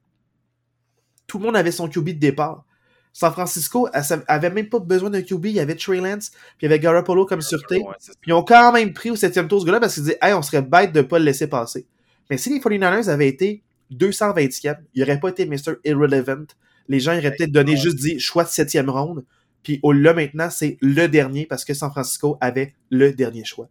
Tout 1.26 1.40
le 1.40 1.45
monde 1.45 1.57
avait 1.57 1.72
son 1.72 1.90
QB 1.90 2.10
de 2.10 2.11
départ. 2.20 2.64
San 3.11 3.32
Francisco 3.32 3.88
avait 4.28 4.49
même 4.52 4.70
pas 4.70 4.80
besoin 4.80 5.10
d'un 5.10 5.24
QB. 5.24 5.45
Il 5.45 5.52
y 5.53 5.60
avait 5.60 5.76
Trey 5.76 5.99
Lance, 5.99 6.30
puis 6.30 6.40
il 6.61 6.64
y 6.64 6.68
avait 6.68 6.80
Garoppolo 6.80 7.26
comme 7.26 7.41
sûreté. 7.41 7.84
puis 8.22 8.30
ils 8.30 8.34
ont 8.34 8.44
quand 8.44 8.72
même 8.72 8.94
pris 8.94 9.10
au 9.10 9.15
septième 9.15 9.48
tour 9.48 9.61
ce 9.61 9.65
gars-là 9.65 9.80
parce 9.80 9.95
qu'ils 9.95 10.03
disaient, 10.03 10.20
hey, 10.22 10.34
on 10.34 10.44
serait 10.44 10.61
bête 10.61 10.91
de 10.91 11.02
pas 11.02 11.18
le 11.18 11.26
laisser 11.26 11.48
passer. 11.48 11.88
Mais 12.30 12.38
si 12.38 12.52
les 12.52 12.60
49ers 12.60 13.10
avaient 13.10 13.28
été 13.28 13.64
220e, 13.91 14.78
il 14.94 15.02
n'aurait 15.02 15.20
pas 15.20 15.30
été 15.30 15.45
Mr. 15.45 15.76
Irrelevant. 15.86 16.45
Les 16.88 16.99
gens 16.99 17.18
auraient 17.18 17.35
peut-être 17.35 17.51
donné 17.51 17.77
juste 17.77 17.97
dit 17.97 18.19
choix 18.19 18.43
de 18.43 18.49
septième 18.49 18.89
ronde. 18.89 19.23
Puis 19.64 19.80
au 19.81 19.93
là 19.93 20.14
maintenant, 20.14 20.49
c'est 20.49 20.77
le 20.81 21.07
dernier 21.07 21.45
parce 21.45 21.65
que 21.65 21.73
San 21.73 21.89
Francisco 21.89 22.38
avait 22.41 22.76
le 22.89 23.14
dernier 23.14 23.45
choix. 23.45 23.69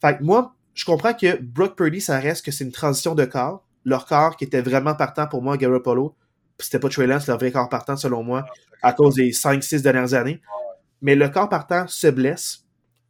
Fait 0.00 0.18
que 0.18 0.22
moi, 0.22 0.54
je 0.74 0.84
comprends 0.84 1.14
que 1.14 1.40
Brock 1.40 1.76
Purdy, 1.76 2.00
ça 2.00 2.18
reste 2.18 2.44
que 2.44 2.52
c'est 2.52 2.64
une 2.64 2.72
transition 2.72 3.14
de 3.14 3.24
corps. 3.24 3.64
Leur 3.84 4.06
corps 4.06 4.36
qui 4.36 4.44
était 4.44 4.60
vraiment 4.60 4.94
partant 4.94 5.26
pour 5.26 5.42
moi, 5.42 5.56
Garoppolo. 5.56 6.14
C'était 6.58 6.78
pas 6.78 6.90
Trey 6.90 7.06
Lance, 7.06 7.26
leur 7.26 7.38
vrai 7.38 7.50
corps 7.50 7.68
partant 7.70 7.96
selon 7.96 8.22
moi, 8.22 8.44
à 8.82 8.92
cause 8.92 9.14
des 9.14 9.30
5-6 9.30 9.80
dernières 9.80 10.12
années. 10.14 10.40
Mais 11.00 11.14
le 11.14 11.28
corps 11.30 11.48
partant 11.48 11.86
se 11.88 12.06
blesse. 12.06 12.66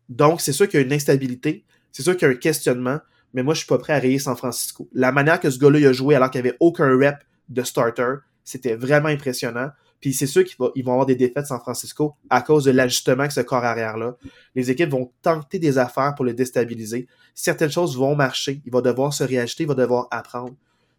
Donc, 0.09 0.40
c'est 0.40 0.52
sûr 0.52 0.68
qu'il 0.68 0.81
y 0.81 0.82
a 0.82 0.86
une 0.86 0.93
instabilité. 0.93 1.64
C'est 1.90 2.05
sûr 2.05 2.16
qu'il 2.16 2.28
y 2.28 2.31
a 2.31 2.35
un 2.35 2.36
questionnement. 2.36 2.98
Mais 3.35 3.43
moi, 3.43 3.55
je 3.55 3.60
suis 3.60 3.66
pas 3.66 3.78
prêt 3.78 3.93
à 3.93 3.98
rayer 3.98 4.18
San 4.18 4.36
Francisco. 4.36 4.89
La 4.93 5.12
manière 5.12 5.40
que 5.40 5.51
ce 5.51 5.59
gars-là 5.59 5.89
a 5.89 5.93
joué 5.93 6.14
alors 6.14 6.31
qu'il 6.31 6.43
n'y 6.43 6.48
avait 6.48 6.56
aucun 6.60 6.97
rep 6.97 7.16
de 7.48 7.62
starter, 7.62 8.14
c'était 8.51 8.74
vraiment 8.74 9.09
impressionnant. 9.09 9.70
Puis 10.01 10.12
c'est 10.14 10.27
sûr 10.27 10.44
qu'ils 10.44 10.56
vont 10.59 10.93
avoir 10.93 11.06
des 11.06 11.14
défaites 11.14 11.47
San 11.47 11.60
Francisco 11.60 12.14
à 12.31 12.43
cause 12.43 12.64
de 12.64 12.70
l'ajustement 12.70 13.27
que 13.27 13.32
ce 13.32 13.40
corps 13.40 13.64
arrière-là. 13.64 14.16
Les 14.55 14.70
équipes 14.70 14.90
vont 14.90 15.12
tenter 15.22 15.59
des 15.59 15.78
affaires 15.78 16.14
pour 16.14 16.24
le 16.24 16.32
déstabiliser. 16.32 17.06
Certaines 17.35 17.70
choses 17.70 17.97
vont 17.97 18.16
marcher. 18.16 18.62
Il 18.64 18.72
va 18.72 18.81
devoir 18.81 19.12
se 19.12 19.22
réajuster, 19.22 19.64
il 19.64 19.68
va 19.68 19.74
devoir 19.74 20.09
apprendre. 20.10 20.55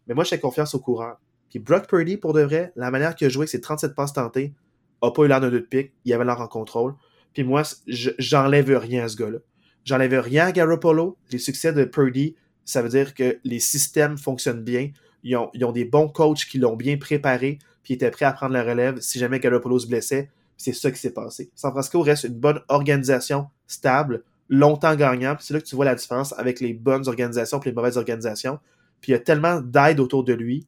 Mais 0.06 0.14
moi, 0.14 0.24
j'ai 0.24 0.38
confiance 0.38 0.74
au 0.74 0.78
coureur. 0.78 1.18
Puis 1.50 1.58
Brock 1.58 1.88
Purdy, 1.88 2.16
pour 2.16 2.32
de 2.32 2.40
vrai, 2.40 2.72
la 2.76 2.90
manière 2.90 3.14
qu'il 3.14 3.26
a 3.26 3.30
joué 3.30 3.42
avec 3.42 3.50
ses 3.50 3.60
37 3.60 3.94
passes 3.94 4.14
tentées, 4.14 4.54
a 5.02 5.10
pas 5.10 5.24
eu 5.24 5.28
l'air 5.28 5.40
d'un 5.40 5.50
de 5.50 5.58
pique. 5.58 5.92
Il 6.04 6.12
avait 6.14 6.24
l'air 6.24 6.40
en 6.40 6.48
contrôle. 6.48 6.94
Puis 7.34 7.44
moi, 7.44 7.62
j'enlève 7.86 8.70
rien 8.78 9.04
à 9.04 9.08
ce 9.08 9.16
gars-là. 9.16 9.38
J'enlève 9.84 10.14
rien 10.20 10.46
à 10.46 10.52
Garoppolo. 10.52 11.18
Les 11.30 11.38
succès 11.38 11.72
de 11.72 11.84
Purdy, 11.84 12.36
ça 12.64 12.82
veut 12.82 12.88
dire 12.88 13.14
que 13.14 13.38
les 13.44 13.58
systèmes 13.58 14.16
fonctionnent 14.16 14.62
bien. 14.62 14.90
Ils 15.22 15.36
ont, 15.36 15.72
des 15.72 15.84
bons 15.84 16.08
coachs 16.08 16.44
qui 16.44 16.58
l'ont 16.58 16.76
bien 16.76 16.96
préparé 16.96 17.58
puis 17.82 17.94
était 17.94 18.10
prêt 18.10 18.24
à 18.24 18.32
prendre 18.32 18.52
la 18.52 18.62
relève 18.62 19.00
si 19.00 19.18
jamais 19.18 19.40
Garoppolo 19.40 19.78
se 19.78 19.86
blessait. 19.86 20.30
C'est 20.56 20.72
ça 20.72 20.90
qui 20.90 20.98
s'est 20.98 21.12
passé. 21.12 21.50
San 21.54 21.72
Francisco 21.72 22.00
reste 22.00 22.24
une 22.24 22.38
bonne 22.38 22.60
organisation 22.68 23.48
stable, 23.66 24.22
longtemps 24.48 24.94
gagnant. 24.94 25.36
C'est 25.40 25.54
là 25.54 25.60
que 25.60 25.66
tu 25.66 25.74
vois 25.74 25.84
la 25.84 25.94
différence 25.94 26.32
avec 26.38 26.60
les 26.60 26.74
bonnes 26.74 27.08
organisations 27.08 27.60
et 27.60 27.68
les 27.68 27.74
mauvaises 27.74 27.96
organisations. 27.96 28.58
Puis 29.00 29.10
il 29.10 29.14
y 29.14 29.16
a 29.16 29.20
tellement 29.20 29.60
d'aide 29.60 29.98
autour 29.98 30.22
de 30.22 30.32
lui. 30.32 30.66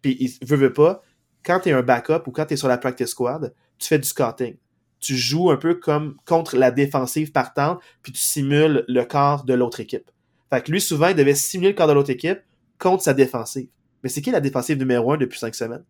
Puis 0.00 0.16
il 0.20 0.46
veut, 0.46 0.56
veut 0.56 0.72
pas. 0.72 1.02
Quand 1.44 1.60
tu 1.60 1.68
es 1.68 1.72
un 1.72 1.82
backup 1.82 2.26
ou 2.26 2.30
quand 2.30 2.46
tu 2.46 2.54
es 2.54 2.56
sur 2.56 2.68
la 2.68 2.78
practice 2.78 3.08
squad, 3.08 3.54
tu 3.78 3.88
fais 3.88 3.98
du 3.98 4.08
scouting. 4.08 4.56
Tu 5.00 5.16
joues 5.16 5.50
un 5.50 5.56
peu 5.56 5.74
comme 5.74 6.16
contre 6.24 6.56
la 6.56 6.70
défensive 6.70 7.30
partante, 7.30 7.80
puis 8.02 8.12
tu 8.12 8.20
simules 8.20 8.84
le 8.88 9.04
corps 9.04 9.44
de 9.44 9.54
l'autre 9.54 9.80
équipe. 9.80 10.10
Fait 10.50 10.62
que 10.62 10.72
lui, 10.72 10.80
souvent, 10.80 11.08
il 11.08 11.14
devait 11.14 11.34
simuler 11.34 11.70
le 11.70 11.76
corps 11.76 11.86
de 11.86 11.92
l'autre 11.92 12.10
équipe 12.10 12.40
contre 12.78 13.02
sa 13.02 13.14
défensive. 13.14 13.68
Mais 14.02 14.08
c'est 14.08 14.22
qui 14.22 14.30
la 14.30 14.40
défensive 14.40 14.78
numéro 14.78 15.12
un 15.12 15.16
depuis 15.16 15.38
cinq 15.38 15.54
semaines? 15.54 15.84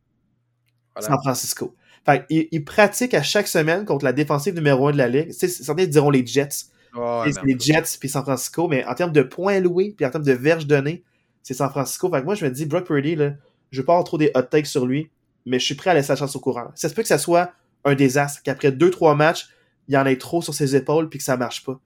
San 1.00 1.18
Francisco. 1.22 1.74
Fait 2.04 2.24
il, 2.30 2.64
pratique 2.64 3.14
à 3.14 3.22
chaque 3.22 3.48
semaine 3.48 3.84
contre 3.84 4.04
la 4.04 4.12
défensive 4.12 4.54
numéro 4.54 4.88
1 4.88 4.92
de 4.92 4.96
la 4.96 5.08
ligue. 5.08 5.32
certains 5.32 5.86
diront 5.86 6.10
les 6.10 6.26
Jets. 6.26 6.66
les 7.44 7.58
Jets 7.58 7.98
puis 8.00 8.08
San 8.08 8.22
Francisco, 8.22 8.68
mais 8.68 8.84
en 8.84 8.94
termes 8.94 9.12
de 9.12 9.22
points 9.22 9.60
loués 9.60 9.94
puis 9.96 10.06
en 10.06 10.10
termes 10.10 10.24
de 10.24 10.32
verges 10.32 10.66
données, 10.66 11.04
c'est 11.42 11.54
San 11.54 11.70
Francisco. 11.70 12.10
Fait 12.10 12.20
que 12.20 12.24
moi, 12.24 12.34
je 12.34 12.44
me 12.44 12.50
dis, 12.50 12.66
Brock 12.66 12.86
Purdy, 12.86 13.16
là, 13.16 13.32
je 13.70 13.80
veux 13.80 13.84
pas 13.84 13.92
avoir 13.92 14.04
trop 14.04 14.18
des 14.18 14.30
hot 14.34 14.42
takes 14.42 14.66
sur 14.66 14.86
lui, 14.86 15.10
mais 15.46 15.58
je 15.58 15.64
suis 15.64 15.74
prêt 15.74 15.90
à 15.90 15.94
laisser 15.94 16.12
la 16.12 16.16
chance 16.16 16.34
au 16.36 16.40
courant. 16.40 16.68
Ça 16.74 16.88
se 16.88 16.94
peut 16.94 17.02
que 17.02 17.08
ça 17.08 17.18
soit 17.18 17.52
un 17.84 17.94
désastre, 17.94 18.42
qu'après 18.42 18.70
2-3 18.70 19.16
matchs, 19.16 19.48
il 19.88 19.94
y 19.94 19.96
en 19.96 20.04
ait 20.04 20.18
trop 20.18 20.42
sur 20.42 20.54
ses 20.54 20.76
épaules 20.76 21.08
puis 21.08 21.18
que 21.18 21.24
ça 21.24 21.36
marche 21.36 21.64
pas. 21.64 21.80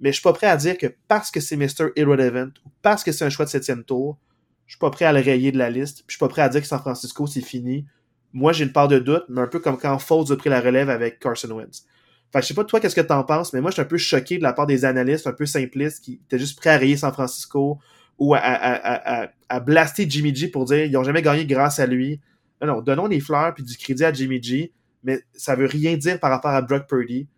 Mais 0.00 0.10
je 0.10 0.16
suis 0.16 0.22
pas 0.22 0.32
prêt 0.32 0.46
à 0.46 0.56
dire 0.56 0.76
que 0.76 0.94
parce 1.08 1.30
que 1.30 1.40
c'est 1.40 1.56
Mr. 1.56 1.92
Irrelevant 1.96 2.50
ou 2.64 2.70
parce 2.82 3.02
que 3.02 3.12
c'est 3.12 3.24
un 3.24 3.30
choix 3.30 3.46
de 3.46 3.50
septième 3.50 3.84
tour, 3.84 4.18
je 4.66 4.72
suis 4.74 4.78
pas 4.78 4.90
prêt 4.90 5.04
à 5.04 5.12
le 5.12 5.20
rayer 5.20 5.52
de 5.52 5.58
la 5.58 5.70
liste. 5.70 5.98
Puis 5.98 6.06
je 6.08 6.12
suis 6.14 6.20
pas 6.20 6.28
prêt 6.28 6.42
à 6.42 6.48
dire 6.48 6.60
que 6.60 6.66
San 6.66 6.80
Francisco, 6.80 7.26
c'est 7.26 7.40
fini 7.40 7.86
moi, 8.36 8.52
j'ai 8.52 8.64
une 8.64 8.72
part 8.72 8.88
de 8.88 8.98
doute, 8.98 9.24
mais 9.30 9.40
un 9.40 9.46
peu 9.46 9.60
comme 9.60 9.78
quand 9.78 9.98
Foles 9.98 10.30
a 10.30 10.36
pris 10.36 10.50
la 10.50 10.60
relève 10.60 10.90
avec 10.90 11.18
Carson 11.20 11.50
Wentz. 11.50 11.86
Enfin, 12.28 12.42
je 12.42 12.48
sais 12.48 12.54
pas 12.54 12.64
toi 12.64 12.80
qu'est-ce 12.80 12.94
que 12.94 13.00
t'en 13.00 13.24
penses, 13.24 13.54
mais 13.54 13.62
moi, 13.62 13.70
je 13.70 13.76
suis 13.76 13.82
un 13.82 13.86
peu 13.86 13.96
choqué 13.96 14.36
de 14.36 14.42
la 14.42 14.52
part 14.52 14.66
des 14.66 14.84
analystes 14.84 15.26
un 15.26 15.32
peu 15.32 15.46
simplistes 15.46 16.04
qui 16.04 16.20
étaient 16.26 16.38
juste 16.38 16.58
prêts 16.58 16.68
à 16.68 16.76
rayer 16.76 16.98
San 16.98 17.12
Francisco 17.14 17.78
ou 18.18 18.34
à, 18.34 18.38
à, 18.38 19.22
à, 19.24 19.28
à, 19.48 19.60
blaster 19.60 20.04
Jimmy 20.06 20.34
G 20.34 20.48
pour 20.48 20.66
dire 20.66 20.84
ils 20.84 20.96
ont 20.98 21.02
jamais 21.02 21.22
gagné 21.22 21.46
grâce 21.46 21.78
à 21.78 21.86
lui. 21.86 22.20
Non, 22.60 22.66
non, 22.66 22.82
donnons 22.82 23.08
des 23.08 23.20
fleurs 23.20 23.54
puis 23.54 23.64
du 23.64 23.74
crédit 23.78 24.04
à 24.04 24.12
Jimmy 24.12 24.42
G, 24.42 24.72
mais 25.02 25.22
ça 25.32 25.54
veut 25.54 25.66
rien 25.66 25.96
dire 25.96 26.20
par 26.20 26.30
rapport 26.30 26.50
à 26.50 26.60
Brock 26.60 26.86
Purdy. 26.86 27.28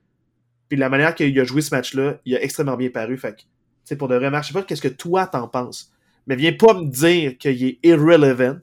Puis 0.68 0.78
la 0.78 0.88
manière 0.88 1.14
qu'il 1.14 1.38
a 1.38 1.44
joué 1.44 1.62
ce 1.62 1.72
match-là, 1.72 2.18
il 2.24 2.34
a 2.34 2.42
extrêmement 2.42 2.76
bien 2.76 2.90
paru. 2.90 3.16
Fait 3.18 3.36
que, 3.36 3.42
c'est 3.84 3.94
pour 3.94 4.08
de 4.08 4.16
vrai. 4.16 4.30
Je 4.42 4.48
sais 4.48 4.52
pas 4.52 4.62
qu'est-ce 4.62 4.82
que 4.82 4.88
toi 4.88 5.28
t'en 5.28 5.46
penses, 5.46 5.92
mais 6.28 6.36
viens 6.36 6.52
pas 6.52 6.74
me 6.74 6.84
dire 6.84 7.38
qu'il 7.38 7.64
est 7.64 7.78
irrelevant, 7.82 8.60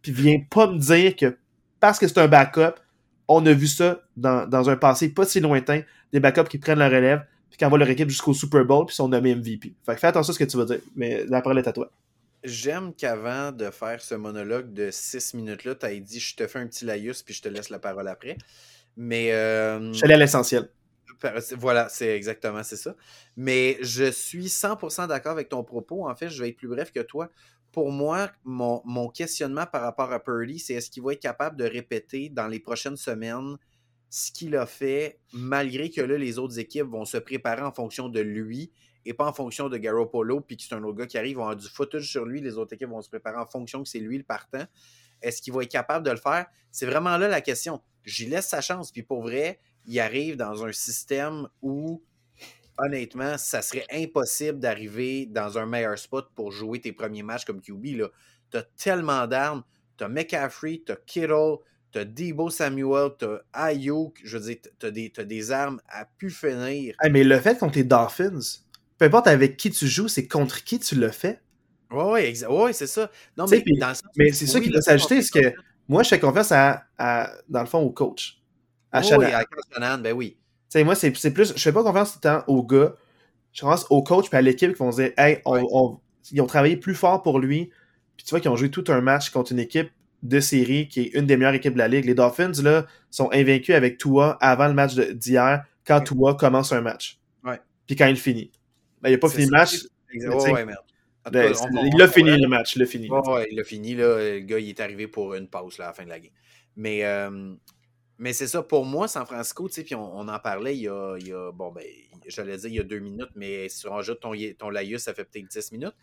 puis 0.00 0.12
viens 0.12 0.40
pas 0.48 0.68
me 0.68 0.78
dire 0.78 1.16
que 1.16 1.36
parce 1.80 1.98
que 1.98 2.06
c'est 2.06 2.18
un 2.18 2.28
backup. 2.28 2.80
On 3.26 3.44
a 3.44 3.52
vu 3.52 3.66
ça 3.66 4.00
dans, 4.16 4.70
un 4.70 4.76
passé 4.76 5.10
pas 5.10 5.26
si 5.26 5.40
lointain, 5.40 5.82
des 6.12 6.20
backups 6.20 6.48
qui 6.48 6.58
prennent 6.58 6.78
la 6.78 6.88
relève, 6.88 7.26
puis 7.50 7.58
qui 7.58 7.64
envoient 7.64 7.78
leur 7.78 7.90
équipe 7.90 8.08
jusqu'au 8.08 8.32
Super 8.32 8.64
Bowl, 8.64 8.86
puis 8.86 8.94
sont 8.94 9.08
nommés 9.08 9.34
MVP. 9.34 9.74
Fait 9.84 9.94
que 9.94 10.00
fais 10.00 10.06
attention 10.06 10.30
à 10.30 10.34
ce 10.34 10.38
que 10.38 10.44
tu 10.44 10.56
vas 10.56 10.64
dire, 10.64 10.78
mais 10.96 11.24
la 11.28 11.42
parole 11.42 11.58
est 11.58 11.68
à 11.68 11.72
toi. 11.72 11.90
J'aime 12.44 12.94
qu'avant 12.94 13.52
de 13.52 13.68
faire 13.70 14.00
ce 14.00 14.14
monologue 14.14 14.72
de 14.72 14.90
6 14.90 15.34
minutes-là, 15.34 15.74
tu 15.74 15.86
aies 15.86 16.00
dit 16.00 16.20
je 16.20 16.36
te 16.36 16.46
fais 16.46 16.60
un 16.60 16.68
petit 16.68 16.84
laïus, 16.84 17.22
puis 17.22 17.34
je 17.34 17.42
te 17.42 17.48
laisse 17.48 17.68
la 17.68 17.80
parole 17.80 18.08
après. 18.08 18.38
Mais. 18.96 19.32
Euh, 19.32 19.92
je 19.92 19.98
suis 19.98 20.12
à 20.12 20.16
l'essentiel. 20.16 20.68
Voilà, 21.56 21.88
c'est 21.88 22.14
exactement 22.16 22.62
c'est 22.62 22.76
ça. 22.76 22.94
Mais 23.36 23.78
je 23.80 24.10
suis 24.10 24.46
100% 24.46 25.08
d'accord 25.08 25.32
avec 25.32 25.48
ton 25.48 25.64
propos. 25.64 26.08
En 26.08 26.14
fait, 26.14 26.28
je 26.28 26.42
vais 26.42 26.50
être 26.50 26.56
plus 26.56 26.68
bref 26.68 26.92
que 26.92 27.00
toi 27.00 27.30
pour 27.72 27.92
moi, 27.92 28.30
mon, 28.44 29.08
questionnement 29.08 29.66
par 29.66 29.82
rapport 29.82 30.12
à 30.12 30.20
Purdy, 30.20 30.58
c'est 30.58 30.74
est-ce 30.74 30.90
qu'il 30.90 31.02
va 31.02 31.12
être 31.12 31.20
capable 31.20 31.56
de 31.56 31.64
répéter 31.64 32.28
dans 32.28 32.48
les 32.48 32.60
prochaines 32.60 32.96
semaines 32.96 33.56
ce 34.10 34.32
qu'il 34.32 34.56
a 34.56 34.64
fait, 34.64 35.20
malgré 35.32 35.90
que 35.90 36.00
là, 36.00 36.16
les 36.16 36.38
autres 36.38 36.58
équipes 36.58 36.86
vont 36.86 37.04
se 37.04 37.18
préparer 37.18 37.62
en 37.62 37.72
fonction 37.72 38.08
de 38.08 38.20
lui 38.20 38.72
et 39.04 39.12
pas 39.12 39.26
en 39.26 39.32
fonction 39.32 39.68
de 39.68 39.76
Garoppolo, 39.76 40.40
puis 40.40 40.56
que 40.56 40.62
c'est 40.62 40.74
un 40.74 40.82
autre 40.82 40.98
gars 40.98 41.06
qui 41.06 41.18
arrive, 41.18 41.36
vont 41.36 41.42
avoir 41.42 41.56
du 41.56 41.68
footage 41.68 42.10
sur 42.10 42.24
lui, 42.24 42.40
les 42.40 42.56
autres 42.56 42.74
équipes 42.74 42.88
vont 42.88 43.02
se 43.02 43.08
préparer 43.08 43.38
en 43.38 43.46
fonction 43.46 43.82
que 43.82 43.88
c'est 43.88 44.00
lui 44.00 44.18
le 44.18 44.24
partant. 44.24 44.64
Est-ce 45.20 45.42
qu'il 45.42 45.52
va 45.52 45.62
être 45.62 45.70
capable 45.70 46.04
de 46.04 46.10
le 46.10 46.16
faire? 46.16 46.46
C'est 46.70 46.86
vraiment 46.86 47.16
là 47.16 47.28
la 47.28 47.40
question. 47.40 47.80
J'y 48.04 48.26
laisse 48.26 48.48
sa 48.48 48.60
chance, 48.60 48.90
puis 48.90 49.02
pour 49.02 49.22
vrai, 49.22 49.60
il 49.86 49.98
arrive 50.00 50.36
dans 50.36 50.64
un 50.64 50.72
système 50.72 51.48
où 51.62 52.02
honnêtement, 52.78 53.36
ça 53.38 53.60
serait 53.62 53.86
impossible 53.92 54.58
d'arriver 54.58 55.26
dans 55.26 55.58
un 55.58 55.66
meilleur 55.66 55.98
spot 55.98 56.28
pour 56.34 56.52
jouer 56.52 56.80
tes 56.80 56.92
premiers 56.92 57.22
matchs 57.22 57.44
comme 57.44 57.60
QB. 57.60 57.84
Tu 58.50 58.56
as 58.56 58.62
tellement 58.76 59.26
d'armes. 59.26 59.64
Tu 59.96 60.04
as 60.04 60.08
McCaffrey, 60.08 60.82
tu 60.86 60.92
as 60.92 60.96
Kittle, 60.96 61.56
tu 61.90 61.98
as 61.98 62.04
Debo 62.04 62.50
Samuel, 62.50 63.10
tu 63.18 63.24
as 63.24 63.42
Ayuk. 63.52 64.20
Je 64.22 64.38
veux 64.38 64.44
dire, 64.44 64.56
tu 64.78 64.86
as, 64.86 65.24
des 65.24 65.50
armes 65.50 65.80
à 65.88 66.04
pu 66.04 66.30
finir. 66.30 66.94
mais 67.10 67.24
le 67.24 67.40
fait 67.40 67.58
contre 67.58 67.78
les 67.78 67.84
Dolphins, 67.84 68.38
peu 68.96 69.06
importe 69.06 69.26
avec 69.26 69.56
qui 69.56 69.70
tu 69.70 69.88
joues, 69.88 70.08
c'est 70.08 70.28
contre 70.28 70.62
qui 70.62 70.78
tu 70.78 70.94
le 70.94 71.10
fais. 71.10 71.40
Oui, 71.90 72.34
ouais, 72.48 72.72
c'est 72.72 72.86
ça. 72.86 73.10
Non, 73.36 73.46
mais, 73.48 73.64
mais 74.16 74.30
c'est 74.32 74.46
ça 74.46 74.60
qui 74.60 74.68
doit 74.68 74.82
s'ajouter, 74.82 75.22
c'est 75.22 75.40
que 75.40 75.54
moi, 75.88 76.02
je 76.02 76.10
fais 76.10 76.20
confiance 76.20 76.52
à, 76.52 76.84
dans 77.48 77.60
le 77.60 77.66
fond, 77.66 77.78
au 77.78 77.90
coach. 77.90 78.42
À 78.90 79.00
oui, 79.00 79.24
à 79.26 79.96
ben 79.98 80.12
oui 80.12 80.38
sais, 80.68 80.84
moi, 80.84 80.94
c'est 80.94 81.10
plus. 81.32 81.54
Je 81.56 81.62
fais 81.62 81.72
pas 81.72 81.82
confiance 81.82 82.12
tout 82.12 82.18
le 82.22 82.28
temps 82.28 82.44
aux 82.46 82.62
gars. 82.62 82.94
Je 83.52 83.62
pense 83.62 83.86
aux 83.90 84.02
coachs 84.02 84.32
et 84.32 84.36
à 84.36 84.42
l'équipe 84.42 84.72
qui 84.72 84.78
vont 84.78 84.90
dire 84.90 85.12
Hey, 85.16 85.40
on, 85.44 85.98
ils 86.30 86.40
ont 86.40 86.46
travaillé 86.46 86.76
plus 86.76 86.94
fort 86.94 87.22
pour 87.22 87.38
lui. 87.38 87.70
Puis 88.16 88.24
tu 88.24 88.30
vois 88.30 88.40
qu'ils 88.40 88.50
ont 88.50 88.56
joué 88.56 88.70
tout 88.70 88.84
un 88.88 89.00
match 89.00 89.30
contre 89.30 89.52
une 89.52 89.58
équipe 89.58 89.90
de 90.22 90.40
série 90.40 90.88
qui 90.88 91.00
est 91.00 91.14
une 91.14 91.26
des 91.26 91.36
meilleures 91.36 91.54
équipes 91.54 91.74
de 91.74 91.78
la 91.78 91.88
ligue. 91.88 92.04
Les 92.04 92.14
Dolphins, 92.14 92.52
là, 92.62 92.86
sont 93.10 93.30
invaincus 93.32 93.74
avec 93.74 93.98
Tua 93.98 94.36
avant 94.40 94.66
le 94.66 94.74
match 94.74 94.94
d'hier, 94.96 95.64
quand 95.86 96.00
Tua 96.00 96.34
commence 96.34 96.72
un 96.72 96.80
match. 96.80 97.20
Ouais. 97.44 97.60
Puis 97.86 97.96
quand 97.96 98.06
il 98.06 98.16
finit. 98.16 98.50
Ben, 99.00 99.10
il 99.10 99.12
n'a 99.12 99.18
pas 99.18 99.28
fini 99.28 99.44
le 99.44 99.50
match. 99.50 99.76
ouais, 100.12 100.64
merde. 100.64 100.78
Ben, 101.30 101.52
il 101.94 102.02
a 102.02 102.08
fini 102.08 102.36
le 102.36 102.48
match, 102.48 102.74
il 102.76 102.82
a 102.82 102.86
fini. 102.86 103.08
Ouais, 103.10 103.48
il 103.50 103.60
a 103.60 103.64
fini. 103.64 103.94
Là, 103.94 104.18
le 104.18 104.40
gars, 104.40 104.58
il 104.58 104.68
est 104.68 104.80
arrivé 104.80 105.06
pour 105.06 105.34
une 105.34 105.46
pause 105.46 105.78
là, 105.78 105.86
à 105.86 105.88
la 105.88 105.94
fin 105.94 106.04
de 106.04 106.08
la 106.08 106.18
game. 106.18 106.32
Mais 106.76 107.04
euh, 107.04 107.54
mais 108.18 108.32
c'est 108.32 108.48
ça, 108.48 108.62
pour 108.62 108.84
moi, 108.84 109.06
San 109.06 109.24
Francisco, 109.24 109.68
tu 109.68 109.74
sais, 109.74 109.84
puis 109.84 109.94
on, 109.94 110.28
en 110.28 110.38
parlait 110.40 110.76
il 110.76 110.82
y, 110.82 110.88
a, 110.88 111.16
il 111.20 111.28
y 111.28 111.32
a, 111.32 111.52
bon, 111.52 111.70
ben, 111.70 111.84
j'allais 112.26 112.56
dire 112.56 112.68
il 112.68 112.74
y 112.74 112.80
a 112.80 112.82
deux 112.82 112.98
minutes, 112.98 113.30
mais 113.36 113.68
si 113.68 113.86
on 113.86 113.92
rajoute 113.92 114.18
ton, 114.20 114.32
ton 114.58 114.70
laïus, 114.70 115.02
ça 115.02 115.14
fait 115.14 115.24
peut-être 115.24 115.46
dix 115.46 115.70
minutes. 115.70 115.94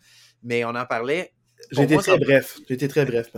Mais 0.42 0.64
on 0.64 0.70
en 0.70 0.86
parlait. 0.86 1.34
J'ai 1.70 1.82
été 1.82 1.96
très 1.98 2.18
bref. 2.18 2.58
J'ai 2.66 2.74
été 2.74 2.88
très 2.88 3.04
bref, 3.04 3.30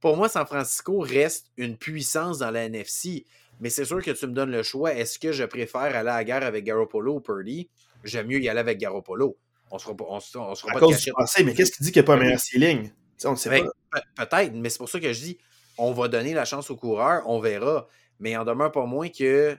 pour 0.00 0.16
moi, 0.16 0.28
San 0.28 0.46
Francisco 0.46 0.98
reste 0.98 1.46
une 1.56 1.76
puissance 1.76 2.38
dans 2.38 2.50
la 2.50 2.64
NFC. 2.64 3.24
Mais 3.60 3.70
c'est 3.70 3.84
sûr 3.84 4.02
que 4.02 4.12
tu 4.12 4.26
me 4.26 4.32
donnes 4.32 4.52
le 4.52 4.62
choix. 4.62 4.94
Est-ce 4.94 5.18
que 5.18 5.32
je 5.32 5.44
préfère 5.44 5.80
aller 5.80 5.96
à 5.96 6.02
la 6.02 6.24
guerre 6.24 6.44
avec 6.44 6.64
Garoppolo 6.64 7.16
ou 7.16 7.20
Purdy? 7.20 7.68
J'aime 8.04 8.28
mieux 8.28 8.40
y 8.40 8.48
aller 8.48 8.60
avec 8.60 8.78
Garoppolo. 8.78 9.36
On 9.70 9.78
sera, 9.78 9.94
on, 9.98 10.16
on 10.16 10.20
sera 10.54 10.72
pas 10.72 10.78
cause 10.78 11.10
mais 11.44 11.54
qu'est-ce 11.54 11.72
qui 11.72 11.82
dit 11.82 11.92
qu'il 11.92 12.00
n'y 12.00 12.04
a 12.04 12.06
pas 12.06 12.14
un 12.14 12.18
meilleur 12.18 12.40
ceiling? 12.40 12.90
on 13.24 13.32
ne 13.32 13.36
sait 13.36 13.50
ben, 13.50 13.68
pas. 13.90 14.26
Peut-être, 14.26 14.54
mais 14.54 14.70
c'est 14.70 14.78
pour 14.78 14.88
ça 14.88 15.00
que 15.00 15.12
je 15.12 15.20
dis 15.20 15.38
on 15.78 15.92
va 15.92 16.08
donner 16.08 16.34
la 16.34 16.44
chance 16.44 16.70
au 16.70 16.76
coureur, 16.76 17.22
on 17.26 17.38
verra. 17.38 17.86
Mais 18.18 18.32
il 18.32 18.36
en 18.36 18.44
demeure 18.44 18.72
pas 18.72 18.84
moins 18.84 19.08
que, 19.08 19.56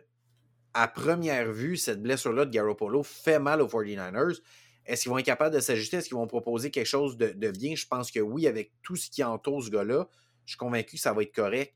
à 0.74 0.88
première 0.88 1.52
vue, 1.52 1.78
cette 1.78 2.02
blessure-là 2.02 2.46
de 2.46 2.52
Garoppolo 2.52 3.04
fait 3.04 3.40
mal 3.40 3.62
aux 3.62 3.68
49ers. 3.68 4.42
Est-ce 4.86 5.04
qu'ils 5.04 5.12
vont 5.12 5.18
être 5.18 5.26
capables 5.26 5.56
de 5.56 5.62
s'ajuster? 5.62 5.98
Est-ce 5.98 6.10
qu'ils 6.10 6.18
vont 6.18 6.28
proposer 6.28 6.72
quelque 6.72 6.86
chose 6.86 7.18
de, 7.18 7.28
de, 7.30 7.52
bien? 7.52 7.76
Je 7.76 7.88
pense 7.88 8.12
que 8.12 8.20
oui, 8.20 8.48
avec 8.48 8.72
tout 8.84 8.96
ce 8.96 9.10
qui 9.10 9.24
entoure 9.24 9.64
ce 9.64 9.70
gars-là, 9.70 10.08
je 10.46 10.52
suis 10.52 10.58
convaincu 10.58 10.96
que 10.96 11.02
ça 11.02 11.14
va 11.14 11.22
être 11.22 11.34
correct. 11.34 11.74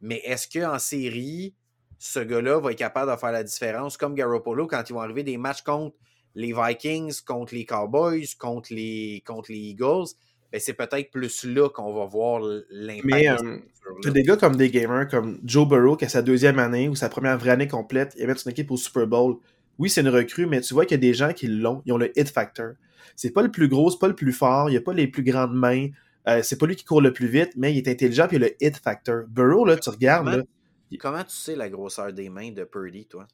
Mais 0.00 0.16
est-ce 0.24 0.46
qu'en 0.48 0.78
série, 0.78 1.54
ce 1.98 2.20
gars-là 2.20 2.58
va 2.58 2.72
être 2.72 2.78
capable 2.78 3.10
de 3.10 3.16
faire 3.16 3.32
la 3.32 3.44
différence 3.44 3.96
comme 3.96 4.14
Garoppolo 4.14 4.66
quand 4.66 4.82
ils 4.88 4.92
vont 4.92 5.00
arriver 5.00 5.22
des 5.22 5.38
matchs 5.38 5.62
contre 5.62 5.96
les 6.34 6.52
Vikings, 6.52 7.22
contre 7.24 7.54
les 7.54 7.64
Cowboys, 7.64 8.26
contre 8.38 8.74
les, 8.74 9.22
contre 9.26 9.52
les 9.52 9.58
Eagles? 9.58 10.08
Ben 10.56 10.60
c'est 10.60 10.72
peut-être 10.72 11.10
plus 11.10 11.44
là 11.44 11.68
qu'on 11.68 11.92
va 11.92 12.06
voir 12.06 12.40
l'impact. 12.70 13.04
Mais 13.04 13.28
euh, 13.28 14.10
des 14.10 14.22
gars 14.22 14.38
comme 14.38 14.56
des 14.56 14.70
gamers, 14.70 15.06
comme 15.06 15.38
Joe 15.44 15.68
Burrow, 15.68 15.98
qui 15.98 16.06
a 16.06 16.08
sa 16.08 16.22
deuxième 16.22 16.58
année 16.58 16.88
ou 16.88 16.94
sa 16.94 17.10
première 17.10 17.36
vraie 17.36 17.50
année 17.50 17.68
complète, 17.68 18.14
il 18.18 18.26
met 18.26 18.34
son 18.36 18.48
équipe 18.48 18.70
au 18.70 18.78
Super 18.78 19.06
Bowl. 19.06 19.36
Oui, 19.78 19.90
c'est 19.90 20.00
une 20.00 20.08
recrue, 20.08 20.46
mais 20.46 20.62
tu 20.62 20.72
vois 20.72 20.86
qu'il 20.86 20.94
y 20.94 21.00
a 21.00 21.06
des 21.06 21.12
gens 21.12 21.34
qui 21.34 21.46
l'ont, 21.46 21.82
ils 21.84 21.92
ont 21.92 21.98
le 21.98 22.10
hit 22.18 22.30
factor. 22.30 22.70
C'est 23.16 23.32
pas 23.32 23.42
le 23.42 23.50
plus 23.50 23.68
gros, 23.68 23.90
c'est 23.90 23.98
pas 23.98 24.08
le 24.08 24.14
plus 24.14 24.32
fort, 24.32 24.70
il 24.70 24.72
n'y 24.72 24.78
a 24.78 24.80
pas 24.80 24.94
les 24.94 25.08
plus 25.08 25.22
grandes 25.22 25.54
mains, 25.54 25.88
euh, 26.26 26.40
c'est 26.42 26.56
pas 26.56 26.64
lui 26.64 26.74
qui 26.74 26.86
court 26.86 27.02
le 27.02 27.12
plus 27.12 27.26
vite, 27.26 27.50
mais 27.54 27.74
il 27.74 27.76
est 27.76 27.88
intelligent 27.88 28.26
puis 28.26 28.38
il 28.38 28.44
a 28.44 28.46
le 28.46 28.54
hit 28.58 28.78
factor. 28.78 29.24
Burrow, 29.28 29.66
là, 29.66 29.76
tu 29.76 29.90
regardes. 29.90 30.24
Comment, 30.24 30.38
là, 30.38 30.96
comment 30.98 31.24
tu 31.24 31.36
sais 31.36 31.54
la 31.54 31.68
grosseur 31.68 32.14
des 32.14 32.30
mains 32.30 32.50
de 32.50 32.64
Purdy, 32.64 33.04
toi? 33.04 33.28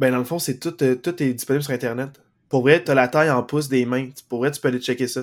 Ben, 0.00 0.10
dans 0.10 0.18
le 0.18 0.24
fond, 0.24 0.40
c'est 0.40 0.58
tout, 0.58 0.82
euh, 0.82 0.96
tout 0.96 1.22
est 1.22 1.32
disponible 1.32 1.62
sur 1.62 1.74
Internet. 1.74 2.20
Pour 2.48 2.62
vrai, 2.62 2.82
tu 2.82 2.90
as 2.90 2.94
la 2.96 3.06
taille 3.06 3.30
en 3.30 3.44
pouces 3.44 3.68
des 3.68 3.86
mains. 3.86 4.08
Pour 4.28 4.40
vrai, 4.40 4.50
tu 4.50 4.60
peux 4.60 4.66
aller 4.66 4.80
checker 4.80 5.06
ça. 5.06 5.22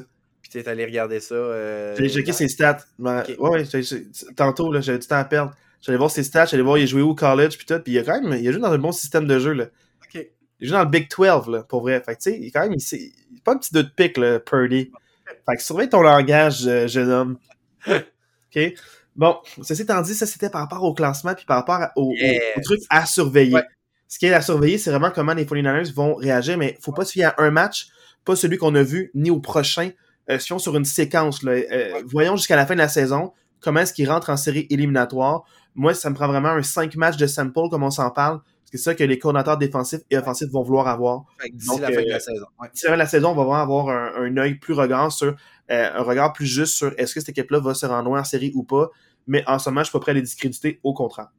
Tu 0.54 0.60
es 0.60 0.70
allé 0.70 0.86
regarder 0.86 1.20
ça. 1.20 1.34
Euh, 1.34 1.96
J'ai 1.98 2.10
checké 2.10 2.32
ses 2.32 2.48
stats. 2.48 2.86
Ben, 3.00 3.22
okay. 3.22 3.36
Ouais, 3.40 3.66
ouais, 3.66 4.04
tantôt, 4.36 4.72
j'avais 4.82 5.00
du 5.00 5.08
temps 5.08 5.16
à 5.16 5.26
perdre. 5.26 5.52
J'allais 5.82 5.98
voir 5.98 6.12
ses 6.12 6.22
stats, 6.22 6.46
j'allais 6.46 6.62
voir 6.62 6.78
il 6.78 6.84
a 6.84 6.86
joué 6.86 7.02
où 7.02 7.10
au 7.10 7.16
college, 7.16 7.58
puis 7.58 7.66
tout. 7.66 7.80
Puis 7.80 7.94
il 7.94 7.98
a 7.98 8.04
quand 8.04 8.22
même, 8.22 8.40
il 8.40 8.48
a 8.48 8.52
joué 8.52 8.62
dans 8.62 8.72
un 8.72 8.78
bon 8.78 8.92
système 8.92 9.26
de 9.26 9.40
jeu, 9.40 9.54
là. 9.54 9.66
OK. 10.04 10.28
Il 10.60 10.68
joue 10.68 10.74
dans 10.74 10.84
le 10.84 10.90
Big 10.90 11.10
12, 11.10 11.48
là, 11.48 11.64
pour 11.64 11.82
vrai. 11.82 12.00
Fait 12.06 12.16
que, 12.16 12.22
tu 12.22 12.30
sais, 12.30 12.40
il 12.40 12.52
quand 12.52 12.62
même, 12.62 12.74
il, 12.74 13.14
il 13.32 13.42
pas 13.42 13.54
un 13.54 13.58
petit 13.58 13.74
deux 13.74 13.82
de 13.82 13.90
pique, 13.90 14.18
là, 14.18 14.40
Purdy. 14.40 14.92
Fait 15.26 15.56
que 15.56 15.64
surveille 15.64 15.90
ton 15.90 16.04
langage, 16.04 16.68
euh, 16.68 16.88
jeune 16.88 17.10
homme. 17.10 17.38
OK? 17.88 18.74
Bon, 19.16 19.38
ceci 19.64 19.82
étant 19.82 20.02
dit, 20.04 20.14
ça 20.14 20.28
c'était 20.28 20.52
par 20.52 20.62
rapport 20.62 20.84
au 20.84 20.94
classement 20.94 21.34
puis 21.34 21.46
par 21.46 21.58
rapport 21.58 21.90
au, 21.96 22.14
yes. 22.14 22.42
au, 22.56 22.60
au 22.60 22.64
truc 22.64 22.82
à 22.92 23.08
surveiller. 23.08 23.56
Ouais. 23.56 23.64
Ce 24.08 24.20
qui 24.20 24.28
est 24.28 24.34
à 24.34 24.42
surveiller, 24.42 24.78
c'est 24.78 24.92
vraiment 24.92 25.10
comment 25.10 25.34
les 25.34 25.46
49ers 25.46 25.92
vont 25.92 26.14
réagir, 26.14 26.60
mais 26.60 26.78
faut 26.80 26.92
pas 26.92 27.06
se 27.06 27.14
fier 27.14 27.26
à 27.26 27.42
un 27.42 27.50
match, 27.50 27.88
pas 28.24 28.36
celui 28.36 28.58
qu'on 28.58 28.76
a 28.76 28.84
vu, 28.84 29.10
ni 29.16 29.32
au 29.32 29.40
prochain. 29.40 29.90
Euh, 30.30 30.40
si 30.40 30.54
on 30.54 30.60
sur 30.60 30.76
une 30.76 30.86
séquence, 30.86 31.44
là, 31.44 31.52
euh, 31.52 31.64
ouais. 31.66 32.04
voyons 32.06 32.36
jusqu'à 32.36 32.56
la 32.56 32.66
fin 32.66 32.74
de 32.74 32.80
la 32.80 32.88
saison, 32.88 33.34
comment 33.60 33.82
est-ce 33.82 33.94
qu'ils 33.94 34.10
rentrent 34.10 34.30
en 34.30 34.38
série 34.38 34.68
éliminatoire? 34.70 35.44
Moi, 35.76 35.94
ça 35.94 36.10
me 36.10 36.16
prend 36.16 36.28
vraiment 36.28 36.50
un 36.50 36.64
5 36.64 36.96
matchs 36.96 37.18
de 37.18 37.28
sample, 37.28 37.70
comme 37.70 37.84
on 37.84 37.92
s'en 37.92 38.10
parle. 38.12 38.40
C'est 38.66 38.78
ça 38.78 38.96
que 38.96 39.04
les 39.04 39.20
coordinateurs 39.20 39.58
défensifs 39.58 40.02
et 40.10 40.18
offensifs 40.18 40.50
vont 40.50 40.64
vouloir 40.64 40.88
avoir. 40.88 41.26
D'ici 41.52 41.80
la 41.80 41.92
fin 41.92 42.02
de 42.02 42.10
la 42.10 42.20
saison. 42.20 42.46
Ouais. 42.60 42.70
D'ici 42.74 42.86
la 42.86 42.92
fin 42.92 42.96
de 42.96 43.00
la 43.00 43.08
saison, 43.08 43.30
on 43.30 43.36
va 43.36 43.44
vraiment 43.44 43.62
avoir 43.62 43.90
un, 43.90 44.24
un 44.24 44.38
œil 44.38 44.56
plus 44.56 44.74
regard 44.74 45.12
sur, 45.12 45.36
euh, 45.72 45.90
un 45.94 46.02
regard 46.02 46.34
plus 46.34 46.46
juste 46.46 46.74
sur 46.76 46.94
est-ce 46.98 47.14
que 47.14 47.20
cette 47.20 47.30
équipe-là 47.30 47.60
va 47.60 47.74
se 47.74 47.86
rendre 47.86 48.06
loin 48.10 48.22
en 48.22 48.24
série 48.24 48.52
ou 48.54 48.64
pas. 48.64 48.90
Mais 49.28 49.44
en 49.48 49.60
ce 49.60 49.70
moment, 49.70 49.82
je 49.82 49.86
suis 49.86 49.92
pas 49.94 50.00
prêt 50.00 50.12
à 50.12 50.16
les 50.16 50.22
discréditer, 50.22 50.80
au 50.84 50.94
contraire. 50.94 51.30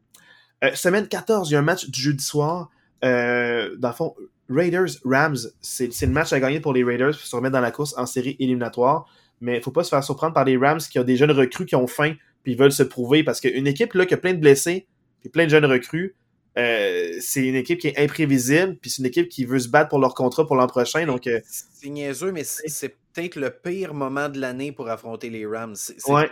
Euh, 0.62 0.74
semaine 0.74 1.09
14, 1.09 1.51
il 1.51 1.55
y 1.55 1.56
a 1.56 1.59
un 1.59 1.62
match 1.62 1.90
du 1.90 2.01
jeudi 2.01 2.24
soir. 2.24 2.70
Euh, 3.05 3.77
dans 3.78 3.89
le 3.89 3.94
fond, 3.94 4.15
Raiders-Rams, 4.49 5.37
c'est 5.61 6.03
le 6.03 6.12
match 6.12 6.33
à 6.33 6.41
gagner 6.41 6.61
pour 6.61 6.73
les 6.73 6.85
Raiders 6.85 7.12
pour 7.12 7.27
se 7.27 7.35
remettre 7.35 7.55
dans 7.55 7.61
la 7.61 7.71
course 7.71 7.95
en 7.97 8.07
série 8.07 8.37
éliminatoire. 8.39 9.07
Mais 9.41 9.57
il 9.57 9.62
faut 9.62 9.71
pas 9.71 9.85
se 9.85 9.91
faire 9.91 10.05
surprendre 10.05 10.35
par 10.35 10.45
les 10.45 10.57
Rams 10.57 10.79
qui 10.79 10.99
ont 10.99 11.05
des 11.05 11.16
jeunes 11.16 11.31
recrues 11.31 11.66
qui 11.66 11.77
ont 11.77 11.87
faim 11.87 12.15
puis 12.43 12.55
veulent 12.55 12.73
se 12.73 12.83
prouver 12.83 13.25
parce 13.25 13.41
qu'une 13.41 13.66
équipe 13.66 13.95
là, 13.95 14.07
qui 14.07 14.15
a 14.15 14.16
plein 14.16 14.35
de 14.35 14.39
blessés 14.39 14.87
et 15.25 15.29
plein 15.29 15.45
de 15.45 15.51
jeunes 15.51 15.65
recrues, 15.65 16.15
euh, 16.57 17.16
c'est 17.21 17.45
une 17.45 17.57
équipe 17.57 17.81
qui 17.81 17.89
est 17.89 17.99
imprévisible, 17.99 18.77
puis 18.81 18.91
c'est 18.91 18.99
une 18.99 19.07
équipe 19.07 19.29
qui 19.29 19.45
veut 19.45 19.59
se 19.59 19.69
battre 19.69 19.89
pour 19.89 19.99
leur 19.99 20.15
contrat 20.15 20.47
pour 20.47 20.55
l'an 20.55 20.66
prochain. 20.66 21.05
Donc, 21.07 21.27
euh... 21.27 21.41
c'est 21.47 21.89
niaiseux, 21.89 22.31
mais 22.31 22.45
c'est 22.45 22.95
peut-être 23.12 23.37
le 23.37 23.51
pire 23.51 23.93
moment 23.93 24.29
de 24.29 24.39
l'année 24.39 24.71
pour 24.71 24.89
affronter 24.89 25.31
les 25.31 25.47
Rams. 25.47 25.75
C'est 25.75 25.99
ouais. 26.09 26.31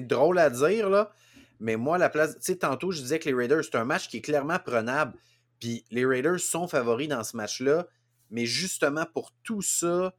drôle 0.00 0.38
à 0.38 0.50
dire, 0.50 0.90
là, 0.90 1.12
mais 1.60 1.76
moi, 1.76 1.96
la 1.96 2.10
place. 2.10 2.34
Tu 2.34 2.40
sais, 2.40 2.56
tantôt, 2.56 2.90
je 2.90 3.00
disais 3.00 3.18
que 3.18 3.28
les 3.28 3.34
Raiders, 3.34 3.64
c'est 3.64 3.76
un 3.76 3.84
match 3.84 4.08
qui 4.08 4.18
est 4.18 4.22
clairement 4.22 4.58
prenable. 4.58 5.14
Puis 5.60 5.84
les 5.90 6.04
Raiders 6.04 6.40
sont 6.40 6.68
favoris 6.68 7.08
dans 7.08 7.24
ce 7.24 7.36
match-là, 7.36 7.86
mais 8.30 8.46
justement 8.46 9.06
pour 9.12 9.32
tout 9.42 9.62
ça, 9.62 10.14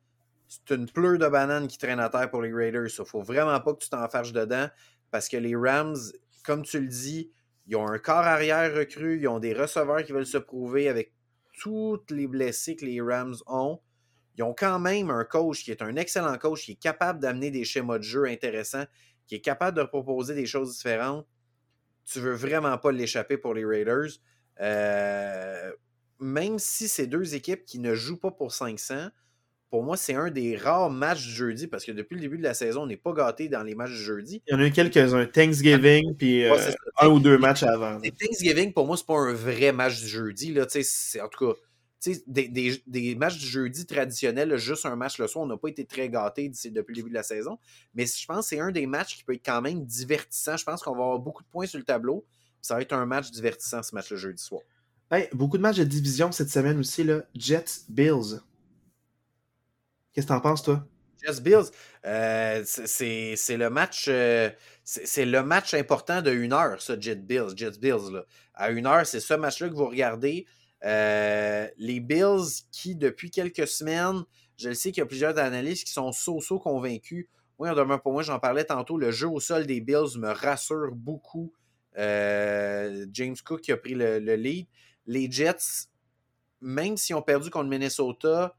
c'est 0.48 0.76
une 0.76 0.90
pleure 0.90 1.18
de 1.18 1.28
banane 1.28 1.68
qui 1.68 1.78
traîne 1.78 2.00
à 2.00 2.10
terre 2.10 2.30
pour 2.30 2.42
les 2.42 2.54
Raiders. 2.54 2.90
Il 2.98 3.06
faut 3.06 3.22
vraiment 3.22 3.60
pas 3.60 3.74
que 3.74 3.80
tu 3.80 3.90
t'enfarges 3.90 4.34
dedans 4.34 4.68
parce 5.12 5.28
que 5.28 5.38
les 5.38 5.56
Rams, 5.56 5.98
comme 6.44 6.64
tu 6.64 6.80
le 6.80 6.88
dis, 6.88 7.32
ils 7.68 7.76
ont 7.76 7.88
un 7.88 7.98
corps 7.98 8.18
arrière 8.18 8.74
recru, 8.76 9.20
ils 9.20 9.28
ont 9.28 9.40
des 9.40 9.54
receveurs 9.54 10.04
qui 10.04 10.12
veulent 10.12 10.26
se 10.26 10.38
prouver 10.38 10.88
avec 10.88 11.14
toutes 11.54 12.12
les 12.12 12.28
blessés 12.28 12.76
que 12.76 12.86
les 12.86 13.02
Rams 13.02 13.36
ont. 13.48 13.80
Ils 14.38 14.44
ont 14.44 14.54
quand 14.54 14.80
même 14.80 15.10
un 15.10 15.24
coach 15.24 15.64
qui 15.64 15.72
est 15.72 15.82
un 15.82 15.96
excellent 15.96 16.38
coach, 16.38 16.66
qui 16.66 16.74
est 16.74 16.82
capable 16.82 17.20
d'amener 17.20 17.52
des 17.52 17.64
schémas 17.64 17.98
de 17.98 18.04
jeu 18.04 18.26
intéressants, 18.26 18.86
qui 19.26 19.36
est 19.36 19.42
capable 19.42 19.78
de 19.78 19.84
proposer 19.84 20.36
des 20.36 20.46
choses 20.46 20.76
différentes. 20.76 21.26
Tu 22.06 22.20
veux 22.20 22.34
vraiment 22.34 22.78
pas 22.78 22.92
l'échapper 22.92 23.38
pour 23.38 23.54
les 23.54 23.66
Raiders. 23.66 24.20
Euh, 24.62 25.72
même 26.20 26.60
si 26.60 26.88
c'est 26.88 27.08
deux 27.08 27.36
équipes 27.36 27.66
qui 27.66 27.80
ne 27.80 27.94
jouent 27.94 28.20
pas 28.20 28.32
pour 28.32 28.54
500, 28.54 29.10
pour 29.70 29.84
moi, 29.84 29.98
c'est 29.98 30.14
un 30.14 30.30
des 30.30 30.56
rares 30.56 30.90
matchs 30.90 31.26
du 31.26 31.32
jeudi 31.32 31.68
parce 31.68 31.84
que 31.84 31.92
depuis 31.92 32.16
le 32.16 32.22
début 32.22 32.38
de 32.38 32.44
la 32.44 32.54
saison, 32.54 32.84
on 32.84 32.88
n'est 32.88 32.96
pas 32.96 33.12
gâté 33.12 33.50
dans 33.50 33.64
les 33.64 33.76
matchs 33.76 33.92
du 33.92 34.04
jeudi. 34.04 34.42
Il 34.48 34.54
y 34.54 34.56
en 34.56 34.60
a 34.62 34.68
eu 34.68 34.72
quelques-uns. 34.72 35.26
Thanksgiving, 35.26 36.16
puis 36.16 36.46
euh, 36.46 36.56
un 37.02 37.08
ou 37.08 37.20
deux 37.20 37.38
matchs 37.38 37.64
avant. 37.64 38.00
Thanksgiving, 38.00 38.72
pour 38.72 38.86
moi, 38.86 38.96
c'est 38.96 39.06
pas 39.06 39.18
un 39.18 39.34
vrai 39.34 39.72
match 39.74 40.00
du 40.00 40.08
jeudi. 40.08 40.54
Là, 40.54 40.64
en 40.64 41.28
tout 41.28 41.48
cas, 41.48 41.60
des, 42.28 42.48
des, 42.48 42.84
des, 42.86 43.16
matchs 43.16 43.38
du 43.38 43.48
jeudi 43.48 43.86
traditionnels, 43.86 44.56
juste 44.58 44.86
un 44.86 44.96
match 44.96 45.18
le 45.18 45.28
soir, 45.28 45.44
on 45.44 45.48
n'a 45.48 45.58
pas 45.58 45.68
été 45.68 45.86
très 45.86 46.10
gâtés 46.10 46.50
depuis 46.50 46.94
le 46.94 46.96
début 46.96 47.10
de 47.10 47.16
la 47.16 47.24
saison. 47.24 47.58
Mais 47.94 48.06
je 48.06 48.26
pense 48.26 48.46
que 48.46 48.56
c'est 48.56 48.60
un 48.60 48.72
des 48.72 48.86
matchs 48.86 49.18
qui 49.18 49.24
peut 49.24 49.34
être 49.34 49.46
quand 49.46 49.62
même 49.62 49.86
divertissant. 49.86 50.58
Je 50.58 50.64
pense 50.64 50.84
qu'on 50.84 50.96
va 50.96 51.04
avoir 51.04 51.20
beaucoup 51.20 51.44
de 51.44 51.50
points 51.50 51.66
sur 51.66 51.80
le 51.80 51.86
tableau. 51.86 52.26
Ça 52.66 52.74
va 52.74 52.82
être 52.82 52.94
un 52.94 53.06
match 53.06 53.30
divertissant, 53.30 53.84
ce 53.84 53.94
match 53.94 54.10
le 54.10 54.18
jeudi 54.18 54.42
soir. 54.42 54.64
Hey, 55.12 55.30
beaucoup 55.34 55.58
de 55.58 55.62
matchs 55.62 55.78
de 55.78 55.84
division 55.84 56.32
cette 56.32 56.50
semaine 56.50 56.80
aussi. 56.80 57.04
Là. 57.04 57.22
Jets, 57.36 57.86
Bills. 57.90 58.42
Qu'est-ce 60.12 60.26
que 60.26 60.34
t'en 60.34 60.42
penses, 60.42 60.64
toi? 60.64 60.84
Jets 61.24 61.42
Bills, 61.42 61.70
euh, 62.08 62.64
c'est 62.66 63.58
le 63.58 63.70
match 63.70 64.08
euh, 64.08 64.50
c'est 64.84 65.26
le 65.26 65.44
match 65.44 65.76
important 65.76 66.24
de 66.24 66.32
une 66.32 66.54
heure, 66.54 66.82
ça, 66.82 67.00
Jets 67.00 67.18
Bills. 67.18 67.56
Jets 67.56 67.78
Bills 67.80 68.12
là. 68.12 68.26
À 68.56 68.72
une 68.72 68.88
heure, 68.88 69.06
c'est 69.06 69.20
ce 69.20 69.36
match-là 69.36 69.70
que 69.70 69.76
vous 69.76 69.88
regardez. 69.88 70.48
Euh, 70.86 71.68
les 71.78 72.00
Bills 72.00 72.64
qui, 72.72 72.96
depuis 72.96 73.30
quelques 73.30 73.68
semaines, 73.68 74.24
je 74.58 74.70
le 74.70 74.76
sais 74.76 74.92
qu'il 74.92 75.02
y 75.02 75.04
a 75.04 75.06
plusieurs 75.06 75.38
analystes 75.38 75.86
qui 75.86 75.94
sont 75.94 76.12
so-so 76.12 76.58
convaincus. 76.58 77.28
Oui, 77.60 77.70
en 77.70 77.76
demeure 77.76 78.02
pour 78.02 78.14
moi, 78.14 78.24
j'en 78.24 78.40
parlais 78.40 78.66
tantôt, 78.66 78.98
le 78.98 79.12
jeu 79.12 79.28
au 79.28 79.40
sol 79.40 79.68
des 79.68 79.82
Bills 79.82 80.18
me 80.18 80.32
rassure 80.32 80.96
beaucoup. 80.96 81.54
Euh, 81.98 83.06
James 83.12 83.36
Cook 83.44 83.62
qui 83.62 83.72
a 83.72 83.78
pris 83.78 83.94
le, 83.94 84.20
le, 84.20 84.36
lead. 84.36 84.68
Les 85.06 85.32
Jets, 85.32 85.88
même 86.62 86.98
s'ils 86.98 87.16
ont 87.16 87.22
perdu 87.22 87.50
contre 87.50 87.70
Minnesota, 87.70 88.56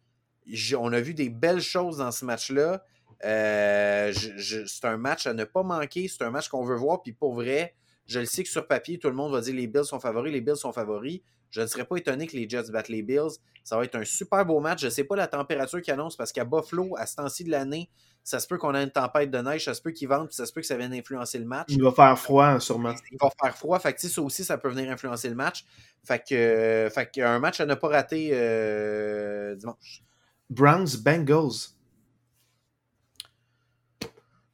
on 0.79 0.93
a 0.93 1.01
vu 1.01 1.15
des 1.15 1.29
belles 1.29 1.61
choses 1.61 1.99
dans 1.99 2.13
ce 2.13 2.25
match-là. 2.25 2.85
Euh, 3.25 4.13
c'est 4.13 4.85
un 4.85 4.97
match 4.97 5.27
à 5.27 5.35
ne 5.35 5.45
pas 5.45 5.63
manquer. 5.63 6.09
C'est 6.09 6.23
un 6.23 6.31
match 6.31 6.49
qu'on 6.49 6.65
veut 6.65 6.77
voir. 6.77 7.03
Puis 7.03 7.13
pour 7.13 7.35
vrai, 7.35 7.75
je 8.07 8.21
le 8.21 8.27
sais 8.27 8.43
que 8.43 8.49
sur 8.49 8.67
papier, 8.67 8.99
tout 8.99 9.09
le 9.09 9.15
monde 9.15 9.33
va 9.33 9.41
dire 9.41 9.55
les 9.55 9.67
Bills 9.67 9.85
sont 9.85 10.01
favoris, 10.01 10.33
les 10.33 10.41
Bills 10.41 10.57
sont 10.57 10.73
favoris. 10.73 11.21
Je 11.51 11.61
ne 11.61 11.67
serais 11.67 11.85
pas 11.85 11.97
étonné 11.97 12.27
que 12.27 12.37
les 12.37 12.49
Jets 12.49 12.71
battent 12.71 12.89
les 12.89 13.03
Bills. 13.03 13.39
Ça 13.65 13.77
va 13.77 13.85
être 13.85 13.97
un 13.97 14.05
super 14.05 14.45
beau 14.45 14.61
match. 14.61 14.81
Je 14.81 14.87
ne 14.87 14.91
sais 14.91 15.05
pas 15.05 15.17
la 15.17 15.27
température 15.27 15.81
qu'ils 15.81 15.95
annoncent 15.95 16.17
parce 16.17 16.33
qu'à 16.33 16.45
Buffalo, 16.45 16.97
à 16.97 17.07
ce 17.07 17.17
temps-ci 17.17 17.45
de 17.45 17.51
l'année, 17.51 17.91
ça 18.27 18.41
se 18.41 18.49
peut 18.49 18.59
qu'on 18.59 18.75
ait 18.75 18.83
une 18.83 18.91
tempête 18.91 19.31
de 19.31 19.39
neige, 19.39 19.67
ça 19.67 19.73
se 19.73 19.81
peut 19.81 19.93
qu'ils 19.93 20.09
vendent, 20.09 20.27
puis 20.27 20.35
ça 20.35 20.47
se 20.47 20.53
peut 20.53 20.61
que 20.61 20.67
ça 20.67 20.77
vienne 20.77 20.93
influencer 20.93 21.39
le 21.39 21.45
match. 21.45 21.67
Il 21.69 21.81
va 21.81 21.93
faire 21.93 22.19
froid, 22.19 22.59
sûrement. 22.59 22.93
Il 23.13 23.19
va 23.21 23.31
faire 23.41 23.57
froid. 23.57 23.79
Fait 23.79 23.93
que 23.93 24.01
ça 24.01 24.21
aussi, 24.21 24.43
ça 24.43 24.59
peut 24.59 24.69
venir 24.69 24.91
influencer 24.91 25.29
le 25.29 25.37
match. 25.37 25.65
Fait 26.03 26.19
que, 26.19 26.35
euh, 26.35 26.91
fait 26.91 27.09
que 27.15 27.21
un 27.21 27.39
match 27.39 27.61
à 27.61 27.67
ne 27.67 27.75
pas 27.75 27.87
rater 27.87 28.31
euh, 28.33 29.55
dimanche. 29.55 30.03
Browns 30.51 30.97
Bengals. 31.05 31.76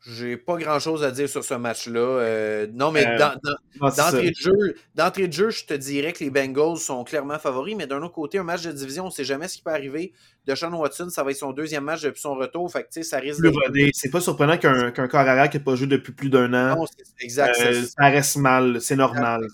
J'ai 0.05 0.37
pas 0.37 0.57
grand 0.57 0.81
chose 0.81 1.05
à 1.05 1.12
dire 1.12 1.29
sur 1.29 1.45
ce 1.45 1.55
match-là. 1.55 2.01
Euh, 2.01 2.66
non, 2.73 2.91
mais 2.91 3.07
euh, 3.07 3.19
d'entrée 3.19 4.31
de, 4.31 4.37
jeu, 4.37 4.74
de 4.97 5.33
jeu, 5.33 5.51
je 5.51 5.65
te 5.65 5.74
dirais 5.74 6.12
que 6.12 6.24
les 6.24 6.31
Bengals 6.31 6.79
sont 6.79 7.05
clairement 7.05 7.39
favoris, 7.39 7.77
mais 7.77 7.87
d'un 7.87 8.03
autre 8.03 8.15
côté, 8.15 8.39
un 8.39 8.43
match 8.43 8.65
de 8.65 8.73
division, 8.73 9.05
on 9.05 9.07
ne 9.07 9.12
sait 9.12 9.23
jamais 9.23 9.47
ce 9.47 9.59
qui 9.59 9.62
peut 9.62 9.70
arriver. 9.70 10.12
Deshaun 10.45 10.74
Watson, 10.74 11.09
ça 11.09 11.23
va 11.23 11.31
être 11.31 11.37
son 11.37 11.53
deuxième 11.53 11.85
match 11.85 12.03
depuis 12.03 12.20
son 12.20 12.35
retour. 12.35 12.70
Fait 12.73 12.85
que, 12.93 13.03
ça 13.03 13.19
risque 13.19 13.43
de. 13.43 13.53
C'est 13.95 14.11
pas 14.11 14.20
surprenant 14.20 14.59
qu'un 14.59 14.91
qu 14.91 15.07
corps 15.07 15.20
arrière 15.20 15.49
qui 15.49 15.59
n'a 15.59 15.62
pas 15.62 15.77
joué 15.77 15.87
depuis 15.87 16.12
plus 16.12 16.31
d'un 16.31 16.53
an. 16.53 16.77
Non, 16.79 16.87
exact. 17.20 17.57
Euh, 17.61 17.85
ça 17.85 18.09
reste 18.09 18.37
mal, 18.37 18.81
c'est 18.81 18.97
normal. 18.97 19.47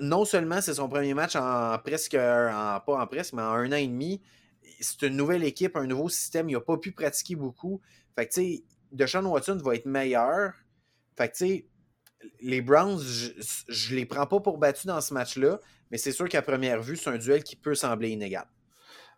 Non 0.00 0.24
seulement 0.24 0.60
c'est 0.62 0.74
son 0.74 0.88
premier 0.88 1.12
match 1.12 1.36
en 1.36 1.76
presque, 1.84 2.14
en, 2.14 2.80
pas 2.80 2.98
en 2.98 3.06
presque, 3.06 3.34
mais 3.34 3.42
en 3.42 3.52
un 3.52 3.72
an 3.72 3.76
et 3.76 3.86
demi. 3.86 4.22
C'est 4.80 5.02
une 5.02 5.16
nouvelle 5.16 5.44
équipe, 5.44 5.76
un 5.76 5.86
nouveau 5.86 6.08
système. 6.08 6.48
Il 6.48 6.54
n'a 6.54 6.60
pas 6.60 6.78
pu 6.78 6.92
pratiquer 6.92 7.36
beaucoup. 7.36 7.80
Fait 8.16 8.26
que, 8.26 8.32
tu 8.32 8.40
sais, 8.40 8.62
Deshaun 8.92 9.24
Watson 9.24 9.58
va 9.64 9.74
être 9.74 9.86
meilleur. 9.86 10.52
Fait 11.16 11.28
que, 11.28 11.36
tu 11.36 11.46
sais, 11.46 11.66
les 12.40 12.60
Browns, 12.60 13.00
je, 13.00 13.92
ne 13.92 13.96
les 13.96 14.06
prends 14.06 14.26
pas 14.26 14.40
pour 14.40 14.58
battus 14.58 14.86
dans 14.86 15.00
ce 15.00 15.12
match-là, 15.14 15.60
mais 15.90 15.98
c'est 15.98 16.12
sûr 16.12 16.28
qu'à 16.28 16.42
première 16.42 16.80
vue, 16.80 16.96
c'est 16.96 17.10
un 17.10 17.18
duel 17.18 17.42
qui 17.42 17.56
peut 17.56 17.74
sembler 17.74 18.10
inégal. 18.10 18.46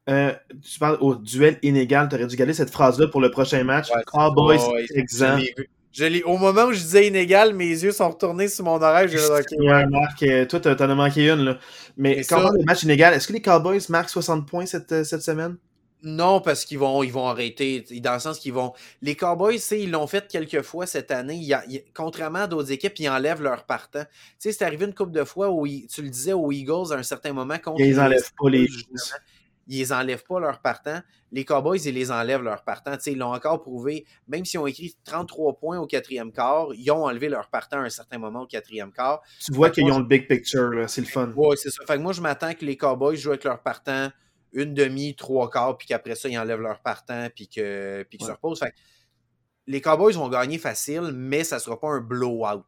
Euh, 0.09 0.35
tu 0.63 0.79
parles 0.79 0.99
au 1.01 1.15
duel 1.15 1.59
inégal. 1.63 2.09
Tu 2.09 2.17
aurais 2.17 2.27
dû 2.27 2.37
garder 2.37 2.53
cette 2.53 2.71
phrase-là 2.71 3.09
pour 3.09 3.21
le 3.21 3.31
prochain 3.31 3.65
match. 3.65 3.91
Ouais, 3.91 4.03
Cowboys, 4.07 4.59
ouais, 4.59 4.85
exempt. 4.95 5.41
Au 6.25 6.37
moment 6.37 6.65
où 6.65 6.73
je 6.73 6.81
disais 6.81 7.07
inégal, 7.07 7.55
mes 7.55 7.69
yeux 7.69 7.93
sont 7.93 8.11
retournés 8.11 8.49
sur 8.49 8.65
mon 8.65 8.83
oreille. 8.83 9.09
Je 9.09 9.17
okay, 9.17 9.57
ouais, 9.61 9.87
Marc, 9.87 10.23
euh, 10.25 10.45
toi, 10.45 10.61
t'en 10.61 10.91
as 10.91 10.95
manqué 10.95 11.31
une. 11.31 11.45
Là. 11.45 11.59
Mais, 11.97 12.23
quand 12.25 12.45
on 12.45 12.51
le 12.51 12.65
match 12.65 12.83
inégal, 12.83 13.15
est-ce 13.15 13.29
que 13.29 13.33
les 13.33 13.41
Cowboys 13.41 13.81
marquent 13.89 14.11
60 14.11 14.47
points 14.47 14.67
cette, 14.67 14.93
euh, 14.93 15.05
cette 15.05 15.23
semaine? 15.23 15.57
Non, 16.05 16.41
parce 16.41 16.65
qu'ils 16.65 16.79
vont, 16.79 17.03
ils 17.03 17.13
vont 17.13 17.27
arrêter. 17.27 17.85
Dans 18.01 18.15
le 18.15 18.21
sens 18.21 18.39
qu'ils 18.39 18.53
vont. 18.53 18.73
Les 19.03 19.17
Cowboys, 19.17 19.59
ils 19.73 19.91
l'ont 19.91 20.07
fait 20.07 20.29
quelques 20.29 20.63
fois 20.63 20.87
cette 20.87 21.11
année. 21.11 21.49
Contrairement 21.95 22.41
à 22.41 22.47
d'autres 22.47 22.71
équipes, 22.71 22.99
ils 22.99 23.09
enlèvent 23.09 23.43
leur 23.43 23.65
partant. 23.65 24.05
Tu 24.05 24.11
sais, 24.39 24.53
c'est 24.53 24.65
arrivé 24.65 24.85
une 24.85 24.95
couple 24.95 25.13
de 25.13 25.25
fois 25.25 25.51
où 25.51 25.67
tu 25.67 26.03
le 26.03 26.11
disais 26.11 26.33
aux 26.33 26.53
Eagles 26.53 26.93
à 26.93 26.97
un 26.97 27.03
certain 27.03 27.33
moment. 27.33 27.59
Contre 27.59 27.81
ils 27.81 27.99
enlèvent 27.99 28.33
pas 28.39 28.51
les 28.51 28.69
ils 29.67 29.79
les 29.79 29.93
enlèvent 29.93 30.25
pas 30.25 30.41
leur 30.41 30.61
partant. 30.61 31.01
Les 31.33 31.45
Cowboys, 31.45 31.81
ils 31.85 31.95
les 31.95 32.11
enlèvent 32.11 32.43
leur 32.43 32.63
partant. 32.65 32.97
ils 33.07 33.19
l'ont 33.19 33.33
encore 33.33 33.63
prouvé. 33.63 34.05
Même 34.29 34.45
s'ils 34.45 34.61
ont 34.61 34.67
écrit 34.67 34.95
33 35.05 35.59
points 35.59 35.79
au 35.79 35.87
quatrième 35.87 36.33
quart, 36.33 36.69
ils 36.75 36.91
ont 36.91 37.05
enlevé 37.05 37.29
leur 37.29 37.49
partant 37.49 37.79
à 37.79 37.85
un 37.85 37.91
certain 37.91 38.19
moment 38.19 38.43
au 38.43 38.47
quatrième 38.47 38.93
quart. 38.93 39.23
Tu 39.45 39.53
vois 39.53 39.71
qu'ils 39.71 39.91
ont 39.91 39.99
le 39.99 40.05
big 40.05 40.29
picture, 40.29 40.85
c'est 40.89 41.01
le 41.01 41.07
fun. 41.07 41.33
Oui, 41.35 41.57
c'est 41.59 41.71
ça. 41.71 41.85
Fait 41.87 41.97
que 41.97 42.03
moi, 42.03 42.13
je 42.13 42.21
m'attends 42.21 42.55
que 42.55 42.65
les 42.65 42.77
Cowboys 42.77 43.17
jouent 43.17 43.31
avec 43.31 43.45
leur 43.45 43.63
partant 43.63 44.11
une 44.55 44.73
demi, 44.73 45.15
trois 45.15 45.51
quarts, 45.51 45.77
puis 45.77 45.87
qu'après 45.87 46.15
ça, 46.15 46.29
ils 46.29 46.39
enlèvent 46.39 46.61
leur 46.61 46.81
partant, 46.81 47.29
puis 47.35 47.49
qu'ils 47.49 48.07
puis 48.09 48.19
se 48.21 48.31
reposent. 48.31 48.61
Fait 48.61 48.75
les 49.67 49.81
Cowboys 49.81 50.15
vont 50.15 50.29
gagner 50.29 50.59
facile, 50.59 51.13
mais 51.15 51.43
ça 51.43 51.57
ne 51.57 51.61
sera 51.61 51.81
pas 51.81 51.89
un 51.89 52.01
blowout. 52.01 52.65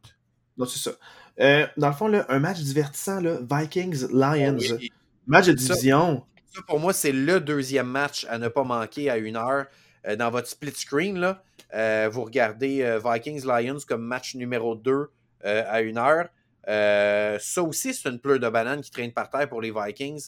Non, 0.57 0.65
c'est 0.65 0.79
ça. 0.79 0.97
Euh, 1.39 1.67
dans 1.77 1.89
le 1.89 1.93
fond, 1.93 2.07
là, 2.07 2.25
un 2.29 2.39
match 2.39 2.59
divertissant, 2.59 3.21
Vikings-Lions. 3.21 4.79
Match 5.27 5.45
de 5.45 5.53
division 5.53 6.25
pour 6.65 6.79
moi, 6.79 6.93
c'est 6.93 7.11
le 7.11 7.39
deuxième 7.39 7.87
match 7.87 8.25
à 8.29 8.37
ne 8.37 8.47
pas 8.47 8.63
manquer 8.63 9.09
à 9.09 9.17
une 9.17 9.35
heure. 9.35 9.65
Euh, 10.07 10.15
dans 10.15 10.29
votre 10.29 10.47
split 10.47 10.71
screen, 10.71 11.19
là, 11.19 11.43
euh, 11.73 12.09
vous 12.11 12.23
regardez 12.23 12.81
euh, 12.81 12.99
Vikings-Lions 13.03 13.79
comme 13.87 14.03
match 14.03 14.35
numéro 14.35 14.75
2 14.75 15.09
à 15.43 15.81
une 15.81 15.97
heure. 15.97 16.27
ça 16.65 17.63
aussi, 17.63 17.93
c'est 17.93 18.09
une 18.09 18.19
pleure 18.19 18.39
de 18.39 18.49
banane 18.49 18.81
qui 18.81 18.91
traîne 18.91 19.13
par 19.13 19.29
terre 19.29 19.47
pour 19.47 19.61
les 19.61 19.71
Vikings. 19.71 20.27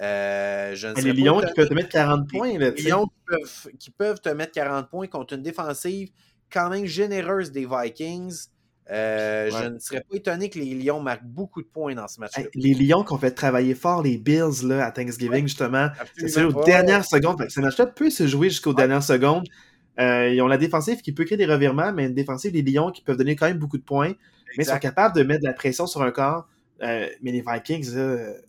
Je 0.00 0.86
ne 0.86 1.00
les 1.02 1.12
Lions 1.12 1.40
qui 1.40 1.52
peuvent 1.54 1.68
te 1.68 1.74
mettre 1.74 1.90
40 1.90 2.28
points. 2.28 2.58
les 2.58 2.70
Lions 2.70 3.08
qui 3.78 3.90
peuvent, 3.90 4.20
te 4.20 4.28
mettre 4.30 4.52
40 4.52 4.88
points 4.88 5.06
contre 5.06 5.34
une 5.34 5.42
défensive 5.42 6.10
quand 6.52 6.70
même 6.70 6.86
généreuse 6.86 7.52
des 7.52 7.66
Vikings. 7.66 8.48
Euh, 8.90 9.50
je 9.50 9.68
ne 9.68 9.78
serais 9.78 10.00
pas 10.00 10.16
étonné 10.16 10.50
que 10.50 10.58
les 10.58 10.74
Lions 10.74 11.00
marquent 11.00 11.24
beaucoup 11.24 11.62
de 11.62 11.68
points 11.68 11.94
dans 11.94 12.08
ce 12.08 12.18
match-là. 12.18 12.44
les 12.54 12.74
Lions 12.74 13.04
qui 13.04 13.12
ont 13.12 13.18
fait 13.18 13.30
travailler 13.30 13.76
fort 13.76 14.02
les 14.02 14.18
Bills 14.18 14.64
là, 14.64 14.84
à 14.86 14.90
Thanksgiving, 14.90 15.46
justement. 15.46 15.88
C'est 16.16 16.42
aux 16.42 16.64
dernières 16.64 17.04
secondes. 17.04 17.46
Ce 17.48 17.60
match-là 17.60 17.86
peut 17.86 18.10
se 18.10 18.26
jouer 18.26 18.50
jusqu'aux 18.50 18.74
dernières 18.74 19.04
secondes. 19.04 19.46
Euh, 20.00 20.30
ils 20.30 20.42
ont 20.42 20.48
la 20.48 20.56
défensive 20.56 21.02
qui 21.02 21.12
peut 21.12 21.24
créer 21.24 21.38
des 21.38 21.46
revirements, 21.46 21.92
mais 21.92 22.06
une 22.06 22.14
défensive 22.14 22.52
des 22.52 22.62
Lions 22.62 22.90
qui 22.90 23.02
peuvent 23.02 23.16
donner 23.16 23.36
quand 23.36 23.46
même 23.46 23.58
beaucoup 23.58 23.78
de 23.78 23.84
points. 23.84 24.14
Mais 24.56 24.64
ils 24.64 24.66
sont 24.66 24.78
capables 24.78 25.14
de 25.14 25.22
mettre 25.22 25.42
de 25.42 25.46
la 25.46 25.52
pression 25.52 25.86
sur 25.86 26.02
un 26.02 26.10
corps. 26.10 26.48
Euh, 26.82 27.06
mais 27.22 27.30
les 27.30 27.44
Vikings, 27.46 27.94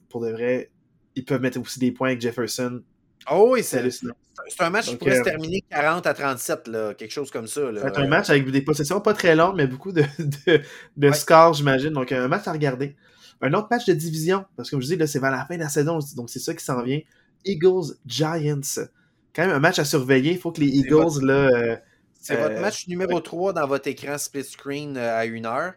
pour 0.09 0.21
de 0.21 0.31
vrai, 0.31 0.71
ils 1.15 1.25
peuvent 1.25 1.41
mettre 1.41 1.59
aussi 1.59 1.79
des 1.79 1.91
points 1.91 2.09
avec 2.09 2.21
Jefferson. 2.21 2.81
Oh 3.29 3.51
oui, 3.53 3.63
c'est 3.63 3.79
hallucinant. 3.79 4.13
C'est 4.47 4.63
un 4.63 4.69
match 4.69 4.87
qui 4.89 4.95
pourrait 4.95 5.15
se 5.15 5.21
euh, 5.21 5.23
terminer 5.23 5.63
40 5.69 6.07
à 6.07 6.13
37, 6.13 6.67
là, 6.67 6.93
quelque 6.93 7.11
chose 7.11 7.29
comme 7.29 7.47
ça. 7.47 7.61
C'est 7.75 7.97
un 7.97 8.07
match 8.07 8.29
avec 8.29 8.49
des 8.49 8.61
possessions 8.61 8.99
pas 9.01 9.13
très 9.13 9.35
longues, 9.35 9.55
mais 9.55 9.67
beaucoup 9.67 9.91
de, 9.91 10.03
de, 10.97 11.11
scores, 11.11 11.53
j'imagine. 11.53 11.91
Donc, 11.91 12.11
un 12.11 12.27
match 12.27 12.47
à 12.47 12.51
regarder. 12.51 12.95
Un 13.41 13.53
autre 13.53 13.67
match 13.71 13.85
de 13.85 13.93
division, 13.93 14.45
parce 14.55 14.69
que 14.69 14.75
comme 14.75 14.81
je 14.81 14.95
dis, 14.95 15.07
c'est 15.07 15.19
vers 15.19 15.31
la 15.31 15.45
fin 15.45 15.55
de 15.55 15.61
la 15.61 15.69
saison, 15.69 15.99
donc 16.15 16.29
c'est 16.29 16.39
ça 16.39 16.53
qui 16.53 16.63
s'en 16.63 16.81
vient. 16.81 16.99
Eagles-Giants. 17.45 18.87
Quand 19.33 19.45
même 19.45 19.55
un 19.55 19.59
match 19.59 19.79
à 19.79 19.85
surveiller. 19.85 20.33
Il 20.33 20.39
faut 20.39 20.51
que 20.51 20.61
les 20.61 20.67
Eagles, 20.67 21.23
là. 21.23 21.33
Euh, 21.33 21.75
c'est 22.19 22.35
votre 22.35 22.55
euh, 22.55 22.61
match 22.61 22.87
numéro 22.87 23.19
3 23.19 23.53
dans 23.53 23.65
votre 23.65 23.87
écran 23.87 24.17
split 24.17 24.43
screen 24.43 24.95
à 24.95 25.25
une 25.25 25.47
heure. 25.47 25.73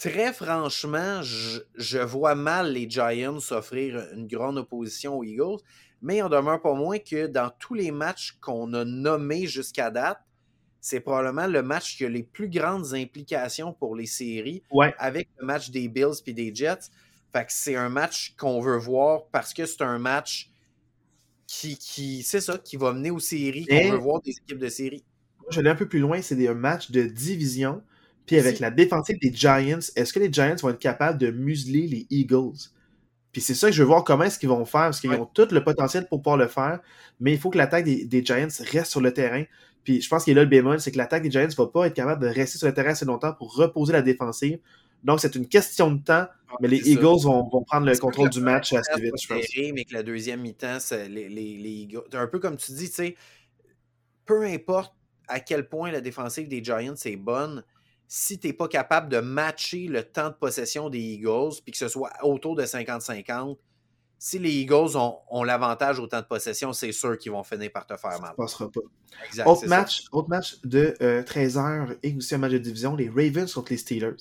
Très 0.00 0.32
franchement, 0.32 1.20
je, 1.22 1.60
je, 1.74 1.98
vois 1.98 2.34
mal 2.34 2.72
les 2.72 2.88
Giants 2.88 3.38
offrir 3.50 4.08
une 4.14 4.26
grande 4.26 4.56
opposition 4.56 5.18
aux 5.18 5.24
Eagles 5.24 5.58
mais 6.02 6.16
il 6.16 6.22
en 6.22 6.28
demeure 6.28 6.60
pas 6.60 6.74
moins 6.74 6.98
que 6.98 7.26
dans 7.26 7.50
tous 7.58 7.74
les 7.74 7.90
matchs 7.90 8.38
qu'on 8.40 8.72
a 8.72 8.84
nommés 8.84 9.46
jusqu'à 9.46 9.90
date, 9.90 10.18
c'est 10.80 11.00
probablement 11.00 11.46
le 11.46 11.62
match 11.62 11.96
qui 11.96 12.06
a 12.06 12.08
les 12.08 12.22
plus 12.22 12.48
grandes 12.48 12.94
implications 12.94 13.74
pour 13.74 13.94
les 13.94 14.06
séries 14.06 14.62
avec 14.98 15.28
le 15.38 15.46
match 15.46 15.70
des 15.70 15.88
Bills 15.88 16.22
et 16.26 16.32
des 16.32 16.54
Jets. 16.54 16.90
Fait 17.32 17.44
que 17.44 17.52
c'est 17.52 17.76
un 17.76 17.90
match 17.90 18.34
qu'on 18.38 18.60
veut 18.60 18.78
voir 18.78 19.26
parce 19.30 19.52
que 19.52 19.66
c'est 19.66 19.82
un 19.82 19.98
match 19.98 20.50
qui, 21.46 21.76
qui 21.76 22.22
c'est 22.22 22.40
ça, 22.40 22.56
qui 22.56 22.76
va 22.76 22.92
mener 22.92 23.10
aux 23.10 23.18
séries, 23.18 23.66
qu'on 23.66 23.90
veut 23.90 23.98
voir 23.98 24.20
des 24.22 24.30
équipes 24.30 24.58
de 24.58 24.68
séries. 24.68 25.04
Moi, 25.38 25.48
je 25.50 25.56
vais 25.56 25.60
aller 25.60 25.70
un 25.70 25.78
peu 25.78 25.88
plus 25.88 25.98
loin, 25.98 26.22
c'est 26.22 26.48
un 26.48 26.54
match 26.54 26.90
de 26.90 27.02
division. 27.02 27.82
Puis 28.30 28.38
avec 28.38 28.60
la 28.60 28.70
défensive 28.70 29.18
des 29.18 29.34
Giants, 29.34 29.80
est-ce 29.96 30.12
que 30.12 30.20
les 30.20 30.32
Giants 30.32 30.54
vont 30.62 30.68
être 30.68 30.78
capables 30.78 31.18
de 31.18 31.32
museler 31.32 31.88
les 31.88 32.06
Eagles? 32.10 32.70
Puis 33.32 33.42
c'est 33.42 33.54
ça 33.54 33.66
que 33.66 33.74
je 33.74 33.82
veux 33.82 33.88
voir 33.88 34.04
comment 34.04 34.22
est-ce 34.22 34.38
qu'ils 34.38 34.48
vont 34.48 34.64
faire, 34.64 34.82
parce 34.82 35.00
qu'ils 35.00 35.10
ont 35.10 35.26
tout 35.26 35.48
le 35.50 35.64
potentiel 35.64 36.06
pour 36.06 36.22
pouvoir 36.22 36.36
le 36.36 36.46
faire, 36.46 36.78
mais 37.18 37.32
il 37.32 37.40
faut 37.40 37.50
que 37.50 37.58
l'attaque 37.58 37.84
des, 37.84 38.24
Giants 38.24 38.46
reste 38.70 38.92
sur 38.92 39.00
le 39.00 39.12
terrain. 39.12 39.42
Puis 39.82 40.00
je 40.00 40.08
pense 40.08 40.22
qu'il 40.22 40.30
y 40.30 40.34
a 40.34 40.38
là 40.38 40.44
le 40.44 40.48
bémol, 40.48 40.80
c'est 40.80 40.92
que 40.92 40.98
l'attaque 40.98 41.24
des 41.24 41.30
Giants 41.32 41.48
ne 41.48 41.52
va 41.52 41.66
pas 41.66 41.88
être 41.88 41.94
capable 41.94 42.22
de 42.22 42.28
rester 42.28 42.56
sur 42.56 42.68
le 42.68 42.72
terrain 42.72 42.90
assez 42.90 43.04
longtemps 43.04 43.32
pour 43.32 43.52
reposer 43.56 43.92
la 43.92 44.02
défensive. 44.02 44.60
Donc 45.02 45.18
c'est 45.18 45.34
une 45.34 45.48
question 45.48 45.90
de 45.90 46.00
temps, 46.00 46.28
mais 46.60 46.68
les 46.68 46.88
Eagles 46.88 47.24
vont, 47.24 47.48
prendre 47.66 47.86
le 47.86 47.98
contrôle 47.98 48.30
du 48.30 48.40
match 48.40 48.72
assez 48.72 49.00
vite, 49.00 49.20
je 49.20 49.26
pense. 49.26 49.44
Mais 49.74 49.84
que 49.84 49.92
la 49.92 50.04
deuxième 50.04 50.42
mi-temps, 50.42 50.78
les, 51.08 51.28
les, 51.28 51.68
Eagles. 51.68 52.04
Un 52.12 52.28
peu 52.28 52.38
comme 52.38 52.56
tu 52.56 52.70
dis, 52.70 52.90
tu 52.90 52.94
sais, 52.94 53.16
peu 54.24 54.44
importe 54.44 54.94
à 55.26 55.40
quel 55.40 55.68
point 55.68 55.90
la 55.90 56.00
défensive 56.00 56.46
des 56.46 56.62
Giants 56.62 56.94
est 56.94 57.16
bonne, 57.16 57.64
si 58.12 58.40
tu 58.40 58.48
n'es 58.48 58.52
pas 58.52 58.66
capable 58.66 59.08
de 59.08 59.20
matcher 59.20 59.86
le 59.86 60.02
temps 60.02 60.30
de 60.30 60.34
possession 60.34 60.90
des 60.90 60.98
Eagles, 60.98 61.60
puis 61.62 61.70
que 61.70 61.78
ce 61.78 61.86
soit 61.86 62.10
autour 62.24 62.56
de 62.56 62.64
50-50, 62.64 63.56
si 64.18 64.40
les 64.40 64.50
Eagles 64.50 64.96
ont, 64.96 65.44
l'avantage 65.44 66.00
au 66.00 66.08
temps 66.08 66.20
de 66.20 66.26
possession, 66.26 66.72
c'est 66.72 66.90
sûr 66.90 67.16
qu'ils 67.16 67.30
vont 67.30 67.44
finir 67.44 67.70
par 67.70 67.86
te 67.86 67.96
faire 67.96 68.20
mal. 68.20 68.30
Ça 68.30 68.34
passera 68.36 68.68
pas. 68.68 68.80
Exact, 69.26 69.46
autre, 69.46 69.68
match, 69.68 70.02
autre 70.10 70.28
match 70.28 70.58
de 70.64 70.96
13h 71.00 71.58
euh, 71.90 71.94
et 72.02 72.16
aussi 72.16 72.34
un 72.34 72.38
match 72.38 72.50
de 72.50 72.58
division, 72.58 72.96
les 72.96 73.08
Ravens 73.08 73.54
contre 73.54 73.70
les 73.70 73.78
Steelers. 73.78 74.16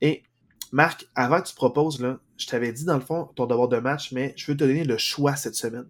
Et 0.00 0.22
Marc, 0.70 1.04
avant 1.16 1.40
que 1.40 1.48
tu 1.48 1.54
proposes, 1.56 2.00
là, 2.00 2.20
je 2.36 2.46
t'avais 2.46 2.72
dit 2.72 2.84
dans 2.84 2.94
le 2.94 3.00
fond 3.00 3.24
ton 3.34 3.46
devoir 3.46 3.66
de 3.66 3.78
match, 3.78 4.12
mais 4.12 4.34
je 4.36 4.52
veux 4.52 4.56
te 4.56 4.62
donner 4.62 4.84
le 4.84 4.98
choix 4.98 5.34
cette 5.34 5.56
semaine. 5.56 5.88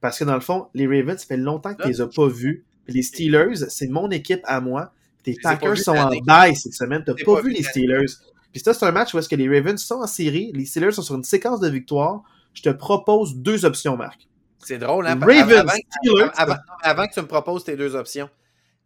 Parce 0.00 0.20
que 0.20 0.24
dans 0.24 0.34
le 0.34 0.40
fond, 0.40 0.68
les 0.72 0.86
Ravens, 0.86 1.18
ça 1.18 1.26
fait 1.26 1.36
longtemps 1.36 1.74
que 1.74 1.82
tu 1.82 1.88
les 1.88 2.00
as 2.00 2.06
pas 2.06 2.28
vus. 2.28 2.64
Les 2.86 3.02
Steelers, 3.02 3.56
c'est 3.70 3.88
mon 3.88 4.08
équipe 4.12 4.42
à 4.44 4.60
moi. 4.60 4.92
Tes 5.24 5.36
Packers 5.42 5.78
sont 5.78 5.96
en 5.96 6.10
bail 6.24 6.54
cette 6.54 6.74
semaine. 6.74 7.02
T'as 7.04 7.14
pas, 7.14 7.36
pas, 7.36 7.40
vu 7.40 7.50
les 7.50 7.62
Steelers. 7.62 8.06
Puis 8.52 8.60
ça, 8.60 8.72
c'est 8.72 8.84
un 8.84 8.92
match 8.92 9.12
où 9.14 9.18
est-ce 9.18 9.28
que 9.28 9.34
les 9.34 9.48
Ravens 9.48 9.82
sont 9.82 9.96
en 9.96 10.06
série, 10.06 10.52
les 10.54 10.64
Steelers 10.64 10.92
sont 10.92 11.02
sur 11.02 11.16
une 11.16 11.24
séquence 11.24 11.58
de 11.60 11.68
victoires. 11.68 12.22
Je 12.52 12.62
te 12.62 12.68
propose 12.68 13.34
deux 13.34 13.64
options, 13.64 13.96
Marc. 13.96 14.28
C'est 14.60 14.78
drôle, 14.78 15.06
hein? 15.06 15.18
Ravens, 15.20 15.70
avant, 16.36 16.54
avant, 16.82 17.06
que 17.06 17.14
tu 17.14 17.20
me 17.20 17.26
proposes 17.26 17.64
tes 17.64 17.76
deux 17.76 17.96
options, 17.96 18.30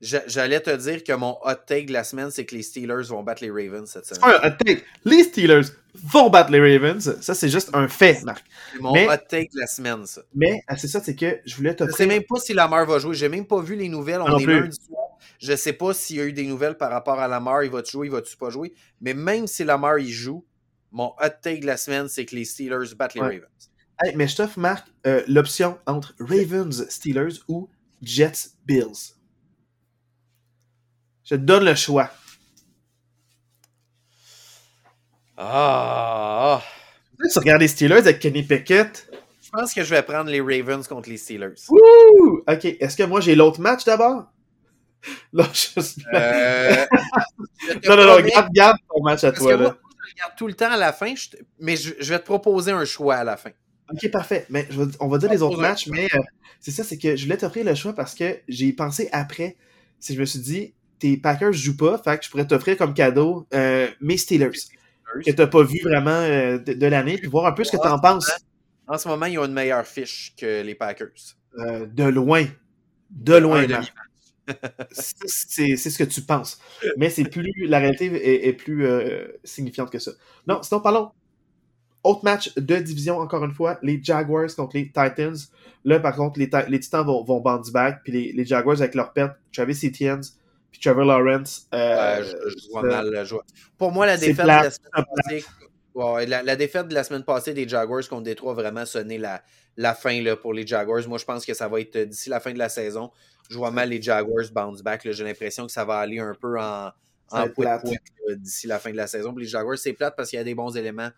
J'allais 0.01 0.61
te 0.61 0.75
dire 0.77 1.03
que 1.03 1.13
mon 1.13 1.37
hot 1.43 1.55
take 1.67 1.87
de 1.87 1.93
la 1.93 2.05
semaine, 2.05 2.31
c'est 2.31 2.45
que 2.45 2.55
les 2.55 2.63
Steelers 2.63 3.09
vont 3.09 3.25
battre 3.25 3.43
les 3.43 3.51
Ravens 3.51 3.91
cette 3.91 4.07
semaine. 4.07 4.31
un 4.31 4.49
hot 4.49 4.53
take. 4.65 4.85
Les 5.05 5.25
Steelers 5.25 5.73
vont 5.93 6.31
battre 6.31 6.53
les 6.53 6.61
Ravens. 6.61 7.17
Ça, 7.21 7.35
c'est 7.35 7.49
juste 7.49 7.71
un 7.73 7.89
fait, 7.89 8.23
Marc. 8.23 8.45
C'est 8.73 8.81
mon 8.81 8.93
hot 8.93 9.17
take 9.29 9.49
de 9.53 9.59
la 9.59 9.67
semaine, 9.67 10.07
ça. 10.07 10.21
Mais, 10.37 10.63
ah, 10.69 10.77
c'est 10.77 10.87
ça, 10.87 11.01
c'est 11.03 11.17
que 11.17 11.41
je 11.45 11.57
voulais 11.57 11.75
te 11.75 11.85
Je 11.85 11.91
sais 11.91 12.07
même 12.07 12.23
pas 12.23 12.39
si 12.39 12.55
Lamar 12.55 12.87
va 12.87 13.01
jouer. 13.01 13.15
J'ai 13.15 13.29
même 13.29 13.45
pas 13.45 13.61
vu 13.61 13.75
les 13.75 13.89
nouvelles. 13.89 14.21
On 14.21 14.39
est 14.39 14.47
lundi 14.47 14.79
soir. 14.87 15.08
Je 15.39 15.55
sais 15.55 15.73
pas 15.73 15.95
s'il 15.95 16.17
y 16.17 16.21
a 16.21 16.25
eu 16.25 16.33
des 16.33 16.47
nouvelles 16.47 16.77
par 16.77 16.91
rapport 16.91 17.19
à 17.19 17.29
Lamar. 17.29 17.65
Il 17.65 17.71
va-tu 17.71 17.93
jouer, 17.93 18.07
il 18.07 18.11
va-tu 18.11 18.37
pas 18.37 18.51
jouer. 18.51 18.75
Mais 19.01 19.15
même 19.15 19.47
si 19.47 19.65
Lamar, 19.65 19.99
il 19.99 20.11
joue, 20.11 20.45
mon 20.91 21.13
hot 21.21 21.29
take 21.43 21.61
de 21.61 21.67
la 21.67 21.77
semaine, 21.77 22.09
c'est 22.09 22.25
que 22.25 22.35
les 22.35 22.45
Steelers 22.45 22.95
battent 22.97 23.15
les 23.15 23.21
Ravens. 23.21 23.71
Hey, 24.01 24.15
mais 24.15 24.29
je 24.29 24.37
t'offre, 24.37 24.59
Marc, 24.59 24.87
euh, 25.07 25.23
l'option 25.27 25.79
entre 25.87 26.15
Ravens, 26.21 26.89
Steelers 26.89 27.41
ou 27.49 27.69
Jets, 28.01 28.51
Bills. 28.65 29.17
Je 31.25 31.35
te 31.35 31.41
donne 31.41 31.65
le 31.65 31.75
choix. 31.75 32.11
Ah! 35.37 36.63
Tu 37.33 37.39
regardes 37.39 37.61
les 37.61 37.69
Steelers 37.69 37.99
avec 37.99 38.21
Kenny 38.21 38.43
Pickett. 38.43 39.11
Je 39.43 39.51
pense 39.51 39.75
que 39.75 39.83
je 39.83 39.91
vais 39.91 40.03
prendre 40.03 40.31
les 40.31 40.41
Ravens 40.41 40.87
contre 40.87 41.09
les 41.09 41.17
Steelers. 41.17 41.55
Ouh! 41.71 42.43
Ok, 42.47 42.65
est-ce 42.65 42.97
que 42.97 43.03
moi 43.03 43.21
j'ai 43.21 43.35
l'autre 43.35 43.61
match 43.61 43.85
d'abord? 43.85 44.27
Non, 45.33 45.45
je... 45.53 45.81
euh... 46.15 46.87
non, 47.87 47.97
non, 47.97 48.07
non, 48.07 48.21
garde, 48.21 48.53
garde 48.53 48.79
ton 48.89 49.03
match 49.03 49.25
à 49.25 49.33
toi. 49.33 49.53
là. 49.53 49.57
Moi, 49.59 49.77
je 50.07 50.15
regarde 50.15 50.33
tout 50.37 50.47
le 50.47 50.55
temps 50.55 50.71
à 50.71 50.77
la 50.77 50.93
fin, 50.93 51.15
mais 51.61 51.77
je... 51.77 51.93
vais 52.13 52.19
te 52.19 52.25
proposer 52.25 52.73
un 52.73 52.85
choix 52.85 53.17
à 53.17 53.25
la 53.25 53.37
fin. 53.37 53.51
Ok, 53.93 54.11
parfait. 54.11 54.47
Mais 54.51 54.69
on 55.01 55.09
va 55.09 55.19
dire 55.19 55.31
les 55.31 55.43
autres 55.43 55.61
matchs, 55.61 55.89
mais 55.89 56.09
euh, 56.15 56.19
c'est 56.61 56.71
ça, 56.71 56.85
c'est 56.85 56.99
que 56.99 57.17
je 57.17 57.25
voulais 57.25 57.39
t'offrir 57.39 57.65
le 57.65 57.75
choix 57.75 57.95
parce 57.95 58.15
que 58.15 58.39
j'ai 58.49 58.73
pensé 58.73 59.09
après. 59.13 59.57
Si 59.99 60.15
je 60.15 60.21
me 60.21 60.27
suis 60.27 60.41
dit, 60.41 60.75
tes 60.99 61.17
Packers 61.17 61.55
jouent 61.55 61.77
pas, 61.77 61.99
fait 61.99 62.19
que 62.19 62.25
je 62.25 62.31
pourrais 62.31 62.47
t'offrir 62.47 62.77
comme 62.77 62.93
cadeau 62.93 63.47
euh, 63.55 63.89
mes 64.01 64.17
Steelers, 64.17 64.51
que 65.25 65.31
t'as 65.31 65.47
pas 65.47 65.63
vu 65.63 65.81
vraiment 65.83 66.21
de, 66.21 66.87
l'année, 66.87 67.17
puis 67.17 67.29
voir 67.29 67.47
un 67.47 67.53
peu 67.53 67.65
ce 67.65 67.73
que 67.73 67.81
tu 67.81 67.89
en 67.89 67.99
penses. 67.99 68.31
En 68.87 68.99
ce 68.99 69.09
moment, 69.09 69.27
ils 69.27 69.39
ont 69.39 69.45
une 69.45 69.53
meilleure 69.53 69.87
fiche 69.87 70.35
que 70.37 70.63
les 70.63 70.75
Packers. 70.75 71.37
De 71.57 72.05
loin. 72.05 72.45
De 73.11 73.35
loin, 73.37 73.67
c'est 74.91 75.77
ce 75.77 75.99
que 75.99 76.05
tu 76.05 76.23
penses. 76.23 76.59
Mais 76.97 77.11
c'est 77.11 77.25
plus. 77.25 77.53
La 77.67 77.79
réalité 77.79 78.49
est, 78.49 78.53
plus 78.53 78.87
euh, 78.87 79.27
signifiante 79.45 79.91
que 79.91 79.99
ça. 79.99 80.13
Non, 80.47 80.63
sinon, 80.63 80.81
parlons. 80.81 81.11
Autre 82.05 82.25
match 82.25 82.55
de 82.55 82.77
division, 82.77 83.19
encore 83.19 83.45
une 83.45 83.53
fois, 83.53 83.79
les 83.83 84.01
Jaguars 84.03 84.55
contre 84.55 84.77
les 84.77 84.87
Titans. 84.87 85.37
Là, 85.85 86.01
par 86.01 86.15
contre, 86.15 86.39
les, 86.39 86.49
les 86.69 86.81
Titans 86.81 87.05
vont, 87.05 87.25
vont 87.25 87.41
bounce 87.41 87.71
back, 87.71 88.01
puis 88.05 88.13
les, 88.13 88.33
les, 88.33 88.45
Jaguars 88.45 88.81
avec 88.81 88.95
leur 88.95 89.13
perte, 89.13 89.37
Travis 89.53 89.81
Etienne, 89.85 90.23
puis 90.71 90.81
Trevor 90.81 91.05
Lawrence. 91.05 91.67
Euh, 91.75 92.25
je, 92.25 92.71
vois 92.71 92.83
mal 92.83 93.11
le 93.11 93.25
joueur. 93.25 93.43
Pour 93.77 93.93
moi, 93.93 94.07
la 94.07 94.17
défaite, 94.17 94.45
de 94.45 94.47
la, 94.47 94.71
semaine 94.71 95.05
passée, 95.17 95.45
la, 96.27 96.57
défaite 96.57 96.89
de 96.89 96.95
la 96.95 97.05
semaine 97.05 97.25
passée 97.25 97.53
des 97.53 97.69
Jaguars 97.69 98.09
contre 98.09 98.23
Détroit 98.23 98.53
a 98.53 98.55
vraiment 98.55 98.87
sonné 98.87 99.19
la, 99.19 99.43
la 99.77 99.95
fin 99.95 100.21
là, 100.23 100.37
pour 100.37 100.53
les 100.53 100.67
Jaguars. 100.67 101.07
Moi, 101.09 101.19
je 101.19 101.25
pense 101.25 101.45
que 101.45 101.55
ça 101.55 101.69
va 101.69 101.81
être 101.81 101.99
d'ici 101.99 102.31
la 102.31 102.41
fin 102.41 102.53
de 102.53 102.59
la 102.59 102.69
saison. 102.69 103.11
Je 103.49 103.57
vois 103.57 103.71
mal 103.71 103.89
les 103.89 104.01
Jaguars 104.01 104.45
bounce 104.53 104.83
back. 104.83 105.11
J'ai 105.11 105.25
l'impression 105.25 105.67
que 105.67 105.73
ça 105.73 105.85
va 105.85 105.99
aller 105.99 106.19
un 106.19 106.35
peu 106.35 106.61
en, 106.61 106.91
en 107.31 107.47
d'ici 108.37 108.67
la 108.67 108.79
fin 108.79 108.91
de 108.91 108.97
la 108.97 109.07
saison. 109.07 109.35
Les 109.37 109.47
Jaguars, 109.47 109.79
c'est 109.79 109.93
plate 109.93 110.15
parce 110.17 110.31
qu'il 110.31 110.39
y 110.39 110.41
a 110.41 110.45
des 110.45 110.55
bons 110.55 110.77
éléments. 110.77 111.11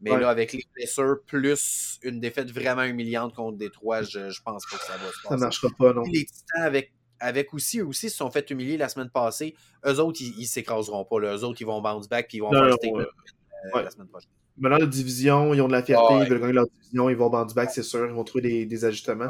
Mais 0.00 0.18
là, 0.18 0.28
avec 0.28 0.52
les 0.52 0.64
blessures, 0.74 1.18
plus 1.26 1.98
une 2.02 2.20
défaite 2.20 2.50
vraiment 2.50 2.82
humiliante 2.82 3.34
contre 3.34 3.56
Détroit, 3.56 4.02
je, 4.02 4.28
je 4.30 4.42
pense 4.42 4.64
pas 4.66 4.76
que 4.76 4.84
ça 4.84 4.96
va 4.96 5.06
se 5.06 5.22
passer. 5.22 5.28
Ça 5.28 5.36
marchera 5.36 5.68
pas, 5.78 5.92
non. 5.94 6.02
Les 6.02 6.26
Titans, 6.26 6.62
avec, 6.62 6.92
avec 7.20 7.54
aussi, 7.54 7.78
eux 7.78 7.86
aussi, 7.86 8.10
se 8.10 8.16
sont 8.16 8.30
fait 8.30 8.50
humilier 8.50 8.76
la 8.76 8.88
semaine 8.88 9.08
passée. 9.08 9.54
Eux 9.86 10.00
autres, 10.00 10.20
ils, 10.20 10.46
s'écraseront 10.46 11.04
pas. 11.04 11.20
Eux 11.20 11.44
autres, 11.44 11.60
ils 11.60 11.64
vont 11.64 11.80
bounce 11.80 12.08
back 12.08 12.28
puis 12.28 12.38
ils 12.38 12.40
vont 12.40 12.50
non, 12.50 12.64
euh, 12.64 13.82
la 13.82 13.90
semaine 13.90 14.08
prochaine. 14.08 14.30
Maintenant, 14.56 14.78
la 14.78 14.86
division, 14.86 15.52
ils 15.52 15.60
ont 15.60 15.68
de 15.68 15.72
la 15.72 15.82
fierté, 15.82 16.14
ils 16.14 16.28
veulent 16.28 16.40
gagner 16.40 16.52
leur 16.52 16.66
division, 16.66 17.10
ils 17.10 17.16
vont 17.16 17.28
bounce 17.28 17.54
back, 17.54 17.70
c'est 17.70 17.82
sûr, 17.82 18.06
ils 18.06 18.12
vont 18.12 18.24
trouver 18.24 18.42
des, 18.42 18.66
des 18.66 18.84
ajustements. 18.84 19.28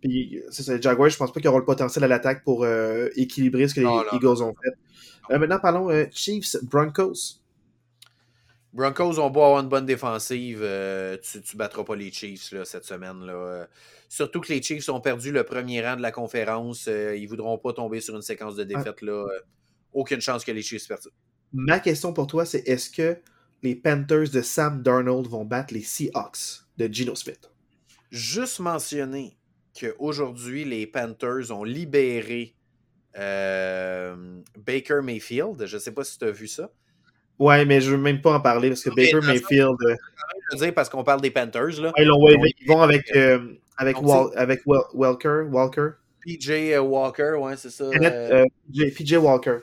Puis, 0.00 0.42
c'est 0.50 0.62
ça, 0.62 0.74
les 0.74 0.82
Jaguars, 0.82 1.08
je 1.08 1.16
pense 1.16 1.32
pas 1.32 1.40
qu'ils 1.40 1.48
auront 1.48 1.58
le 1.58 1.64
potentiel 1.64 2.04
à 2.04 2.08
l'attaque 2.08 2.44
pour 2.44 2.64
euh, 2.64 3.08
équilibrer 3.16 3.66
ce 3.66 3.74
que 3.74 3.80
les 3.80 4.16
Eagles 4.16 4.42
ont 4.42 4.54
fait. 4.62 5.34
Euh, 5.34 5.38
maintenant, 5.38 5.58
parlons 5.58 5.88
Chiefs, 6.12 6.56
Broncos. 6.62 7.40
Broncos 8.72 9.18
ont 9.18 9.30
beau 9.30 9.42
avoir 9.42 9.60
une 9.60 9.68
bonne 9.68 9.86
défensive, 9.86 10.60
euh, 10.62 11.16
tu 11.22 11.38
ne 11.38 11.58
battras 11.58 11.84
pas 11.84 11.96
les 11.96 12.12
Chiefs 12.12 12.52
là, 12.52 12.64
cette 12.64 12.84
semaine. 12.84 13.24
Là. 13.24 13.66
surtout 14.08 14.40
que 14.40 14.52
les 14.52 14.62
Chiefs 14.62 14.88
ont 14.88 15.00
perdu 15.00 15.32
le 15.32 15.42
premier 15.42 15.84
rang 15.84 15.96
de 15.96 16.02
la 16.02 16.12
conférence. 16.12 16.86
Euh, 16.86 17.16
ils 17.16 17.24
ne 17.24 17.28
voudront 17.28 17.56
pas 17.58 17.72
tomber 17.72 18.00
sur 18.00 18.14
une 18.14 18.22
séquence 18.22 18.56
de 18.56 18.64
défaites. 18.64 19.02
Là. 19.02 19.24
Euh, 19.24 19.40
aucune 19.92 20.20
chance 20.20 20.44
que 20.44 20.52
les 20.52 20.62
Chiefs 20.62 20.86
perdent. 20.86 21.08
Ma 21.52 21.80
question 21.80 22.12
pour 22.12 22.26
toi, 22.26 22.44
c'est 22.44 22.68
est-ce 22.68 22.90
que 22.90 23.18
les 23.62 23.74
Panthers 23.74 24.30
de 24.30 24.42
Sam 24.42 24.82
Darnold 24.82 25.26
vont 25.26 25.44
battre 25.44 25.74
les 25.74 25.82
Seahawks 25.82 26.64
de 26.76 26.86
Gino 26.92 27.14
Smith? 27.14 27.50
Juste 28.10 28.60
mentionner 28.60 29.36
qu'aujourd'hui, 29.78 30.64
les 30.64 30.86
Panthers 30.86 31.50
ont 31.50 31.64
libéré 31.64 32.54
Baker 33.14 35.00
Mayfield. 35.02 35.66
Je 35.66 35.76
ne 35.76 35.80
sais 35.80 35.92
pas 35.92 36.04
si 36.04 36.18
tu 36.18 36.24
as 36.24 36.30
vu 36.30 36.46
ça. 36.46 36.70
Ouais, 37.38 37.64
mais 37.64 37.80
je 37.80 37.92
veux 37.92 37.98
même 37.98 38.20
pas 38.20 38.34
en 38.34 38.40
parler 38.40 38.68
parce 38.68 38.82
que 38.82 38.90
Baker 38.90 39.20
Mayfield. 39.24 39.76
Euh, 39.82 39.94
je 40.50 40.56
veux 40.56 40.64
dire 40.64 40.74
parce 40.74 40.88
qu'on 40.88 41.04
parle 41.04 41.20
des 41.20 41.30
Panthers. 41.30 41.80
Là. 41.80 41.92
ils, 41.96 42.08
vont 42.66 42.82
avec, 42.82 43.04
euh, 43.14 43.54
avec, 43.76 43.96
avec 44.36 44.62
Walker. 44.66 45.44
Walker. 45.50 45.90
PJ 46.26 46.50
euh, 46.50 46.80
Walker, 46.80 47.36
ouais, 47.40 47.56
c'est 47.56 47.70
ça. 47.70 47.88
PJ 47.90 49.12
Walker. 49.14 49.58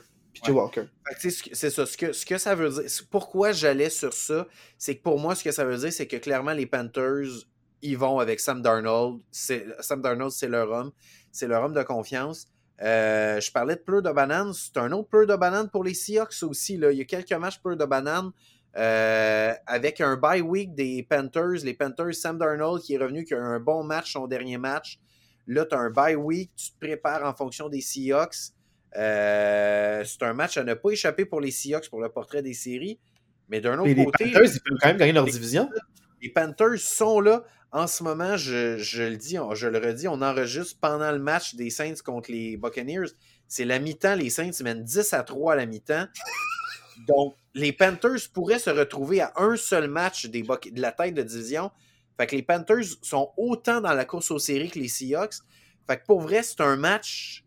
Walker. 0.52 0.84
C'est 1.18 1.70
ça. 1.70 1.86
Ce 1.86 1.96
que, 1.96 2.12
ce 2.12 2.26
que 2.26 2.38
ça 2.38 2.54
veut 2.54 2.70
dire. 2.70 2.90
Pourquoi 3.10 3.52
j'allais 3.52 3.90
sur 3.90 4.12
ça, 4.12 4.46
c'est 4.78 4.96
que 4.96 5.02
pour 5.02 5.18
moi, 5.18 5.34
ce 5.34 5.44
que 5.44 5.52
ça 5.52 5.64
veut 5.64 5.76
dire, 5.76 5.92
c'est 5.92 6.06
que 6.06 6.16
clairement, 6.16 6.52
les 6.52 6.66
Panthers, 6.66 7.46
ils 7.82 7.96
vont 7.96 8.18
avec 8.18 8.40
Sam 8.40 8.62
Darnold. 8.62 9.20
Sam 9.30 10.02
Darnold, 10.02 10.32
c'est 10.32 10.48
leur 10.48 10.70
homme. 10.70 10.92
C'est 11.32 11.46
leur 11.46 11.62
homme 11.62 11.74
de 11.74 11.82
confiance. 11.82 12.46
Euh, 12.82 13.40
je 13.40 13.50
parlais 13.52 13.76
de 13.76 13.80
pleurs 13.80 14.02
de 14.02 14.10
banane. 14.10 14.52
C'est 14.52 14.76
un 14.76 14.92
autre 14.92 15.08
pleur 15.08 15.26
de 15.26 15.36
banane 15.36 15.70
pour 15.70 15.84
les 15.84 15.94
Seahawks 15.94 16.42
aussi. 16.42 16.76
Là. 16.76 16.92
Il 16.92 16.98
y 16.98 17.02
a 17.02 17.04
quelques 17.04 17.32
matchs 17.32 17.60
pleurs 17.60 17.76
de 17.76 17.84
banane. 17.84 18.32
Euh, 18.76 19.54
avec 19.66 20.02
un 20.02 20.16
bye 20.16 20.42
week 20.42 20.74
des 20.74 21.02
Panthers, 21.02 21.64
les 21.64 21.72
Panthers, 21.72 22.14
Sam 22.14 22.36
Darnold 22.36 22.82
qui 22.82 22.92
est 22.92 22.98
revenu, 22.98 23.24
qui 23.24 23.32
a 23.32 23.38
eu 23.38 23.40
un 23.40 23.60
bon 23.60 23.82
match, 23.82 24.12
son 24.12 24.26
dernier 24.26 24.58
match. 24.58 24.98
Là, 25.46 25.64
tu 25.64 25.74
as 25.74 25.78
un 25.78 25.90
bye 25.90 26.14
week, 26.14 26.50
tu 26.56 26.72
te 26.72 26.78
prépares 26.78 27.24
en 27.24 27.34
fonction 27.34 27.70
des 27.70 27.80
Seahawks. 27.80 28.52
Euh, 28.96 30.02
c'est 30.04 30.22
un 30.22 30.32
match 30.32 30.56
à 30.56 30.64
ne 30.64 30.74
pas 30.74 30.90
échapper 30.90 31.24
pour 31.24 31.40
les 31.40 31.50
Seahawks 31.50 31.88
pour 31.88 32.00
le 32.00 32.08
portrait 32.08 32.42
des 32.42 32.54
séries. 32.54 32.98
Mais 33.48 33.60
d'un 33.60 33.78
autre 33.78 33.92
côté. 33.92 34.24
Les 34.24 34.32
Panthers, 34.32 34.54
ils 34.54 34.60
peuvent 34.60 34.78
quand 34.80 34.88
même 34.88 34.96
gagner 34.96 35.12
leur 35.12 35.24
division. 35.24 35.70
Les 36.22 36.30
Panthers 36.30 36.78
sont 36.78 37.20
là. 37.20 37.44
En 37.72 37.86
ce 37.86 38.02
moment, 38.02 38.36
je, 38.36 39.02
le 39.02 39.16
dis, 39.16 39.36
je 39.54 39.66
le 39.66 39.78
redis, 39.78 40.08
on 40.08 40.22
enregistre 40.22 40.78
pendant 40.80 41.12
le 41.12 41.18
match 41.18 41.56
des 41.56 41.68
Saints 41.68 41.96
contre 42.04 42.30
les 42.30 42.56
Buccaneers. 42.56 43.10
C'est 43.48 43.64
la 43.64 43.78
mi-temps, 43.78 44.14
les 44.14 44.30
Saints 44.30 44.50
mènent 44.62 44.82
10 44.82 45.12
à 45.12 45.22
3 45.22 45.52
à 45.52 45.56
la 45.56 45.66
mi-temps. 45.66 46.06
Donc, 47.06 47.36
les 47.54 47.72
Panthers 47.72 48.30
pourraient 48.32 48.58
se 48.58 48.70
retrouver 48.70 49.20
à 49.20 49.32
un 49.36 49.56
seul 49.56 49.88
match 49.88 50.26
des 50.26 50.42
de 50.42 50.80
la 50.80 50.92
tête 50.92 51.14
de 51.14 51.22
division. 51.22 51.70
Fait 52.18 52.26
que 52.26 52.36
les 52.36 52.42
Panthers 52.42 52.84
sont 53.02 53.32
autant 53.36 53.80
dans 53.80 53.92
la 53.92 54.04
course 54.04 54.30
aux 54.30 54.38
séries 54.38 54.70
que 54.70 54.78
les 54.78 54.88
Seahawks. 54.88 55.36
Fait 55.86 55.98
que 55.98 56.06
pour 56.06 56.20
vrai, 56.20 56.42
c'est 56.42 56.60
un 56.60 56.76
match, 56.76 57.44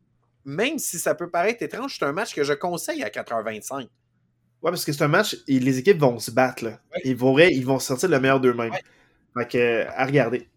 même 0.49 0.79
si 0.79 0.97
ça 0.97 1.15
peut 1.15 1.29
paraître 1.29 1.61
étrange, 1.61 1.97
c'est 1.99 2.05
un 2.05 2.11
match 2.11 2.33
que 2.33 2.43
je 2.43 2.53
conseille 2.53 3.03
à 3.03 3.09
4h25. 3.09 3.81
Ouais, 3.81 3.87
parce 4.71 4.83
que 4.83 4.91
c'est 4.91 5.03
un 5.03 5.07
match, 5.07 5.37
et 5.47 5.59
les 5.59 5.77
équipes 5.77 5.99
vont 5.99 6.19
se 6.19 6.31
battre. 6.31 6.65
Ils, 7.05 7.15
vont, 7.15 7.37
ils 7.37 7.65
vont 7.65 7.79
sortir 7.79 8.09
le 8.09 8.19
meilleur 8.19 8.41
d'eux-mêmes. 8.41 8.73
Fait 9.37 9.47
que, 9.47 9.85
à 9.87 10.05
regarder. 10.05 10.47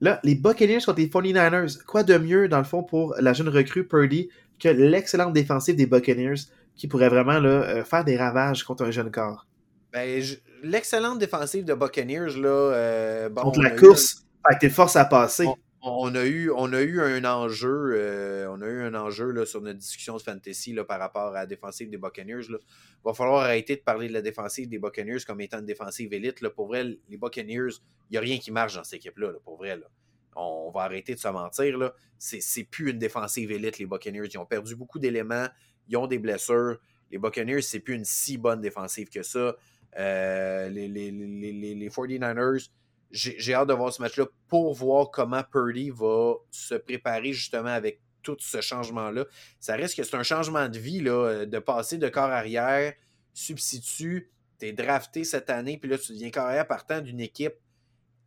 Là, 0.00 0.18
les 0.24 0.34
Buccaneers 0.34 0.80
contre 0.84 0.98
les 0.98 1.06
49ers. 1.06 1.82
Quoi 1.84 2.02
de 2.02 2.18
mieux, 2.18 2.48
dans 2.48 2.58
le 2.58 2.64
fond, 2.64 2.82
pour 2.82 3.14
la 3.20 3.32
jeune 3.32 3.48
recrue 3.48 3.86
Purdy 3.86 4.30
que 4.58 4.68
l'excellente 4.68 5.32
défensive 5.32 5.76
des 5.76 5.86
Buccaneers 5.86 6.40
qui 6.74 6.88
pourrait 6.88 7.08
vraiment 7.08 7.38
là, 7.38 7.50
euh, 7.50 7.84
faire 7.84 8.04
des 8.04 8.16
ravages 8.16 8.64
contre 8.64 8.84
un 8.84 8.90
jeune 8.90 9.12
corps? 9.12 9.46
Ben, 9.92 10.22
l'excellente 10.64 11.18
défensive 11.18 11.64
de 11.64 11.74
Buccaneers, 11.74 12.36
là. 12.36 12.48
Euh, 12.48 13.30
contre 13.30 13.62
la 13.62 13.70
course, 13.70 14.24
fait 14.48 14.54
que 14.54 14.60
t'es 14.60 14.70
force 14.70 14.96
à 14.96 15.04
passer 15.04 15.46
on 15.46 15.56
on 15.82 16.14
a 16.14 16.24
eu 16.24 16.50
un 16.52 17.24
enjeu, 17.24 17.94
euh, 17.96 18.46
on 18.50 18.62
a 18.62 18.66
eu 18.66 18.82
un 18.82 18.94
enjeu 18.94 19.32
là, 19.32 19.44
sur 19.44 19.60
notre 19.60 19.78
discussion 19.78 20.16
de 20.16 20.22
fantasy 20.22 20.72
là, 20.72 20.84
par 20.84 21.00
rapport 21.00 21.28
à 21.28 21.40
la 21.40 21.46
défensive 21.46 21.90
des 21.90 21.96
Buccaneers. 21.96 22.46
Il 22.48 22.58
va 23.04 23.12
falloir 23.12 23.42
arrêter 23.42 23.76
de 23.76 23.80
parler 23.80 24.06
de 24.06 24.12
la 24.12 24.22
défensive 24.22 24.68
des 24.68 24.78
Buccaneers 24.78 25.24
comme 25.26 25.40
étant 25.40 25.58
une 25.58 25.66
défensive 25.66 26.12
élite. 26.12 26.40
Là. 26.40 26.50
Pour 26.50 26.68
vrai, 26.68 26.84
les 27.08 27.16
Buccaneers, 27.16 27.74
il 28.10 28.12
n'y 28.12 28.16
a 28.16 28.20
rien 28.20 28.38
qui 28.38 28.52
marche 28.52 28.76
dans 28.76 28.84
cette 28.84 29.00
équipe-là. 29.00 29.32
pour 29.44 29.56
vrai, 29.56 29.76
là. 29.76 29.86
On, 30.34 30.70
va 30.70 30.82
arrêter 30.82 31.14
de 31.14 31.20
se 31.20 31.28
mentir. 31.28 31.76
Là. 31.76 31.92
C'est, 32.16 32.64
plus 32.64 32.90
une 32.90 32.98
défensive 32.98 33.50
élite, 33.50 33.78
les 33.78 33.86
Buccaneers. 33.86 34.28
Ils 34.32 34.38
ont 34.38 34.46
perdu 34.46 34.76
beaucoup 34.76 34.98
d'éléments. 34.98 35.48
Ils 35.88 35.96
ont 35.96 36.06
des 36.06 36.18
blessures. 36.18 36.78
Les 37.10 37.18
Buccaneers, 37.18 37.60
c'est 37.60 37.80
plus 37.80 37.94
une 37.94 38.04
si 38.04 38.38
bonne 38.38 38.60
défensive 38.60 39.10
que 39.10 39.22
ça. 39.22 39.56
Euh, 39.98 40.68
les 40.70 41.90
49ers, 41.90 42.70
j'ai 43.12 43.54
hâte 43.54 43.68
de 43.68 43.74
voir 43.74 43.92
ce 43.92 44.00
match-là 44.00 44.26
pour 44.48 44.74
voir 44.74 45.10
comment 45.10 45.42
Purdy 45.50 45.90
va 45.90 46.34
se 46.50 46.74
préparer 46.74 47.32
justement 47.32 47.68
avec 47.68 48.00
tout 48.22 48.36
ce 48.40 48.60
changement-là. 48.60 49.26
Ça 49.60 49.74
risque 49.74 49.96
que 49.96 50.04
c'est 50.04 50.16
un 50.16 50.22
changement 50.22 50.68
de 50.68 50.78
vie, 50.78 51.00
là, 51.00 51.12
euh, 51.12 51.46
de 51.46 51.58
passer 51.58 51.98
de 51.98 52.08
corps 52.08 52.30
arrière, 52.30 52.94
substitut, 53.34 54.30
tu 54.58 54.66
es 54.66 54.72
drafté 54.72 55.24
cette 55.24 55.50
année, 55.50 55.76
puis 55.76 55.90
là, 55.90 55.98
tu 55.98 56.12
deviens 56.12 56.30
corps 56.30 56.46
arrière 56.46 56.66
partant 56.66 57.00
d'une 57.00 57.20
équipe 57.20 57.54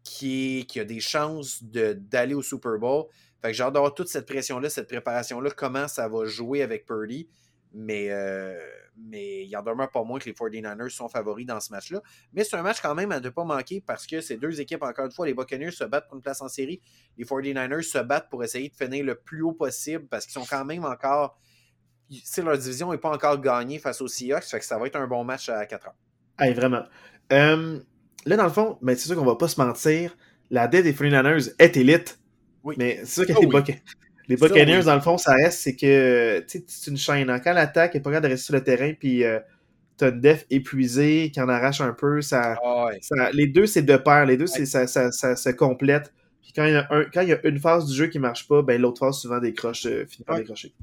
qui, 0.04 0.66
qui, 0.68 0.80
a 0.80 0.84
des 0.84 1.00
chances 1.00 1.64
d'aller 1.64 2.36
au 2.36 2.44
Super 2.44 2.78
Bowl. 2.78 3.06
Fait 3.42 3.50
que 3.50 3.54
j'ai 3.54 3.64
hâte 3.64 3.74
d'avoir 3.74 3.94
toute 3.94 4.08
cette 4.08 4.28
pression-là, 4.28 4.70
cette 4.70 4.88
préparation-là, 4.88 5.50
comment 5.52 5.88
ça 5.88 6.08
va 6.08 6.26
jouer 6.26 6.62
avec 6.62 6.86
Purdy. 6.86 7.28
Mais 7.78 8.08
euh, 8.10 8.58
mais 8.98 9.46
il 9.46 9.58
en 9.58 9.62
demeure 9.62 9.90
pas 9.90 10.04
moins 10.04 10.20
que 10.20 10.26
les 10.26 10.34
49ers 10.34 10.90
sont 10.90 11.10
favoris 11.10 11.46
dans 11.46 11.60
ce 11.60 11.72
match-là. 11.72 12.02
Mais 12.34 12.44
c'est 12.44 12.56
un 12.56 12.62
match 12.62 12.82
quand 12.82 12.96
même 12.96 13.12
à 13.12 13.20
ne 13.20 13.30
pas 13.30 13.44
manquer 13.44 13.82
parce 13.86 14.08
que 14.08 14.22
ces 14.22 14.38
deux 14.38 14.62
équipes, 14.62 14.84
encore 14.84 15.06
une 15.06 15.12
fois, 15.12 15.26
les 15.26 15.34
Buccaneers 15.34 15.72
se 15.72 15.84
battent 15.84 16.08
pour 16.08 16.16
une 16.16 16.22
place 16.22 16.42
en 16.42 16.48
série. 16.48 16.82
Les 17.18 17.26
49ers 17.26 17.82
se 17.82 17.98
battent 17.98 18.30
pour 18.30 18.44
essayer 18.44 18.70
de 18.70 18.76
finir 18.76 19.04
le 19.04 19.16
plus 19.16 19.42
haut 19.42 19.54
possible 19.54 20.08
parce 20.08 20.26
qu'ils 20.26 20.34
sont 20.34 20.48
quand 20.50 20.66
même 20.66 20.86
encore. 20.86 21.38
Si 22.10 22.42
leur 22.42 22.58
division 22.58 22.92
n'est 22.92 23.00
pas 23.00 23.10
encore 23.10 23.42
gagnée 23.42 23.80
face 23.80 24.00
aux 24.00 24.08
Seahawks, 24.08 24.44
fait 24.44 24.60
que 24.60 24.66
ça 24.66 24.78
va 24.78 24.88
être 24.88 24.96
un 24.96 25.08
bon 25.08 25.24
match 25.24 25.50
à 25.50 25.66
4 25.66 25.88
ans. 25.90 25.96
Hey, 26.40 26.54
vraiment. 26.54 26.84
Euh, 27.34 27.80
là, 28.26 28.38
dans 28.38 28.44
le 28.44 28.52
fond, 28.52 28.78
ben, 28.82 28.96
c'est 28.96 29.08
sûr 29.08 29.16
qu'on 29.16 29.26
va 29.26 29.36
pas 29.36 29.48
se 29.48 29.60
mentir. 29.60 30.16
La 30.52 30.68
dette 30.68 30.84
des 30.84 30.94
49ers 30.94 31.54
est 31.58 31.76
élite. 31.76 32.20
Oui. 32.64 32.76
Mais 32.78 33.00
c'est 33.04 33.26
sûr 33.26 33.28
que 33.28 33.34
oh, 33.36 33.42
les, 33.42 33.82
les 34.28 34.38
Buccaneers, 34.38 34.84
dans 34.84 34.96
le 34.96 35.02
fond, 35.02 35.18
ça 35.18 35.34
reste, 35.34 35.60
c'est 35.60 35.76
que 35.76 36.44
c'est 36.48 36.88
une 36.88 36.98
chaîne. 36.98 37.30
Hein. 37.30 37.40
Quand 37.40 37.54
l'attaque 37.54 37.94
n'est 37.94 38.00
pas 38.00 38.10
capable 38.10 38.28
de 38.28 38.32
rester 38.32 38.46
sur 38.46 38.54
le 38.56 38.64
terrain, 38.64 38.94
puis 38.94 39.24
euh, 39.24 39.40
tu 39.98 40.06
as 40.06 40.10
une 40.10 40.20
def 40.20 40.46
épuisée 40.50 41.32
qui 41.32 41.40
en 41.40 41.50
arrache 41.50 41.82
un 41.82 41.94
peu, 41.94 42.22
ça, 42.22 42.58
ah 42.64 42.90
les 43.34 43.48
deux, 43.48 43.68
c'est 43.68 43.84
de 43.84 43.98
pair. 43.98 44.26
Les 44.26 44.38
deux, 44.38 44.48
ça, 44.48 44.88
ça, 44.88 45.12
ça, 45.12 45.36
se 45.36 45.50
complète. 45.50 46.14
Puis 46.42 46.54
quand 46.56 46.66
il, 46.66 46.74
y 46.74 46.76
a 46.76 46.88
un, 46.90 47.06
quand 47.06 47.22
il 47.22 47.30
y 47.30 47.34
a 47.34 47.48
une 47.48 47.60
phase 47.60 47.86
du 47.86 47.96
jeu 47.96 48.08
qui 48.08 48.18
ne 48.18 48.24
marche 48.24 48.48
pas, 48.48 48.62
ben, 48.62 48.82
l'autre 48.82 49.00
phase 49.00 49.20
souvent 49.20 49.40
décroche, 49.40 49.86
euh, 49.86 50.06
finit 50.06 50.26
par 50.26 50.38
décrocher. 50.38 50.74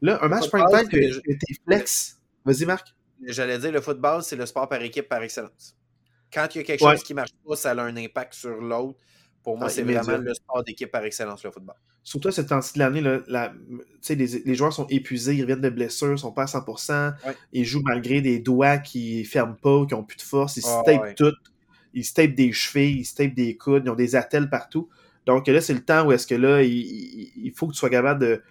Là, 0.00 0.18
un 0.22 0.28
match 0.28 0.48
prime 0.48 0.64
time 0.70 0.88
que, 0.88 1.20
t'es 1.20 1.54
flex. 1.64 2.18
Vas-y, 2.44 2.64
Marc. 2.66 2.88
J'allais 3.24 3.58
dire, 3.58 3.72
le 3.72 3.80
football, 3.80 4.22
c'est 4.22 4.36
le 4.36 4.46
sport 4.46 4.68
par 4.68 4.82
équipe 4.82 5.08
par 5.08 5.22
excellence. 5.22 5.76
Quand 6.32 6.48
il 6.54 6.58
y 6.58 6.60
a 6.62 6.64
quelque 6.64 6.80
chose 6.80 7.02
qui 7.02 7.12
ne 7.12 7.16
marche 7.16 7.32
pas, 7.46 7.56
ça 7.56 7.70
a 7.70 7.80
un 7.80 7.96
impact 7.96 8.34
sur 8.34 8.60
l'autre 8.60 8.98
Pour 9.42 9.56
moi, 9.56 9.66
Ah, 9.66 9.70
c'est 9.70 9.82
vraiment 9.82 10.18
le 10.18 10.34
sport 10.34 10.62
d'équipe 10.62 10.90
par 10.90 11.04
excellence, 11.04 11.42
le 11.44 11.50
football. 11.50 11.74
Surtout 12.04 12.28
à 12.28 12.32
ce 12.32 12.42
temps-ci 12.42 12.74
de 12.74 12.78
l'année, 12.78 13.00
la- 13.26 13.48
tu 13.50 13.78
sais, 14.00 14.14
les, 14.14 14.26
les 14.44 14.54
joueurs 14.54 14.72
sont 14.72 14.86
épuisés, 14.88 15.34
ils 15.34 15.42
reviennent 15.42 15.60
de 15.60 15.68
blessures, 15.70 16.12
ils 16.12 16.18
sont 16.18 16.30
pas 16.32 16.44
à 16.44 16.46
100%, 16.46 17.12
Ouais. 17.26 17.34
ils 17.52 17.64
jouent 17.64 17.82
malgré 17.84 18.20
des 18.20 18.38
doigts 18.38 18.78
qui 18.78 19.24
ferment 19.24 19.56
pas, 19.60 19.84
qui 19.86 19.94
ont 19.94 20.04
plus 20.04 20.16
de 20.18 20.22
force, 20.22 20.56
ils 20.58 20.62
se 20.62 20.68
Ah, 20.68 20.82
tapent 20.84 21.02
ouais. 21.02 21.14
tout, 21.14 21.32
ils 21.92 22.04
se 22.04 22.14
tapent 22.14 22.34
des 22.36 22.52
chevilles, 22.52 23.00
ils 23.00 23.04
se 23.04 23.14
tapent 23.16 23.34
des 23.34 23.56
coudes, 23.56 23.82
ils 23.86 23.90
ont 23.90 23.96
des 23.96 24.14
attelles 24.14 24.48
partout. 24.48 24.88
Donc 25.26 25.46
là, 25.48 25.60
c'est 25.60 25.74
le 25.74 25.84
temps 25.84 26.06
où 26.06 26.12
est-ce 26.12 26.26
que 26.26 26.34
là, 26.36 26.62
il, 26.62 27.52
faut 27.54 27.66
que 27.66 27.72
tu 27.72 27.78
sois 27.78 27.90
capable 27.90 28.20
de, 28.20 28.42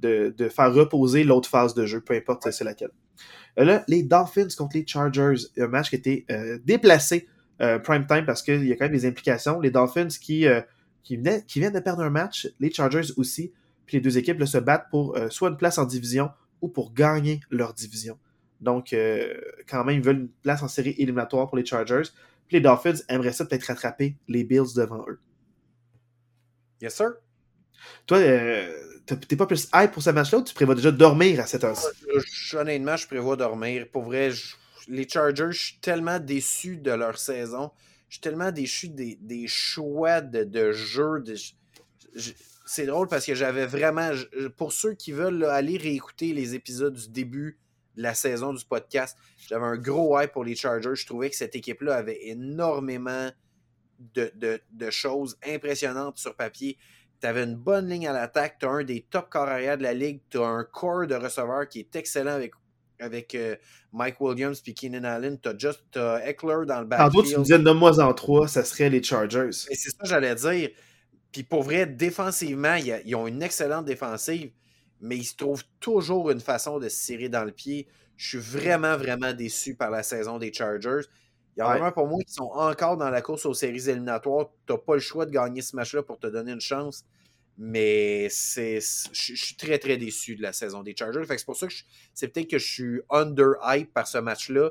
de, 0.00 0.34
de 0.36 0.48
faire 0.48 0.72
reposer 0.72 1.22
l'autre 1.24 1.48
phase 1.48 1.74
de 1.74 1.86
jeu, 1.86 2.00
peu 2.00 2.14
importe 2.14 2.50
c'est 2.50 2.64
laquelle. 2.64 2.90
Euh, 3.58 3.64
Là, 3.64 3.84
les 3.88 4.02
Dolphins 4.02 4.48
contre 4.56 4.76
les 4.76 4.86
Chargers, 4.86 5.34
un 5.58 5.66
match 5.68 5.90
qui 5.90 5.96
a 5.96 5.98
été 5.98 6.24
euh, 6.30 6.58
déplacé 6.64 7.28
euh, 7.60 7.78
prime 7.78 8.06
time 8.06 8.24
parce 8.24 8.42
qu'il 8.42 8.66
y 8.66 8.72
a 8.72 8.76
quand 8.76 8.86
même 8.86 8.92
des 8.92 9.06
implications. 9.06 9.60
Les 9.60 9.70
Dolphins 9.70 10.08
qui, 10.08 10.46
euh, 10.46 10.60
qui, 11.02 11.16
venaient, 11.16 11.44
qui 11.46 11.60
viennent 11.60 11.72
de 11.72 11.80
perdre 11.80 12.02
un 12.02 12.10
match, 12.10 12.48
les 12.60 12.72
Chargers 12.72 13.12
aussi, 13.16 13.52
puis 13.86 13.96
les 13.96 14.00
deux 14.00 14.18
équipes 14.18 14.38
là, 14.38 14.46
se 14.46 14.58
battent 14.58 14.88
pour 14.90 15.16
euh, 15.16 15.28
soit 15.30 15.48
une 15.48 15.56
place 15.56 15.78
en 15.78 15.84
division 15.84 16.30
ou 16.62 16.68
pour 16.68 16.92
gagner 16.92 17.40
leur 17.50 17.74
division. 17.74 18.18
Donc, 18.60 18.94
quand 19.66 19.84
même, 19.84 19.96
ils 19.96 20.02
veulent 20.02 20.18
une 20.18 20.28
place 20.42 20.62
en 20.62 20.68
série 20.68 20.94
éliminatoire 20.98 21.48
pour 21.48 21.56
les 21.56 21.64
Chargers. 21.64 22.02
Puis 22.46 22.58
les 22.58 22.60
Dolphins 22.60 22.92
aimeraient 23.08 23.32
ça 23.32 23.46
peut-être 23.46 23.64
rattraper 23.64 24.16
les 24.28 24.44
Bills 24.44 24.74
devant 24.76 25.02
eux. 25.08 25.18
Yes, 26.82 26.94
sir. 26.94 27.12
Toi, 28.06 28.18
t'es 29.06 29.36
pas 29.36 29.46
plus 29.46 29.68
hype 29.74 29.92
pour 29.92 30.02
ce 30.02 30.10
match-là 30.10 30.38
ou 30.38 30.44
tu 30.44 30.52
prévois 30.52 30.74
déjà 30.74 30.90
dormir 30.92 31.40
à 31.40 31.46
cette 31.46 31.64
heure-ci? 31.64 31.86
Honnêtement, 32.54 32.96
je 32.96 33.06
prévois 33.06 33.36
dormir. 33.36 33.86
Pour 33.90 34.02
vrai, 34.02 34.30
je- 34.30 34.56
les 34.90 35.08
Chargers, 35.08 35.52
je 35.52 35.62
suis 35.64 35.78
tellement 35.80 36.18
déçu 36.18 36.76
de 36.76 36.90
leur 36.90 37.18
saison. 37.18 37.70
Je 38.08 38.14
suis 38.14 38.20
tellement 38.20 38.50
déçu 38.50 38.88
des, 38.88 39.16
des 39.20 39.46
choix 39.46 40.20
de, 40.20 40.42
de 40.44 40.72
jeu. 40.72 41.22
c'est 42.66 42.86
drôle 42.86 43.08
parce 43.08 43.24
que 43.24 43.34
j'avais 43.34 43.66
vraiment. 43.66 44.10
Pour 44.56 44.72
ceux 44.72 44.94
qui 44.94 45.12
veulent 45.12 45.44
aller 45.44 45.76
réécouter 45.76 46.32
les 46.32 46.54
épisodes 46.54 46.94
du 46.94 47.08
début 47.08 47.58
de 47.96 48.02
la 48.02 48.14
saison 48.14 48.52
du 48.52 48.64
podcast, 48.64 49.16
j'avais 49.48 49.64
un 49.64 49.76
gros 49.76 50.18
hype 50.20 50.32
pour 50.32 50.44
les 50.44 50.56
Chargers. 50.56 50.94
Je 50.94 51.06
trouvais 51.06 51.30
que 51.30 51.36
cette 51.36 51.54
équipe-là 51.54 51.96
avait 51.96 52.18
énormément 52.28 53.30
de, 54.14 54.30
de- 54.34 54.60
de 54.72 54.90
choses 54.90 55.38
impressionnantes 55.46 56.18
sur 56.18 56.34
papier. 56.34 56.78
Tu 57.20 57.26
avais 57.26 57.44
une 57.44 57.54
bonne 57.56 57.88
ligne 57.88 58.08
à 58.08 58.12
l'attaque, 58.12 58.56
tu 58.58 58.66
as 58.66 58.70
un 58.70 58.82
des 58.84 59.02
top 59.10 59.28
corps 59.28 59.48
arrière 59.48 59.76
de 59.76 59.82
la 59.82 59.92
ligue, 59.92 60.20
tu 60.30 60.38
as 60.38 60.46
un 60.46 60.64
corps 60.64 61.06
de 61.06 61.14
receveurs 61.14 61.68
qui 61.68 61.80
est 61.80 61.94
excellent 61.94 62.32
avec, 62.32 62.52
avec 63.00 63.34
euh, 63.34 63.56
Mike 63.92 64.20
Williams 64.20 64.60
puis 64.60 64.74
Keenan 64.74 65.04
Allen, 65.04 65.38
tu 65.40 65.48
as 65.48 65.56
juste 65.58 65.84
t'as 65.92 66.20
Eckler 66.26 66.66
dans 66.66 66.80
le 66.80 66.88
Tantôt, 66.96 67.22
tu 67.22 67.36
me 67.36 67.38
backfield. 67.38 67.42
disais, 67.42 67.58
nomme-moi 67.58 68.00
en 68.00 68.12
trois, 68.14 68.48
ça 68.48 68.64
serait 68.64 68.90
les 68.90 69.02
Chargers. 69.02 69.50
Et 69.70 69.74
c'est 69.74 69.90
ça 69.90 69.98
que 70.02 70.08
j'allais 70.08 70.34
dire. 70.34 70.70
Puis 71.32 71.42
pour 71.44 71.62
vrai, 71.62 71.86
défensivement, 71.86 72.74
ils 72.74 73.14
ont 73.14 73.26
une 73.26 73.42
excellente 73.42 73.84
défensive, 73.84 74.50
mais 75.00 75.16
ils 75.16 75.24
se 75.24 75.36
trouvent 75.36 75.64
toujours 75.80 76.30
une 76.30 76.40
façon 76.40 76.78
de 76.78 76.88
se 76.88 77.04
tirer 77.06 77.28
dans 77.28 77.44
le 77.44 77.52
pied. 77.52 77.86
Je 78.16 78.28
suis 78.30 78.38
vraiment, 78.38 78.96
vraiment 78.96 79.32
déçu 79.32 79.74
par 79.74 79.90
la 79.90 80.02
saison 80.02 80.38
des 80.38 80.52
Chargers. 80.52 81.06
Il 81.56 81.60
y 81.60 81.62
en 81.62 81.66
a 81.66 81.68
Ouais. 81.70 81.78
vraiment 81.78 81.92
pour 81.92 82.06
moi 82.06 82.18
qui 82.26 82.32
sont 82.32 82.50
encore 82.54 82.96
dans 82.96 83.10
la 83.10 83.22
course 83.22 83.46
aux 83.46 83.54
séries 83.54 83.88
éliminatoires. 83.88 84.50
Tu 84.66 84.72
n'as 84.72 84.78
pas 84.78 84.94
le 84.94 85.00
choix 85.00 85.24
de 85.26 85.30
gagner 85.30 85.62
ce 85.62 85.74
match-là 85.76 86.02
pour 86.02 86.18
te 86.18 86.26
donner 86.26 86.52
une 86.52 86.60
chance. 86.60 87.04
Mais 87.62 88.28
c'est, 88.30 88.80
je 88.80 89.34
suis 89.34 89.54
très, 89.54 89.78
très 89.78 89.98
déçu 89.98 90.34
de 90.34 90.40
la 90.40 90.54
saison 90.54 90.82
des 90.82 90.96
Chargers. 90.98 91.22
Fait 91.26 91.34
que 91.34 91.40
c'est 91.40 91.44
pour 91.44 91.56
ça 91.58 91.66
que 91.66 91.74
c'est 92.14 92.28
peut-être 92.28 92.48
que 92.48 92.58
je 92.58 92.66
suis 92.66 93.00
under-hype 93.10 93.92
par 93.92 94.06
ce 94.08 94.16
match-là. 94.16 94.70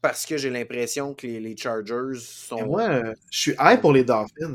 Parce 0.00 0.24
que 0.24 0.38
j'ai 0.38 0.48
l'impression 0.48 1.12
que 1.12 1.26
les, 1.26 1.38
les 1.38 1.54
Chargers 1.54 2.18
sont. 2.18 2.56
Et 2.56 2.64
moi, 2.64 3.02
je 3.30 3.38
suis 3.38 3.54
hype 3.60 3.82
pour 3.82 3.92
les 3.92 4.04
Dolphins. 4.04 4.54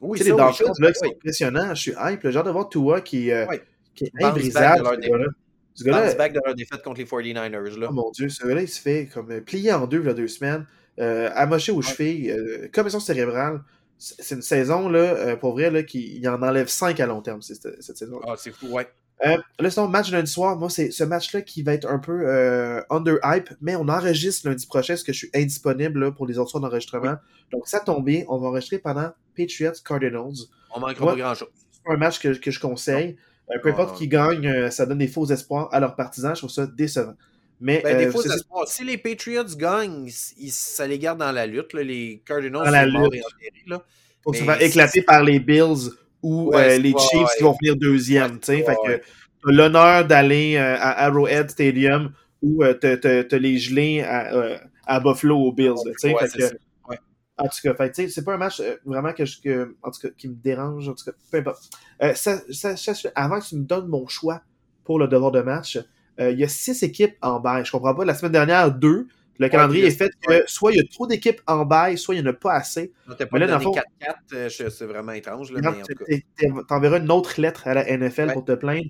oui, 0.00 0.18
Tu 0.18 0.24
sais, 0.24 0.30
les 0.30 0.36
ça, 0.36 0.46
oui, 0.46 0.52
Dolphins, 0.58 0.72
là, 0.78 0.88
oui. 0.88 0.94
sont 0.94 1.06
impressionnants. 1.16 1.74
Je 1.74 1.80
suis 1.80 1.94
hype. 1.98 2.22
Le 2.22 2.30
genre 2.32 2.44
de 2.44 2.50
voir 2.50 2.68
Tua 2.68 3.00
qui, 3.00 3.30
euh, 3.30 3.46
Ouais. 3.46 3.62
qui 3.94 4.04
est 4.04 4.24
imbrisable. 4.24 4.78
de 5.00 5.08
leur 5.08 5.30
ce 5.74 5.84
gars-là. 5.84 6.14
Back 6.14 6.32
de 6.34 6.40
leur 6.44 6.54
défaite 6.54 6.82
contre 6.82 6.98
les 6.98 7.06
49ers. 7.06 7.78
Là. 7.78 7.86
Oh 7.88 7.92
mon 7.94 8.10
dieu, 8.10 8.28
ce 8.28 8.46
gars-là, 8.46 8.62
il 8.62 8.68
se 8.68 8.80
fait 8.80 9.06
comme 9.06 9.30
euh, 9.30 9.40
plier 9.40 9.72
en 9.72 9.86
deux, 9.86 10.02
là, 10.02 10.12
deux 10.12 10.26
semaines, 10.28 10.66
euh, 10.98 11.30
amoché 11.34 11.70
aux 11.72 11.80
chevilles, 11.82 12.30
euh, 12.32 12.68
commotion 12.74 13.00
cérébrale. 13.00 13.62
C'est 13.98 14.34
une 14.36 14.42
saison, 14.42 14.88
là, 14.88 15.00
euh, 15.00 15.36
pour 15.36 15.52
vrai, 15.52 15.70
là, 15.70 15.82
qui 15.82 16.16
il 16.18 16.28
en 16.28 16.40
enlève 16.42 16.68
cinq 16.68 17.00
à 17.00 17.06
long 17.06 17.20
terme, 17.20 17.42
cette, 17.42 17.82
cette 17.82 17.96
saison. 17.98 18.20
Ah, 18.26 18.34
c'est 18.36 18.52
fou, 18.52 18.68
ouais. 18.68 18.86
Euh, 19.26 19.36
là, 19.58 19.70
sinon, 19.70 19.88
match 19.88 20.12
lundi 20.12 20.30
soir, 20.30 20.56
moi, 20.56 20.70
c'est 20.70 20.92
ce 20.92 21.02
match-là 21.02 21.42
qui 21.42 21.64
va 21.64 21.74
être 21.74 21.88
un 21.88 21.98
peu 21.98 22.22
euh, 22.28 22.80
under-hype, 22.90 23.50
mais 23.60 23.74
on 23.74 23.88
enregistre 23.88 24.48
lundi 24.48 24.64
prochain 24.68 24.92
parce 24.94 25.02
que 25.02 25.12
je 25.12 25.18
suis 25.18 25.30
indisponible 25.34 25.98
là, 25.98 26.12
pour 26.12 26.26
les 26.26 26.38
autres 26.38 26.50
soirs 26.50 26.60
d'enregistrement. 26.60 27.16
Donc, 27.50 27.66
ça 27.66 27.80
tombe 27.80 28.04
bien, 28.04 28.24
on 28.28 28.38
va 28.38 28.46
enregistrer 28.48 28.78
pendant 28.78 29.10
Patriots 29.36 29.72
Cardinals. 29.84 30.46
On 30.72 30.80
Ouais. 30.80 30.94
pas 30.94 31.16
grand-chose. 31.16 31.48
C'est 31.72 31.92
un 31.92 31.96
match 31.96 32.20
que, 32.20 32.28
que 32.38 32.50
je 32.52 32.60
conseille. 32.60 33.16
Euh, 33.50 33.58
peu 33.60 33.70
Ah, 33.70 33.72
importe 33.72 33.92
ouais. 33.92 33.98
qui 33.98 34.08
gagne, 34.08 34.70
ça 34.70 34.86
donne 34.86 34.98
des 34.98 35.08
faux 35.08 35.26
espoirs 35.26 35.68
à 35.72 35.80
leurs 35.80 35.96
partisans. 35.96 36.34
Je 36.36 36.40
trouve 36.40 36.50
ça 36.50 36.66
décevant. 36.68 37.14
Mais 37.60 37.80
Ben, 37.82 37.98
des 37.98 38.06
euh, 38.06 38.10
fois, 38.12 38.22
c'est- 38.22 38.28
ça 38.28 38.38
se 38.38 38.44
passe. 38.44 38.72
Si 38.72 38.84
les 38.84 38.98
Patriots 38.98 39.44
gagnent, 39.56 40.08
ils- 40.36 40.52
ça 40.52 40.86
les 40.86 40.98
garde 40.98 41.18
dans 41.18 41.32
la 41.32 41.46
lutte. 41.46 41.72
là. 41.72 41.82
Les 41.82 42.22
Cardinals 42.24 42.64
Dans 42.64 42.70
la 42.70 42.90
sont 42.90 43.02
lutte. 43.10 43.14
et 43.42 43.68
là. 43.68 43.82
faut 44.22 44.32
se 44.32 44.42
faire 44.44 44.60
éclater 44.62 45.02
par 45.02 45.22
les 45.22 45.40
Bills 45.40 45.90
ou 46.22 46.50
Ouais, 46.50 46.74
euh, 46.74 46.78
les 46.78 46.90
Chiefs 46.90 47.20
ouais. 47.20 47.26
qui 47.36 47.42
vont 47.42 47.54
finir 47.58 47.76
deuxième. 47.76 48.38
Ouais, 48.48 48.62
fait 48.64 48.76
que 48.86 49.00
l'honneur 49.44 50.04
d'aller 50.06 50.56
euh, 50.56 50.76
à 50.78 51.04
Arrowhead 51.06 51.50
Stadium 51.50 52.12
ou 52.42 52.62
euh, 52.62 52.74
te, 52.74 52.94
te- 52.96 53.22
te 53.22 53.36
les 53.36 53.58
geler 53.58 54.02
à, 54.02 54.60
à 54.86 55.00
Buffalo 55.00 55.36
aux 55.38 55.52
Bills. 55.52 55.74
Fait 56.00 56.12
que- 56.14 56.56
en 57.40 57.44
tout 57.44 57.58
cas, 57.62 57.74
fait 57.74 58.08
c'est 58.08 58.24
pas 58.24 58.34
un 58.34 58.38
match 58.38 58.60
vraiment 58.84 59.12
que 59.12 59.24
je, 59.24 59.40
que, 59.40 59.76
en 59.82 59.90
tout 59.92 60.00
cas, 60.00 60.08
qui 60.16 60.28
me 60.28 60.34
dérange. 60.34 60.88
En 60.88 60.94
tout 60.94 61.04
cas, 61.04 61.12
peu 61.30 61.38
importe. 61.38 61.70
Ça, 62.14 62.40
ça- 62.50 62.76
ça- 62.76 62.92
avant 63.14 63.38
que 63.40 63.46
tu 63.46 63.56
me 63.56 63.64
donnes 63.64 63.86
mon 63.86 64.06
choix 64.08 64.42
pour 64.84 64.98
le 64.98 65.06
devoir 65.06 65.30
de 65.30 65.40
match, 65.42 65.78
euh, 66.20 66.30
il 66.32 66.38
y 66.38 66.44
a 66.44 66.48
six 66.48 66.82
équipes 66.82 67.16
en 67.22 67.40
bail. 67.40 67.64
Je 67.64 67.70
comprends 67.70 67.94
pas. 67.94 68.04
La 68.04 68.14
semaine 68.14 68.32
dernière, 68.32 68.70
deux. 68.72 69.06
Le 69.40 69.48
calendrier 69.48 69.86
est 69.86 69.90
fait 69.92 70.10
que 70.26 70.42
soit 70.48 70.72
il 70.72 70.78
y 70.78 70.80
a 70.80 70.84
trop 70.92 71.06
d'équipes 71.06 71.40
en 71.46 71.64
bail, 71.64 71.96
soit 71.96 72.16
il 72.16 72.22
n'y 72.22 72.26
en 72.28 72.30
a 72.30 72.34
pas 72.34 72.54
assez. 72.54 72.92
Mais 73.06 73.38
là, 73.38 73.46
dans 73.46 73.52
donné 73.52 73.52
le 73.52 73.60
fond- 73.60 73.72
4-4, 73.72 74.16
euh, 74.34 74.48
c'est 74.70 74.84
vraiment 74.86 75.12
étrange. 75.12 75.52
Là, 75.52 75.58
Regarde, 75.58 76.66
T'enverras 76.68 76.98
une 76.98 77.10
autre 77.12 77.40
lettre 77.40 77.68
à 77.68 77.74
la 77.74 77.84
NFL 77.88 78.26
Ouais. 78.28 78.32
pour 78.32 78.44
te 78.44 78.52
plaindre, 78.52 78.82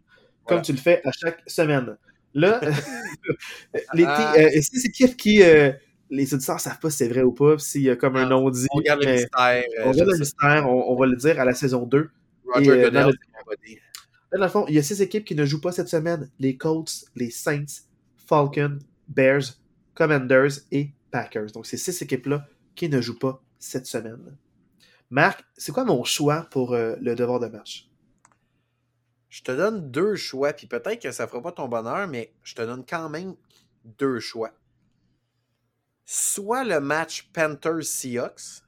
Voilà. 0.46 0.46
comme 0.46 0.62
tu 0.62 0.72
le 0.72 0.78
fais 0.78 1.02
à 1.04 1.12
chaque 1.12 1.40
semaine. 1.46 1.98
Là, 2.32 2.60
les 3.94 4.04
Ah. 4.06 4.34
euh, 4.38 4.48
six 4.62 4.86
équipes 4.86 5.16
qui. 5.18 5.42
les 6.10 6.32
auditeurs 6.32 6.54
ne 6.56 6.60
savent 6.60 6.78
pas 6.78 6.88
si 6.88 6.96
c'est 6.96 7.08
vrai 7.08 7.20
ou 7.22 7.32
pas, 7.32 7.58
s'il 7.58 7.82
y 7.82 7.90
a 7.90 7.96
comme 7.96 8.16
un 8.16 8.26
non-dit. 8.26 8.66
On 8.72 8.80
garde 8.80 9.02
le 9.04 9.12
mystère. 9.12 9.62
on 9.84 9.92
le 9.92 10.18
mystère, 10.18 10.66
on, 10.66 10.92
on 10.92 10.96
va 10.98 11.04
le 11.04 11.16
dire 11.16 11.38
à 11.38 11.44
la 11.44 11.52
saison 11.52 11.84
2. 11.84 12.08
Roger 12.54 12.80
Et, 12.80 12.84
Goodell, 12.84 13.12
dans 14.32 14.44
le- 14.44 14.48
fond, 14.48 14.66
il 14.68 14.74
y 14.74 14.78
a 14.78 14.82
six 14.82 15.00
équipes 15.00 15.24
qui 15.24 15.34
ne 15.34 15.44
jouent 15.44 15.60
pas 15.60 15.72
cette 15.72 15.88
semaine 15.88 16.30
les 16.38 16.56
Colts, 16.56 17.04
les 17.14 17.30
Saints, 17.30 17.82
Falcons, 18.16 18.78
Bears, 19.08 19.54
Commanders 19.94 20.52
et 20.70 20.90
Packers. 21.10 21.52
Donc, 21.52 21.66
c'est 21.66 21.76
six 21.76 22.00
équipes-là 22.02 22.46
qui 22.74 22.88
ne 22.88 23.00
jouent 23.00 23.18
pas 23.18 23.42
cette 23.58 23.86
semaine. 23.86 24.36
Marc, 25.10 25.42
c'est 25.56 25.72
quoi 25.72 25.84
mon 25.84 26.04
choix 26.04 26.46
pour 26.50 26.74
euh, 26.74 26.94
le 27.00 27.14
devoir 27.14 27.40
de 27.40 27.46
match? 27.46 27.88
Je 29.30 29.42
te 29.42 29.52
donne 29.52 29.90
deux 29.90 30.16
choix, 30.16 30.52
puis 30.52 30.66
peut-être 30.66 31.02
que 31.02 31.10
ça 31.10 31.26
fera 31.26 31.42
pas 31.42 31.52
ton 31.52 31.68
bonheur, 31.68 32.06
mais 32.08 32.32
je 32.42 32.54
te 32.54 32.62
donne 32.62 32.84
quand 32.86 33.08
même 33.08 33.34
deux 33.84 34.20
choix. 34.20 34.52
Soit 36.04 36.64
le 36.64 36.80
match 36.80 37.30
Panthers-Seahawks 37.32 38.62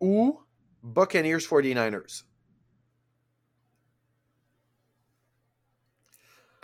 ou 0.00 0.40
Buccaneers-49ers. 0.82 2.24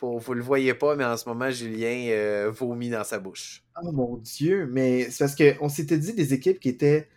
Pour, 0.02 0.18
vous 0.18 0.34
le 0.34 0.42
voyez 0.42 0.74
pas, 0.74 0.96
mais 0.96 1.04
en 1.04 1.16
ce 1.16 1.28
moment, 1.28 1.48
Julien 1.48 2.08
euh, 2.10 2.50
vomit 2.50 2.90
dans 2.90 3.04
sa 3.04 3.20
bouche. 3.20 3.62
Oh 3.80 3.92
mon 3.92 4.16
Dieu, 4.16 4.66
mais 4.68 5.08
c'est 5.08 5.22
parce 5.22 5.36
qu'on 5.36 5.68
s'était 5.68 5.96
dit 5.96 6.12
des 6.12 6.34
équipes 6.34 6.58
qui 6.58 6.70
étaient. 6.70 7.08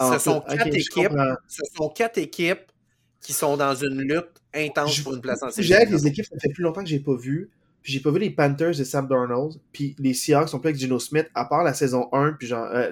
Ce 0.00 0.18
sont 0.18 0.40
quatre 0.40 0.66
équipes. 0.68 1.12
Ce 1.46 1.60
sont 1.76 1.90
quatre 1.90 2.16
équipes 2.16 2.72
qui 3.20 3.34
sont 3.34 3.58
dans 3.58 3.74
une 3.74 4.00
lutte 4.00 4.40
intense 4.54 4.94
Je- 4.94 5.02
pour 5.02 5.12
une 5.14 5.20
place 5.20 5.42
en 5.42 5.50
série. 5.50 5.66
J'ai 5.66 5.84
les 5.84 6.06
équipes, 6.06 6.24
ça 6.24 6.38
fait 6.40 6.48
plus 6.48 6.62
longtemps 6.62 6.82
que 6.82 6.88
j'ai 6.88 7.00
pas 7.00 7.14
vu. 7.14 7.50
Puis 7.82 7.92
j'ai 7.92 8.00
pas 8.00 8.10
vu 8.10 8.18
les 8.18 8.30
Panthers 8.30 8.78
de 8.78 8.84
Sam 8.84 9.06
Darnold. 9.06 9.60
Puis 9.70 9.94
les 9.98 10.14
Seahawks 10.14 10.48
sont 10.48 10.58
plus 10.58 10.70
avec 10.70 10.80
Geno 10.80 10.98
Smith, 10.98 11.28
à 11.34 11.44
part 11.44 11.64
la 11.64 11.74
saison 11.74 12.08
1, 12.14 12.32
puis 12.32 12.48
genre, 12.48 12.64
euh, 12.64 12.90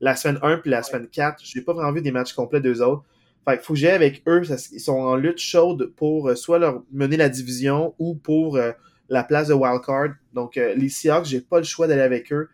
la 0.00 0.14
semaine 0.14 0.38
1 0.42 0.58
puis 0.58 0.70
la 0.70 0.84
semaine 0.84 1.08
4. 1.08 1.40
J'ai 1.44 1.60
pas 1.60 1.72
vraiment 1.72 1.90
vu 1.90 2.02
des 2.02 2.12
matchs 2.12 2.34
complets 2.34 2.60
d'eux 2.60 2.82
autres. 2.82 3.02
Fait 3.46 3.58
que 3.58 3.74
j'aille 3.74 3.90
avec 3.92 4.22
eux. 4.26 4.44
ça- 4.44 4.56
ils 4.72 4.80
sont 4.80 4.92
en 4.98 5.16
lutte 5.16 5.38
chaude 5.38 5.92
pour 5.96 6.28
euh, 6.28 6.34
soit 6.34 6.58
leur 6.58 6.82
mener 6.92 7.16
la 7.16 7.28
division 7.28 7.94
ou 7.98 8.14
pour 8.14 8.56
euh, 8.56 8.72
la 9.08 9.22
place 9.24 9.48
de 9.48 9.54
wildcard. 9.54 10.14
Donc 10.32 10.56
euh, 10.56 10.74
les 10.74 10.88
Seahawks, 10.88 11.26
j'ai 11.26 11.40
pas 11.40 11.58
le 11.58 11.64
choix 11.64 11.86
d'aller 11.86 12.02
avec 12.02 12.32
eux. 12.32 12.48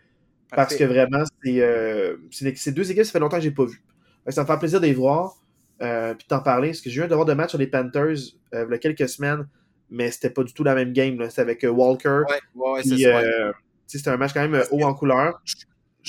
Parce 0.56 0.74
que 0.74 0.82
vraiment, 0.84 1.22
c'est 1.44 1.60
euh, 1.60 2.16
c'est 2.30 2.72
deux 2.72 2.90
équipes, 2.90 3.04
ça 3.04 3.12
fait 3.12 3.20
longtemps 3.20 3.36
que 3.36 3.42
j'ai 3.44 3.52
pas 3.52 3.64
vu. 3.66 3.82
Fait 4.24 4.30
que 4.30 4.34
ça 4.34 4.42
me 4.42 4.46
fait 4.48 4.58
plaisir 4.58 4.80
de 4.80 4.86
les 4.86 4.92
voir, 4.94 5.36
euh, 5.80 6.12
puis 6.14 6.24
de 6.24 6.28
t'en 6.28 6.40
parler. 6.40 6.70
Parce 6.70 6.80
que 6.80 6.90
j'ai 6.90 7.00
eu 7.00 7.04
un 7.04 7.08
devoir 7.08 7.24
de 7.24 7.34
match 7.34 7.50
sur 7.50 7.58
les 7.58 7.68
Panthers 7.68 8.16
euh, 8.54 8.64
il 8.68 8.72
y 8.72 8.74
a 8.74 8.78
quelques 8.78 9.08
semaines, 9.08 9.46
mais 9.90 10.10
c'était 10.10 10.30
pas 10.30 10.42
du 10.42 10.52
tout 10.52 10.64
la 10.64 10.74
même 10.74 10.92
game. 10.92 11.24
C'était 11.28 11.42
avec 11.42 11.64
Walker. 11.70 12.22
Ouais, 12.28 12.40
ouais, 12.56 12.82
c'est 12.82 12.98
ça. 12.98 13.52
c'était 13.86 14.10
un 14.10 14.16
match 14.16 14.32
quand 14.34 14.46
même 14.48 14.60
haut 14.72 14.82
en 14.82 14.92
couleur. 14.94 15.40
je 15.44 15.54
suis 15.56 15.66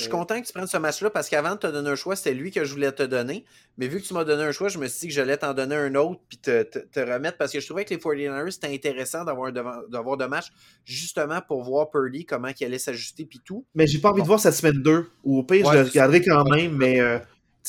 content 0.09 0.41
que 0.41 0.47
tu 0.47 0.53
prennes 0.53 0.67
ce 0.67 0.77
match-là 0.77 1.09
parce 1.09 1.29
qu'avant 1.29 1.51
de 1.51 1.59
te 1.59 1.67
donner 1.67 1.89
un 1.89 1.95
choix, 1.95 2.15
c'était 2.15 2.33
lui 2.33 2.51
que 2.51 2.63
je 2.63 2.73
voulais 2.73 2.91
te 2.91 3.03
donner. 3.03 3.45
Mais 3.77 3.87
vu 3.87 4.01
que 4.01 4.07
tu 4.07 4.13
m'as 4.13 4.23
donné 4.23 4.43
un 4.43 4.51
choix, 4.51 4.69
je 4.69 4.77
me 4.77 4.87
suis 4.87 5.01
dit 5.01 5.07
que 5.07 5.13
j'allais 5.13 5.37
t'en 5.37 5.53
donner 5.53 5.75
un 5.75 5.93
autre 5.95 6.21
puis 6.29 6.37
te, 6.37 6.63
te, 6.63 6.79
te, 6.79 6.99
remettre 6.99 7.37
parce 7.37 7.51
que 7.51 7.59
je 7.59 7.65
trouvais 7.65 7.85
que 7.85 7.93
les 7.93 7.99
49ers, 7.99 8.51
c'était 8.51 8.73
intéressant 8.73 9.25
d'avoir 9.25 9.51
de 9.51 10.25
match 10.25 10.47
justement 10.85 11.41
pour 11.45 11.63
voir 11.63 11.89
Purdy, 11.89 12.25
comment 12.25 12.49
il 12.57 12.65
allait 12.65 12.79
s'ajuster 12.79 13.25
puis 13.25 13.41
tout. 13.43 13.65
Mais 13.75 13.87
j'ai 13.87 13.99
pas 13.99 14.11
envie 14.11 14.21
de 14.21 14.27
voir 14.27 14.39
cette 14.39 14.53
semaine 14.53 14.81
2. 14.81 15.09
Ou 15.23 15.39
au 15.39 15.43
pire, 15.43 15.69
je 15.71 15.77
le 15.77 15.83
regarderai 15.83 16.21
quand 16.21 16.49
même, 16.49 16.75
mais 16.75 16.99
euh, 16.99 17.19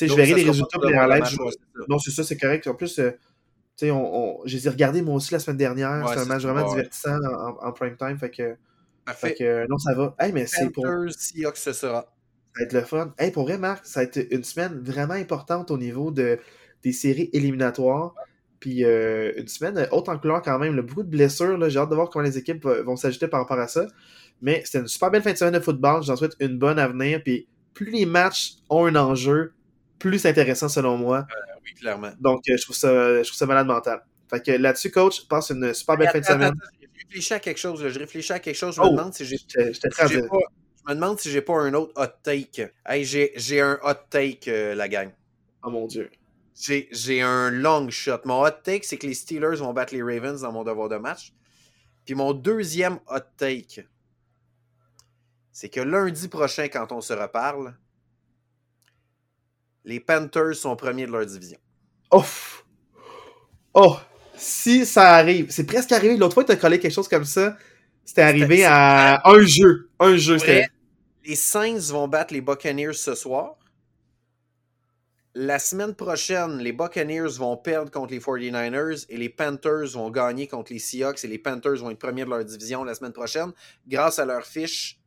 je 0.01 0.15
verrai 0.15 0.35
les 0.35 0.45
résultats 0.45 0.79
en 0.79 1.07
live. 1.07 1.25
Non, 1.89 1.99
c'est 1.99 2.11
ça, 2.11 2.25
c'est 2.25 2.37
correct. 2.37 2.67
En 2.67 2.75
plus, 2.75 2.99
euh, 2.99 3.11
on, 3.83 3.89
on... 3.91 4.41
j'ai 4.45 4.69
regardé 4.69 5.03
moi 5.03 5.17
aussi 5.17 5.33
la 5.33 5.41
semaine 5.41 5.57
dernière. 5.57 6.09
c'est 6.09 6.21
un 6.21 6.25
match 6.25 6.43
vraiment 6.43 6.69
divertissant 6.69 7.17
en, 7.17 7.67
en, 7.67 7.73
prime 7.73 7.97
time. 7.97 8.19
Fait 8.19 8.31
que. 8.31 8.57
Fait 9.15 9.35
que, 9.35 9.67
non, 9.69 9.79
ça 9.79 9.95
va. 9.95 10.15
Hey, 10.19 10.33
mais 10.33 10.47
c'est 10.47 10.71
pour. 10.71 10.87
Seahawks, 11.11 11.57
ce 11.57 11.73
sera. 11.73 12.03
Ça 12.55 12.61
va 12.61 12.65
être 12.65 12.73
le 12.73 12.83
fun. 12.83 13.15
Hey, 13.19 13.31
pour 13.31 13.45
vrai, 13.45 13.59
Marc, 13.59 13.87
ça 13.87 14.01
va 14.01 14.05
être 14.05 14.27
une 14.31 14.45
semaine 14.45 14.79
vraiment 14.81 15.15
importante 15.15 15.71
au 15.71 15.79
niveau 15.79 16.11
de, 16.11 16.39
des 16.83 16.93
séries 16.93 17.31
éliminatoires. 17.33 18.15
Puis 18.61 18.85
euh, 18.85 19.33
une 19.37 19.49
semaine 19.49 19.89
haute 19.91 20.09
en 20.09 20.19
couleur 20.19 20.41
quand 20.43 20.59
même. 20.59 20.81
beaucoup 20.83 21.03
de 21.03 21.09
blessures. 21.09 21.59
J'ai 21.69 21.79
hâte 21.79 21.91
de 21.91 21.95
voir 21.97 22.11
comment 22.11 22.25
les 22.25 22.39
équipes 22.39 22.65
vont 22.65 22.97
s'ajouter 22.97 23.27
par 23.27 23.41
rapport 23.41 23.59
à 23.59 23.67
ça. 23.67 23.87
Mais 24.41 24.63
c'était 24.65 24.79
une 24.79 24.89
super 24.89 25.11
belle 25.11 25.23
fin 25.23 25.33
de 25.33 25.37
semaine 25.37 25.55
de 25.55 25.61
football. 25.61 26.03
J'en 26.05 26.15
souhaite 26.15 26.37
une 26.39 26.59
bonne 26.59 26.79
avenir. 26.79 27.23
Puis 27.25 27.49
plus 27.75 27.91
les 27.91 28.07
matchs 28.07 28.57
ont 28.69 28.87
un 28.87 28.97
enjeu, 28.97 29.53
plus 29.99 30.19
c'est 30.19 30.29
intéressant 30.29 30.69
selon 30.69 30.97
moi. 30.97 31.19
Euh, 31.19 31.53
oui, 31.65 31.75
clairement. 31.75 32.11
Donc 32.21 32.43
euh, 32.49 32.57
je, 32.57 32.63
trouve 32.63 32.77
ça, 32.77 33.23
je 33.23 33.29
trouve 33.29 33.39
ça 33.39 33.47
malade 33.47 33.67
mental. 33.67 34.03
Fait 34.29 34.45
que 34.45 34.53
là-dessus, 34.53 34.91
coach, 34.91 35.27
passe 35.29 35.51
une 35.51 35.73
super 35.75 35.97
belle 35.97 36.11
fin 36.11 36.21
de 36.21 36.25
semaine. 36.25 36.55
Je 37.03 37.07
réfléchis 37.09 37.35
à 37.35 37.41
quelque 37.41 37.59
chose. 37.59 37.89
Je 37.89 37.99
réfléchis 37.99 38.33
à 38.33 38.39
quelque 38.39 38.57
chose. 38.57 38.75
Je 38.75 38.81
me 38.81 38.87
oh, 38.87 38.91
demande 38.91 39.15
si 39.15 39.25
j'ai. 39.25 39.37
Je 39.37 40.89
me 40.89 40.95
demande 40.95 41.21
si 41.21 41.31
j'ai 41.31 41.43
pas 41.43 41.61
un 41.61 41.75
autre 41.75 41.93
hot 41.97 42.19
take. 42.23 42.73
Hey, 42.87 43.05
j'ai 43.05 43.61
un 43.61 43.79
hot 43.83 43.95
take, 44.11 44.51
euh, 44.51 44.75
la 44.75 44.89
gang. 44.89 45.11
Oh 45.63 45.71
mon 45.71 45.87
dieu. 45.87 46.11
J'ai 46.55 47.23
un 47.23 47.51
long 47.51 47.89
shot. 47.91 48.21
Mon 48.25 48.43
hot 48.45 48.63
take, 48.63 48.85
c'est 48.85 48.99
que 48.99 49.07
les 49.07 49.15
Steelers 49.15 49.57
vont 49.57 49.73
battre 49.73 49.95
les 49.95 50.03
Ravens 50.03 50.41
dans 50.41 50.53
mon 50.53 50.65
devoir 50.65 50.89
de 50.89 50.97
match. 50.97 51.33
Puis 52.05 52.15
mon 52.15 52.33
deuxième 52.33 52.99
hot 53.09 53.21
take, 53.37 53.87
c'est 55.53 55.69
que 55.69 55.81
lundi 55.81 56.29
prochain, 56.29 56.69
quand 56.69 56.91
on 56.93 57.01
se 57.01 57.13
reparle, 57.13 57.77
les 59.85 60.01
Panthers 60.01 60.57
sont 60.57 60.77
premiers 60.77 61.07
de 61.07 61.13
leur 61.13 61.27
division. 61.27 61.59
Oh! 62.11 62.25
Oh! 63.75 63.97
Si 64.43 64.85
ça 64.87 65.15
arrive, 65.15 65.47
c'est 65.51 65.65
presque 65.65 65.93
arrivé. 65.93 66.17
L'autre 66.17 66.35
fois, 66.35 66.43
tu 66.43 66.51
as 66.51 66.57
collé 66.57 66.81
quelque 66.81 66.93
chose 66.93 67.07
comme 67.07 67.25
ça. 67.25 67.57
C'était 68.05 68.23
arrivé 68.23 68.65
à 68.65 69.23
un 69.25 69.41
jeu. 69.47 69.89
Un 70.01 70.17
jeu, 70.17 70.37
Les 71.25 71.37
Saints 71.37 71.93
vont 71.93 72.09
battre 72.09 72.35
les 72.35 72.41
Buccaneers 72.41 72.95
ce 72.95 73.15
soir. 73.15 73.55
La 75.37 75.61
semaine 75.61 75.95
prochaine, 75.95 76.59
les 76.59 76.73
Buccaneers 76.73 77.39
vont 77.39 77.57
perdre 77.57 77.93
contre 77.93 78.13
les 78.13 78.19
49ers 78.19 79.07
et 79.09 79.17
les 79.17 79.29
Panthers 79.29 79.87
vont 79.93 80.11
gagner 80.11 80.49
contre 80.49 80.73
les 80.73 80.81
Seahawks 80.81 81.25
et 81.25 81.29
les 81.29 81.39
Panthers 81.39 81.77
vont 81.77 81.91
être 81.91 82.01
premiers 82.01 82.25
de 82.25 82.31
leur 82.31 82.45
division 82.45 82.83
la 82.83 82.97
semaine 82.97 83.13
prochaine 83.13 83.53
grâce 83.87 84.19
à 84.19 84.25
leur 84.25 84.45
fiche 84.45 84.99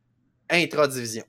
intra-division. 0.48 1.24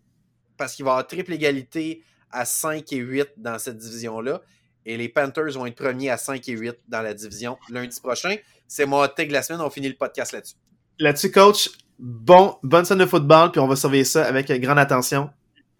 Parce 0.55 0.75
qu'il 0.75 0.85
va 0.85 0.91
y 0.91 0.93
avoir 0.93 1.07
triple 1.07 1.33
égalité 1.33 2.03
à 2.31 2.45
5 2.45 2.89
et 2.93 2.97
8 2.97 3.31
dans 3.35 3.59
cette 3.59 3.77
division-là. 3.77 4.41
Et 4.89 4.95
les 4.95 5.09
Panthers 5.09 5.51
vont 5.51 5.65
être 5.65 5.75
premiers 5.75 6.09
à 6.09 6.17
5 6.17 6.47
et 6.47 6.53
8 6.53 6.75
dans 6.87 7.01
la 7.01 7.13
division 7.13 7.57
lundi 7.69 7.99
prochain. 7.99 8.37
C'est 8.69 8.85
take 8.85 9.27
de 9.27 9.33
la 9.33 9.43
semaine. 9.43 9.61
On 9.61 9.69
finit 9.69 9.89
le 9.89 9.95
podcast 9.95 10.31
là-dessus. 10.31 10.55
Là-dessus, 10.97 11.29
coach, 11.29 11.69
bon, 11.99 12.57
bonne 12.63 12.85
semaine 12.85 13.05
de 13.05 13.09
football, 13.09 13.51
puis 13.51 13.59
on 13.59 13.67
va 13.67 13.75
surveiller 13.75 14.05
ça 14.05 14.25
avec 14.25 14.49
grande 14.61 14.79
attention. 14.79 15.29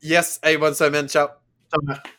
Yes, 0.01 0.39
hey, 0.43 0.57
bonne 0.57 0.75
semaine, 0.75 1.07
ciao. 1.07 1.29
Ciao. 1.71 1.97